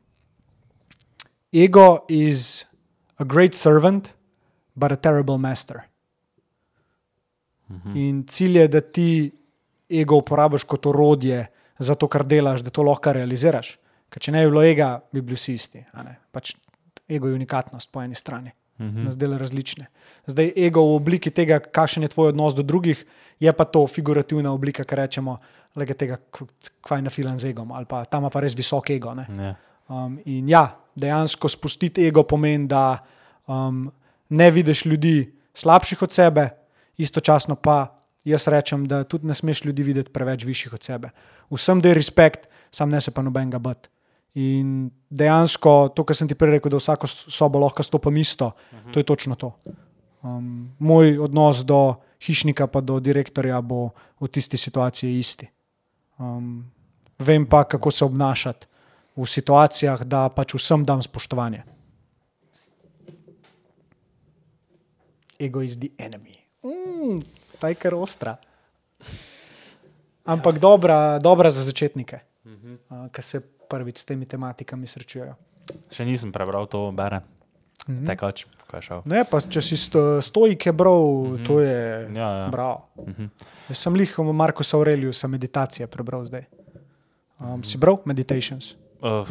Ego 1.53 2.05
is 2.09 2.66
a 3.18 3.24
great 3.24 3.55
servant, 3.55 4.12
but 4.74 4.92
a 4.92 4.97
terrible 4.97 5.38
master. 5.38 5.80
Mhm. 7.70 7.97
In 7.97 8.24
cilj 8.26 8.59
je, 8.59 8.68
da 8.68 8.80
ti 8.80 9.30
ego 9.90 10.16
uporabiš 10.16 10.64
kot 10.64 10.86
orodje 10.86 11.47
za 11.78 11.95
to, 11.95 12.09
kar 12.09 12.26
delaš, 12.26 12.61
da 12.61 12.70
to 12.70 12.82
lahko 12.82 13.12
realiziraš. 13.12 13.78
Ker 14.15 14.23
če 14.23 14.31
ne 14.31 14.45
bi 14.45 14.49
bilo 14.49 14.62
ega, 14.62 14.89
bi 15.11 15.21
bili 15.21 15.35
vsi 15.35 15.55
isti. 15.55 15.81
Pač 16.31 16.53
ego 17.09 17.27
je 17.27 17.35
unikatnost 17.35 17.91
po 17.91 17.99
eni 18.01 18.15
strani, 18.15 18.53
Mhm. 18.77 19.05
nas 19.05 19.17
dela 19.17 19.37
različne. 19.37 19.87
Zdaj, 20.27 20.53
ego 20.59 20.83
v 20.83 20.95
obliki 20.97 21.31
tega, 21.31 21.59
kakšen 21.61 22.03
je 22.03 22.09
tvoj 22.09 22.29
odnos 22.29 22.55
do 22.55 22.62
drugih, 22.62 23.05
je 23.39 23.53
pa 23.53 23.65
to 23.65 23.87
figurativna 23.87 24.51
oblika, 24.51 24.85
ki 24.85 24.97
rečemo, 24.97 25.37
le 25.75 25.87
tega, 25.89 26.17
k- 26.29 26.47
kvaj 26.81 27.03
na 27.03 27.11
filan 27.11 27.39
z 27.39 27.45
egom, 27.47 27.71
ali 27.71 27.85
pa 27.85 28.05
tam 28.05 28.23
ima 28.23 28.31
pa 28.31 28.41
res 28.41 28.55
visok 28.55 28.91
ego. 28.91 29.15
Ne? 29.15 29.27
Ja. 29.31 29.55
Um, 29.89 30.19
in 30.27 30.49
ja, 30.49 30.65
dejansko 30.95 31.49
spustiti 31.49 32.03
ego 32.03 32.23
pomeni, 32.25 32.67
da 32.67 32.99
um, 33.47 33.91
ne 34.31 34.51
vidiš 34.51 34.85
ljudi 34.85 35.17
slabših 35.55 36.03
od 36.03 36.12
sebe, 36.12 36.49
istočasno 36.97 37.55
pa 37.57 37.91
jaz 38.25 38.49
rečem, 38.49 38.87
da 38.87 39.05
tudi 39.05 39.27
ne 39.27 39.35
smeš 39.35 39.65
ljudi 39.65 39.83
videti 39.85 40.11
preveč 40.11 40.45
višjih 40.45 40.73
od 40.73 40.83
sebe. 40.83 41.11
Vsem 41.51 41.81
da 41.81 41.89
je 41.89 41.95
respekt, 41.95 42.41
sam 42.71 42.89
ne 42.89 43.01
se 43.01 43.11
pa 43.11 43.23
nobenega 43.23 43.59
bat. 43.59 43.91
In 44.35 44.91
dejansko 45.11 45.95
to, 45.95 46.03
kar 46.03 46.16
sem 46.18 46.26
ti 46.26 46.35
prej 46.35 46.57
rekel, 46.57 46.72
da 46.74 46.80
vsako 46.82 47.07
sobo 47.07 47.61
lahko 47.62 47.85
stopam 47.87 48.16
isto, 48.18 48.51
to 48.91 48.99
je 48.99 49.07
točno 49.07 49.39
to. 49.39 49.53
Um, 50.24 50.74
moj 50.78 51.18
odnos 51.22 51.62
do 51.62 52.01
hišnika, 52.18 52.66
pa 52.66 52.80
do 52.80 52.99
direktorja, 53.01 53.61
bo 53.62 53.93
v 54.20 54.28
tisti 54.32 54.59
situaciji 54.59 55.18
isti. 55.18 55.47
Um, 56.18 56.64
vem 57.18 57.47
pa, 57.47 57.62
kako 57.64 57.91
se 57.91 58.05
obnašati 58.05 58.66
v 59.16 59.26
situacijah, 59.28 60.03
da 60.03 60.26
pač 60.28 60.57
vsem 60.59 60.82
dam 60.85 61.03
spoštovanje. 61.03 61.62
Ego 65.39 65.62
is 65.62 65.78
the 65.78 65.93
enemy. 65.99 66.41
Mm, 66.64 67.20
ta 67.61 67.68
je 67.68 67.78
kar 67.78 67.95
ostra. 67.95 68.37
Ampak 70.24 70.59
dobra, 70.59 71.18
dobra 71.18 71.51
za 71.51 71.62
začetnike, 71.62 72.18
uh, 72.45 73.07
ki 73.12 73.22
se 73.22 73.43
prvič 73.69 73.99
s 73.99 74.05
temi 74.05 74.27
tematikami 74.27 74.87
srečujejo. 74.87 75.35
Še 75.91 76.05
nisem 76.05 76.33
prebral 76.33 76.67
to, 76.67 76.93
bere. 76.93 77.21
Mhm. 77.89 78.05
Tekač, 78.07 78.45
ko 78.71 78.77
je 78.77 78.83
šel. 78.83 79.01
Ne, 79.05 79.25
pa 79.25 79.41
če 79.41 79.61
si 79.61 79.77
sto, 79.77 80.23
stojike 80.23 80.73
bral, 80.73 81.03
mm 81.03 81.37
-hmm. 81.37 81.47
to 81.47 81.61
je 81.61 82.09
Ja, 82.17 82.29
ja. 82.31 82.49
bravo. 82.49 82.87
Mhm. 83.07 83.25
Jaz 83.69 83.79
sem 83.79 83.95
lih 83.95 84.19
Marko 84.19 84.62
Aureliusa 84.75 85.29
meditacije 85.29 85.87
prebral 85.87 86.25
zdaj. 86.25 86.45
Um, 87.41 87.65
si 87.65 87.79
bral 87.79 87.99
Meditations? 88.05 88.77
Uh, 89.03 89.27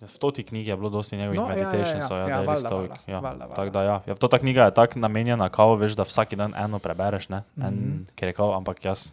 V 0.00 0.18
toti 0.18 0.40
knjigi 0.42 0.70
je 0.70 0.76
bilo 0.76 0.88
dosti 0.88 1.16
njegovih 1.16 1.40
No, 1.40 1.46
no, 1.46 1.52
ja, 1.52 1.58
ja, 1.58 1.64
meditations, 1.68 2.10
ja, 2.10 2.16
ja, 2.16 2.22
ja, 2.22 2.36
ja, 2.36 2.42
valjda, 2.42 2.96
Ja. 3.06 3.20
Tako 3.54 3.70
da, 3.70 3.82
ja. 3.82 4.02
ja. 4.06 4.14
To 4.14 4.28
ta 4.28 4.38
knjiga 4.38 4.64
je 4.64 4.74
tako 4.74 4.98
namenjena, 4.98 5.48
kao 5.48 5.76
veš, 5.76 5.92
da 5.92 6.02
vsak 6.02 6.34
dan 6.34 6.54
eno 6.56 6.78
prebereš, 6.78 7.28
ne? 7.28 7.42
En, 7.56 7.74
Mhm. 7.74 8.02
ker 8.14 8.28
je 8.28 8.32
kao, 8.32 8.56
ampak 8.56 8.84
jaz. 8.84 9.12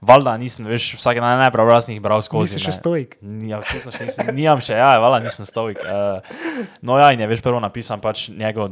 Valjda 0.00 0.36
nisem, 0.38 0.62
veš, 0.64 0.92
vsak 0.94 1.18
dan 1.18 1.40
ne 1.42 1.50
prebral, 1.50 1.82
jih 1.88 1.98
bral 1.98 2.22
skozi. 2.22 2.54
Nisi 2.54 2.62
še 2.62 2.70
ne. 2.70 2.76
Ni- 3.20 3.50
Ja, 3.50 3.58
še 3.62 3.82
nisem, 4.04 4.30
nimam 4.30 4.60
še, 4.62 4.76
ja, 4.78 4.94
valjda 4.96 5.24
nisem 5.24 5.42
stovik. 5.44 5.82
Uh, 5.82 6.22
no, 6.82 6.94
ja, 6.94 7.10
in 7.10 7.20
je 7.20 7.26
veš 7.26 7.42
prvo 7.42 7.58
napisan 7.58 7.98
pač 7.98 8.28
njegov 8.28 8.70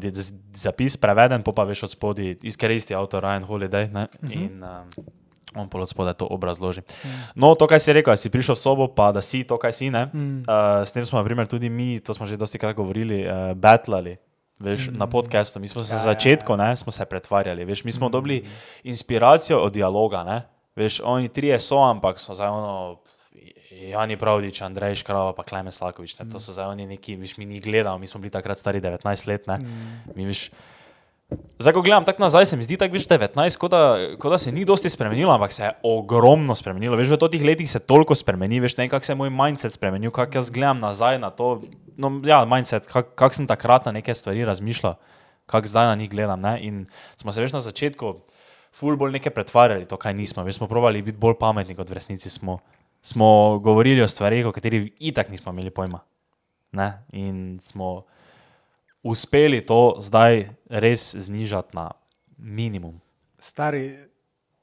zapis, 0.54 0.94
preveden, 0.96 1.42
pa 1.42 1.50
pa 1.52 1.64
veš 1.64 1.82
od 1.82 1.90
spodaj, 1.90 2.36
iskoristi 2.42 2.94
avtor 2.94 3.26
Ryan 3.26 3.42
Holiday. 3.42 3.90
Ne? 3.90 4.06
Mhm. 4.22 4.32
In 4.34 4.62
um, 4.62 4.86
on 5.56 5.66
pa 5.66 5.78
od 5.78 5.88
spodaj 5.88 6.14
to 6.14 6.28
obrazloži. 6.28 6.86
No, 7.34 7.54
to, 7.54 7.66
kaj 7.66 7.80
si 7.80 7.92
rekel, 7.92 8.12
da 8.12 8.16
si 8.16 8.30
prišel 8.30 8.54
v 8.54 8.60
sobo, 8.60 8.86
pa 8.86 9.10
da 9.10 9.18
si 9.18 9.42
to, 9.42 9.56
kaj 9.56 9.72
si. 9.72 9.90
Mhm. 9.90 10.46
Uh, 10.46 10.86
s 10.86 10.92
tem 10.92 11.02
smo, 11.02 11.18
na 11.18 11.24
primer, 11.24 11.46
tudi 11.46 11.66
mi, 11.66 11.98
to 11.98 12.14
smo 12.14 12.22
že 12.22 12.36
dosti 12.36 12.54
krat 12.56 12.72
govorili, 12.72 13.24
uh, 13.24 13.50
batlali. 13.52 14.14
Veš, 14.56 14.88
na 14.88 15.04
podkastu, 15.04 15.60
mi 15.60 15.68
smo 15.68 15.82
se 15.82 15.92
Mhm. 15.92 15.96
Ja, 15.96 15.98
ja, 15.98 16.02
ja, 16.02 16.14
začetku, 16.14 16.56
ne, 16.56 16.76
smo 16.76 16.88
se 16.88 17.04
pretvarjali, 17.04 17.64
veš, 17.64 17.84
mi 17.84 17.92
smo 17.92 18.08
dobili 18.08 18.40
inspiracijo 18.82 19.58
od 19.58 19.72
dialoga, 19.72 20.24
ne, 20.24 20.38
veš, 20.76 21.00
oni 21.04 21.28
trije 21.28 21.58
so, 21.60 21.80
ampak 21.84 22.20
so 22.22 22.36
zdaj 22.36 22.48
ono, 22.48 23.00
Jani 23.76 24.16
Pravdič, 24.16 24.62
Andrej 24.62 25.02
Škrava, 25.02 25.34
pa 25.36 25.44
Klemen 25.44 25.72
Slakovič, 25.72 26.16
ne, 26.20 26.28
to 26.30 26.40
so 26.40 26.54
zdaj 26.54 26.72
oni 26.76 26.86
neki, 26.96 27.16
veš, 27.20 27.36
mi 27.36 27.48
ni 27.48 27.60
gledal, 27.60 27.98
mi 27.98 28.06
smo 28.06 28.20
bili 28.20 28.32
takrat 28.32 28.58
stari 28.58 28.80
19 28.80 29.28
let, 29.28 29.46
ne, 29.50 29.60
mi 30.14 30.28
veš, 30.28 30.48
Zdaj, 31.58 31.72
ko 31.74 31.82
gledam 31.82 32.04
tako 32.04 32.22
nazaj, 32.22 32.46
se 32.46 32.56
mi 32.56 32.62
zdi 32.62 32.76
tako, 32.78 32.94
veš, 32.94 33.08
19, 33.10 33.56
kot 33.58 33.70
da, 33.70 33.80
ko 34.18 34.30
da 34.30 34.38
se 34.38 34.52
ni 34.54 34.64
dosti 34.64 34.90
spremenilo, 34.90 35.32
ampak 35.34 35.52
se 35.52 35.64
je 35.64 35.72
ogromno 35.82 36.54
spremenilo. 36.54 36.94
Veš, 36.96 37.08
v 37.10 37.18
teh 37.32 37.42
letih 37.42 37.66
se 37.70 37.80
toliko 37.82 38.14
spremeni, 38.14 38.60
veš, 38.62 38.76
nekako 38.78 39.04
se 39.04 39.12
je 39.12 39.18
moj 39.18 39.32
mindset 39.34 39.74
spremenil, 39.74 40.12
kako 40.14 40.38
jaz 40.38 40.50
gledam 40.54 40.78
nazaj 40.78 41.18
na 41.18 41.32
to. 41.34 41.60
No, 41.96 42.12
ja, 42.22 42.44
mindset, 42.46 42.86
kako 42.86 43.10
kak 43.18 43.34
sem 43.34 43.48
takrat 43.50 43.88
na 43.90 43.96
neke 43.96 44.14
stvari 44.14 44.44
razmišljal, 44.46 44.94
kako 45.50 45.66
zdaj 45.66 45.86
na 45.90 45.98
njih 45.98 46.10
gledam. 46.10 46.40
Ne? 46.40 46.60
In 46.62 46.86
smo 47.16 47.32
se 47.32 47.42
veš 47.42 47.56
na 47.56 47.60
začetku, 47.64 48.14
ful 48.76 48.96
bolj 48.96 49.16
neke 49.16 49.32
pretvarjali, 49.32 49.86
to 49.88 49.96
kaj 50.00 50.14
nismo. 50.14 50.44
Veš, 50.44 50.60
smo 50.60 50.68
probali 50.68 51.02
biti 51.02 51.18
bolj 51.18 51.38
pametni, 51.40 51.76
kot 51.78 51.90
v 51.90 51.96
resnici 51.98 52.30
smo. 52.30 52.58
Smo 53.02 53.58
govorili 53.62 54.02
o 54.02 54.08
stvarih, 54.08 54.46
o 54.46 54.52
katerih 54.52 54.90
itak 54.98 55.30
nismo 55.30 55.52
imeli 55.52 55.70
pojma. 55.70 56.00
Ne? 56.76 56.88
In 57.12 57.58
smo 57.62 58.04
uspeli 59.06 59.62
to 59.66 59.96
zdaj 60.02 60.48
res 60.68 61.14
znižati 61.14 61.76
na 61.76 61.90
minimum. 62.36 62.98
Stari, 63.38 63.86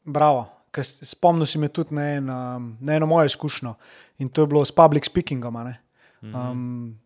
bravo. 0.04 0.50
Spomnil 0.84 1.46
si 1.46 1.62
me 1.62 1.70
tudi 1.70 1.94
na, 1.96 2.08
en, 2.18 2.30
um, 2.30 2.72
na 2.82 2.96
eno 2.98 3.06
mojo 3.06 3.30
izkušnjo 3.30 3.76
in 4.26 4.30
to 4.30 4.42
je 4.42 4.50
bilo 4.50 4.66
s 4.66 4.74
public 4.74 5.06
speakingom. 5.06 5.54
ne. 5.64 5.80
Um, 6.24 7.00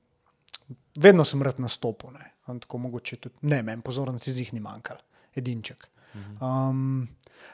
vedno 0.99 1.25
sem 1.25 1.41
rad 1.43 1.59
nastopil, 1.59 2.11
ne. 2.15 2.31
On 2.47 2.59
tako 2.59 2.77
mogoče 2.77 3.15
tudi 3.15 3.35
ne, 3.41 3.61
meni 3.63 3.81
pozornosti 3.81 4.31
z 4.31 4.39
jih 4.39 4.53
ni 4.53 4.59
manjkalo, 4.63 4.99
edinček. 5.35 5.89
Um, 6.41 7.07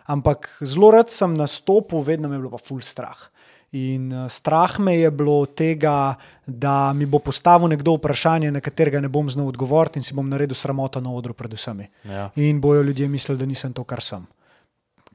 ampak 0.06 0.50
zelo 0.62 0.92
rad 0.92 1.10
sem 1.10 1.34
nastopil, 1.38 2.04
vedno 2.04 2.30
me 2.30 2.36
je 2.36 2.44
bilo 2.44 2.52
pa 2.54 2.62
full 2.62 2.82
strah. 2.82 3.30
In 3.74 4.12
uh, 4.14 4.30
strah 4.30 4.78
me 4.80 4.98
je 5.00 5.10
bilo 5.12 5.46
tega, 5.46 6.14
da 6.46 6.94
mi 6.94 7.06
bo 7.10 7.20
postavil 7.20 7.72
nekdo 7.72 7.96
vprašanje, 7.98 8.52
na 8.52 8.62
katerega 8.62 9.02
ne 9.02 9.10
bom 9.10 9.30
znal 9.30 9.50
odgovoriti, 9.50 9.98
in 10.00 10.06
si 10.06 10.14
bom 10.14 10.30
naredil 10.30 10.56
sramoto 10.56 11.02
na 11.02 11.10
odru 11.10 11.34
pred 11.34 11.54
vsemi. 11.58 11.90
Ja. 12.06 12.30
In 12.36 12.62
bojo 12.62 12.84
ljudje 12.84 13.10
mislili, 13.10 13.40
da 13.40 13.50
nisem 13.50 13.74
to, 13.74 13.84
kar 13.84 14.02
sem. 14.02 14.28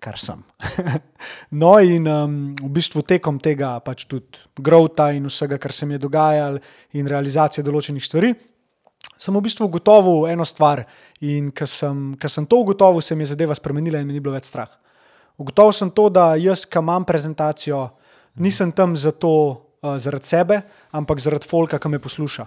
Kar 0.02 0.18
sem. 0.18 0.42
no, 1.62 1.76
in 1.78 2.06
um, 2.10 2.34
v 2.58 2.72
bistvu 2.74 3.02
tekom 3.06 3.38
tega, 3.38 3.76
pač 3.78 4.08
tudi 4.10 4.42
growta 4.58 5.12
in 5.14 5.30
vsega, 5.30 5.58
kar 5.58 5.72
se 5.72 5.86
mi 5.86 5.94
je 5.94 6.02
dogajalo, 6.02 6.58
in 6.98 7.06
realizacije 7.06 7.62
določenih 7.66 8.04
stvari, 8.04 8.34
sem 9.16 9.34
v 9.34 9.42
bistvu 9.42 9.66
ugotovil 9.66 10.28
eno 10.30 10.44
stvar. 10.44 10.84
In 11.20 11.50
ko 11.50 11.66
sem, 11.66 12.12
ko 12.20 12.28
sem 12.28 12.46
to 12.46 12.60
ugotovil, 12.62 13.00
se 13.02 13.16
mi 13.16 13.26
je 13.26 13.32
zadeva 13.34 13.54
spremenila 13.54 14.00
in 14.00 14.06
mi 14.06 14.16
ni 14.16 14.20
bilo 14.20 14.34
več 14.36 14.50
strah. 14.50 14.70
Ugotovil 15.38 15.72
sem 15.72 15.90
to, 15.90 16.08
da 16.10 16.34
jaz, 16.38 16.66
ki 16.66 16.82
imam 16.82 17.06
prezentacijo, 17.06 17.88
nisem 18.42 18.72
tam 18.72 18.96
zato, 18.96 19.32
uh, 19.82 19.96
zaradi 19.98 20.26
sebe, 20.26 20.60
ampak 20.92 21.22
zaradi 21.22 21.48
folka, 21.48 21.78
ki 21.78 21.88
me 21.88 22.02
posluša. 22.02 22.46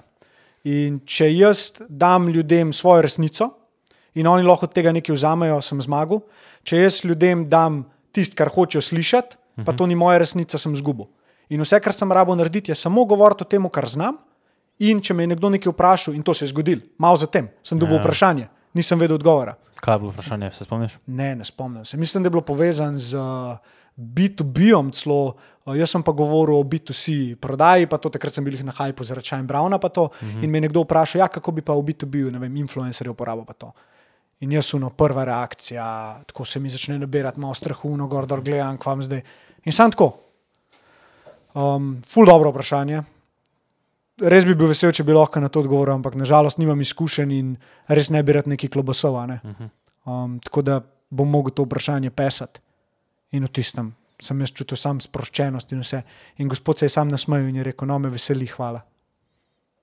In 0.72 1.00
če 1.08 1.32
jaz 1.32 1.72
dam 1.90 2.30
ljudem 2.30 2.74
svojo 2.74 3.02
resnico 3.08 3.50
in 4.14 4.28
oni 4.28 4.44
lahko 4.44 4.68
od 4.68 4.76
tega 4.76 4.92
nekaj 4.94 5.16
vzamejo, 5.16 5.62
sem 5.64 5.80
zmagal. 5.82 6.22
Če 6.68 6.84
jaz 6.84 7.00
ljudem 7.08 7.48
dam 7.50 7.86
tisto, 8.14 8.36
kar 8.38 8.52
hočejo 8.52 8.84
slišati, 8.84 9.40
pa 9.66 9.74
to 9.74 9.88
ni 9.88 9.96
moja 9.96 10.20
resnica, 10.22 10.60
sem 10.60 10.76
zgubil. 10.78 11.08
In 11.52 11.64
vse, 11.64 11.80
kar 11.84 11.96
sem 11.96 12.12
rabo 12.12 12.36
narediti, 12.36 12.72
je 12.72 12.78
samo 12.80 13.06
govoriti 13.06 13.44
o 13.44 13.50
tem, 13.50 13.66
kar 13.72 13.88
znam. 13.90 14.20
In 14.80 15.02
če 15.02 15.14
me 15.14 15.24
je 15.24 15.28
nekdo 15.28 15.50
nekaj 15.50 15.72
vprašal, 15.72 16.14
in 16.16 16.24
to 16.24 16.34
se 16.34 16.46
je 16.46 16.50
zgodilo, 16.50 16.82
malo 16.98 17.18
zatem, 17.18 17.50
sem 17.64 17.80
dobil 17.80 17.96
Ja. 17.96 18.02
vprašanje, 18.02 18.48
nisem 18.74 19.00
vedel 19.00 19.16
odgovora. 19.16 19.56
Kaj 19.82 19.96
je 19.96 20.00
bilo 20.00 20.12
vprašanje, 20.12 20.52
se 20.54 20.64
spomniš? 20.64 20.98
Ne, 21.08 21.36
ne 21.36 21.46
spomnim 21.46 21.86
se. 21.86 21.98
Mislim, 21.98 22.24
da 22.24 22.28
je 22.28 22.32
bilo 22.32 22.42
povezano 22.42 22.98
z 22.98 23.18
uh, 23.18 23.58
B2B-om, 23.98 24.92
celo 24.92 25.36
uh, 25.66 25.78
jaz 25.78 25.90
sem 25.90 26.04
pa 26.04 26.12
govoril 26.12 26.56
o 26.58 26.64
B2C 26.64 27.36
prodaji, 27.36 27.88
pa 27.88 27.98
to 27.98 28.10
takrat 28.10 28.34
sem 28.34 28.44
bil 28.44 28.58
na 28.64 28.72
hajpu 28.72 29.04
zaradi 29.04 29.28
Čajna 29.28 29.44
Brauna. 29.44 29.76
Uh 29.76 29.82
-huh. 29.82 30.44
In 30.44 30.50
me 30.50 30.58
je 30.58 30.62
nekdo 30.62 30.82
vprašal, 30.82 31.20
ja, 31.20 31.28
kako 31.28 31.52
bi 31.52 31.62
pa 31.62 31.74
v 31.74 31.82
B2B-ju, 31.82 32.32
ne 32.32 32.40
vem, 32.40 32.58
influencerje 32.58 33.12
uporabil 33.12 33.46
pa 33.46 33.54
to. 33.54 33.72
In 34.40 34.52
jaz 34.52 34.74
uno, 34.74 34.90
prva 34.90 35.24
reakcija, 35.24 36.20
tako 36.28 36.46
se 36.46 36.60
mi 36.60 36.70
začne 36.70 37.00
nabirati, 37.00 37.40
malo 37.40 37.54
strahu, 37.54 37.98
no, 37.98 38.08
gor, 38.08 38.26
dol 38.26 38.42
gledam, 38.42 38.78
kvam 38.78 39.02
zdaj. 39.04 39.22
In 39.66 39.72
sam 39.72 39.92
tako. 39.92 40.18
Um, 41.54 42.02
ful 42.08 42.26
dobro 42.26 42.50
vprašanje. 42.50 43.04
Res 44.22 44.46
bi 44.46 44.54
bil 44.54 44.70
vesel, 44.70 44.92
če 44.94 45.04
bi 45.04 45.16
lahko 45.16 45.42
na 45.42 45.50
to 45.50 45.64
odgovoril, 45.64 45.96
ampak 45.98 46.16
nažalost 46.20 46.60
nimam 46.62 46.82
izkušenj 46.82 47.32
in 47.34 47.56
res 47.90 48.12
ne 48.14 48.22
bi 48.24 48.36
rad 48.38 48.48
neki 48.48 48.70
klobasov. 48.70 49.18
ne. 49.28 49.40
Um, 50.06 50.40
tako 50.40 50.62
da 50.62 50.82
bom 51.10 51.30
mogel 51.30 51.54
to 51.54 51.66
vprašanje 51.66 52.10
pesati. 52.10 52.62
In 53.32 53.46
v 53.48 53.52
tistem 53.54 53.94
sem 54.22 54.40
jaz 54.44 54.54
čutil 54.54 54.78
sam 54.78 55.00
sproščenost 55.02 55.72
in 55.74 55.82
vse. 55.82 56.02
In 56.38 56.50
gospod 56.52 56.80
se 56.80 56.86
je 56.86 56.94
sam 56.94 57.10
nasmejal 57.10 57.50
in 57.50 57.62
je 57.62 57.68
rekel: 57.72 57.88
No, 57.88 57.98
me 58.00 58.12
veseli, 58.14 58.46
hvala. 58.54 58.82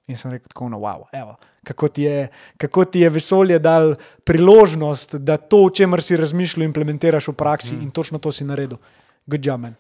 In 0.09 0.17
sem 0.17 0.33
rekel: 0.33 0.49
Tako, 0.53 0.69
no, 0.73 0.79
wow, 0.85 1.09
evo, 1.13 1.35
kako, 1.67 1.89
ti 1.89 2.07
je, 2.07 2.29
kako 2.57 2.85
ti 2.85 3.03
je 3.03 3.11
vesolje 3.11 3.59
dal 3.59 3.97
priložnost, 4.25 5.15
da 5.15 5.37
to, 5.37 5.65
o 5.67 5.71
čemer 5.71 6.03
si 6.03 6.17
razmišljal, 6.17 6.65
implementiraš 6.69 7.29
v 7.33 7.37
praksi 7.37 7.75
mm. 7.75 7.83
in 7.83 7.91
točno 7.91 8.19
to 8.19 8.33
si 8.33 8.47
naredil. 8.47 8.79
Good 9.27 9.47
job, 9.47 9.61
man. 9.61 9.75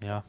Ja. 0.00 0.22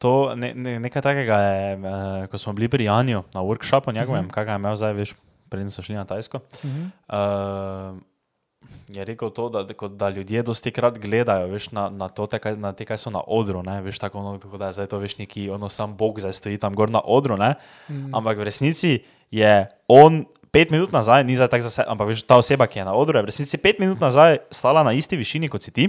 To, 0.00 0.32
ne, 0.32 0.54
ne, 0.56 0.78
nekaj 0.80 1.02
takega 1.04 1.38
je, 1.44 1.64
eh, 1.76 2.26
ko 2.32 2.38
smo 2.40 2.56
bili 2.56 2.68
pri 2.72 2.88
Janju 2.88 3.22
na 3.36 3.40
workshopu 3.44 3.92
njegovem, 3.92 4.24
uh 4.24 4.30
-huh. 4.30 4.34
kaj 4.34 4.48
je 4.48 4.56
imel 4.56 4.76
zdaj, 4.76 4.92
veš, 4.92 5.14
preden 5.48 5.70
so 5.70 5.82
šli 5.82 5.94
na 5.94 6.04
Tajsko. 6.04 6.38
Uh 6.38 6.70
-huh. 6.70 7.92
uh, 7.92 8.00
je 8.88 9.04
rekel 9.04 9.30
to, 9.30 9.48
da, 9.48 9.62
da, 9.62 9.88
da 9.88 10.08
ljudje 10.08 10.42
dosti 10.42 10.70
krat 10.70 10.98
gledajo 10.98 11.46
veš, 11.46 11.70
na, 11.70 11.90
na, 11.90 12.08
to, 12.08 12.26
te, 12.26 12.38
kaj, 12.38 12.56
na 12.56 12.72
te, 12.72 12.84
kaj 12.84 12.98
so 12.98 13.10
na 13.10 13.20
odru. 13.26 13.62
Ne? 13.62 13.80
Veš, 13.82 13.98
tako, 13.98 14.18
ono, 14.18 14.38
tako 14.38 14.58
da 14.58 14.66
je 14.66 14.72
zdaj 14.72 14.86
to 14.86 14.98
veš 14.98 15.18
neki, 15.18 15.50
ono 15.50 15.68
sam 15.68 15.96
Bog 15.96 16.20
zdaj 16.20 16.32
stoji 16.32 16.58
tam 16.58 16.74
gor 16.74 16.90
na 16.90 17.00
odru. 17.04 17.36
Ne? 17.36 17.54
Mm. 17.88 18.14
Ampak 18.14 18.38
v 18.38 18.42
resnici 18.42 18.98
je 19.30 19.68
on 19.88 20.24
pet 20.50 20.70
minut 20.70 20.92
nazaj, 20.92 21.24
ni 21.24 21.36
zdaj 21.36 21.48
tako 21.48 21.62
zase, 21.62 21.84
ampak 21.86 22.08
veš, 22.08 22.22
ta 22.22 22.36
oseba, 22.36 22.66
ki 22.66 22.78
je 22.78 22.84
na 22.84 22.94
odru, 22.94 23.18
je 23.18 23.22
v 23.22 23.26
resnici 23.26 23.58
pet 23.58 23.78
minut 23.78 24.00
nazaj 24.00 24.38
stala 24.50 24.82
na 24.82 24.92
isti 24.92 25.16
višini 25.16 25.48
kot 25.48 25.62
si 25.62 25.70
ti, 25.70 25.88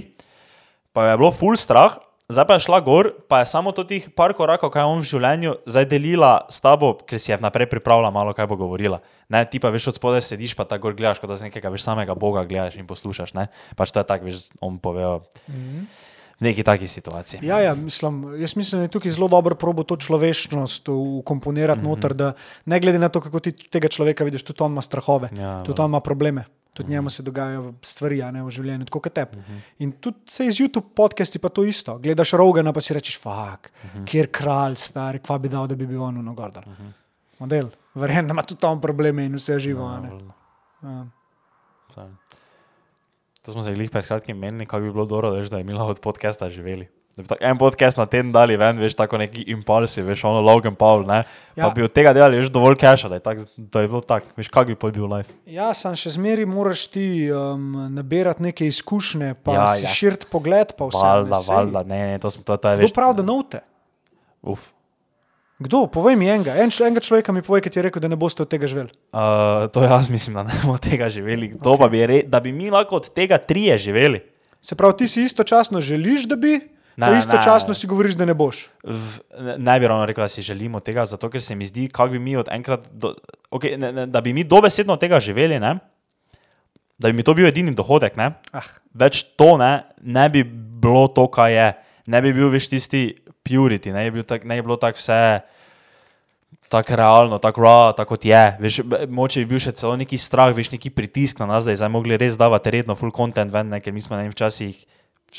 pa 0.92 1.04
jo 1.04 1.10
je 1.10 1.18
bilo 1.18 1.32
full 1.32 1.56
strah. 1.56 1.98
Zdaj 2.30 2.46
pa 2.46 2.54
je 2.54 2.64
šla 2.64 2.78
gor, 2.80 3.10
pa 3.28 3.42
je 3.42 3.46
samo 3.50 3.72
to 3.72 3.82
tih 3.84 4.06
par 4.14 4.32
korakov, 4.32 4.70
kaj 4.70 4.82
je 4.82 4.90
on 4.90 5.00
v 5.02 5.08
življenju 5.10 5.54
zdaj 5.66 5.88
delila 5.90 6.30
s 6.48 6.62
tabo, 6.62 6.94
ker 7.02 7.18
si 7.18 7.32
je 7.32 7.36
vnaprej 7.36 7.66
pripravila, 7.68 8.12
malo 8.14 8.32
kaj 8.32 8.46
bo 8.46 8.56
govorila. 8.56 9.02
Ne, 9.28 9.42
ti 9.44 9.58
pa 9.58 9.72
veš 9.74 9.90
od 9.90 9.98
spodaj 9.98 10.22
sediš, 10.22 10.54
pa 10.54 10.64
tako 10.64 10.88
gor 10.88 10.96
gledaš, 10.96 11.20
kot 11.20 11.28
da 11.28 11.36
z 11.36 11.50
nekega 11.50 11.72
veš 11.72 11.82
samega 11.82 12.14
Boga 12.14 12.46
gledaš 12.46 12.78
in 12.78 12.86
poslušaš. 12.86 13.34
Ne? 13.34 13.48
Pač 13.76 13.90
to 13.90 14.00
je 14.00 14.06
tako, 14.06 14.30
veš, 14.30 14.48
on 14.62 14.78
pove 14.78 15.02
o 15.02 15.16
neki 16.42 16.62
taki 16.66 16.88
situaciji. 16.88 17.42
Ja, 17.42 17.60
ja 17.60 17.74
mislim, 17.74 18.40
jaz 18.40 18.56
mislim, 18.56 18.80
da 18.80 18.88
je 18.88 18.94
tukaj 18.94 19.14
zelo 19.18 19.28
dobro 19.28 19.54
probo 19.54 19.82
to 19.82 19.96
človečnost 19.96 20.88
ukomponirati 20.88 21.80
mm 21.80 21.84
-hmm. 21.84 21.88
noter, 21.88 22.14
da 22.14 22.32
ne 22.64 22.80
glede 22.80 22.98
na 22.98 23.08
to, 23.08 23.20
kako 23.20 23.40
ti 23.40 23.52
tega 23.52 23.88
človeka 23.88 24.24
vidiš, 24.24 24.42
tudi 24.42 24.62
on 24.62 24.72
ima 24.72 24.82
strahove, 24.82 25.28
Ja, 25.36 25.62
tudi 25.66 25.82
on 25.82 25.90
ima 25.90 26.00
probleme. 26.00 26.44
Tudi 26.72 26.90
njemu 26.90 27.10
se 27.10 27.22
dogajajo 27.22 27.74
stvari 27.84 28.22
a 28.22 28.30
ne, 28.30 28.42
v 28.42 28.50
življenju, 28.50 28.86
tako 28.88 29.00
kot 29.04 29.12
tebi. 29.12 29.36
Uh 29.36 29.44
-huh. 29.44 29.58
In 29.78 29.92
tudi 29.92 30.18
se 30.26 30.46
iz 30.46 30.56
YouTube 30.56 30.94
podcasti 30.96 31.38
pa 31.38 31.48
to 31.48 31.64
isto. 31.64 31.98
Gledaš 31.98 32.32
Rogana, 32.32 32.72
pa 32.72 32.80
si 32.80 32.94
rečeš, 32.94 33.18
fuk, 33.20 33.68
uh 33.84 33.90
-huh. 33.94 34.06
kjer 34.06 34.30
kralj, 34.32 34.76
stari, 34.76 35.18
kva 35.18 35.38
bi 35.38 35.48
dal, 35.48 35.66
da 35.66 35.74
bi 35.74 35.86
bil 35.86 36.02
on 36.02 36.24
na 36.24 36.32
Gordon. 36.32 36.64
Uh 36.66 36.72
-huh. 36.72 36.92
Model, 37.38 37.68
verjamem, 37.94 38.28
da 38.28 38.32
ima 38.32 38.42
tudi 38.42 38.66
on 38.66 38.80
probleme 38.80 39.24
in 39.24 39.34
vse 39.34 39.58
živo. 39.58 39.86
a 39.86 40.00
ne. 40.00 40.10
Ja. 40.82 41.06
To 43.42 43.52
smo 43.52 43.62
se 43.62 43.72
jih 43.74 43.90
pred 43.90 44.06
kratkim 44.06 44.38
menili, 44.38 44.66
kako 44.66 44.80
bi 44.80 44.92
bilo 44.92 45.04
dobro, 45.04 45.30
veš, 45.30 45.50
da 45.50 45.56
je 45.56 45.60
imela 45.60 45.84
od 45.84 46.00
podcasta 46.00 46.50
živeli. 46.50 46.88
Da 47.16 47.22
bi 47.22 47.28
tako 47.28 47.44
en 47.44 47.58
podcast 47.58 47.98
na 48.00 48.06
teden 48.08 48.30
dali 48.32 48.56
ven, 48.56 48.78
veš, 48.80 48.94
tako 48.96 49.18
neki 49.20 49.42
impulsi, 49.52 50.00
veš, 50.02 50.22
ono 50.24 50.40
Logan 50.40 50.74
Paul, 50.74 51.02
ne? 51.04 51.18
Ja. 51.56 51.66
Pa 51.66 51.70
bi 51.70 51.82
od 51.84 51.92
tega 51.92 52.14
delali, 52.16 52.38
veš, 52.40 52.48
dovolj 52.48 52.78
cache, 52.80 53.08
da 53.08 53.18
je, 53.18 53.20
tak, 53.20 53.42
da 53.56 53.82
je 53.82 53.88
bilo 53.88 54.00
tako, 54.00 54.32
veš, 54.36 54.48
kak 54.48 54.66
bi 54.66 54.74
pol 54.74 54.94
bil 54.94 55.04
life. 55.12 55.28
Ja, 55.44 55.74
sem 55.76 55.92
še 55.92 56.14
zmeraj 56.14 56.48
moraš 56.48 56.86
ti 56.88 57.04
um, 57.28 57.66
nabirati 57.92 58.42
neke 58.42 58.64
izkušnje, 58.66 59.34
pa 59.44 59.52
Ja, 59.54 59.66
si 59.76 59.84
ja. 59.84 59.92
širiti 59.92 60.30
pogled. 60.32 60.72
pa 60.72 60.88
vse, 60.88 60.96
ne, 60.98 61.10
Valjda, 61.10 61.42
sej. 61.42 61.54
valjda, 61.56 61.82
ne, 61.84 62.00
ne, 62.14 62.18
to, 62.18 62.30
smo, 62.32 62.46
to, 62.48 62.56
to 62.56 62.72
je, 62.72 62.80
Kdo 62.80 62.88
veš, 62.88 62.94
pravi, 62.96 63.18
da 63.20 63.22
novte? 63.22 63.60
Uf. 64.42 64.70
Kdo? 65.58 65.86
Povej 65.86 66.16
mi 66.16 66.26
enega. 66.26 66.56
En, 66.58 66.72
enega 66.72 67.04
človeka 67.04 67.30
mi 67.30 67.44
povej, 67.44 67.62
ki 67.62 67.70
ti 67.70 67.78
je 67.78 67.82
rekel, 67.86 68.02
da 68.02 68.08
ne 68.10 68.16
boste 68.18 68.42
od 68.42 68.48
tega 68.50 68.66
živeli. 68.66 68.90
Uh, 69.14 69.68
to 69.70 69.84
jaz 69.84 70.08
mislim, 70.10 70.34
da 70.34 70.42
ne 70.42 70.56
bomo 70.58 70.74
od 70.74 70.82
tega 70.82 71.06
živeli. 71.06 71.52
To 71.60 71.76
pa 71.78 71.86
bi 71.86 72.00
re, 72.02 72.22
da 72.26 72.40
bi 72.40 72.50
mi 72.50 72.70
lahko 72.72 72.96
od 72.98 73.12
tega 73.14 73.38
trije 73.38 73.78
živeli. 73.78 74.24
Se 74.64 74.74
pravi, 74.74 74.96
ti 74.96 75.08
si 75.08 75.22
istočasno 75.22 75.78
želiš, 75.80 76.24
da 76.26 76.34
bi, 76.36 76.56
Ne, 76.96 77.06
pa 77.06 77.16
istočasno 77.16 77.74
si 77.74 77.88
govoriš, 77.88 78.18
da 78.20 78.26
ne 78.28 78.34
boš. 78.36 78.66
V, 78.84 79.22
ne, 79.40 79.56
ne 79.58 79.78
bi 79.80 79.88
ravno 79.88 80.06
rekel, 80.06 80.24
da 80.24 80.28
si 80.28 80.42
želimo 80.44 80.80
tega, 80.80 81.06
zato 81.08 81.30
ker 81.32 81.42
se 81.42 81.54
mi 81.54 81.66
zdi, 81.66 81.88
bi 82.10 82.18
mi 82.18 82.36
do, 82.92 83.14
okay, 83.50 83.78
ne, 83.78 83.92
ne, 83.92 84.06
da 84.06 84.20
bi 84.20 84.32
mi 84.32 84.44
dobesedno 84.44 84.92
od 84.92 85.00
tega 85.00 85.20
živeli, 85.20 85.60
ne? 85.60 85.78
da 87.02 87.08
bi 87.08 87.12
mi 87.12 87.22
to 87.22 87.34
bil 87.34 87.46
edini 87.46 87.74
dohodek, 87.74 88.16
ne? 88.16 88.30
Ah, 88.54 88.68
več 88.94 89.24
to 89.38 89.56
ne, 89.58 89.72
ne 90.02 90.28
bi 90.30 90.44
bilo 90.44 91.08
to, 91.10 91.26
kar 91.32 91.50
je. 91.50 91.72
Ne 92.06 92.20
bi 92.22 92.32
bil 92.34 92.50
več 92.52 92.68
tisti 92.70 93.08
purity, 93.42 93.90
ne 93.94 94.04
bi, 94.06 94.18
bil 94.18 94.26
tak, 94.28 94.46
ne 94.46 94.58
bi 94.58 94.66
bilo 94.66 94.78
tako 94.78 95.02
vse 95.02 95.18
tako 96.72 96.96
realno, 96.96 97.38
tako 97.42 97.60
raw, 97.60 97.92
tako 97.96 98.14
kot 98.14 98.24
je. 98.24 98.42
Veš, 98.62 98.80
moče 99.12 99.42
bi 99.42 99.50
bil 99.50 99.60
še 99.60 99.74
celo 99.76 99.92
neki 100.00 100.16
strah, 100.16 100.54
veš, 100.56 100.70
neki 100.72 100.92
pritisk 100.94 101.42
na 101.42 101.50
nas, 101.50 101.66
da 101.66 101.74
je 101.74 101.82
zdaj 101.82 101.90
mogli 101.92 102.16
res 102.16 102.38
davati 102.40 102.72
redno 102.72 102.96
full 102.96 103.12
content 103.12 103.52
ven, 103.52 103.68
ne, 103.74 103.82
ker 103.84 103.92
mi 103.92 104.00
smo 104.00 104.16
ne 104.16 104.24
vem, 104.24 104.32
včasih, 104.32 104.78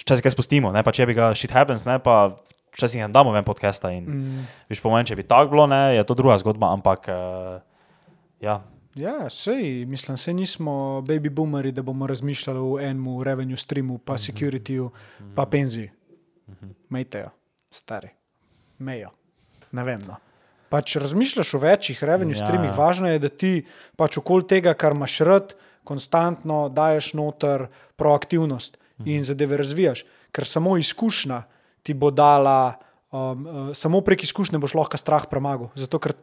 včasih 0.01 0.23
kaj 0.25 0.33
spustimo, 0.33 0.73
ne, 0.73 0.83
pa 0.83 0.91
če 0.95 1.05
bi 1.09 1.15
ga 1.17 1.31
shit 1.37 1.53
happens, 1.53 1.85
ne, 1.85 1.99
pa 2.01 2.33
včasih 2.73 3.05
ne 3.05 3.13
damo 3.13 3.33
ven 3.35 3.45
podcasta 3.45 3.93
in 3.93 4.09
mm. 4.09 4.45
veš, 4.71 4.81
po 4.81 4.89
mojem, 4.89 5.11
če 5.11 5.19
bi 5.19 5.27
tako 5.27 5.53
bilo, 5.53 5.67
ne, 5.69 5.95
je 5.97 6.05
to 6.09 6.17
druga 6.17 6.39
zgodba, 6.41 6.73
ampak 6.73 7.09
uh, 7.13 7.61
ja. 8.41 8.59
ja, 8.97 9.29
sej, 9.29 9.85
mislim, 9.89 10.17
se 10.17 10.33
nismo 10.33 11.03
baby 11.05 11.29
boomeri, 11.29 11.71
da 11.71 11.85
bomo 11.85 12.09
razmišljali 12.09 12.59
o 12.59 12.77
enem 12.81 13.21
revenue 13.23 13.59
streamu, 13.59 13.99
pa 14.01 14.17
securityju, 14.17 14.89
pa 15.37 15.45
penziji. 15.45 15.91
Mejte 16.93 17.25
jo, 17.25 17.31
stari. 17.71 18.09
Mejo. 18.83 19.13
Ne 19.73 19.83
vem. 19.85 20.01
No. 20.05 20.17
Pač 20.69 20.97
razmišljaš 21.01 21.53
o 21.53 21.61
večjih 21.61 22.03
revenue 22.03 22.35
ja. 22.35 22.41
streamih, 22.41 22.73
važno 22.77 23.09
je, 23.09 23.21
da 23.21 23.29
ti 23.29 23.53
pač 23.97 24.17
okoli 24.17 24.45
tega, 24.49 24.73
kar 24.73 24.97
imaš 24.97 25.19
rad, 25.25 25.53
konstantno 25.83 26.67
daješ 26.73 27.13
noter 27.19 27.67
proaktivnost 27.99 28.77
in 29.05 29.23
zadeve 29.23 29.57
razvijaš. 29.57 30.05
Ker 30.31 30.45
samo 30.45 30.77
izkušnja 30.77 31.43
ti 31.83 31.93
bo 31.93 32.11
dala, 32.11 32.79
um, 33.11 33.45
uh, 33.45 33.75
samo 33.75 34.01
prek 34.01 34.23
izkušnje 34.23 34.59
boš 34.59 34.73
lahko 34.73 34.97
strah 34.97 35.25
premagal. 35.29 35.69
Zato, 35.75 35.99
ker 35.99 36.13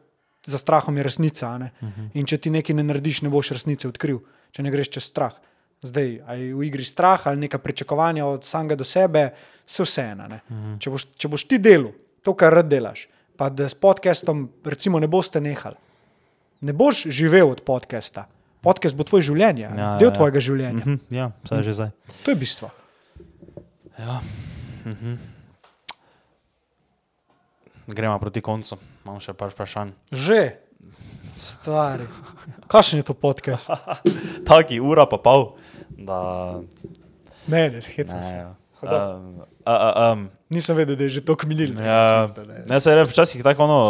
za 0.47 0.59
strahom 0.59 0.97
je 0.97 1.03
resnica. 1.03 1.49
a 1.49 1.59
ne. 1.59 1.71
In 2.15 2.27
če 2.27 2.39
ti 2.39 2.51
nekaj 2.51 2.77
ne 2.77 2.83
narediš, 2.83 3.23
ne 3.23 3.29
boš 3.29 3.51
resnice 3.51 3.89
odkril, 3.89 4.23
če 4.51 4.63
ne 4.63 4.71
greš 4.71 4.89
čez 4.89 5.05
strah. 5.05 5.35
Zdaj, 5.83 6.21
ali 6.27 6.41
je 6.49 6.55
v 6.55 6.65
igri 6.65 6.85
strah 6.85 7.27
ali 7.27 7.41
neka 7.41 7.59
pričakovanja 7.59 8.27
od 8.27 8.45
samega 8.45 8.77
do 8.77 8.85
sebe, 8.85 9.31
se 9.67 9.83
vseeno. 9.83 10.27
Uh-huh. 10.29 10.79
Če, 10.81 10.91
boš- 10.91 11.07
če 11.17 11.29
boš 11.29 11.45
ti 11.49 11.59
delal 11.59 11.93
to, 12.23 12.35
kar 12.35 12.53
rad 12.53 12.69
delaš, 12.69 13.07
pa 13.37 13.49
da 13.49 13.69
s 13.69 13.75
podcastom, 13.75 14.51
recimo, 14.65 15.01
ne 15.01 15.09
boste 15.09 15.41
nehali, 15.41 15.77
ne 16.61 16.73
boš 16.73 17.07
živel 17.09 17.49
od 17.49 17.63
podcasta. 17.65 18.27
Podcast 18.61 18.93
bo 18.93 19.05
tvoje 19.05 19.25
življenje, 19.25 19.63
Ja, 19.63 19.71
ja, 19.71 19.85
ja, 19.87 19.91
del 19.97 20.09
ja. 20.09 20.15
tvojega 20.15 20.41
življenja. 20.41 20.81
Mhm, 20.81 20.97
ja, 21.11 21.31
vse 21.43 21.55
je 21.55 21.63
že 21.63 21.73
zdaj. 21.75 21.91
To 22.21 22.29
je 22.29 22.37
bistvo. 22.37 22.69
Ja. 23.97 24.21
Mhm. 24.85 25.15
Gremo 27.87 28.19
proti 28.19 28.41
koncu, 28.41 28.77
imam 29.03 29.19
še 29.19 29.33
par 29.33 29.51
vprašanj. 29.51 29.91
Že, 30.13 30.41
stari. 31.37 32.05
Kakšen 32.67 33.01
je 33.01 33.05
to 33.05 33.15
podcast? 33.15 33.67
Taki 34.49 34.79
ura 34.79 35.07
pa 35.07 35.19
pol, 35.19 35.57
da 35.91 36.61
Ne, 37.47 37.67
ne, 37.69 37.81
hecam 37.81 38.17
ne. 38.17 38.23
se. 38.23 38.35
ja. 38.37 38.51
Um, 38.81 39.43
uh, 39.61 39.73
um, 40.07 40.21
Nisem 40.49 40.73
vedel, 40.75 40.95
da 40.95 41.05
je 41.05 41.19
že 41.19 41.23
to 41.23 41.35
kminil. 41.35 41.75
ja, 41.77 42.29
ne, 42.65 42.79
se 42.79 42.91
je 42.91 43.05
včasih 43.05 43.43
tako 43.43 43.65
ono, 43.65 43.81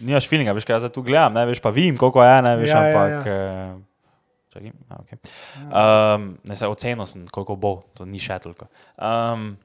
nimaš 0.00 0.26
feelinga, 0.26 0.52
veš, 0.52 0.64
kaj 0.64 0.76
jaz 0.76 0.90
tu 0.90 1.00
gledam, 1.00 1.32
ne, 1.32 1.46
veš 1.46 1.58
pa 1.58 1.70
vim, 1.70 1.96
koliko 1.96 2.20
je, 2.20 2.36
ne, 2.42 2.52
veš, 2.56 2.68
Ja, 2.68 2.76
ja, 2.76 2.88
ampak. 2.90 3.22
ja. 3.22 3.32
eh, 3.32 3.89
Čakaj, 4.60 4.72
a, 4.88 4.96
okay. 5.00 5.18
um, 6.16 6.38
ne, 6.44 6.56
se 6.56 6.66
oceno 6.66 7.06
sem, 7.06 7.28
koliko 7.28 7.56
bo, 7.56 7.82
to 7.94 8.04
ni 8.04 8.20
še 8.20 8.38
toliko. 8.42 8.66
Um, 9.00 9.56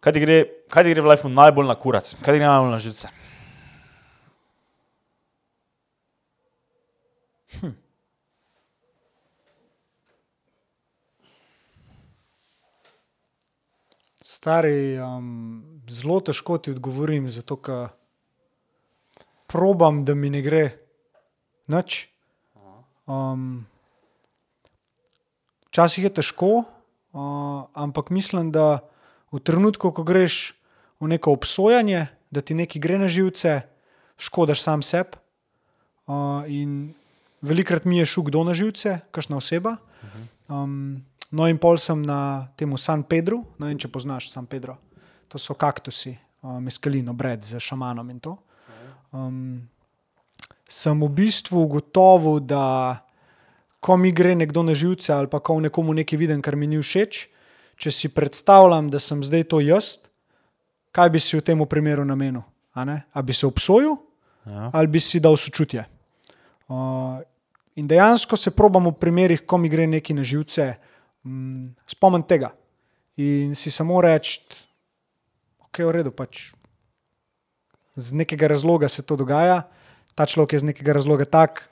kaj, 0.00 0.12
ti 0.12 0.20
gre, 0.20 0.44
kaj 0.68 0.84
ti 0.84 0.92
gre 0.92 1.02
v 1.04 1.08
lifeu 1.12 1.30
najbolj 1.32 1.68
na 1.68 1.76
kurac, 1.78 2.04
kaj 2.20 2.32
ti 2.34 2.38
gre 2.40 2.46
najbolj 2.46 2.72
na 2.74 2.80
živce? 2.84 3.08
Stari, 14.28 14.98
um, 15.00 15.80
zelo 15.88 16.20
težko 16.20 16.58
ti 16.60 16.70
odgovorim, 16.76 17.30
zato 17.32 17.56
ker 17.56 17.88
probam, 19.48 20.04
da 20.04 20.12
mi 20.14 20.28
ne 20.30 20.44
gre 20.44 20.64
nič. 21.72 22.12
Um, 23.08 23.64
včasih 25.78 26.10
je 26.10 26.10
težko, 26.10 26.66
uh, 26.66 27.70
ampak 27.78 28.10
mislim, 28.10 28.50
da 28.50 28.82
v 29.30 29.38
trenutku, 29.38 29.94
ko 29.94 30.02
greš 30.02 30.58
v 30.98 31.14
neko 31.14 31.30
obsojanje, 31.30 32.08
da 32.34 32.42
ti 32.42 32.58
nekaj 32.58 32.82
gre 32.82 32.98
na 32.98 33.06
živce, 33.06 33.62
škodaš 34.18 34.58
sam 34.66 34.82
sebi. 34.82 35.14
Uh, 36.10 36.42
in 36.50 36.98
velikrat 37.46 37.86
mi 37.86 38.02
je 38.02 38.10
šel 38.10 38.26
kdo 38.26 38.42
na 38.42 38.58
živce, 38.58 39.06
kakšna 39.14 39.38
oseba. 39.38 39.76
Um, 40.50 41.06
no, 41.30 41.46
in 41.46 41.62
pol 41.62 41.78
sem 41.78 42.02
na 42.02 42.50
tem 42.58 42.74
San 42.74 43.06
Pedru, 43.06 43.44
ne 43.62 43.70
vem, 43.70 43.78
če 43.78 43.86
poznaš 43.86 44.32
San 44.34 44.50
Pedro. 44.50 44.80
To 45.30 45.38
so 45.38 45.54
kaktusi, 45.54 46.16
uh, 46.42 46.58
meskalino, 46.58 47.14
bred 47.14 47.46
z 47.46 47.62
šamanom 47.62 48.10
in 48.10 48.18
to. 48.18 48.34
Um, 49.14 49.68
sem 50.66 50.98
v 50.98 51.06
bistvu 51.06 51.68
ugotovil, 51.70 52.42
da 52.42 52.98
ko 53.80 53.96
mi 53.96 54.12
gre 54.12 54.34
nekdo 54.34 54.62
na 54.62 54.74
živce 54.74 55.12
ali 55.14 55.30
pa 55.30 55.40
ko 55.40 55.58
v 55.58 55.68
nekomu 55.68 55.94
nekaj 55.94 56.18
vidim, 56.18 56.42
kar 56.42 56.56
mi 56.56 56.66
ni 56.66 56.80
všeč, 56.82 57.28
če 57.78 57.90
si 57.94 58.10
predstavljam, 58.10 58.90
da 58.90 58.98
sem 58.98 59.22
zdaj 59.22 59.46
to 59.50 59.62
jaz, 59.62 59.98
kaj 60.90 61.10
bi 61.14 61.20
si 61.22 61.38
v 61.38 61.44
tem 61.44 61.58
primeru 61.66 62.04
namenil? 62.04 62.42
A, 62.74 62.84
ne? 62.84 63.02
a 63.14 63.22
bi 63.22 63.32
se 63.32 63.46
obsojil 63.46 63.98
Ja. 64.48 64.70
ali 64.72 64.88
bi 64.88 65.00
si 65.00 65.20
dal 65.20 65.36
sočutje? 65.36 65.84
Uh, 66.68 67.20
in 67.76 67.88
dejansko 67.88 68.36
se 68.36 68.50
probam 68.50 68.88
v 68.88 68.96
primerih, 68.96 69.44
ko 69.44 69.58
mi 69.58 69.68
gre 69.68 69.86
nekaj 69.86 70.16
na 70.16 70.24
živce, 70.24 70.76
um, 71.24 71.74
spomniti 71.84 72.28
tega 72.28 72.52
in 73.18 73.54
si 73.58 73.70
samo 73.70 74.00
reči, 74.00 74.40
ok, 75.68 75.82
v 75.84 75.92
redu, 76.00 76.14
pač 76.14 76.52
z 77.98 78.14
nekega 78.14 78.48
razloga 78.48 78.88
se 78.88 79.02
to 79.02 79.18
dogaja, 79.18 79.66
ta 80.14 80.26
človek 80.26 80.54
je 80.54 80.62
z 80.62 80.68
nekega 80.70 80.94
razloga 80.94 81.26
tak, 81.26 81.66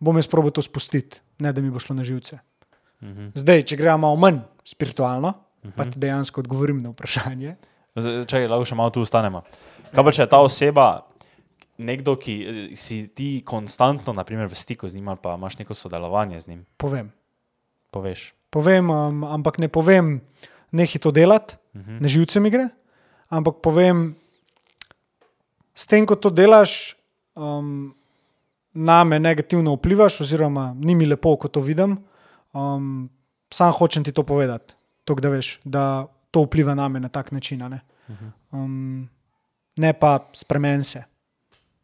bom 0.00 0.16
jaz 0.16 0.26
probo 0.26 0.50
to 0.50 0.62
spustiti, 0.62 1.20
ne 1.38 1.52
da 1.52 1.62
mi 1.62 1.70
bo 1.70 1.78
šlo 1.78 1.96
na 1.96 2.04
živce. 2.04 2.38
Mhm. 3.02 3.32
Zdaj, 3.34 3.62
če 3.62 3.76
gremo 3.76 3.98
malo 3.98 4.16
manj 4.16 4.40
spiritualno, 4.64 5.34
pa 5.76 5.84
ti 5.84 5.98
dejansko 5.98 6.40
odgovorim 6.40 6.82
na 6.82 6.92
vprašanje. 6.94 7.56
Če 8.28 8.46
lahko 8.48 8.64
še 8.68 8.76
malo 8.76 8.92
tu 8.92 9.00
ostanemo. 9.00 9.42
Kaj 9.92 10.04
pa 10.04 10.12
če 10.12 10.24
je 10.24 10.30
ta 10.30 10.40
oseba 10.44 10.86
nekdo, 11.78 12.16
ki 12.16 12.34
eh, 12.40 12.76
si 12.76 13.06
ti 13.08 13.42
konstantno 13.44 14.12
naprimer, 14.16 14.48
v 14.48 14.56
stiku 14.56 14.88
z 14.88 14.96
njim 14.96 15.08
ali 15.08 15.20
pa 15.22 15.36
imaš 15.36 15.58
neko 15.60 15.74
sodelovanje 15.74 16.40
z 16.40 16.46
njim, 16.48 16.66
Povem. 16.76 17.12
poveš. 17.90 18.32
povem 18.50 18.90
um, 18.90 19.24
ampak 19.24 19.58
ne 19.58 19.68
povem, 19.68 20.20
nehi 20.72 20.98
to 20.98 21.10
delati, 21.10 21.56
uh 21.74 21.80
-huh. 21.80 22.00
na 22.00 22.08
živce 22.08 22.40
mi 22.40 22.50
gre, 22.50 22.68
ampak 23.28 23.60
povem, 23.62 24.16
s 25.74 25.86
tem, 25.86 26.06
ko 26.06 26.16
to 26.16 26.30
delaš, 26.30 26.96
um, 27.34 27.94
na 28.76 29.04
me 29.04 29.18
negativno 29.18 29.74
vplivaš, 29.74 30.20
oziroma 30.20 30.74
ni 30.78 30.94
mi 30.94 31.06
lepo, 31.06 31.36
ko 31.36 31.48
to 31.48 31.60
vidim. 31.64 31.96
Um, 32.52 33.08
sam 33.52 33.72
hočem 33.72 34.04
ti 34.04 34.12
to 34.12 34.22
povedati, 34.22 34.74
to, 35.04 35.14
da 35.14 35.32
veš, 35.32 35.60
da 35.64 36.06
to 36.30 36.44
vpliva 36.44 36.74
na 36.74 36.88
me 36.88 37.00
na 37.00 37.08
tak 37.08 37.32
način. 37.32 37.64
Ne, 37.70 37.80
um, 38.52 39.08
ne 39.76 39.92
pa 39.92 40.18
spremen 40.32 40.84
se. 40.84 41.04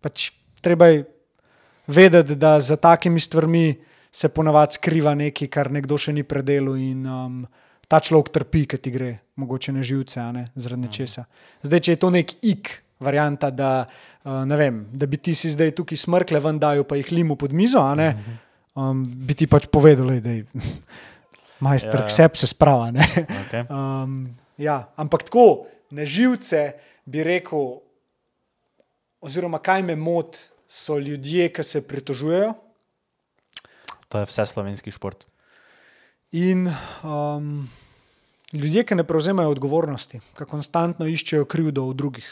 Pač 0.00 0.30
treba 0.60 0.86
je 0.86 1.04
vedeti, 1.86 2.36
da 2.36 2.60
za 2.60 2.76
takimi 2.76 3.20
stvarmi 3.20 3.74
se 4.12 4.28
ponavadi 4.28 4.76
skriva 4.76 5.14
nekaj, 5.14 5.48
kar 5.48 5.70
nekdo 5.72 5.96
še 5.98 6.12
ni 6.12 6.24
predelal, 6.28 6.76
in 6.76 7.06
um, 7.08 7.42
ta 7.88 8.00
človek 8.00 8.32
trpi, 8.32 8.66
ki 8.68 8.78
ti 8.78 8.92
gre, 8.92 9.12
mogoče 9.40 9.72
na 9.72 9.82
živce, 9.82 10.20
ne 10.32 10.50
zaradi 10.54 10.86
nečesa. 10.86 11.24
Zdaj, 11.64 11.80
če 11.80 11.96
je 11.96 12.00
to 12.04 12.10
nek 12.12 12.34
ik, 12.44 12.74
varianta, 13.02 13.50
da, 13.50 13.84
uh, 14.24 14.56
vem, 14.58 14.86
da 14.92 15.06
bi 15.06 15.18
ti 15.18 15.34
si 15.34 15.50
zdaj 15.52 15.74
tukaj 15.76 15.98
smrkle 15.98 16.40
ven 16.40 16.58
dajal, 16.62 16.86
pa 16.88 16.96
jih 16.96 17.12
limu 17.12 17.36
pod 17.36 17.52
mizo, 17.52 17.82
a 17.82 17.94
ne, 17.98 18.08
um, 18.74 19.02
bi 19.04 19.34
ti 19.34 19.46
pač 19.46 19.66
povedal, 19.66 20.14
da 20.22 20.36
je 20.38 20.46
majster, 21.66 22.00
Ja. 22.00 22.06
ja. 22.06 22.10
vse 22.10 22.30
se 22.34 22.46
sprava. 22.46 22.90
ne. 22.90 23.06
Okay. 23.46 23.66
Um, 23.72 24.34
ja, 24.58 24.88
ampak 24.96 25.26
tako, 25.28 25.66
na 25.90 26.04
živce 26.06 26.72
bi 27.04 27.22
rekel, 27.24 27.80
oziroma 29.20 29.58
kaj 29.58 29.82
me 29.82 29.96
moti, 29.96 30.38
so 30.66 30.96
ljudje, 30.98 31.50
ki 31.52 31.62
se 31.62 31.82
pritožujejo 31.84 32.54
To 34.08 34.18
je 34.20 34.28
vse 34.28 34.46
slovenski 34.46 34.90
šport. 34.90 35.24
in 36.32 36.68
um, 37.04 37.68
ljudje, 38.52 38.84
ki 38.84 38.94
ne 38.94 39.04
prevzemajo 39.04 39.50
odgovornosti, 39.50 40.20
ki 40.38 40.48
konstantno 40.48 41.06
iščejo 41.06 41.44
krivdo 41.44 41.86
v 41.88 41.94
drugih. 41.94 42.28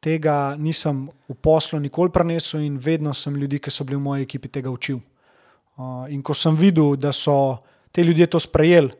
tega 0.00 0.56
nisem 0.56 1.08
v 1.28 1.36
poslu 1.36 1.78
nikoli 1.80 2.10
prenesel 2.12 2.64
in 2.64 2.78
vedno 2.80 3.12
sem 3.14 3.36
ljudi, 3.36 3.60
ki 3.60 3.70
so 3.70 3.84
bili 3.84 4.00
v 4.00 4.04
moji 4.04 4.24
ekipi, 4.24 4.48
tega 4.48 4.72
učil. 4.72 5.00
Uh, 5.76 6.08
in 6.12 6.22
ko 6.22 6.34
sem 6.34 6.56
videl, 6.56 6.96
da 6.96 7.12
so 7.12 7.60
te 7.92 8.04
ljudje 8.04 8.26
to 8.26 8.40
sprejeli 8.40 8.92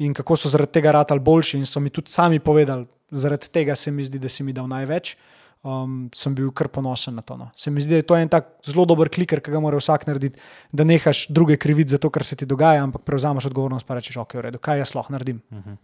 in 0.00 0.14
kako 0.14 0.36
so 0.36 0.48
zaradi 0.48 0.72
tega 0.72 0.94
ratali 0.96 1.20
boljši, 1.20 1.58
in 1.58 1.66
so 1.66 1.80
mi 1.80 1.90
tudi 1.90 2.10
sami 2.10 2.38
povedali, 2.40 2.86
zaradi 3.10 3.50
tega 3.52 3.76
se 3.76 3.90
mi 3.90 4.04
zdi, 4.04 4.18
da 4.18 4.28
si 4.28 4.42
mi 4.42 4.52
dal 4.52 4.68
največ. 4.68 5.16
Um, 5.60 6.06
sem 6.16 6.32
bil 6.32 6.48
kar 6.56 6.70
ponosen 6.72 7.18
na 7.18 7.22
to. 7.22 7.36
No. 7.36 7.50
Se 7.52 7.68
mi 7.70 7.82
zdi, 7.84 7.92
da 7.92 7.96
je 8.00 8.06
to 8.08 8.16
en 8.16 8.30
tak 8.32 8.46
zelo 8.64 8.86
dober 8.88 9.10
kliker, 9.12 9.42
ki 9.44 9.52
ga 9.52 9.60
mora 9.60 9.76
vsak 9.76 10.06
narediti, 10.08 10.40
da 10.72 10.86
nehaš 10.88 11.26
druge 11.28 11.58
kriviti 11.60 11.92
za 11.92 11.98
to, 12.00 12.08
kar 12.08 12.24
se 12.24 12.36
ti 12.36 12.48
dogaja, 12.48 12.80
ampak 12.86 13.04
prevzameš 13.04 13.50
odgovornost 13.50 13.84
in 13.84 13.98
rečeš, 13.98 14.16
ok, 14.22 14.38
v 14.38 14.46
redu, 14.48 14.58
kaj 14.58 14.80
jaz 14.80 14.94
lahko 14.96 15.12
naredim. 15.12 15.42
Uh 15.50 15.58
-huh. 15.58 15.76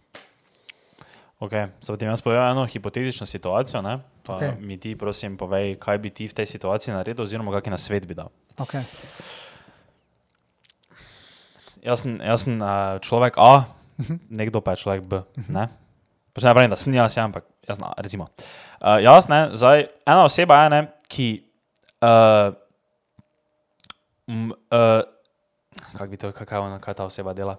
Okay. 1.39 1.69
Zdaj, 1.81 2.09
jaz 2.09 2.21
povem 2.21 2.41
eno 2.41 2.65
hipotetično 2.65 3.25
situacijo. 3.25 3.81
Okay. 4.27 4.57
Mi 4.59 4.77
ti, 4.77 4.95
prosim, 4.95 5.37
povej, 5.37 5.75
kaj 5.79 5.97
bi 5.97 6.09
ti 6.09 6.27
v 6.27 6.33
tej 6.33 6.45
situaciji 6.45 6.93
naredil, 6.93 7.21
oziroma 7.23 7.51
kakšen 7.51 7.71
na 7.71 7.77
svet 7.77 8.07
bi 8.07 8.17
dal. 8.17 8.31
Okay. 8.57 8.81
Jaz 11.85 12.01
sem, 12.01 12.17
jaz 12.17 12.41
sem 12.41 12.57
uh, 12.57 12.97
človek 12.99 13.37
A, 13.37 13.69
uh 13.99 14.05
-huh. 14.05 14.19
nekdo 14.29 14.61
pa 14.61 14.71
je 14.71 14.77
človek 14.77 15.07
B. 15.07 15.15
Uh 15.15 15.23
-huh. 15.37 15.67
Pač 16.33 16.43
ne 16.43 16.53
pravim, 16.53 16.69
da 16.69 16.75
sem 16.75 16.93
jaz, 16.93 17.17
ampak 17.17 17.45
jaz, 17.67 17.79
na, 17.79 17.93
recimo. 17.97 18.27
Uh, 18.81 18.97
jaz, 19.03 19.27
ne, 19.27 19.49
zdaj, 19.53 19.87
ena 20.05 20.23
oseba 20.25 20.63
je, 20.63 20.69
ne, 20.73 20.81
ki. 21.11 21.29
Uh, 22.01 22.55
m, 24.27 24.51
uh, 24.71 25.01
kaj 25.97 26.11
bi 26.11 26.19
to, 26.21 26.31
kaj, 26.35 26.47
kaj 26.83 26.97
ta 26.97 27.07
oseba 27.07 27.33
dela? 27.37 27.57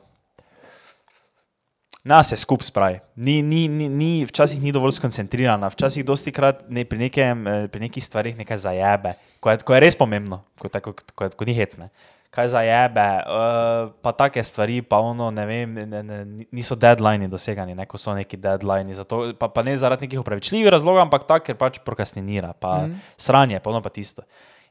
Nas 2.09 2.31
je 2.33 2.39
skupaj 2.41 2.71
spravi. 2.71 3.01
Ni, 3.21 3.41
ni, 3.43 3.67
ni, 3.69 3.89
ni, 3.89 4.13
včasih 4.25 4.63
ni 4.63 4.73
dovolj 4.73 4.97
skoncentrirana, 4.97 5.69
včasih 5.75 6.07
dosti 6.07 6.33
krat 6.33 6.63
ne, 6.73 6.87
pri, 6.89 6.99
nekem, 7.09 7.43
pri 7.69 7.83
nekih 7.85 8.05
stvarih 8.05 8.39
nekaj 8.39 8.63
zajebe, 8.65 9.17
ko 9.45 9.53
je, 9.53 9.61
ko 9.67 9.77
je 9.77 9.83
res 9.83 9.99
pomembno, 9.99 10.41
ko, 10.61 10.71
tako, 10.73 10.95
ko, 11.13 11.29
ko 11.29 11.49
ni 11.49 11.57
hecne 11.59 11.91
kaj 12.31 12.49
za 12.49 12.61
jebe, 12.61 13.07
uh, 13.25 13.91
pa 14.03 14.13
take 14.13 14.45
stvari, 14.45 14.83
pa 14.83 14.99
ono, 15.01 15.31
ne 15.31 15.47
vem, 15.47 15.75
ne, 15.75 16.03
ne, 16.03 16.19
niso 16.53 16.77
deadline 16.77 17.29
dosegani, 17.29 17.75
ne, 17.75 17.87
ko 17.89 17.99
so 17.99 18.15
neki 18.15 18.37
deadline, 18.37 18.93
zato, 18.95 19.33
pa, 19.39 19.49
pa 19.49 19.65
ne 19.65 19.77
zaradi 19.81 20.07
nekih 20.07 20.21
upravičljivih 20.21 20.69
razlogov, 20.73 21.01
ampak 21.07 21.25
tako, 21.29 21.47
ker 21.49 21.57
pač 21.59 21.81
prokrastinira, 21.85 22.53
pa 22.53 22.85
mm. 22.85 23.01
sranje, 23.17 23.63
pa 23.65 23.73
ono 23.73 23.81
pa 23.85 23.93
tisto. 23.93 24.27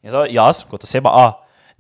In 0.06 0.14
zdaj 0.14 0.30
jaz, 0.38 0.62
kot 0.70 0.86
oseba 0.86 1.14
A, 1.18 1.26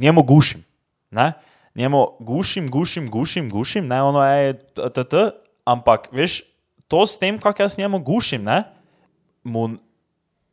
njemu 0.02 0.26
gušim, 0.26 0.66
ne, 1.14 1.32
njemu 1.78 2.06
gušim, 2.20 2.72
gušim, 2.74 3.10
gušim, 3.14 3.50
gušim, 3.50 3.88
ne, 3.88 4.02
ono 4.02 4.26
je, 4.26 4.54
tt, 4.98 5.28
ampak 5.66 6.10
veš, 6.12 6.42
to 6.88 7.06
s 7.06 7.20
tem, 7.22 7.38
kako 7.40 7.68
jaz 7.68 7.78
njemu 7.78 8.00
gušim, 8.00 8.44
ne, 8.44 8.64
mu, 9.44 9.70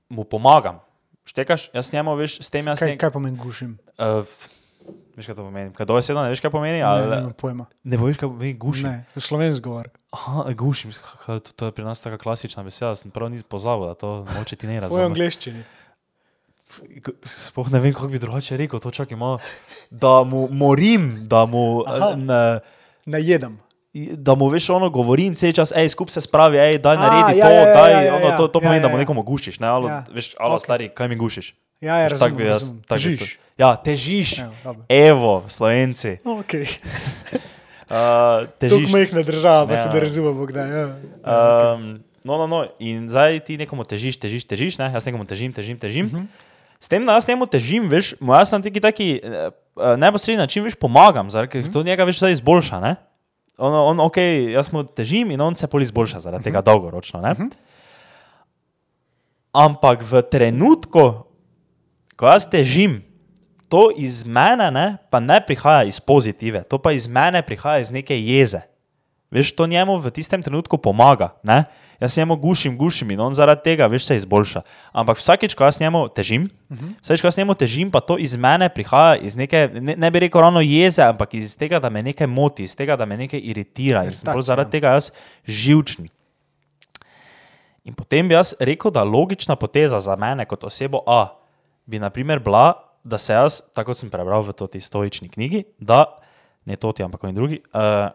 mu 0.09 0.25
pomagam. 0.25 0.83
Štekaš, 1.25 1.71
jaz 1.73 1.93
njemu, 1.93 2.15
veš, 2.21 2.43
s 2.45 2.53
tem 2.53 2.67
jaz. 2.69 2.79
Kaj, 2.79 2.99
kaj 3.01 3.11
pomeni 3.11 3.41
gušim? 3.41 3.79
Uh, 3.97 4.29
Veš, 5.15 5.29
kaj 5.31 5.37
to 5.39 5.45
pomeni? 5.47 5.71
Kaj 5.75 5.87
to 5.87 5.97
je 5.97 6.03
sedaj, 6.03 6.27
ne 6.27 6.35
veš, 6.35 6.43
kaj 6.43 6.51
pomeni? 6.51 6.83
Ali... 6.83 7.07
Ne, 7.07 7.21
ne, 7.29 7.35
pojma. 7.39 7.69
Ne 7.87 7.99
veš, 8.01 8.19
kaj 8.19 8.29
pomeni 8.33 8.57
gušim. 8.59 8.89
Ne, 8.89 9.05
slovenski 9.15 9.63
govor. 9.63 9.89
Aha, 10.15 10.49
gušim, 10.59 10.91
to, 11.27 11.39
to 11.39 11.71
je 11.71 11.75
pri 11.75 11.87
nas 11.87 12.03
tako 12.03 12.19
klasična 12.23 12.65
beseda, 12.67 12.97
sem 12.99 13.15
prav 13.15 13.31
nisem 13.31 13.47
pozabil, 13.51 13.87
da 13.93 13.95
to 13.99 14.13
moče 14.35 14.59
ti 14.59 14.71
ne 14.71 14.81
razumeti. 14.83 15.03
V 15.03 15.11
angleščini. 15.11 15.65
Spoh 17.47 17.71
ne 17.71 17.81
vem, 17.81 17.95
kako 17.95 18.09
bi 18.11 18.19
drugače 18.19 18.59
rekel, 18.59 18.83
to 18.83 18.91
čakaj 18.91 19.19
malo. 19.21 19.39
Da 19.91 20.23
mu 20.27 20.49
morim, 20.51 21.13
da 21.31 21.45
mu 21.47 21.85
ne, 22.19 22.61
najedem. 23.07 23.61
Da 23.95 24.35
mu 24.35 24.49
veš 24.51 24.73
ono 24.75 24.89
govorim, 24.91 25.37
vse 25.39 25.53
čas, 25.55 25.71
hej, 25.77 25.93
skup 25.95 26.11
se 26.11 26.25
spravi, 26.25 26.59
hej, 26.59 26.81
daj 26.83 26.99
naredi 26.99 27.39
ja, 27.39 27.47
to, 27.47 27.53
ja, 27.55 27.61
ja, 27.61 27.75
daj, 27.75 27.93
ja, 27.93 28.01
ja, 28.03 28.15
ono, 28.17 28.31
to, 28.37 28.49
to 28.49 28.59
ja, 28.59 28.63
pomeni, 28.67 28.83
ja, 28.83 28.89
da 28.89 28.91
mu 28.91 28.99
nekomu 28.99 29.23
gušiš, 29.23 29.61
ne, 29.63 29.71
alo, 29.71 29.89
ja. 29.89 30.01
veš, 30.11 30.33
alo, 30.35 30.57
okay. 30.57 30.65
stari, 30.67 30.89
kaj 30.91 31.13
mi 31.13 31.21
gušiš. 31.21 31.53
Ja, 31.81 31.99
ja, 31.99 32.09
razumem, 32.09 32.37
tak 32.37 32.47
razumem. 32.47 32.77
Jaz, 32.79 32.89
tak 32.89 32.99
težiš. 32.99 33.39
Ja, 33.59 33.77
težiš. 33.77 34.31
Evo, 34.39 34.77
Evo 34.89 35.35
slovenci. 35.49 36.19
Okay. 36.25 36.67
uh, 37.91 38.47
težiš. 38.59 38.79
Tukaj 38.79 38.93
majhna 38.93 39.23
država, 39.23 39.67
pa 39.67 39.73
ja. 39.73 39.83
se 39.83 39.89
da 39.89 40.01
razumemo, 40.01 40.47
kdaj. 40.47 40.71
Ja. 40.71 40.79
Ja, 40.79 40.89
okay. 41.23 41.75
um, 41.75 42.05
no, 42.25 42.39
no, 42.39 42.47
no. 42.47 42.65
In 42.79 43.07
zdaj 43.11 43.41
ti 43.47 43.59
nekomu 43.61 43.85
težiš, 43.85 44.19
težiš, 44.19 44.47
težiš, 44.49 44.79
ne? 44.83 44.91
jaz 44.95 45.07
nekomu 45.07 45.27
težim, 45.29 45.53
težim, 45.53 45.79
težim. 45.79 46.07
Uh 46.07 46.13
mhm. 46.13 46.27
-huh. 46.27 46.53
S 46.85 46.89
tem, 46.89 47.07
da 47.07 47.17
jaz 47.17 47.29
njemu 47.29 47.47
težim, 47.47 47.89
veš, 47.89 48.15
jaz 48.21 48.53
na 48.53 48.59
neki 48.59 48.81
taki 48.81 49.21
uh, 49.25 49.97
neposredni 49.97 50.39
način 50.39 50.65
veš, 50.65 50.75
pomagam, 50.75 51.31
zaradi 51.31 51.53
ker 51.53 51.63
uh 51.63 51.69
-huh. 51.69 51.73
to 51.73 51.83
njega 51.83 52.05
več 52.05 52.23
izboljša. 52.23 52.81
Ne? 52.81 52.97
On, 53.59 53.75
on, 53.75 54.01
ok, 54.01 54.17
jaz 54.53 54.73
mu 54.73 54.85
težim 54.85 55.31
in 55.31 55.41
on 55.41 55.55
se 55.55 55.67
pol 55.67 55.83
izboljša 55.83 56.21
zaradi 56.21 56.41
uh 56.41 56.41
-huh. 56.41 56.45
tega 56.45 56.59
mhm. 56.59 56.65
dolgoročno. 56.65 57.21
-huh. 57.21 57.51
Ampak 59.53 60.03
v 60.03 60.23
trenutku, 60.23 61.25
ko 62.17 62.27
jaz 62.27 62.47
težim, 62.51 63.03
to 63.69 63.89
iz 63.97 64.23
mene 64.27 64.71
ne, 64.71 64.87
pa 65.11 65.21
ne 65.21 65.41
prihaja 65.47 65.89
iz 65.89 66.01
pozitive, 66.01 66.63
to 66.69 66.79
pa 66.79 66.93
iz 66.93 67.09
mene 67.11 67.43
prihaja 67.43 67.83
iz 67.83 67.91
neke 67.91 68.17
jeze. 68.19 68.61
Veš, 69.35 69.51
to 69.57 69.67
njemu 69.67 69.99
v 69.99 70.13
tistem 70.15 70.43
trenutku 70.43 70.79
pomaga. 70.79 71.35
Ne? 71.43 71.65
Jaz 72.01 72.17
njemu 72.19 72.37
gušim, 72.37 72.77
gušim 72.79 73.11
in 73.11 73.21
on 73.21 73.35
zaradi 73.35 73.63
tega 73.65 73.87
veš, 73.91 74.07
se 74.07 74.17
izboljša. 74.17 74.63
Ampak 74.93 75.19
vsakeč, 75.19 75.55
ko 75.59 75.65
jaz 75.65 75.81
njemu 75.81 76.09
težim, 76.09 76.47
uh 76.71 76.79
-huh. 76.79 76.93
vsakeč, 77.03 77.21
ko 77.21 77.27
jaz 77.27 77.39
njemu 77.39 77.55
težim, 77.55 77.91
pa 77.91 78.01
to 78.01 78.19
iz 78.19 78.37
mene 78.37 78.69
prihaja 78.69 79.17
iz 79.17 79.37
neke, 79.37 79.71
ne, 79.73 79.97
ne 79.97 80.11
bi 80.11 80.21
rekel 80.21 80.41
ravno 80.41 80.61
jeze, 80.61 81.03
ampak 81.03 81.35
iz 81.35 81.57
tega, 81.57 81.79
da 81.79 81.91
me 81.91 82.03
nekaj 82.03 82.27
moti, 82.27 82.65
iz 82.65 82.77
tega, 82.77 82.97
da 82.97 83.07
me 83.07 83.17
nekaj 83.17 83.41
iritira 83.43 84.05
in 84.05 84.13
sem 84.13 84.43
zaradi 84.43 84.71
tega 84.71 84.89
jaz 84.89 85.11
živčni. 85.47 86.09
In 87.85 87.95
potem 87.95 88.29
bi 88.29 88.35
jaz 88.35 88.55
rekel, 88.61 88.91
da 88.91 89.05
logična 89.05 89.57
poteza 89.57 90.01
za 90.01 90.17
mene 90.17 90.45
kot 90.45 90.65
osebo 90.65 91.03
A 91.07 91.44
bi 91.87 91.99
naprimer 91.99 92.39
bila, 92.39 92.73
da 93.05 93.19
se 93.19 93.33
jaz, 93.33 93.61
tako 93.75 93.93
kot 93.93 94.01
sem 94.01 94.11
prebral 94.11 94.43
v 94.43 94.53
tej 94.53 94.81
stoični 94.81 95.29
knjigi, 95.29 95.65
da 95.79 96.19
ne 96.65 96.77
to 96.77 96.93
ti, 96.93 97.05
ampak 97.05 97.25
in 97.29 97.35
drugi, 97.37 97.61
uh, 97.77 98.09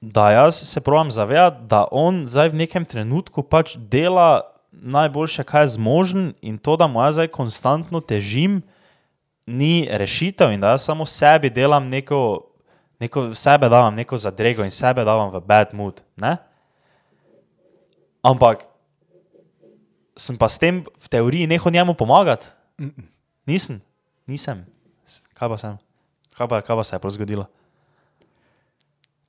da 0.00 0.30
jaz 0.30 0.54
se 0.54 0.80
pravim 0.80 1.10
zavedati, 1.10 1.66
da 1.68 1.84
on 1.90 2.24
zdaj 2.26 2.48
v 2.48 2.64
nekem 2.64 2.84
trenutku 2.84 3.42
pač 3.42 3.76
dela 3.76 4.42
najboljše, 4.72 5.44
kar 5.44 5.62
je 5.62 5.76
zmožen 5.76 6.34
in 6.40 6.58
to, 6.58 6.76
da 6.76 6.86
mu 6.86 7.02
jaz 7.02 7.14
zdaj 7.14 7.28
konstantno 7.28 8.00
težim, 8.00 8.62
ni 9.46 9.88
rešitev 9.90 10.52
in 10.52 10.60
da 10.60 10.74
jaz 10.74 10.84
samo 10.84 11.06
sebi 11.06 11.50
delam 11.50 11.88
neko, 11.88 12.46
neko 13.00 13.34
sebe 13.34 13.68
davam 13.68 13.94
neko 13.94 14.18
zadrego 14.18 14.64
in 14.64 14.70
sebe 14.70 15.04
davam 15.04 15.30
v 15.30 15.40
bad 15.40 15.74
mood. 15.74 16.02
Ne? 16.16 16.36
Ampak 18.22 18.69
sem 20.20 20.36
pa 20.36 20.48
s 20.48 20.60
tem 20.60 20.84
v 20.84 21.06
teoriji 21.08 21.48
nehal 21.48 21.72
njemu 21.72 21.94
pomagati. 21.94 22.46
Mm 22.78 22.92
-mm. 22.92 23.04
Nisem, 23.46 23.80
nisem. 24.26 24.66
Kaj 25.34 25.48
pa 25.48 25.58
sem? 25.58 25.78
Kaj 26.36 26.48
pa, 26.48 26.60
kaj 26.60 26.76
pa 26.76 26.84
se 26.84 26.96
je 26.96 27.00
prav 27.00 27.12
zgodilo? 27.12 27.46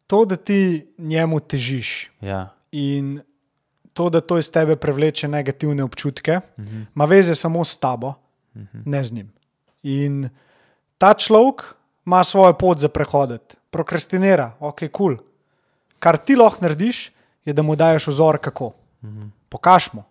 To, 0.07 0.25
da 0.25 0.35
ti 0.35 0.87
njemu 0.97 1.39
težiš. 1.39 2.11
Ja. 2.21 2.51
In 2.71 3.21
to, 3.93 4.09
da 4.09 4.21
to 4.21 4.37
iz 4.37 4.51
tebe 4.51 4.75
prevleče 4.75 5.27
negativne 5.27 5.83
občutke, 5.83 6.39
mm 6.57 6.65
-hmm. 6.65 6.85
ima 6.95 7.05
veze 7.05 7.35
samo 7.35 7.65
s 7.65 7.77
tabo, 7.77 8.13
mm 8.55 8.61
-hmm. 8.61 8.81
ne 8.85 9.03
z 9.03 9.11
njim. 9.11 9.31
In 9.83 10.29
ta 10.97 11.13
človek 11.13 11.75
ima 12.05 12.23
svojo 12.23 12.53
pot 12.53 12.79
za 12.79 12.89
prehoditi, 12.89 13.55
prokrastinira, 13.69 14.51
ok, 14.59 14.79
kul. 14.79 14.89
Cool. 14.91 15.17
Kar 15.99 16.17
ti 16.17 16.35
lahko 16.35 16.61
narediš, 16.61 17.11
je, 17.45 17.53
da 17.53 17.61
mu 17.61 17.75
daš 17.75 18.07
vzor, 18.07 18.37
kako. 18.37 18.73
Mm 19.01 19.09
-hmm. 19.09 19.29
Pokažmo. 19.49 20.10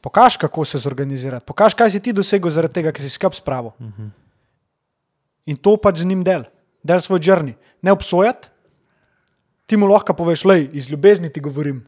Pokaž, 0.00 0.36
kako 0.36 0.64
se 0.64 0.78
zorganizirati, 0.78 1.44
pokaž, 1.46 1.74
kaj 1.74 1.90
si 1.90 2.00
ti 2.00 2.12
dosegel 2.12 2.50
zaradi 2.50 2.74
tega, 2.80 2.92
ker 2.92 3.04
si 3.04 3.10
skrb 3.10 3.34
spravo. 3.36 3.74
Uh 3.78 3.86
-huh. 3.86 4.10
In 5.46 5.56
to 5.56 5.76
pač 5.76 5.98
z 5.98 6.04
njim 6.04 6.24
del, 6.24 6.44
del 6.82 7.00
svoj 7.00 7.20
črni. 7.20 7.56
Ne 7.82 7.92
obsojati, 7.92 8.48
ti 9.66 9.76
mu 9.76 9.86
lahko 9.86 10.14
poveš, 10.14 10.44
le 10.44 10.62
iz 10.72 10.90
ljubezni 10.90 11.32
ti 11.32 11.40
govorim, 11.40 11.86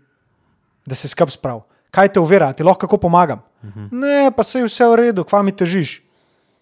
da 0.87 0.95
se 0.95 1.09
skrb 1.09 1.31
spravo. 1.31 1.67
Kaj 1.91 2.13
te 2.13 2.21
uvira, 2.21 2.53
ti 2.53 2.63
lahko 2.63 2.81
kako 2.81 2.99
pomagam. 2.99 3.41
Uh 3.63 3.71
-huh. 3.71 3.89
Ne, 3.93 4.31
pa 4.37 4.43
se 4.43 4.59
je 4.59 4.65
vse 4.65 4.85
v 4.85 4.97
redu, 4.97 5.25
kva 5.25 5.43
mi 5.43 5.53
težiš. 5.53 6.03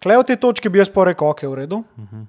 Klej 0.02 0.18
v 0.18 0.24
tej 0.24 0.36
točki 0.36 0.68
bi 0.68 0.78
jaz 0.78 0.88
pa 0.88 1.04
rekel, 1.04 1.28
ok, 1.28 1.42
v 1.42 1.54
redu. 1.54 1.76
Uh 1.96 2.04
-huh. 2.04 2.26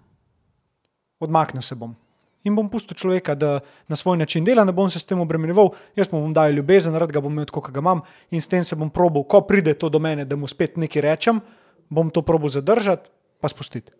Odmaknil 1.19 1.61
se 1.61 1.75
bom 1.75 1.95
in 2.43 2.55
bom 2.55 2.69
pustil 2.69 2.97
človeka, 2.97 3.35
da 3.35 3.59
na 3.87 3.95
svoj 3.95 4.17
način 4.17 4.45
dela, 4.45 4.65
ne 4.65 4.71
bom 4.71 4.89
se 4.89 4.99
s 4.99 5.05
tem 5.05 5.19
obremenjeval, 5.19 5.71
jaz 5.95 6.11
mu 6.11 6.21
bom 6.21 6.33
dal 6.33 6.53
ljubezen, 6.53 6.95
rad 6.95 7.11
ga 7.11 7.21
bom 7.21 7.31
imel 7.31 7.45
kot 7.45 7.71
ga 7.71 7.79
imam 7.79 8.01
in 8.31 8.41
s 8.41 8.47
tem 8.47 8.63
se 8.63 8.75
bom 8.75 8.89
probil, 8.89 9.23
ko 9.23 9.41
pride 9.41 9.73
to 9.73 9.89
do 9.89 9.99
mene, 9.99 10.25
da 10.25 10.35
mu 10.35 10.47
spet 10.47 10.77
nekaj 10.77 11.01
rečem, 11.01 11.41
bom 11.89 12.09
to 12.09 12.21
probil 12.21 12.49
zadržati, 12.49 13.09
pa 13.41 13.49
spustiti. 13.49 13.91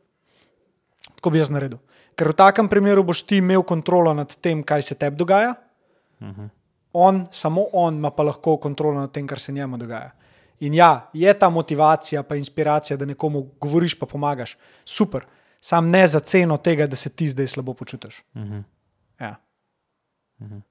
Tako 1.15 1.29
bi 1.29 1.41
jaz 1.41 1.49
naredil. 1.49 1.79
Ker 2.15 2.31
v 2.33 2.37
takem 2.37 2.69
primeru 2.69 3.03
boš 3.03 3.23
ti 3.25 3.37
imel 3.41 3.63
kontrolo 3.63 4.13
nad 4.13 4.33
tem, 4.41 4.63
kaj 4.63 4.81
se 4.81 4.95
tebi 4.95 5.17
dogaja. 5.17 5.53
Uh 6.19 6.27
mhm. 6.27 6.41
-huh. 6.41 6.49
On, 6.93 7.27
samo 7.31 7.67
on 7.73 7.95
ima 7.95 8.11
pa 8.11 8.23
lahko 8.23 8.57
kontrolo 8.57 8.99
nad 8.99 9.11
tem, 9.11 9.27
kar 9.27 9.39
se 9.39 9.51
njemu 9.51 9.77
dogaja. 9.77 10.11
In 10.59 10.73
ja, 10.73 11.09
je 11.13 11.33
ta 11.39 11.49
motivacija, 11.49 12.23
pa 12.23 12.35
inspiracija, 12.35 12.97
da 12.97 13.05
nekomu 13.05 13.47
govoriš, 13.59 13.99
pa 13.99 14.05
pomagaš. 14.05 14.57
Super 14.85 15.25
sam 15.61 15.89
ne 15.89 16.07
za 16.07 16.19
ceno 16.19 16.57
tega, 16.57 16.87
da 16.87 16.95
se 16.95 17.09
ti 17.09 17.29
zdaj 17.29 17.47
slabo 17.47 17.73
počutiš. 17.73 18.23
Uh 18.33 18.41
mhm. 18.41 18.53
-huh. 18.53 18.63
ja. 19.19 19.35
uh 20.39 20.47
mhm. 20.47 20.55
-huh. 20.55 20.61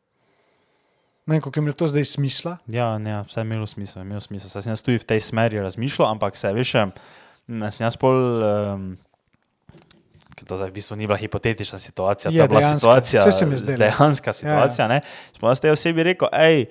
Ne 1.27 1.35
vem, 1.35 1.43
kako 1.43 1.59
je 1.59 1.62
imelo 1.62 1.73
to 1.73 1.87
zdaj 1.87 2.05
smisla. 2.05 2.57
Ja, 2.67 2.99
ne, 2.99 3.11
ja, 3.11 3.23
vse 3.23 3.41
je 3.41 3.43
imelo 3.43 3.67
smisel, 3.67 4.03
imelo 4.03 4.21
smisel. 4.21 4.51
Saj 4.51 4.62
sem 4.62 4.73
jaz 4.73 4.83
tudi 4.83 4.99
v 4.99 5.05
tej 5.05 5.21
smeri 5.21 5.61
razmišljal, 5.61 6.11
ampak 6.11 6.37
se 6.37 6.53
veš, 6.53 6.73
ne 7.47 7.71
sem 7.71 7.85
jaz 7.85 7.97
pol. 7.97 8.43
Um, 8.43 8.99
To 10.51 10.57
zdaj 10.57 10.71
v 10.71 10.73
bistvu 10.73 10.97
ni 10.97 11.07
bila 11.07 11.19
hipotetična 11.19 11.79
situacija, 11.79 12.31
Je 12.33 12.39
to 12.39 12.43
je 12.43 12.49
bila 12.49 12.61
dejanska. 12.61 12.79
situacija, 12.79 13.23
je 13.23 13.59
zdelo. 13.59 13.79
dejanska 13.79 14.33
situacija. 14.33 14.87
Ja, 14.87 14.95
ja. 14.95 15.01
Smo 15.39 15.49
jaz 15.49 15.61
tej 15.61 15.71
osebi 15.71 16.03
rekel, 16.03 16.29
hej, 16.35 16.67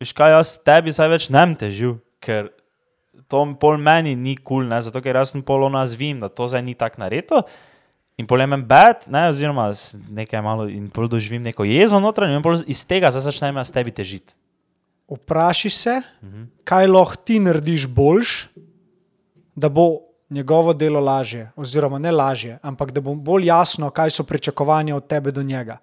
veš 0.00 0.12
kaj, 0.16 0.32
jaz 0.32 0.52
tebi 0.64 0.92
zdaj 0.92 1.08
več 1.08 1.28
ne 1.28 1.42
bom 1.42 1.52
težil, 1.58 1.98
ker 2.24 2.48
to 3.28 3.42
pol 3.60 3.78
meni 3.78 4.16
ni 4.16 4.36
kul, 4.36 4.66
cool, 4.66 4.80
zato 4.82 5.02
ker 5.02 5.16
jaz 5.16 5.34
sem 5.34 5.42
pol 5.42 5.64
ono 5.68 5.82
zvim, 5.86 6.20
da 6.20 6.28
to 6.28 6.46
zdaj 6.46 6.62
ni 6.62 6.74
tako 6.74 7.02
nareto. 7.04 7.42
In 8.20 8.26
pol 8.28 8.44
imam 8.44 8.62
bed, 8.68 9.08
ne, 9.08 9.28
oziroma 9.32 9.70
nekaj 10.12 10.42
malo, 10.44 10.68
in 10.68 10.90
pol 10.92 11.08
doživim 11.08 11.42
neko 11.42 11.64
jezo 11.64 12.00
notranjo, 12.00 12.36
in 12.36 12.44
pol 12.44 12.60
iz 12.66 12.84
tega 12.86 13.10
zdaj 13.10 13.30
začnem 13.30 13.60
jaz 13.62 13.72
tebi 13.72 13.94
težiti. 13.94 14.34
Vpraši 15.12 15.70
se, 15.70 15.98
kaj 16.64 16.88
lahko 16.88 17.20
ti 17.24 17.40
narediš 17.40 17.88
boljš, 17.88 18.36
da 19.54 19.68
bo 19.68 20.12
njegovo 20.32 20.72
delo 20.72 21.00
lažje, 21.00 21.50
oziroma 21.56 21.98
ne 21.98 22.10
lažje, 22.10 22.58
ampak 22.62 22.92
da 22.92 23.00
bo 23.00 23.14
bolj 23.14 23.46
jasno, 23.46 23.90
kaj 23.90 24.10
so 24.10 24.24
pričakovanja 24.24 24.96
od 24.96 25.06
tebe 25.06 25.32
do 25.32 25.42
njega. 25.42 25.78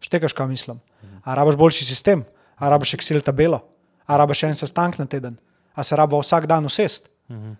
Štekaš, 0.00 0.32
kaj 0.32 0.46
mislim. 0.46 0.80
A 1.24 1.34
rabaš 1.34 1.56
boljši 1.56 1.84
sistem, 1.84 2.24
a 2.56 2.70
rabaš 2.70 2.94
Excel 2.94 3.22
tabelo, 3.22 3.60
a 4.06 4.16
rabaš 4.16 4.42
en 4.42 4.54
sestanek 4.54 4.98
na 4.98 5.06
teden, 5.06 5.36
a 5.76 5.82
se 5.82 5.92
raba 5.94 6.16
vsak 6.16 6.46
dan 6.46 6.64
usest. 6.64 7.10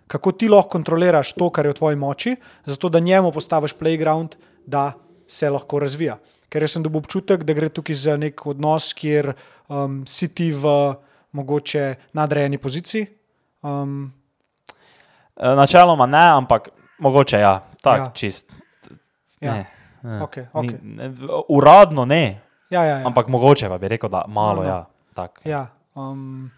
Kako 0.07 0.31
ti 0.31 0.47
lahko 0.47 0.69
kontroliraš 0.71 1.33
to, 1.33 1.49
kar 1.49 1.65
je 1.65 1.71
v 1.71 1.75
tvoji 1.75 1.95
moči, 1.95 2.35
zato 2.65 2.89
da 2.89 2.99
njemu 2.99 3.31
postaviš 3.31 3.75
playground, 3.75 4.35
da 4.65 4.93
se 5.27 5.49
lahko 5.49 5.79
razvija. 5.79 6.17
Ker 6.47 6.63
jaz 6.63 6.71
sem 6.71 6.83
dobil 6.83 6.99
občutek, 6.99 7.43
da 7.43 7.53
gre 7.53 7.67
tukaj 7.69 7.95
za 7.97 8.15
nek 8.15 8.39
odnos, 8.45 8.93
kjer 8.93 9.33
um, 9.67 10.05
si 10.05 10.29
ti 10.29 10.49
v 10.49 10.95
mogoče 11.31 11.83
nadrejeni 12.13 12.57
poziciji. 12.57 13.05
Um, 13.61 14.13
E, 15.37 15.55
Načeloma 15.55 16.05
ne, 16.05 16.23
ampak 16.31 16.69
mogoče 16.97 17.37
ja, 17.37 17.51
tako 17.77 17.97
Ja. 17.99 18.11
čist. 18.11 18.49
Ja. 19.39 19.53
Ne, 19.53 19.65
ne, 20.03 20.21
Okej, 20.23 20.43
ni- 20.43 20.49
okej. 20.53 20.79
ne, 20.83 21.11
uradno 21.47 22.05
ne, 22.05 22.41
ja, 22.69 22.83
ja, 22.83 22.97
ja. 22.97 23.05
ampak 23.05 23.27
mogoče 23.27 23.69
pa 23.69 23.77
bi 23.77 23.87
rekel, 23.87 24.09
da 24.09 24.23
malo. 24.27 24.55
No, 24.55 24.61
no. 24.61 24.67
Ja, 24.67 24.85
tak. 25.13 25.41
Ja, 25.45 25.67
um, 25.95 26.49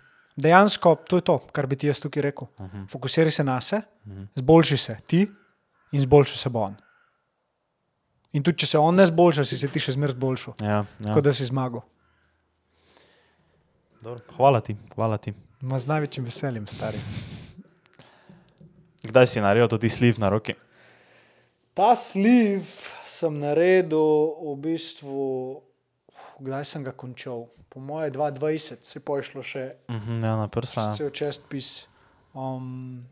dejansko 0.41 0.95
to 1.07 1.19
je 1.19 1.25
to, 1.27 1.37
kar 1.51 1.67
bi 1.67 1.75
ti 1.75 1.87
jaz 1.87 1.99
tukaj 1.99 2.21
rekel. 2.21 2.47
Uh 2.57 2.65
-huh. 2.65 2.89
Fokusiraj 2.91 3.31
se 3.31 3.43
na 3.43 3.61
sebe, 3.61 3.81
uh 4.05 4.11
-huh. 4.11 4.27
zboljši 4.35 4.77
se 4.77 4.97
ti 5.07 5.27
in 5.91 6.01
zboljši 6.01 6.37
se 6.37 6.49
bo 6.49 6.59
on. 6.59 6.75
In 8.31 8.43
tudi, 8.43 8.57
če 8.57 8.65
se 8.65 8.77
on 8.77 8.95
ne 8.95 9.05
zboljša, 9.05 9.45
si 9.45 9.57
se 9.57 9.67
ti 9.67 9.79
še 9.79 9.91
zmeraj 9.91 10.13
zboljšal, 10.13 10.53
Ja, 10.61 10.85
ja. 10.99 11.13
kot 11.13 11.23
da 11.23 11.33
si 11.33 11.45
zmagal. 11.45 11.81
Dobro, 14.01 14.21
Hvala 14.37 14.61
ti, 14.61 14.75
hvala 14.95 15.17
ti. 15.17 15.33
Ma 15.61 15.79
z 15.79 15.87
največjim 15.87 16.25
veseljem, 16.25 16.67
stari. 16.67 16.97
Kdaj 19.03 19.27
si 19.27 19.41
naredil 19.41 19.67
tudi 19.67 19.89
sliv 19.89 20.19
na 20.19 20.29
roki? 20.29 20.53
Ta 21.73 21.95
sliv 21.95 22.67
sem 23.07 23.39
naredil 23.39 24.35
v 24.43 24.55
bistvu, 24.61 25.19
kdaj 26.39 26.65
sem 26.65 26.83
ga 26.83 26.91
končal? 26.91 27.47
Po 27.69 27.79
moje 27.79 28.11
22, 28.11 28.57
se 28.57 28.99
je 28.99 29.21
šlo 29.23 29.43
še 29.43 29.75
-huh, 29.87 30.23
ja, 30.23 30.35
na 30.37 30.47
prsa. 30.47 30.93
cel 30.97 31.09
častpis. 31.09 31.87
Um, 32.33 33.05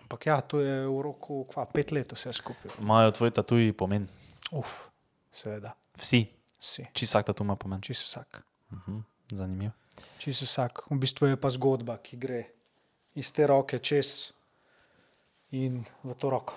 ampak 0.00 0.26
ja, 0.26 0.40
to 0.40 0.60
je 0.60 0.86
v 0.86 1.02
roku 1.02 1.44
kva, 1.44 1.64
pet 1.66 1.92
let 1.92 2.12
vse 2.12 2.32
skupaj. 2.32 2.70
Imajo 2.80 3.10
tvoj 3.10 3.30
tatuji 3.30 3.72
pomen. 3.72 4.08
Uf, 4.52 4.88
seveda, 5.30 5.72
Vsi, 5.96 6.26
vsi, 6.60 6.86
či 6.92 7.06
vsak 7.06 7.26
tatu 7.26 7.44
ima 7.44 7.56
pomen. 7.56 7.80
čisto 7.80 8.04
vsak. 8.04 8.42
Uh 8.70 8.78
-huh, 8.78 9.02
zanimivo. 9.30 9.72
Čisto 10.18 10.44
vsak. 10.44 10.90
V 10.90 10.98
bistvu 10.98 11.26
je 11.26 11.36
pa 11.36 11.50
zgodba, 11.50 11.96
ki 11.96 12.16
gre 12.16 12.44
iz 13.14 13.32
te 13.32 13.46
roke 13.46 13.78
čez 13.78 14.32
in 15.50 15.84
v 16.02 16.14
to 16.14 16.30
roko. 16.30 16.54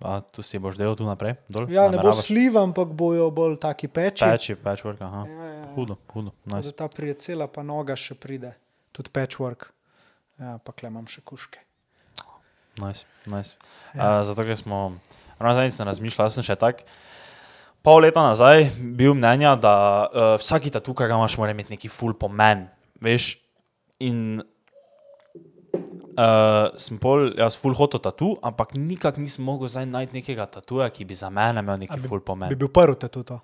A 0.00 0.20
tu 0.24 0.40
si 0.40 0.56
boš 0.56 0.80
delal 0.80 0.96
tu 0.96 1.04
naprej? 1.04 1.36
Dol? 1.52 1.68
Ja, 1.68 1.84
ne 1.92 2.00
bo 2.00 2.08
Nameravaš? 2.08 2.24
sliv, 2.24 2.56
ampak 2.56 2.88
bojo 2.96 3.28
bolj 3.28 3.58
taki 3.60 3.84
peči. 3.84 4.24
Peči, 4.24 4.56
patchwork, 4.56 5.00
aha. 5.04 5.26
Ja, 5.28 5.34
ja, 5.44 5.52
ja. 5.60 5.66
Hudo, 5.76 5.96
hudo. 6.14 6.32
Nice. 6.48 6.72
ta 6.72 6.88
prijecela, 6.88 7.44
pa 7.52 7.60
noga 7.60 7.92
še 8.00 8.16
pride, 8.16 8.54
tudi 8.96 9.12
patchwork. 9.12 9.68
Ja, 10.40 10.56
pa 10.64 10.72
kle 10.72 10.88
imam 10.88 11.04
še 11.04 11.20
kuške. 11.20 11.60
Nice, 12.80 13.04
nice. 13.28 13.60
Ja. 13.92 14.00
Uh, 14.00 14.24
zato, 14.24 14.40
ker 14.48 14.56
smo, 14.56 14.96
ravno 15.36 15.52
zdaj 15.58 15.68
sem 15.76 15.84
razmišljal, 15.84 16.32
sem 16.32 16.46
še 16.48 16.56
tak. 16.56 16.80
Pol 17.84 18.00
leta 18.04 18.24
nazaj 18.24 18.70
bil 18.80 19.12
mnenja, 19.16 19.52
da 19.60 19.74
uh, 20.08 20.32
vsaki 20.40 20.72
tatu, 20.72 20.96
ki 20.96 21.08
ga 21.08 21.20
imaš, 21.20 21.36
mora 21.40 21.52
imeti 21.52 21.76
neki 21.76 21.92
full 21.92 22.16
pomen. 22.16 22.70
Veš, 23.04 23.34
in 24.00 24.40
uh, 26.16 26.70
sem 26.80 26.98
pol, 26.98 27.30
jaz 27.38 27.56
full 27.60 27.76
hotel 27.78 28.00
tatu, 28.02 28.34
ampak 28.42 28.74
nikak 28.78 29.20
nisem 29.20 29.44
mogel 29.44 29.70
zdaj 29.70 29.86
najti 29.90 30.20
nekega 30.20 30.46
tatuja, 30.58 30.90
ki 30.90 31.06
bi 31.06 31.14
za 31.14 31.30
mene 31.30 31.62
imel 31.64 31.78
neki 31.84 32.00
full 32.06 32.22
pomen. 32.24 32.50
Bi 32.52 32.58
bil 32.58 32.72
prvi 32.72 32.98
tatu 33.00 33.22
to. 33.26 33.38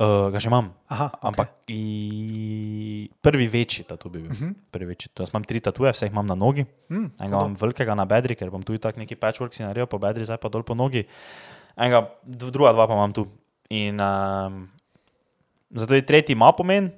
Uh, 0.00 0.32
ga 0.32 0.40
že 0.40 0.48
imam. 0.48 0.72
Aha, 0.88 1.12
Ampak 1.20 1.68
i... 1.68 3.10
prvi 3.20 3.46
večji 3.52 3.84
tatu 3.84 4.08
bi 4.08 4.18
bil. 4.18 4.32
Uh 4.32 4.36
-huh. 4.36 4.54
Prvi 4.72 4.86
večji. 4.86 5.12
Jaz 5.18 5.28
imam 5.28 5.44
tri 5.44 5.60
tatuje, 5.60 5.92
vse 5.92 6.06
jih 6.06 6.12
imam 6.12 6.26
na 6.26 6.34
nogi. 6.34 6.64
Mm, 6.88 7.10
Enega 7.20 7.36
imam 7.36 7.56
velikega 7.60 7.94
na 7.94 8.04
bedri, 8.04 8.34
ker 8.34 8.50
bom 8.50 8.62
tu 8.62 8.78
tak 8.78 8.96
neki 8.96 9.16
patchwork 9.16 9.52
si 9.52 9.62
naredil 9.62 9.86
po 9.86 9.98
bedri, 9.98 10.24
zdaj 10.24 10.36
pa 10.36 10.48
dol 10.48 10.62
po 10.62 10.74
nogi. 10.74 11.04
Enega, 11.76 12.08
druga 12.24 12.72
dva 12.72 12.86
pa 12.86 12.94
imam 12.94 13.12
tu. 13.12 13.26
In 13.70 14.00
um, 14.00 14.68
zato 15.70 15.94
je 15.94 16.06
tretji 16.06 16.32
ima 16.32 16.52
pomen. 16.52 16.90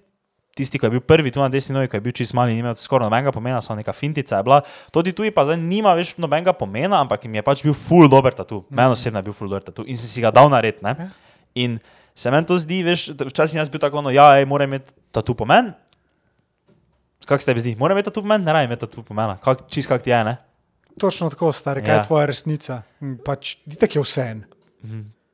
Tisti, 0.53 0.77
ki 0.79 0.85
je 0.85 0.91
bil 0.91 1.01
prvi 1.01 1.31
tu 1.33 1.41
na 1.41 1.49
desni 1.49 1.73
nogi, 1.73 1.89
ki 1.89 1.97
je 1.97 2.05
bil 2.05 2.12
čist 2.12 2.35
mali, 2.37 2.53
ni 2.53 2.61
imel 2.61 2.74
skoraj 2.77 3.07
nobenega 3.09 3.33
pomena, 3.33 3.61
samo 3.65 3.79
neka 3.81 3.93
fintica 3.97 4.37
je 4.37 4.45
bila. 4.45 4.59
Tudi 4.93 5.15
tu 5.16 5.24
pa 5.33 5.47
zdaj 5.49 5.57
nima 5.57 5.95
več 5.97 6.12
nobenega 6.20 6.53
pomena, 6.53 7.01
ampak 7.01 7.24
jim 7.24 7.35
je 7.35 7.43
pač 7.43 7.62
bil 7.65 7.73
full 7.73 8.05
dober 8.09 8.35
tatu. 8.37 8.65
Meni 8.69 8.93
osebno 8.93 9.23
je 9.23 9.31
bil 9.31 9.33
full 9.33 9.49
dober 9.49 9.65
tatu 9.65 9.87
in 9.89 9.97
sem 9.97 10.09
si 10.09 10.20
ga 10.20 10.31
dal 10.31 10.51
narediti. 10.53 10.85
ne. 10.85 11.09
In 11.55 11.79
se 12.15 12.31
meni 12.31 12.45
to 12.45 12.59
zdi, 12.59 12.83
veš, 12.85 13.16
včasih 13.16 13.57
jaz 13.57 13.70
bil 13.73 13.81
tako, 13.81 14.03
no, 14.05 14.11
ja, 14.12 14.37
ej, 14.37 14.45
mora 14.45 14.65
imeti 14.65 14.93
tatu 15.11 15.33
pomen. 15.35 15.73
Kako 17.24 17.41
se 17.41 17.47
tebi 17.47 17.61
zdi? 17.61 17.77
Mora 17.77 17.95
imeti 17.95 18.11
tatu 18.11 18.20
pomen, 18.20 18.45
ne 18.45 18.53
raje 18.53 18.69
imeti 18.69 18.81
tatu 18.85 19.03
pomena. 19.03 19.39
Kak, 19.41 19.65
čist 19.70 19.89
kak 19.89 20.03
ti 20.03 20.11
je, 20.11 20.20
ne? 20.24 20.37
Točno 21.01 21.31
tako, 21.31 21.53
stari, 21.53 21.81
kaj 21.81 21.95
Ja. 21.95 22.01
je 22.03 22.05
tvoja 22.05 22.27
resnica. 22.27 22.83
Mm, 23.01 23.15
Pač, 23.24 23.57
Ditek 23.65 23.97
je 23.97 24.03
vse 24.03 24.20
en. 24.20 24.45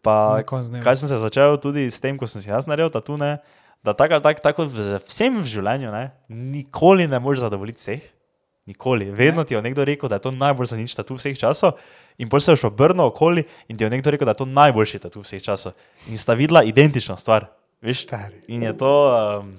Pa, 0.02 0.38
kaj 0.46 0.96
sem 0.96 1.08
se 1.10 1.16
začel 1.18 1.56
tudi 1.58 1.90
s 1.90 1.98
tem, 1.98 2.14
ko 2.14 2.26
sem 2.30 2.38
si 2.38 2.50
jaz 2.50 2.66
naredil 2.70 2.90
tatu, 2.94 3.16
ne, 3.18 3.38
da 3.82 3.94
tako, 3.94 4.20
tak, 4.20 4.40
tako 4.40 4.66
v- 4.66 5.00
vsem 5.06 5.40
v 5.40 5.46
življenju 5.46 5.90
ne, 5.94 6.10
nikoli 6.28 7.06
ne 7.08 7.18
moreš 7.18 7.40
zadovoljiti 7.46 7.78
vseh. 7.80 8.02
Nikoli. 8.68 9.06
Vedno 9.16 9.44
ti 9.48 9.54
je 9.54 9.62
nekdo 9.64 9.84
rekel, 9.84 10.08
da 10.12 10.18
je 10.18 10.26
to 10.26 10.30
najbolj 10.30 10.66
zanič 10.66 10.92
tatu 10.92 11.16
vseh 11.16 11.38
časov, 11.40 11.78
in 12.20 12.28
potem 12.28 12.44
se 12.44 12.52
boš 12.52 12.64
obrnil 12.68 13.06
okoli 13.08 13.46
in 13.68 13.76
ti 13.76 13.84
je 13.84 13.88
nekdo 13.90 14.12
rekel, 14.12 14.28
da 14.28 14.34
je 14.36 14.42
to 14.42 14.44
najboljši 14.44 14.98
tatu 15.06 15.22
vseh 15.24 15.40
časov. 15.40 15.72
In 16.12 16.18
sta 16.20 16.36
videla 16.36 16.60
identično 16.62 17.16
stvar. 17.16 17.46
Veš? 17.80 18.02
Stari. 18.04 18.42
In 18.52 18.62
je 18.62 18.74
to. 18.76 18.92
Um, 19.40 19.54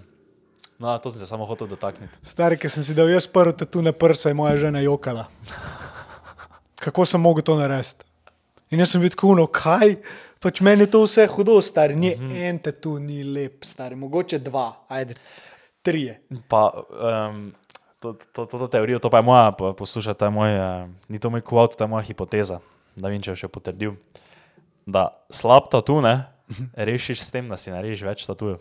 no, 0.78 0.94
to 1.02 1.10
sem 1.10 1.20
se 1.20 1.26
samo 1.26 1.46
hotel 1.50 1.68
dotakniti. 1.68 2.14
Stari, 2.22 2.58
ki 2.60 2.70
sem 2.70 2.84
si 2.86 2.94
dal 2.94 3.10
jaz 3.10 3.26
prvi 3.26 3.56
tatu 3.58 3.82
na 3.82 3.96
prsa, 3.96 4.30
je 4.30 4.38
moja 4.38 4.58
žena 4.62 4.84
jokala. 4.86 5.26
Kako 6.84 7.06
sem 7.06 7.22
mogel 7.22 7.42
to 7.42 7.58
narediti? 7.58 8.06
In 8.70 8.80
jaz 8.80 8.94
sem 8.94 9.02
bil 9.02 9.10
tako, 9.10 9.34
no 9.34 9.48
kaj, 9.50 9.96
pač 10.40 10.62
meni 10.66 10.88
je 10.88 10.92
to 10.96 11.04
vse 11.04 11.28
hudo, 11.28 11.62
stari. 11.62 11.96
Ni 11.96 12.16
mm 12.16 12.30
-hmm. 12.30 12.50
en 12.50 12.60
tatu, 12.60 13.00
ni 13.00 13.24
lep, 13.24 13.64
stari, 13.64 13.96
mogoče 13.96 14.40
dva, 14.40 14.86
ajde, 14.88 15.14
trije. 15.82 16.22
Pa, 16.48 16.72
um, 17.30 17.54
to, 18.00 18.14
to, 18.34 18.46
to, 18.46 18.60
to 18.60 18.68
teorijo, 18.68 19.00
to 19.00 19.10
pa 19.10 19.18
je 19.18 19.24
moja, 19.24 19.52
poslušaj, 19.52 20.14
to 20.14 20.26
je 20.26 20.32
moj, 20.32 20.60
uh, 20.60 20.90
ni 21.08 21.20
to 21.20 21.30
moj 21.30 21.42
kvot, 21.42 21.76
to 21.78 21.84
je 21.84 21.88
moja 21.88 22.04
hipoteza, 22.04 22.60
da 22.96 23.10
vem, 23.10 23.22
če 23.22 23.32
jo 23.32 23.36
še 23.36 23.48
potrdil. 23.48 23.96
Da 24.86 25.10
slab 25.30 25.70
tatu 25.72 26.02
ne 26.02 26.40
rešiš 26.76 27.22
s 27.22 27.32
tem, 27.32 27.48
da 27.50 27.58
si 27.58 27.74
narediš 27.74 28.04
več 28.06 28.26
tatujev. 28.28 28.60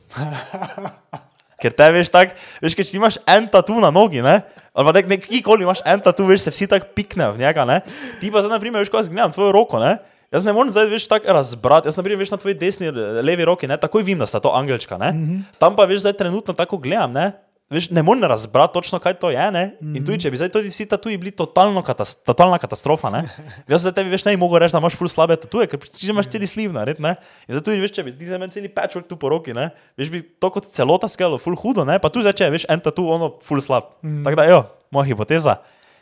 Ker 1.62 1.74
te 1.74 1.88
veš 1.90 2.10
tako, 2.14 2.36
veš, 2.62 2.76
če 2.78 2.98
imaš 3.00 3.18
en 3.26 3.48
tatu 3.50 3.80
na 3.82 3.90
nogi, 3.90 4.22
ne, 4.22 4.36
ali 4.70 4.86
pa 4.86 4.94
nek, 4.94 5.08
nekikoli 5.10 5.66
imaš 5.66 5.82
en 5.88 6.04
tatu, 6.04 6.28
veš, 6.28 6.44
se 6.46 6.54
vsi 6.54 6.68
tako 6.70 6.92
piknejo 6.94 7.32
v 7.34 7.42
njega, 7.42 7.64
ne. 7.66 7.80
Ti 8.20 8.30
pa 8.30 8.44
zdaj, 8.44 8.52
na 8.54 8.60
primer, 8.62 8.84
veš, 8.84 8.92
ko 8.92 9.00
jaz 9.00 9.10
gledam 9.10 9.34
tvojo 9.34 9.50
roko, 9.56 9.80
ne. 9.82 9.96
Jaz 10.34 10.44
ne 10.44 10.52
morem 10.52 10.68
zdaj 10.72 10.90
več 10.92 11.06
tako 11.08 11.32
razbrati. 11.32 11.88
Jaz, 11.88 11.96
na 11.96 12.04
primer, 12.04 12.20
veš 12.20 12.34
na 12.34 12.38
tvoji 12.40 12.56
desni, 12.58 12.90
eh, 12.92 13.20
levi 13.24 13.46
roki, 13.48 13.68
ne, 13.68 13.78
takoj 13.80 14.04
vem, 14.04 14.18
da 14.20 14.28
sta 14.28 14.40
to 14.44 14.52
angelčka. 14.52 14.98
Ne? 15.00 15.12
Mm 15.12 15.26
-hmm. 15.26 15.58
Tam 15.58 15.76
pa 15.76 15.84
veš, 15.84 16.00
zdaj 16.04 16.18
trenutno 16.20 16.54
tako 16.54 16.76
gledam, 16.76 17.12
ne, 17.12 17.32
veš, 17.70 17.90
ne 17.90 18.02
morem 18.02 18.24
razbrati 18.24 18.74
točno, 18.74 18.98
kaj 18.98 19.14
to 19.14 19.30
je. 19.30 19.50
Ne? 19.52 19.76
In 19.80 20.04
tudi, 20.04 20.20
če 20.20 20.30
bi 20.30 20.36
zdaj 20.36 20.48
tudi 20.48 20.68
vsi 20.72 20.86
tatuji 20.88 21.16
bili 21.16 21.30
totalno 21.30 21.82
katas 21.82 22.14
totalna 22.24 22.58
katastrofa, 22.58 23.10
ne? 23.10 23.22
jaz 23.68 23.80
zdaj 23.80 23.92
tebi 23.92 24.10
veš 24.10 24.24
ne 24.24 24.36
bi 24.36 24.40
mogel 24.40 24.58
reči, 24.58 24.72
da 24.72 24.82
imaš 24.82 24.96
ful 24.96 25.08
slabe 25.08 25.36
tatuje, 25.36 25.66
ker 25.66 25.78
če 25.78 26.10
imaš 26.10 26.26
celi 26.26 26.46
sliv 26.46 26.72
nared, 26.72 27.00
ne. 27.00 27.16
In 27.48 27.54
zato 27.54 27.70
tudi, 27.70 27.80
veš, 27.80 27.92
če 27.92 28.04
bi 28.04 28.12
ti 28.18 28.26
za 28.26 28.38
meni 28.38 28.52
celi 28.52 28.68
patchwork 28.68 29.08
tu 29.08 29.16
po 29.16 29.28
roki, 29.28 29.56
ne, 29.56 29.70
veš, 29.96 30.10
bi 30.10 30.22
to 30.40 30.50
kot 30.50 30.68
celota 30.72 31.08
skelo, 31.08 31.38
ful 31.38 31.56
hudo, 31.56 31.84
ne, 31.84 31.98
pa 31.98 32.08
tu 32.08 32.20
zdaj, 32.20 32.32
če 32.32 32.44
je, 32.44 32.50
veš, 32.50 32.68
en 32.68 32.80
tatu, 32.80 33.08
ono, 33.08 33.34
ful 33.42 33.60
slab. 33.60 33.84
Mm. 34.02 34.24
Tako 34.24 34.36
da, 34.36 34.44
jo, 34.48 34.62
moja 34.90 35.08
hipoteza. 35.08 35.58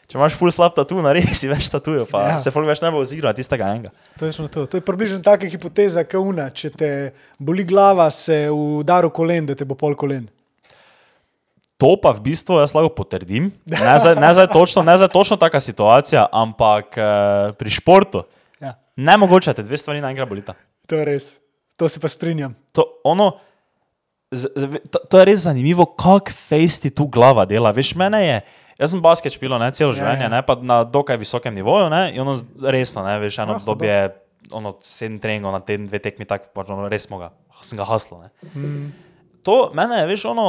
Če 0.07 0.19
imaš 0.21 0.37
ful 0.39 0.53
slab 0.55 0.75
tatu, 0.77 1.01
naredi 1.03 1.49
več 1.51 1.67
tatujev, 1.73 2.05
pa 2.07 2.21
Ja. 2.29 2.39
se 2.39 2.53
folk 2.55 2.69
več 2.69 2.79
ne 2.85 2.93
bo 2.95 3.01
oziral 3.03 3.33
na 3.33 3.35
tistega 3.35 3.73
enega. 3.75 3.91
Točno 4.21 4.47
to. 4.47 4.67
to 4.71 4.79
je 4.79 4.85
približno 4.87 5.19
taka 5.23 5.49
hipoteza, 5.51 6.05
kot 6.07 6.23
una. 6.23 6.47
Če 6.51 6.71
te 6.71 6.91
boli 7.39 7.65
glava, 7.67 8.07
se 8.15 8.47
udari 8.51 9.11
kolen, 9.11 9.47
da 9.47 9.55
te 9.59 9.67
bo 9.67 9.75
pol 9.75 9.97
kolen. 9.99 10.29
To 11.77 11.93
pa 12.01 12.15
v 12.15 12.23
bistvu 12.25 12.57
jaz 12.63 12.73
lahko 12.73 12.89
potrdim. 12.97 13.51
Ne 13.69 13.97
zdaj, 14.01 14.15
ne 14.17 14.31
zdaj 14.33 14.47
točno, 14.49 14.81
ne 14.87 14.95
zdaj 14.97 15.11
točno 15.13 15.37
taka 15.37 15.61
situacija, 15.61 16.23
ampak 16.33 16.97
uh, 16.97 17.51
pri 17.59 17.71
športu. 17.71 18.23
Ja. 18.63 18.79
Ne 18.97 19.17
mogoče 19.21 19.53
te 19.53 19.63
dve 19.67 19.77
stvari 19.77 20.01
naenkrat 20.01 20.29
bolita. 20.31 20.55
To 20.89 20.97
je 20.97 21.05
res, 21.05 21.27
to 21.77 21.91
se 21.91 22.01
pa 22.01 22.09
strinjam. 22.09 22.55
To, 22.73 22.87
ono, 23.05 23.35
z, 24.33 24.49
z, 24.57 24.81
to, 24.89 25.03
to 25.05 25.21
je 25.21 25.27
res 25.29 25.45
zanimivo, 25.45 25.85
kako 25.85 26.33
fejs 26.33 26.81
ti 26.81 26.89
tu 26.95 27.05
glava 27.13 27.45
dela. 27.45 27.75
Veš, 27.77 27.93
mene 27.99 28.23
je, 28.25 28.39
jaz 28.81 28.93
sem 28.93 29.03
basket 29.03 29.35
špilo, 29.37 29.59
ne 29.63 29.71
celo 29.77 29.95
življenje, 29.97 30.27
ja. 30.29 30.33
ne 30.33 30.43
pa 30.47 30.59
na 30.61 30.83
dokaj 30.85 31.19
visokem 31.21 31.55
nivoju, 31.57 31.89
ne, 31.93 32.03
in 32.15 32.23
ono 32.25 32.37
resno, 32.73 33.05
ne, 33.07 33.17
veš, 33.23 33.41
eno 33.45 33.59
obdobje, 33.61 33.97
ono 34.55 34.77
sedem 34.85 35.19
treningov 35.23 35.55
na 35.57 35.63
teden, 35.65 35.89
dve 35.91 36.01
tekmi, 36.03 36.29
tako 36.29 36.53
pač 36.57 36.71
ono 36.75 36.91
res 36.93 37.09
smo 37.09 37.21
ga, 37.23 37.33
sem 37.65 37.81
ga 37.81 37.89
haslo, 37.89 38.21
ne. 38.25 38.53
Mm. 38.53 38.91
To 39.47 39.57
mene 39.79 40.03
je, 40.03 40.11
veš, 40.13 40.29
ono, 40.33 40.47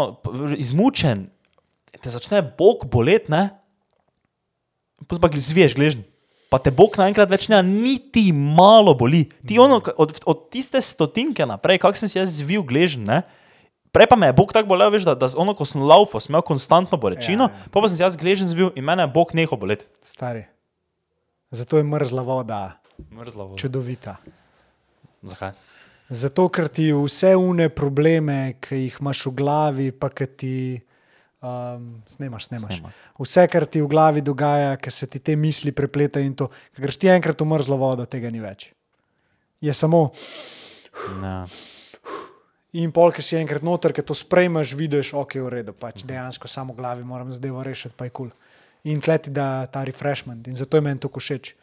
izmučen, 0.58 1.28
te 1.98 2.14
začne 2.14 2.44
bok 2.58 2.86
bolet, 2.92 3.32
ne, 3.34 3.50
pa 5.08 5.32
zviješ, 5.32 5.78
gležen. 5.78 6.06
Pa 6.48 6.62
te 6.64 6.72
bok 6.72 6.96
naenkrat 6.96 7.28
več 7.28 7.50
ne, 7.52 7.60
niti 7.60 8.30
malo 8.32 8.94
boli. 8.96 9.26
Ti 9.44 9.58
ono, 9.60 9.82
k- 9.84 9.92
od, 10.00 10.14
od 10.24 10.46
tiste 10.48 10.80
stotinke 10.80 11.44
naprej, 11.44 11.82
kak 11.84 12.00
sem 12.00 12.08
si 12.08 12.16
jaz 12.16 12.38
zvil, 12.40 12.64
gležen, 12.64 13.04
ne. 13.04 13.18
Prej 13.92 14.08
pa 14.08 14.16
me 14.16 14.28
je 14.28 14.36
Bog 14.36 14.52
tako 14.54 14.68
bolel, 14.68 14.92
veš, 14.92 15.06
da, 15.06 15.16
da 15.16 15.30
ono, 15.36 15.54
ko 15.54 15.66
sem 15.66 15.82
laufal, 15.82 16.20
sem 16.20 16.32
imel 16.32 16.44
konstantno 16.44 16.98
bolečino, 16.98 17.48
Ja, 17.48 17.56
ja. 17.56 17.70
pa, 17.72 17.80
pa 17.80 17.88
sem 17.88 17.98
si 17.98 18.04
jaz 18.04 18.18
gležen 18.18 18.48
zvil 18.48 18.70
in 18.76 18.84
mene 18.84 19.06
je 19.06 19.14
Bog 19.14 19.32
nehal 19.34 19.58
boleti. 19.58 19.88
Stari. 20.02 20.44
Zato 21.52 21.78
je 21.78 21.84
mrzla 21.84 22.22
voda 22.22 22.78
Mrzla 23.10 23.44
voda. 23.46 23.58
čudovita. 23.58 24.18
Zakaj? 25.24 25.56
Zato, 26.10 26.48
ker 26.48 26.68
ti 26.68 26.92
vse 26.92 27.34
une 27.36 27.70
probleme, 27.70 28.56
ki 28.64 28.76
jih 28.86 28.98
imaš 29.02 29.26
v 29.28 29.32
glavi, 29.36 29.88
pa 29.92 30.08
ki 30.10 30.28
ti 30.28 30.54
um, 31.42 32.00
snemaš, 32.08 32.48
snemaš. 32.48 32.78
Snema. 32.78 32.92
Vse, 33.20 33.44
kar 33.48 33.66
ti 33.66 33.82
v 33.82 33.88
glavi 33.88 34.22
dogaja, 34.22 34.78
ki 34.80 34.92
se 34.92 35.08
ti 35.08 35.20
te 35.20 35.36
misli 35.36 35.72
prepletajo 35.72 36.24
in 36.24 36.32
to, 36.34 36.48
ker 36.72 36.86
greš 36.86 36.96
ti 36.98 37.12
enkrat 37.12 37.40
v 37.40 37.48
mrzlo 37.48 37.76
vodo, 37.76 38.06
tega 38.06 38.32
ni 38.32 38.40
več. 38.40 38.70
Je 39.60 39.74
samo 39.74 40.12
Ja. 41.22 41.46
In 42.74 42.92
pol, 42.92 43.14
ki 43.16 43.24
si 43.24 43.38
enkrat 43.40 43.64
noter, 43.64 43.94
ki 43.96 44.04
to 44.04 44.16
sprejmeš, 44.18 44.76
vidiš, 44.78 45.14
ok, 45.16 45.40
v 45.46 45.54
redu, 45.60 45.74
pač 45.78 46.04
dejansko 46.08 46.50
samo 46.52 46.76
v 46.76 46.82
glavi 46.82 47.08
moram 47.08 47.32
zadevo 47.32 47.64
rešiti, 47.64 47.96
pa 47.98 48.10
je 48.10 48.12
kul. 48.12 48.32
Cool. 48.32 48.48
In 48.88 49.02
kleti 49.02 49.32
da 49.34 49.68
ta 49.72 49.84
refreshment 49.84 50.48
in 50.48 50.56
zato 50.56 50.78
je 50.78 50.82
meni 50.86 51.00
to 51.00 51.10
všeč. 51.10 51.56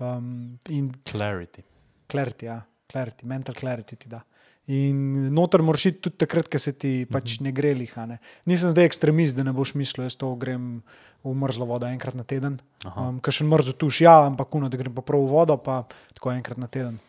Um, 0.00 0.58
in 0.68 0.92
Clarity. 1.04 1.62
clarity, 2.08 2.46
ja, 2.46 2.62
clarity, 2.90 3.26
mental 3.26 3.54
clarity 3.54 3.96
ti 3.96 4.08
da. 4.08 4.22
In 4.70 5.32
noter 5.34 5.62
moraš 5.66 5.86
iti 5.90 6.00
tudi 6.04 6.20
takrat, 6.20 6.46
ko 6.50 6.58
se 6.58 6.72
ti 6.72 7.06
pač 7.10 7.40
ne 7.42 7.50
gre 7.52 7.72
liha. 7.74 8.04
Ne. 8.06 8.20
Nisem 8.46 8.70
zdaj 8.70 8.86
ekstremist, 8.86 9.34
da 9.34 9.42
ne 9.42 9.54
boš 9.56 9.74
mislil, 9.74 10.06
jaz 10.06 10.14
to 10.20 10.30
grem 10.38 10.82
v 11.26 11.32
mrzlo 11.34 11.66
vodo 11.66 11.88
enkrat 11.90 12.14
na 12.14 12.22
teden. 12.24 12.60
Um, 12.86 13.18
Ker 13.18 13.34
še 13.34 13.46
mrzo 13.48 13.74
tuš, 13.74 14.04
ja, 14.06 14.14
ampak 14.28 14.52
kuno, 14.52 14.70
da 14.70 14.78
grem 14.78 14.94
pa 14.94 15.02
prav 15.02 15.24
v 15.24 15.32
vodo, 15.32 15.56
pa 15.58 15.82
tako 16.14 16.30
enkrat 16.36 16.60
na 16.60 16.70
teden. 16.70 17.00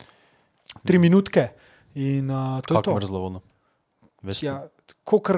Tri 0.87 0.97
minutke 0.97 1.51
in 1.95 2.29
uh, 2.31 2.61
to 2.61 2.73
je 2.73 2.77
Kako 2.77 2.81
to. 2.81 2.95
mrzlo 2.95 3.19
vodo? 3.19 3.41
Veš, 4.23 4.43
Ja, 4.43 4.67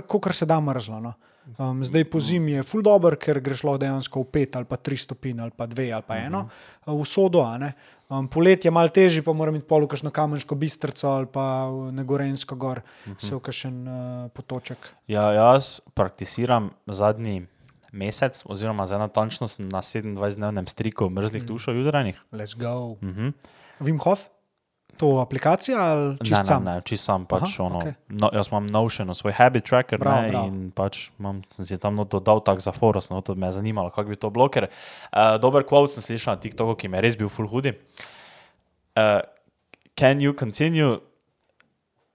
Kokar 0.08 0.34
se 0.34 0.46
da 0.46 0.60
mrzlo. 0.60 1.00
No. 1.00 1.14
Um, 1.58 1.84
zdaj 1.84 2.06
po 2.08 2.20
zimi 2.24 2.52
je 2.52 2.64
ful 2.64 2.82
dobr, 2.82 3.18
ker 3.20 3.42
greš 3.44 3.66
lahko 3.68 3.78
dejansko 3.78 4.22
v 4.24 4.28
pet 4.32 4.56
ali 4.56 4.66
pa 4.66 4.78
tri 4.80 4.96
stopinje 4.96 5.44
ali 5.44 5.52
pa 5.52 5.68
dve 5.68 5.92
ali 5.92 6.04
pa 6.08 6.16
eno, 6.18 6.48
uh, 6.88 6.94
v 6.96 7.04
sodo. 7.04 7.44
Um, 8.10 8.28
poletje 8.28 8.68
je 8.68 8.72
malo 8.72 8.88
težje, 8.88 9.24
pa 9.24 9.34
moram 9.36 9.56
iti 9.56 9.68
pol 9.68 9.84
v 9.84 9.92
kakšno 9.92 10.12
kamensko 10.12 10.56
bistrco 10.56 11.10
ali 11.12 11.28
pa 11.28 11.68
na 11.92 12.04
Gorensko 12.04 12.56
gor, 12.56 12.80
se 13.20 13.36
v 13.36 13.40
kakšen 13.44 13.76
uh, 13.88 13.96
potoček. 14.32 14.78
Ja, 15.08 15.32
jaz 15.36 15.82
prakticiram 15.94 16.72
zadnji 16.88 17.44
mesec, 17.92 18.40
oziroma 18.46 18.88
za 18.88 18.98
natančnost 18.98 19.60
na 19.60 19.84
27-dnevnem 19.84 20.68
striku 20.68 21.10
mrzlih 21.10 21.44
tušov 21.44 21.76
jutranjih. 21.76 22.18
Let's 22.32 22.56
go. 22.56 22.96
Mhm. 23.04 23.36
Vim 23.84 24.00
Hof, 24.00 24.30
to 24.98 25.20
aplikacija 25.20 25.78
ali 25.80 26.10
Ne, 26.12 26.18
čist 26.26 26.40
ne, 26.40 26.46
sam? 26.46 26.64
ne, 26.64 26.82
čisto 26.86 27.06
sam. 27.06 27.26
Pač, 27.26 27.42
Aha, 27.60 27.64
ono, 27.66 27.78
okej. 27.78 27.94
no, 28.10 28.30
jaz 28.34 28.48
imam 28.52 28.68
Notion, 28.68 29.16
svoj 29.16 29.34
habit 29.34 29.66
tracker 29.66 30.00
Bravo, 30.00 30.22
ne, 30.22 30.30
bravo. 30.30 30.48
in 30.48 30.72
pač 30.72 31.10
imam, 31.20 31.42
sem 31.50 31.66
si 31.66 31.78
tam 31.78 31.98
dodal 32.06 32.40
tak 32.44 32.60
za 32.62 32.72
foros, 32.72 33.10
no, 33.10 33.22
to 33.22 33.36
me 33.36 33.48
je 33.48 33.52
zanimalo, 33.52 33.90
kako 33.90 34.10
bi 34.10 34.16
to 34.16 34.30
bilo. 34.30 34.50
Ker, 34.50 34.68
uh, 35.12 35.38
dober 35.42 35.64
quote 35.64 35.92
sem 35.92 36.04
slišal 36.04 36.36
na 36.36 36.42
TikToku, 36.42 36.76
ki 36.76 36.88
me 36.88 36.98
je 36.98 37.02
res 37.02 37.16
bil 37.16 37.30
full 37.30 37.48
hudi. 37.48 37.74
Uh, 38.96 39.22
can 39.96 40.22
you 40.22 40.34
continue 40.34 41.00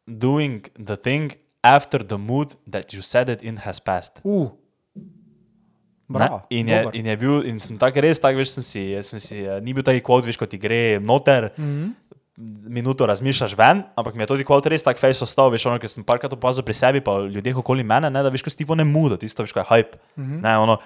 doing 0.07 0.63
the 0.79 0.97
thing 0.97 1.33
after 1.63 1.99
the 2.03 2.17
mood 2.19 2.55
that 2.71 2.93
you 2.95 3.03
said 3.03 3.29
it 3.29 3.43
in 3.43 3.57
has 3.67 3.81
passed? 3.81 4.21
Uh. 4.25 4.49
Ne? 6.09 6.17
Bravo, 6.19 6.43
In 6.49 6.69
je, 6.69 6.83
dober. 6.83 6.95
in 6.97 7.07
je 7.07 7.17
bil, 7.21 7.43
in 7.45 7.59
sem 7.61 7.77
tako 7.77 8.01
res, 8.01 8.17
tako 8.17 8.41
veš, 8.41 8.55
sem 8.57 8.65
si, 8.65 8.83
sem 9.05 9.21
si 9.21 9.43
eh, 9.45 9.59
ni 9.61 9.75
bil 9.77 9.85
taki 9.85 10.01
kvot, 10.01 10.25
veš, 10.25 10.39
ko 10.41 10.47
ti 10.49 10.57
gre 10.57 10.97
noter, 11.05 11.51
mm. 11.59 11.65
-hmm. 11.67 11.91
Minuto 12.69 13.07
razmišljaš 13.07 13.57
ven, 13.59 13.83
ampak 13.99 14.15
mi 14.15 14.23
je 14.23 14.31
tudi 14.31 14.47
kvot 14.47 14.67
res 14.71 14.85
tako 14.87 15.03
fejs 15.03 15.23
ostal, 15.27 15.51
veš, 15.51 15.67
ono, 15.67 15.81
ker 15.83 15.91
sem 15.91 16.07
parkrat 16.07 16.33
opazil 16.37 16.63
pri 16.63 16.77
sebi, 16.77 17.03
pa 17.03 17.19
ljudeh 17.27 17.57
okoli 17.59 17.83
mene, 17.83 18.11
ne, 18.15 18.23
da 18.23 18.31
veš, 18.31 18.47
ko 18.47 18.55
ti 18.55 18.67
ne 18.79 18.87
mudo, 18.87 19.19
tisto 19.19 19.43
veš, 19.43 19.55
kaj 19.57 19.65
je 19.65 19.71
hype. 19.73 19.99
Mm. 20.17 20.25
-hmm. 20.25 20.43
Ne, 20.43 20.59
ono, 20.59 20.79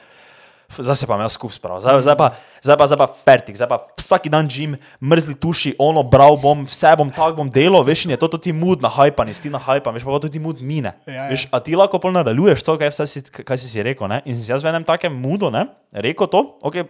zdaj 0.79 0.97
se 0.97 1.07
pa 1.07 1.15
imel 1.15 1.29
skup 1.29 1.53
sprav, 1.53 1.81
zdaj, 1.81 2.03
zdaj 2.03 2.17
pa, 2.17 2.31
zdaj 2.63 2.77
pa, 2.77 2.87
zdaj 2.87 2.99
pa 2.99 3.07
fertik, 3.25 3.57
zdaj 3.57 3.69
pa 3.69 3.79
vsak 3.99 4.29
dan 4.33 4.49
žim, 4.49 4.77
mrzli 5.01 5.35
tuši, 5.35 5.75
ono, 5.79 6.03
bral 6.03 6.37
bom, 6.41 6.65
vse 6.65 6.95
bom, 6.97 7.11
tako 7.11 7.37
bom 7.37 7.51
delal, 7.51 7.85
veš, 7.85 8.05
in 8.05 8.11
je 8.17 8.17
to 8.17 8.29
tudi 8.29 8.53
mood 8.53 8.83
na 8.83 8.89
hype, 8.89 9.25
nisi 9.25 9.43
ti 9.43 9.51
na 9.51 9.61
hype, 9.61 9.93
veš, 9.93 10.05
pa, 10.05 10.11
pa 10.11 10.21
tudi 10.25 10.41
mood 10.41 10.61
mine. 10.61 10.97
Ja, 11.07 11.15
ja. 11.15 11.29
Veš, 11.29 11.49
a 11.53 11.61
ti 11.61 11.77
lahko 11.77 11.99
pol 11.99 12.13
nadaljuješ 12.13 12.65
to, 12.65 12.79
kaj, 12.79 12.93
si, 13.05 13.23
kaj 13.45 13.59
si 13.59 13.69
si 13.69 13.83
rekel. 13.83 14.09
Ne? 14.09 14.23
In 14.25 14.35
sem 14.35 14.55
jaz 14.55 14.65
v 14.65 14.73
enem 14.73 14.85
takem 14.85 15.13
mudu, 15.13 15.51
ne? 15.51 15.67
rekel 15.93 16.27
to, 16.27 16.57
ok. 16.63 16.85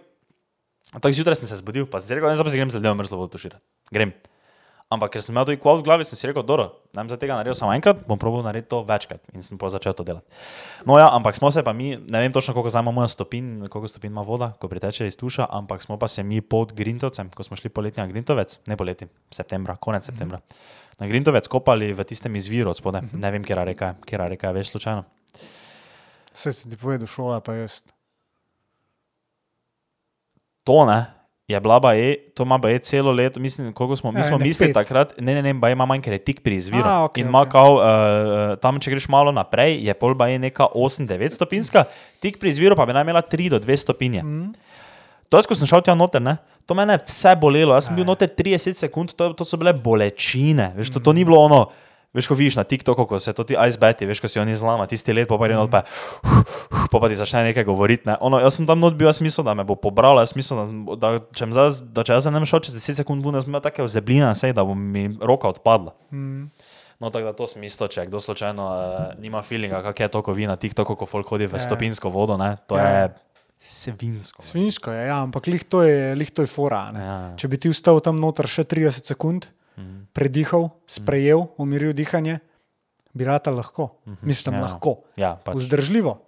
Tako 0.93 1.13
zjutraj 1.17 1.37
sem 1.41 1.49
se 1.49 1.57
zbudil, 1.57 1.87
pa 1.89 2.01
si 2.05 2.15
rekel, 2.15 2.29
ne, 2.29 2.37
zdaj 2.37 2.45
pa 2.45 2.53
si 2.53 2.61
grem 2.61 2.71
z 2.71 2.77
ljudem 2.77 2.99
mrzlo 3.01 3.17
vodo 3.17 3.33
tuširati. 3.33 3.65
Grem. 3.91 4.13
Ampak 4.93 5.15
ker 5.15 5.23
sem 5.25 5.33
imel 5.33 5.47
to 5.49 5.57
kvot 5.57 5.81
v 5.81 5.87
glavi, 5.87 6.05
sem 6.05 6.19
si 6.21 6.29
rekel, 6.29 6.45
dobro, 6.45 6.67
nam 6.93 7.09
za 7.09 7.17
tega 7.17 7.39
naredil 7.39 7.57
samo 7.57 7.73
enkrat, 7.73 8.03
bom 8.05 8.21
probil 8.21 8.45
narediti 8.45 8.69
to 8.69 8.83
večkrat 8.85 9.25
in 9.33 9.41
sem 9.41 9.57
pa 9.57 9.71
začel 9.73 9.97
to 9.97 10.05
delati. 10.05 10.29
No 10.85 10.99
ja, 11.01 11.09
ampak 11.09 11.39
smo 11.39 11.49
se 11.49 11.65
pa 11.65 11.73
mi, 11.73 11.97
ne 11.97 12.21
vem 12.21 12.35
točno, 12.35 12.53
koliko 12.53 12.69
zdaj 12.69 12.85
imamo 12.85 13.07
stopinj, 13.09 13.71
koliko 13.73 13.89
stopinj 13.89 14.13
ima 14.13 14.25
voda, 14.27 14.53
ko 14.61 14.69
priteče 14.69 15.09
iz 15.09 15.17
tuša, 15.17 15.49
ampak 15.49 15.81
smo 15.81 15.97
pa 15.97 16.11
se 16.13 16.21
mi 16.23 16.43
pod 16.45 16.77
Grintovcem, 16.77 17.33
ko 17.33 17.47
smo 17.47 17.57
šli 17.57 17.73
poleti 17.73 18.05
na 18.05 18.07
Grintovec, 18.07 18.59
ne 18.69 18.77
poleti, 18.77 19.09
septembra, 19.33 19.79
konec 19.81 20.05
septembra, 20.05 20.43
na 21.01 21.09
Grintovec 21.09 21.49
kopali 21.49 21.95
v 21.97 22.05
tistem 22.05 22.37
izviru 22.37 22.75
od 22.75 22.77
spode, 22.77 23.01
ne 23.17 23.33
vem, 23.33 23.41
kera 23.45 23.65
reka 23.65 23.95
je, 23.95 24.13
kera 24.13 24.29
reka 24.29 24.53
je, 24.53 24.61
veš 24.61 24.77
slučajno. 24.77 25.09
Si 26.33 26.53
ti 26.69 26.77
povedal, 26.77 27.09
šola 27.09 27.41
pa 27.41 27.57
jaz. 27.57 27.81
To 30.69 30.85
ne. 30.85 31.22
Je 31.49 31.61
bila 31.61 31.81
baje, 31.83 32.17
to 32.35 32.47
ima 32.47 32.59
baje 32.59 32.79
celo 32.79 33.13
leto, 33.13 33.41
mislim, 33.41 33.73
koliko 33.73 33.97
smo, 33.97 34.13
mi 34.13 34.21
Ja, 34.21 34.23
smo 34.23 34.37
ene 34.37 34.45
mislili 34.45 34.73
takrat, 34.73 35.13
ne, 35.19 35.35
ne, 35.35 35.43
ne, 35.43 35.55
baje 35.55 35.73
ima 35.73 35.87
manj, 35.87 36.01
ker 36.01 36.13
je 36.13 36.19
tik 36.23 36.41
pri 36.43 36.57
izviru. 36.57 36.87
A, 36.87 37.05
okej, 37.05 37.21
in 37.21 37.29
ima 37.29 37.41
okej. 37.43 37.51
kao, 37.51 37.75
uh, 37.75 38.59
tam, 38.63 38.79
če 38.81 38.95
greš 38.95 39.09
malo 39.09 39.33
naprej, 39.33 39.81
je 39.83 39.95
pol 39.95 40.15
baje 40.15 40.39
neka 40.39 40.71
8-9 40.75 41.35
stopinjska, 41.35 41.85
tik 42.23 42.39
pri 42.41 42.55
izviru 42.55 42.79
pa 42.79 42.87
bi 42.87 42.95
naj 42.95 43.03
imela 43.03 43.23
3 43.23 43.51
do 43.57 43.59
2 43.59 43.77
stopinje. 43.77 44.23
Mm. 44.23 44.53
To 45.29 45.41
je, 45.41 45.49
ko 45.49 45.59
sem 45.59 45.67
šel 45.67 45.83
tja 45.83 45.99
noter, 45.99 46.23
ne? 46.23 46.37
to 46.67 46.75
mene 46.75 46.95
je 46.95 47.05
vse 47.07 47.35
bolelo, 47.37 47.75
jaz 47.75 47.89
sem 47.89 47.97
bil 47.97 48.07
noter 48.07 48.31
30 48.31 48.79
sekund, 48.79 49.15
to, 49.19 49.33
to 49.37 49.47
so 49.47 49.59
bile 49.61 49.75
bolečine, 49.75 50.73
veš, 50.77 50.95
to, 50.95 51.03
to 51.03 51.15
ni 51.17 51.25
bilo 51.27 51.41
ono. 51.43 51.67
Veš, 52.13 52.29
ko 52.29 52.37
vidiš 52.37 52.57
na 52.57 52.65
TikToku, 52.65 53.07
ko 53.07 53.17
se 53.17 53.33
to 53.33 53.41
ti 53.41 53.57
icebeti, 53.57 54.05
veš, 54.05 54.21
ko 54.21 54.29
si 54.29 54.37
oni 54.37 54.53
zlama, 54.53 54.85
tisti 54.85 55.13
let, 55.13 55.25
pa 55.25 55.35
pa 55.35 55.49
pa, 55.67 55.81
pa, 56.93 56.97
pa 57.01 57.07
ti 57.09 57.17
začne 57.17 57.41
nekaj 57.45 57.65
govoriti. 57.65 58.05
Ne. 58.05 58.19
Ono, 58.21 58.37
jaz 58.37 58.59
sem 58.59 58.67
tam 58.69 58.81
not 58.81 58.93
bil, 58.95 59.09
jaz 59.09 59.17
mislil, 59.19 59.41
da 59.43 59.55
me 59.55 59.65
bo 59.65 59.75
pobral, 59.75 60.21
jaz 60.21 60.37
mislil, 60.37 60.61
da, 60.61 60.97
da, 60.97 61.09
če, 61.33 61.49
zdaj- 61.49 61.89
da 61.89 62.05
če 62.05 62.13
jaz 62.13 62.29
ne 62.29 62.37
bi 62.37 62.45
šel 62.45 62.61
čez 62.61 62.77
10 62.77 63.01
sekund, 63.01 63.25
bom 63.25 63.33
imel 63.35 63.61
take 63.61 63.81
ozebline, 63.81 64.29
sej, 64.37 64.53
da 64.53 64.61
bo 64.61 64.75
mi 64.75 65.09
roka 65.17 65.49
odpadla. 65.49 65.97
Mm. 66.13 66.53
No, 67.01 67.09
tako 67.09 67.25
da 67.25 67.33
to 67.33 67.49
sem 67.49 67.65
isto, 67.65 67.89
če 67.89 68.05
kdo 68.07 68.21
slučajno 68.21 68.63
uh, 68.63 68.77
nima 69.17 69.41
feelinga, 69.41 69.81
kak 69.83 69.97
je 69.99 70.09
to, 70.09 70.21
ko 70.21 70.33
vi 70.33 70.47
na 70.47 70.55
TikToku, 70.55 70.95
ko 70.95 71.09
folk 71.09 71.27
hodi 71.27 71.49
v 71.49 71.57
Ja. 71.57 71.65
stopinsko 71.65 72.13
vodo, 72.13 72.37
ne, 72.37 72.61
to 72.69 72.77
Ja. 72.77 72.85
je 72.85 73.09
svinsko. 73.59 74.43
Svinsko 74.43 74.93
je, 74.93 75.07
ja, 75.07 75.23
ampak 75.23 75.47
lih 75.47 75.65
to 75.65 75.83
je, 75.83 76.15
lih 76.15 76.31
to 76.31 76.43
je 76.43 76.47
fora. 76.47 76.93
ne. 76.93 77.01
Ja. 77.01 77.17
Če 77.37 77.49
bi 77.49 77.57
ti 77.57 77.71
vstal 77.71 77.99
tam 78.01 78.21
noter 78.21 78.47
še 78.47 78.65
30 78.65 79.07
sekund, 79.07 79.49
Mhm. 79.79 80.13
predihal, 80.13 80.71
sprejel, 80.87 81.47
umiril 81.59 81.93
dihanje, 81.93 82.39
bi 83.15 83.25
rata 83.25 83.51
lahko. 83.51 83.91
Mislim, 84.23 84.55
Ja. 84.57 84.61
lahko. 84.61 85.03
Ja, 85.17 85.37
pač. 85.45 85.57
Vzdržljivo. 85.57 86.19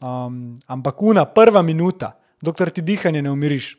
Um, 0.00 0.60
ampak 0.66 1.02
una 1.02 1.24
prva 1.24 1.62
minuta, 1.62 2.12
dokler 2.42 2.70
ti 2.70 2.82
dihanje 2.82 3.22
ne 3.22 3.30
umiriš, 3.30 3.76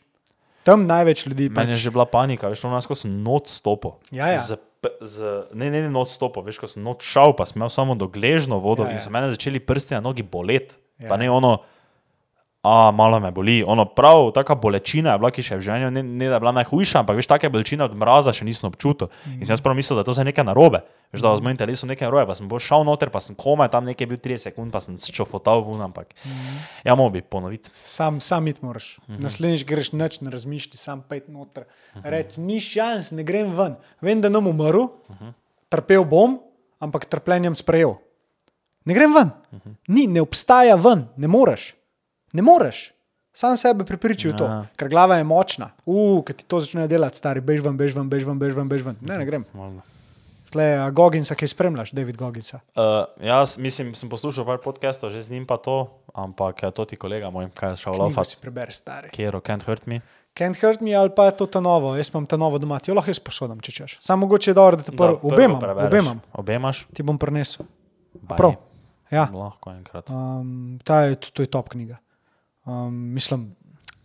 tam 0.63 0.85
največ 0.85 1.25
ljudi 1.25 1.49
pač 1.49 1.63
Meni 1.63 1.71
je 1.71 1.87
že 1.87 1.91
bila 1.91 2.05
panika, 2.05 2.49
veš, 2.49 2.65
ono, 2.65 2.81
ko 2.81 2.95
sem 2.95 3.23
not 3.23 3.47
stopil. 3.47 3.91
Ja, 4.11 4.27
ja. 4.33 4.41
Z, 4.41 4.57
z, 5.01 5.45
ne, 5.53 5.69
ne, 5.69 5.81
ne, 5.81 5.89
not 5.89 6.09
stopil, 6.09 6.41
veš, 6.43 6.59
ko 6.59 6.67
sem 6.67 6.83
not 6.83 7.01
šel, 7.05 7.33
pa 7.37 7.45
sem 7.45 7.61
imel 7.61 7.69
samo 7.69 7.95
dogležno 7.95 8.59
vodo 8.59 8.83
Ja, 8.83 8.89
ja, 8.89 8.93
in 8.93 8.99
so 8.99 9.09
mene 9.13 9.29
začeli 9.29 9.59
prsti 9.59 9.93
na 9.95 10.01
nogi 10.01 10.23
boleti. 10.25 10.75
Ja. 10.99 11.09
Pa 11.09 11.17
ne 11.17 11.29
ono, 11.29 11.61
a 12.67 12.91
malo 12.91 13.19
me 13.19 13.31
boli. 13.31 13.63
Ono 13.67 13.85
prav, 13.85 14.31
taka 14.35 14.55
bolečina 14.55 15.15
je 15.15 15.21
bila, 15.21 15.31
ki 15.31 15.43
še 15.45 15.57
v 15.59 15.63
življenju 15.63 15.91
ne, 15.95 16.03
ne 16.03 16.27
da 16.27 16.35
je 16.35 16.43
bila 16.43 16.51
najhujša, 16.59 17.01
ampak 17.01 17.15
veš, 17.19 17.29
take 17.31 17.49
bolečine 17.53 17.85
od 17.85 17.95
mraza 17.95 18.33
še 18.35 18.45
nisem 18.47 18.67
občutil. 18.67 19.07
In 19.31 19.45
sem 19.45 19.55
jaz 19.55 19.63
prav 19.63 19.77
mislil, 19.77 19.95
da 19.95 20.03
je 20.03 20.09
to 20.09 20.15
za 20.17 20.25
nekaj 20.27 20.45
narobe. 20.49 20.81
Veš, 21.15 21.23
da 21.23 21.31
z 21.39 21.45
mojim 21.45 21.59
telesom 21.59 21.87
nekaj 21.93 22.09
narobe, 22.09 22.25
pa 22.27 22.35
sem 22.35 22.49
bolj 22.51 22.65
šel 22.67 22.83
noter, 22.83 23.11
pa 23.13 23.21
sem 23.23 23.37
komaj 23.39 23.71
tam 23.71 23.87
nekaj 23.87 24.09
bil 24.11 24.19
30 24.19 24.51
sekund, 24.51 24.75
pa 24.75 24.83
sem 24.83 24.99
čofotal 24.99 25.63
vun, 25.63 25.79
ampak 25.85 26.11
ja, 26.83 26.97
moral 26.97 27.13
bi 27.15 27.23
ponoviti. 27.23 27.71
Sam, 27.87 28.19
sam 28.19 28.51
it 28.51 28.59
moraš. 28.61 28.99
Uh 29.07 29.15
-huh. 29.15 29.23
Naslednjič 29.23 29.63
greš 29.63 29.91
noč, 29.95 30.19
ne 30.19 30.31
razmišljaj, 30.31 30.77
sam 30.77 31.01
pet 31.07 31.29
noter. 31.31 31.63
Uh 31.63 32.01
-huh. 32.01 32.09
Reči, 32.11 32.41
ni 32.41 32.59
šans, 32.59 33.11
ne 33.11 33.23
grem 33.23 33.55
ven. 33.55 33.79
Vem, 34.01 34.21
da 34.21 34.29
bom 34.29 34.47
umrl, 34.47 34.83
uh 34.83 35.15
-huh. 35.15 35.31
trpel 35.69 36.03
bom, 36.03 36.39
ampak 36.79 37.05
trpljenjem 37.05 37.55
sprejel. 37.55 37.95
Ne 38.85 38.93
grem 38.93 39.13
ven. 39.13 39.31
Uh 39.51 39.59
-huh. 39.59 39.73
Ni, 39.87 40.07
ne 40.07 40.21
obstaja 40.21 40.75
ven, 40.75 41.07
ne 41.17 41.27
moreš. 41.27 41.76
Ne 42.33 42.41
moreš. 42.41 42.91
Sam 43.37 43.57
sebe 43.57 43.85
pripričal 43.85 44.31
ja. 44.31 44.37
to, 44.37 44.45
ker 44.75 44.89
glava 44.89 45.19
je 45.19 45.25
močna. 45.27 45.69
Uf, 45.85 46.23
ki 46.25 46.33
ti 46.39 46.47
to 46.49 46.57
začne 46.63 46.87
delati, 46.89 47.21
stari, 47.21 47.43
bež 47.45 47.61
ven, 47.61 47.77
bež 47.77 47.93
ven, 47.93 48.09
bež 48.09 48.25
ven, 48.25 48.39
bež 48.41 48.57
ven, 48.57 48.65
bež 48.71 48.81
ven. 48.87 48.97
Ne, 49.05 49.19
ne 49.21 49.27
grem. 49.29 49.45
Tle, 50.49 50.65
Goginsa, 50.95 51.35
ki 51.37 51.45
spremljaš, 51.51 51.91
David 51.93 52.17
Goginsa. 52.17 52.63
Uh, 52.73 53.03
jaz 53.21 53.57
mislim, 53.61 53.91
sem 53.99 54.09
poslušal 54.09 54.47
par 54.47 54.57
podcastov, 54.63 55.11
že 55.13 55.21
z 55.21 55.35
njim 55.35 55.45
pa 55.45 55.59
to, 55.61 55.85
ampak 56.17 56.65
to 56.73 56.87
ti 56.89 56.97
kolega 56.97 57.29
moj, 57.29 57.51
kaj 57.53 57.75
je 57.75 57.83
šel 57.83 57.99
laufa. 57.99 58.23
Si 58.25 58.39
prebereš, 58.41 58.79
stari. 58.81 59.11
Kjero, 59.13 59.43
can't 59.43 59.67
hurt 59.67 59.85
me. 59.85 60.01
Can't 60.33 60.57
hurt 60.57 60.81
me 60.81 60.97
ali 60.97 61.13
pa 61.13 61.29
je 61.29 61.37
to 61.37 61.45
ta 61.45 61.61
novo, 61.61 61.93
jaz 61.97 62.09
imam 62.09 62.25
ta 62.25 62.41
novo 62.41 62.57
doma, 62.57 62.79
ti 62.81 62.89
jo 62.89 62.97
lahko 62.97 63.13
jaz 63.13 63.21
posodam, 63.21 63.61
če 63.61 63.75
češ. 63.75 63.97
Samo 64.01 64.25
mogoče 64.25 64.49
je 64.49 64.57
dobro, 64.57 64.81
da 64.81 64.87
te 64.87 64.97
prvo 64.97 65.19
obemam. 65.21 65.61
Obemam. 65.85 66.25
Obemaš? 66.33 66.87
Ti 66.93 67.05
bom 67.05 67.21
prinesel. 67.21 67.69
Prav. 68.33 68.57
Ja. 69.13 69.29
Lahko 69.33 69.71
enkrat. 69.77 70.09
Um, 70.09 70.79
ta 70.83 71.05
je, 71.05 71.21
to 71.21 71.45
je 71.45 71.49
top 71.53 71.69
knjiga. 71.73 72.01
Um, 72.67 72.93
mislim, 73.15 73.55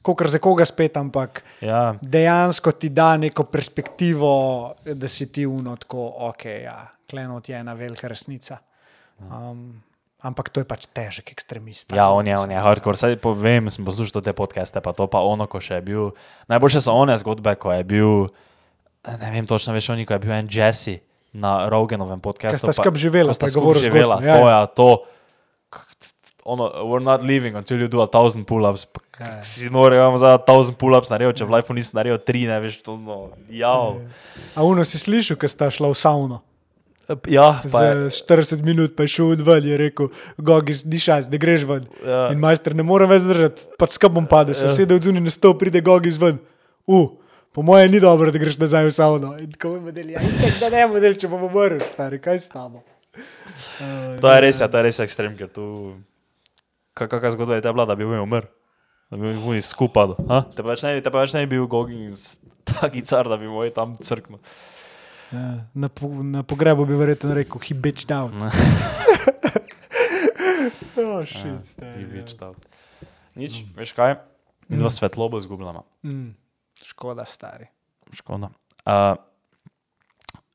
kot 0.02 0.22
za 0.30 0.38
koga 0.38 0.64
spet, 0.64 0.96
ampak 0.96 1.42
ja. 1.60 1.94
dejansko 2.02 2.72
ti 2.72 2.88
da 2.88 3.16
neko 3.16 3.44
perspektivo, 3.44 4.74
da 4.84 5.08
si 5.08 5.32
ti 5.32 5.46
uno, 5.46 5.76
tako, 5.76 6.06
ok, 6.30 6.44
ja, 6.44 6.76
klenot 7.10 7.48
je 7.48 7.58
ena 7.58 7.74
velika 7.74 8.08
resnica. 8.08 8.58
Um, 9.22 9.82
ampak 10.22 10.50
to 10.50 10.62
je 10.62 10.66
pač 10.66 10.86
težek 10.94 11.34
ekstremist. 11.34 11.94
Ja, 11.94 12.08
on 12.14 12.26
je, 12.26 12.38
on 12.38 12.50
je 12.50 12.58
hardcore. 12.58 12.98
Saj 12.98 13.18
povem, 13.22 13.70
sem 13.70 13.86
poslušal 13.86 14.22
te 14.22 14.34
podcaste, 14.34 14.78
pa 14.82 14.94
to 14.94 15.06
pa 15.10 15.22
ono, 15.26 15.46
ko 15.50 15.62
še 15.62 15.78
je 15.80 15.86
bil. 15.86 16.10
Najboljše 16.50 16.86
so 16.86 16.94
one 16.94 17.14
zgodbe, 17.18 17.54
ko 17.58 17.74
je 17.74 17.86
bil, 17.86 18.12
ne 19.06 19.30
vem 19.34 19.46
točno, 19.46 19.74
veš, 19.74 19.92
oni, 19.94 20.06
ko 20.06 20.18
je 20.18 20.22
bil 20.22 20.34
en 20.38 20.50
Jesse 20.50 21.00
na 21.32 21.66
Rogenovem 21.72 22.22
podkastu. 22.22 22.70
Ste 22.70 22.78
skupaj 22.78 23.00
živeli, 23.00 23.34
ste 23.34 23.50
govorili, 23.54 23.90
živela. 23.90 24.20
Ja, 24.22 24.38
to 24.38 24.46
je 24.46 24.54
ja, 24.54 24.62
to. 24.66 24.90
Ono, 26.44 26.64
we're 26.90 27.02
not 27.02 27.22
leaving 27.22 27.54
until 27.54 27.78
you 27.78 27.88
do 27.88 28.00
a 28.02 28.06
thousand 28.06 28.44
pull-ups. 28.44 28.86
Ja, 29.20 29.26
ja. 29.26 29.42
Si 29.42 29.70
nori, 29.70 29.96
imamo 29.96 30.18
za 30.18 30.34
a 30.34 30.38
thousand 30.38 30.74
pull-ups 30.74 31.10
naredil, 31.10 31.36
če 31.38 31.46
v 31.46 31.54
lifeu 31.54 31.76
nisi 31.76 31.94
naredil 31.94 32.18
tri, 32.18 32.48
ne 32.50 32.58
veš, 32.64 32.80
to 32.82 32.96
no, 32.98 33.28
ja. 33.46 33.70
A 34.58 34.64
uno 34.66 34.82
si 34.82 34.98
slišal, 34.98 35.38
ker 35.38 35.52
sta 35.52 35.70
šla 35.70 35.92
v 35.92 35.98
sauno? 35.98 36.42
Ja, 37.30 37.60
Za 37.64 38.10
40 38.10 38.62
minut 38.62 38.96
pa 38.96 39.02
je 39.02 39.08
šel 39.08 39.34
ven, 39.44 39.64
je 39.66 39.76
rekel, 39.76 40.08
Gogis, 40.38 40.84
ni 40.84 40.98
šans, 41.02 41.28
da 41.30 41.38
greš 41.38 41.66
ven. 41.68 41.86
Ja. 42.06 42.28
In 42.32 42.38
majster 42.42 42.74
ne 42.78 42.86
more 42.86 43.06
več 43.10 43.26
držati, 43.26 43.66
pač 43.78 43.98
skap 43.98 44.14
bom 44.14 44.26
padel, 44.26 44.54
se 44.56 44.70
vse 44.70 44.86
da 44.86 44.96
odzuni 44.98 45.20
na 45.20 45.30
stol, 45.34 45.56
pride 45.58 45.82
Gogis 45.84 46.18
ven. 46.20 46.38
Uh, 46.86 47.10
po 47.52 47.62
mojem 47.66 47.90
ni 47.92 48.00
dobro, 48.00 48.30
da 48.32 48.40
greš 48.40 48.56
nazaj 48.58 48.86
v 48.86 48.94
sauno. 48.94 49.34
In 49.42 49.50
tako 49.52 49.76
je 49.76 49.82
model, 49.88 50.14
ja, 50.14 50.22
in 50.22 50.38
tako 50.38 50.62
da 50.62 50.70
ne 50.76 50.86
model, 50.94 51.18
če 51.18 51.30
bomo 51.30 51.50
umrli, 51.50 51.82
stari, 51.86 52.22
kaj 52.22 52.38
s 52.38 52.48
tamo. 52.54 52.84
To 54.22 54.32
je 54.32 54.40
res, 54.46 54.62
ja, 54.62 54.70
to 54.70 54.80
je 54.80 54.86
res 54.88 55.02
ekstrem, 55.04 55.34
ker 55.36 55.50
tu, 55.52 55.66
kakšna 56.94 57.30
zgodba 57.36 57.58
je 57.58 57.64
ta 57.64 57.72
bila, 57.72 57.86
da 57.86 57.96
bi 57.98 58.04
umrl. 58.04 58.48
Da 59.12 59.16
bi 59.16 59.28
bil 59.28 59.60
skupaj. 59.60 60.14
Te 60.56 60.62
pa 60.62 60.70
več 60.70 60.82
ne, 60.86 61.00
te 61.04 61.10
pa 61.12 61.20
več 61.20 61.34
ne 61.36 61.44
bi 61.44 61.58
bil 61.58 61.66
Gogis, 61.68 62.40
taki 62.64 63.02
car, 63.04 63.28
da 63.28 63.36
bi 63.36 63.50
moj 63.50 63.72
tam 63.76 63.96
crknil. 64.00 64.40
Ja, 65.32 65.64
na, 65.72 65.88
po, 65.88 66.08
na 66.24 66.42
pogrebu 66.44 66.84
bi 66.88 66.96
verjetno 66.96 67.32
rekel, 67.36 67.60
he 67.64 67.76
bitched 67.76 68.12
out. 68.12 68.32
oh, 71.00 71.24
shit, 71.24 71.64
stari, 71.64 71.92
He 71.96 72.04
ja. 72.04 72.08
bitched 72.12 72.40
out. 72.44 72.56
Nič, 73.36 73.64
veš 73.76 73.92
kaj? 73.96 74.16
Mi 74.68 74.80
dva 74.80 74.90
svetlobo 74.92 75.40
izgubljamo. 75.40 75.84
Mm, 76.04 76.32
škoda, 76.84 77.24
stari. 77.28 77.68
Škoda. 78.12 78.48
Uh, 78.84 79.16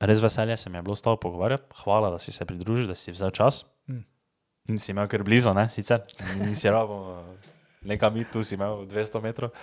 res 0.02 0.22
veselje 0.22 0.58
se 0.58 0.70
mi 0.70 0.78
je 0.78 0.86
bilo 0.86 0.96
s 0.98 1.06
tabo 1.06 1.18
pogovarjati. 1.22 1.74
Hvala, 1.84 2.10
da 2.14 2.20
si 2.22 2.34
se 2.34 2.46
pridružil, 2.46 2.88
da 2.90 2.96
si 2.98 3.14
vzel 3.14 3.34
čas. 3.34 3.66
Mm. 3.90 4.06
Nisi 4.68 4.92
imel 4.92 5.08
kar 5.08 5.24
blizu, 5.24 5.54
ne? 5.56 5.70
sicer 5.72 6.04
nisi 6.42 6.70
rabo, 6.70 7.24
nekam 7.88 8.14
mi 8.14 8.26
tu 8.28 8.44
si 8.44 8.56
imel 8.56 8.84
200 8.90 9.22
metrov. 9.24 9.54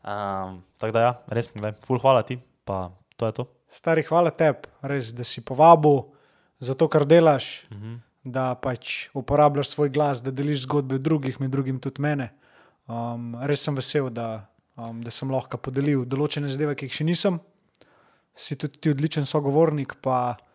Um, 0.00 0.62
tako 0.80 0.92
da 0.96 1.00
ja, 1.00 1.12
res 1.28 1.50
mi 1.54 1.62
je, 1.62 1.74
ful 1.86 2.00
hvala 2.02 2.22
ti, 2.26 2.38
pa 2.64 2.88
to 3.16 3.28
je 3.28 3.36
to. 3.36 3.46
Stari, 3.70 4.02
hvala 4.08 4.32
tebi, 4.34 4.70
res, 4.82 5.12
da 5.14 5.24
si 5.24 5.44
povabil 5.46 6.02
za 6.58 6.74
to, 6.74 6.88
kar 6.88 7.06
delaš, 7.06 7.66
Uh 7.70 7.76
-huh. 7.78 7.98
da 8.24 8.54
pač 8.54 9.08
uporabljaš 9.14 9.68
svoj 9.68 9.88
glas, 9.88 10.22
da 10.22 10.30
deliš 10.30 10.62
zgodbe 10.62 10.98
drugih, 10.98 11.40
med 11.40 11.50
drugim 11.50 11.80
tudi 11.80 12.02
mene. 12.02 12.30
Um, 12.86 13.36
res 13.42 13.62
sem 13.62 13.74
vesel, 13.74 14.10
da, 14.10 14.46
um, 14.76 15.02
da 15.02 15.10
sem 15.10 15.30
lahko 15.30 15.56
podelil 15.56 16.04
določene 16.04 16.48
zadeve, 16.48 16.74
ki 16.74 16.86
jih 16.86 16.92
še 16.92 17.04
nisem. 17.04 17.40
Si 18.34 18.56
tudi 18.56 18.78
ti 18.78 18.90
odličen 18.90 19.26
sogovornik, 19.26 19.94
pa 20.02 20.36
ne 20.36 20.49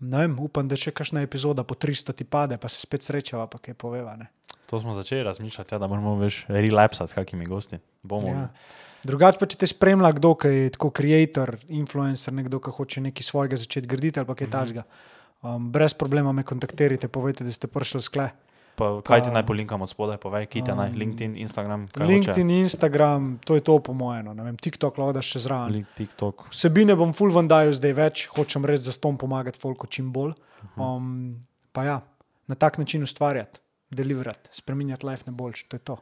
vem, 0.00 0.38
upam, 0.42 0.68
da 0.68 0.76
še 0.78 0.92
kakšna 0.96 1.22
epizoda 1.26 1.64
po 1.64 1.74
300 1.74 2.14
ti 2.16 2.24
pade, 2.24 2.58
pa 2.60 2.68
se 2.68 2.80
spet 2.82 3.06
srečava, 3.06 3.46
pa 3.50 3.60
kaj 3.62 3.76
poveva. 3.78 4.16
Ne? 4.16 4.30
To 4.70 4.80
smo 4.80 4.94
začeli 4.94 5.22
razmišljati, 5.22 5.74
ja, 5.74 5.78
da 5.78 5.86
moramo 5.86 6.16
več 6.18 6.42
relapsati 6.48 7.12
s 7.12 7.18
kakimi 7.18 7.46
gosti. 7.46 7.78
Bomo, 8.02 8.28
Ja. 8.34 8.48
Drugače 9.06 9.38
pa, 9.38 9.46
če 9.46 9.60
te 9.60 9.66
spremlja 9.70 10.10
kdo, 10.16 10.32
ki 10.34 10.50
je 10.50 10.70
tako 10.74 10.90
creator, 10.90 11.52
influencer, 11.70 12.34
nekdo, 12.34 12.58
ki 12.58 12.72
hoče 12.74 13.04
nekaj 13.04 13.22
svojega 13.22 13.58
začeti 13.60 13.86
graditi 13.86 14.18
ali 14.18 14.34
kaj 14.34 14.48
takega. 14.50 14.82
Um, 15.46 15.68
brez 15.70 15.94
problema 15.94 16.32
me 16.34 16.42
kontaktirajte, 16.42 17.06
povejte, 17.12 17.46
da 17.46 17.54
ste 17.54 17.70
prišli 17.70 18.02
skle. 18.02 18.30
Pa, 18.76 18.88
kaj 19.04 19.26
ti 19.26 19.32
naj 19.34 19.44
polinkam 19.48 19.82
od 19.82 19.90
spodaj, 19.90 20.18
povej, 20.22 20.46
kite 20.52 20.74
naj, 20.76 20.92
LinkedIn, 20.96 21.36
Instagram, 21.42 21.86
kaj 21.92 22.08
LinkedIn, 22.10 22.50
Instagram, 22.60 23.30
to 23.44 23.56
je 23.58 23.64
to 23.64 23.78
po 23.80 23.94
mojem, 23.96 24.28
no, 24.28 24.34
ne 24.36 24.46
vem, 24.46 24.58
TikTok 24.60 25.00
lahko 25.00 25.16
daš 25.16 25.32
še 25.36 25.44
zraven. 25.48 25.78
Link, 25.78 25.94
TikTok. 25.96 26.48
Vsebine 26.52 26.96
bom 26.98 27.14
full 27.16 27.34
van 27.34 27.48
dajal 27.50 27.74
zdaj 27.78 27.96
več, 27.96 28.26
hočem 28.36 28.68
res 28.68 28.84
za 28.86 28.94
ston 28.94 29.16
pomagati 29.20 29.60
folku 29.60 29.88
čim 29.88 30.12
bolj. 30.14 30.36
Um, 30.76 31.40
pa 31.72 31.86
ja, 31.88 31.96
na 32.46 32.58
tak 32.58 32.78
način 32.78 33.02
ustvarjati, 33.06 33.60
deliverati, 33.90 34.52
spremenjati 34.52 35.06
life 35.06 35.24
na 35.26 35.32
boljši, 35.32 35.66
to 35.68 35.80
je 35.80 35.84
to. 35.92 35.98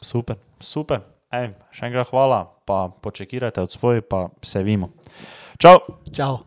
Super, 0.00 0.38
super. 0.60 1.04
Ej, 1.30 1.52
še 1.70 1.86
enkrat 1.86 2.10
hvala, 2.10 2.42
pa 2.66 2.88
počekirajte 2.90 3.62
od 3.62 3.70
svoj, 3.70 4.02
pa 4.02 4.26
se 4.42 4.64
vimo. 4.66 4.90
Čau! 5.62 5.78
Čau. 6.10 6.42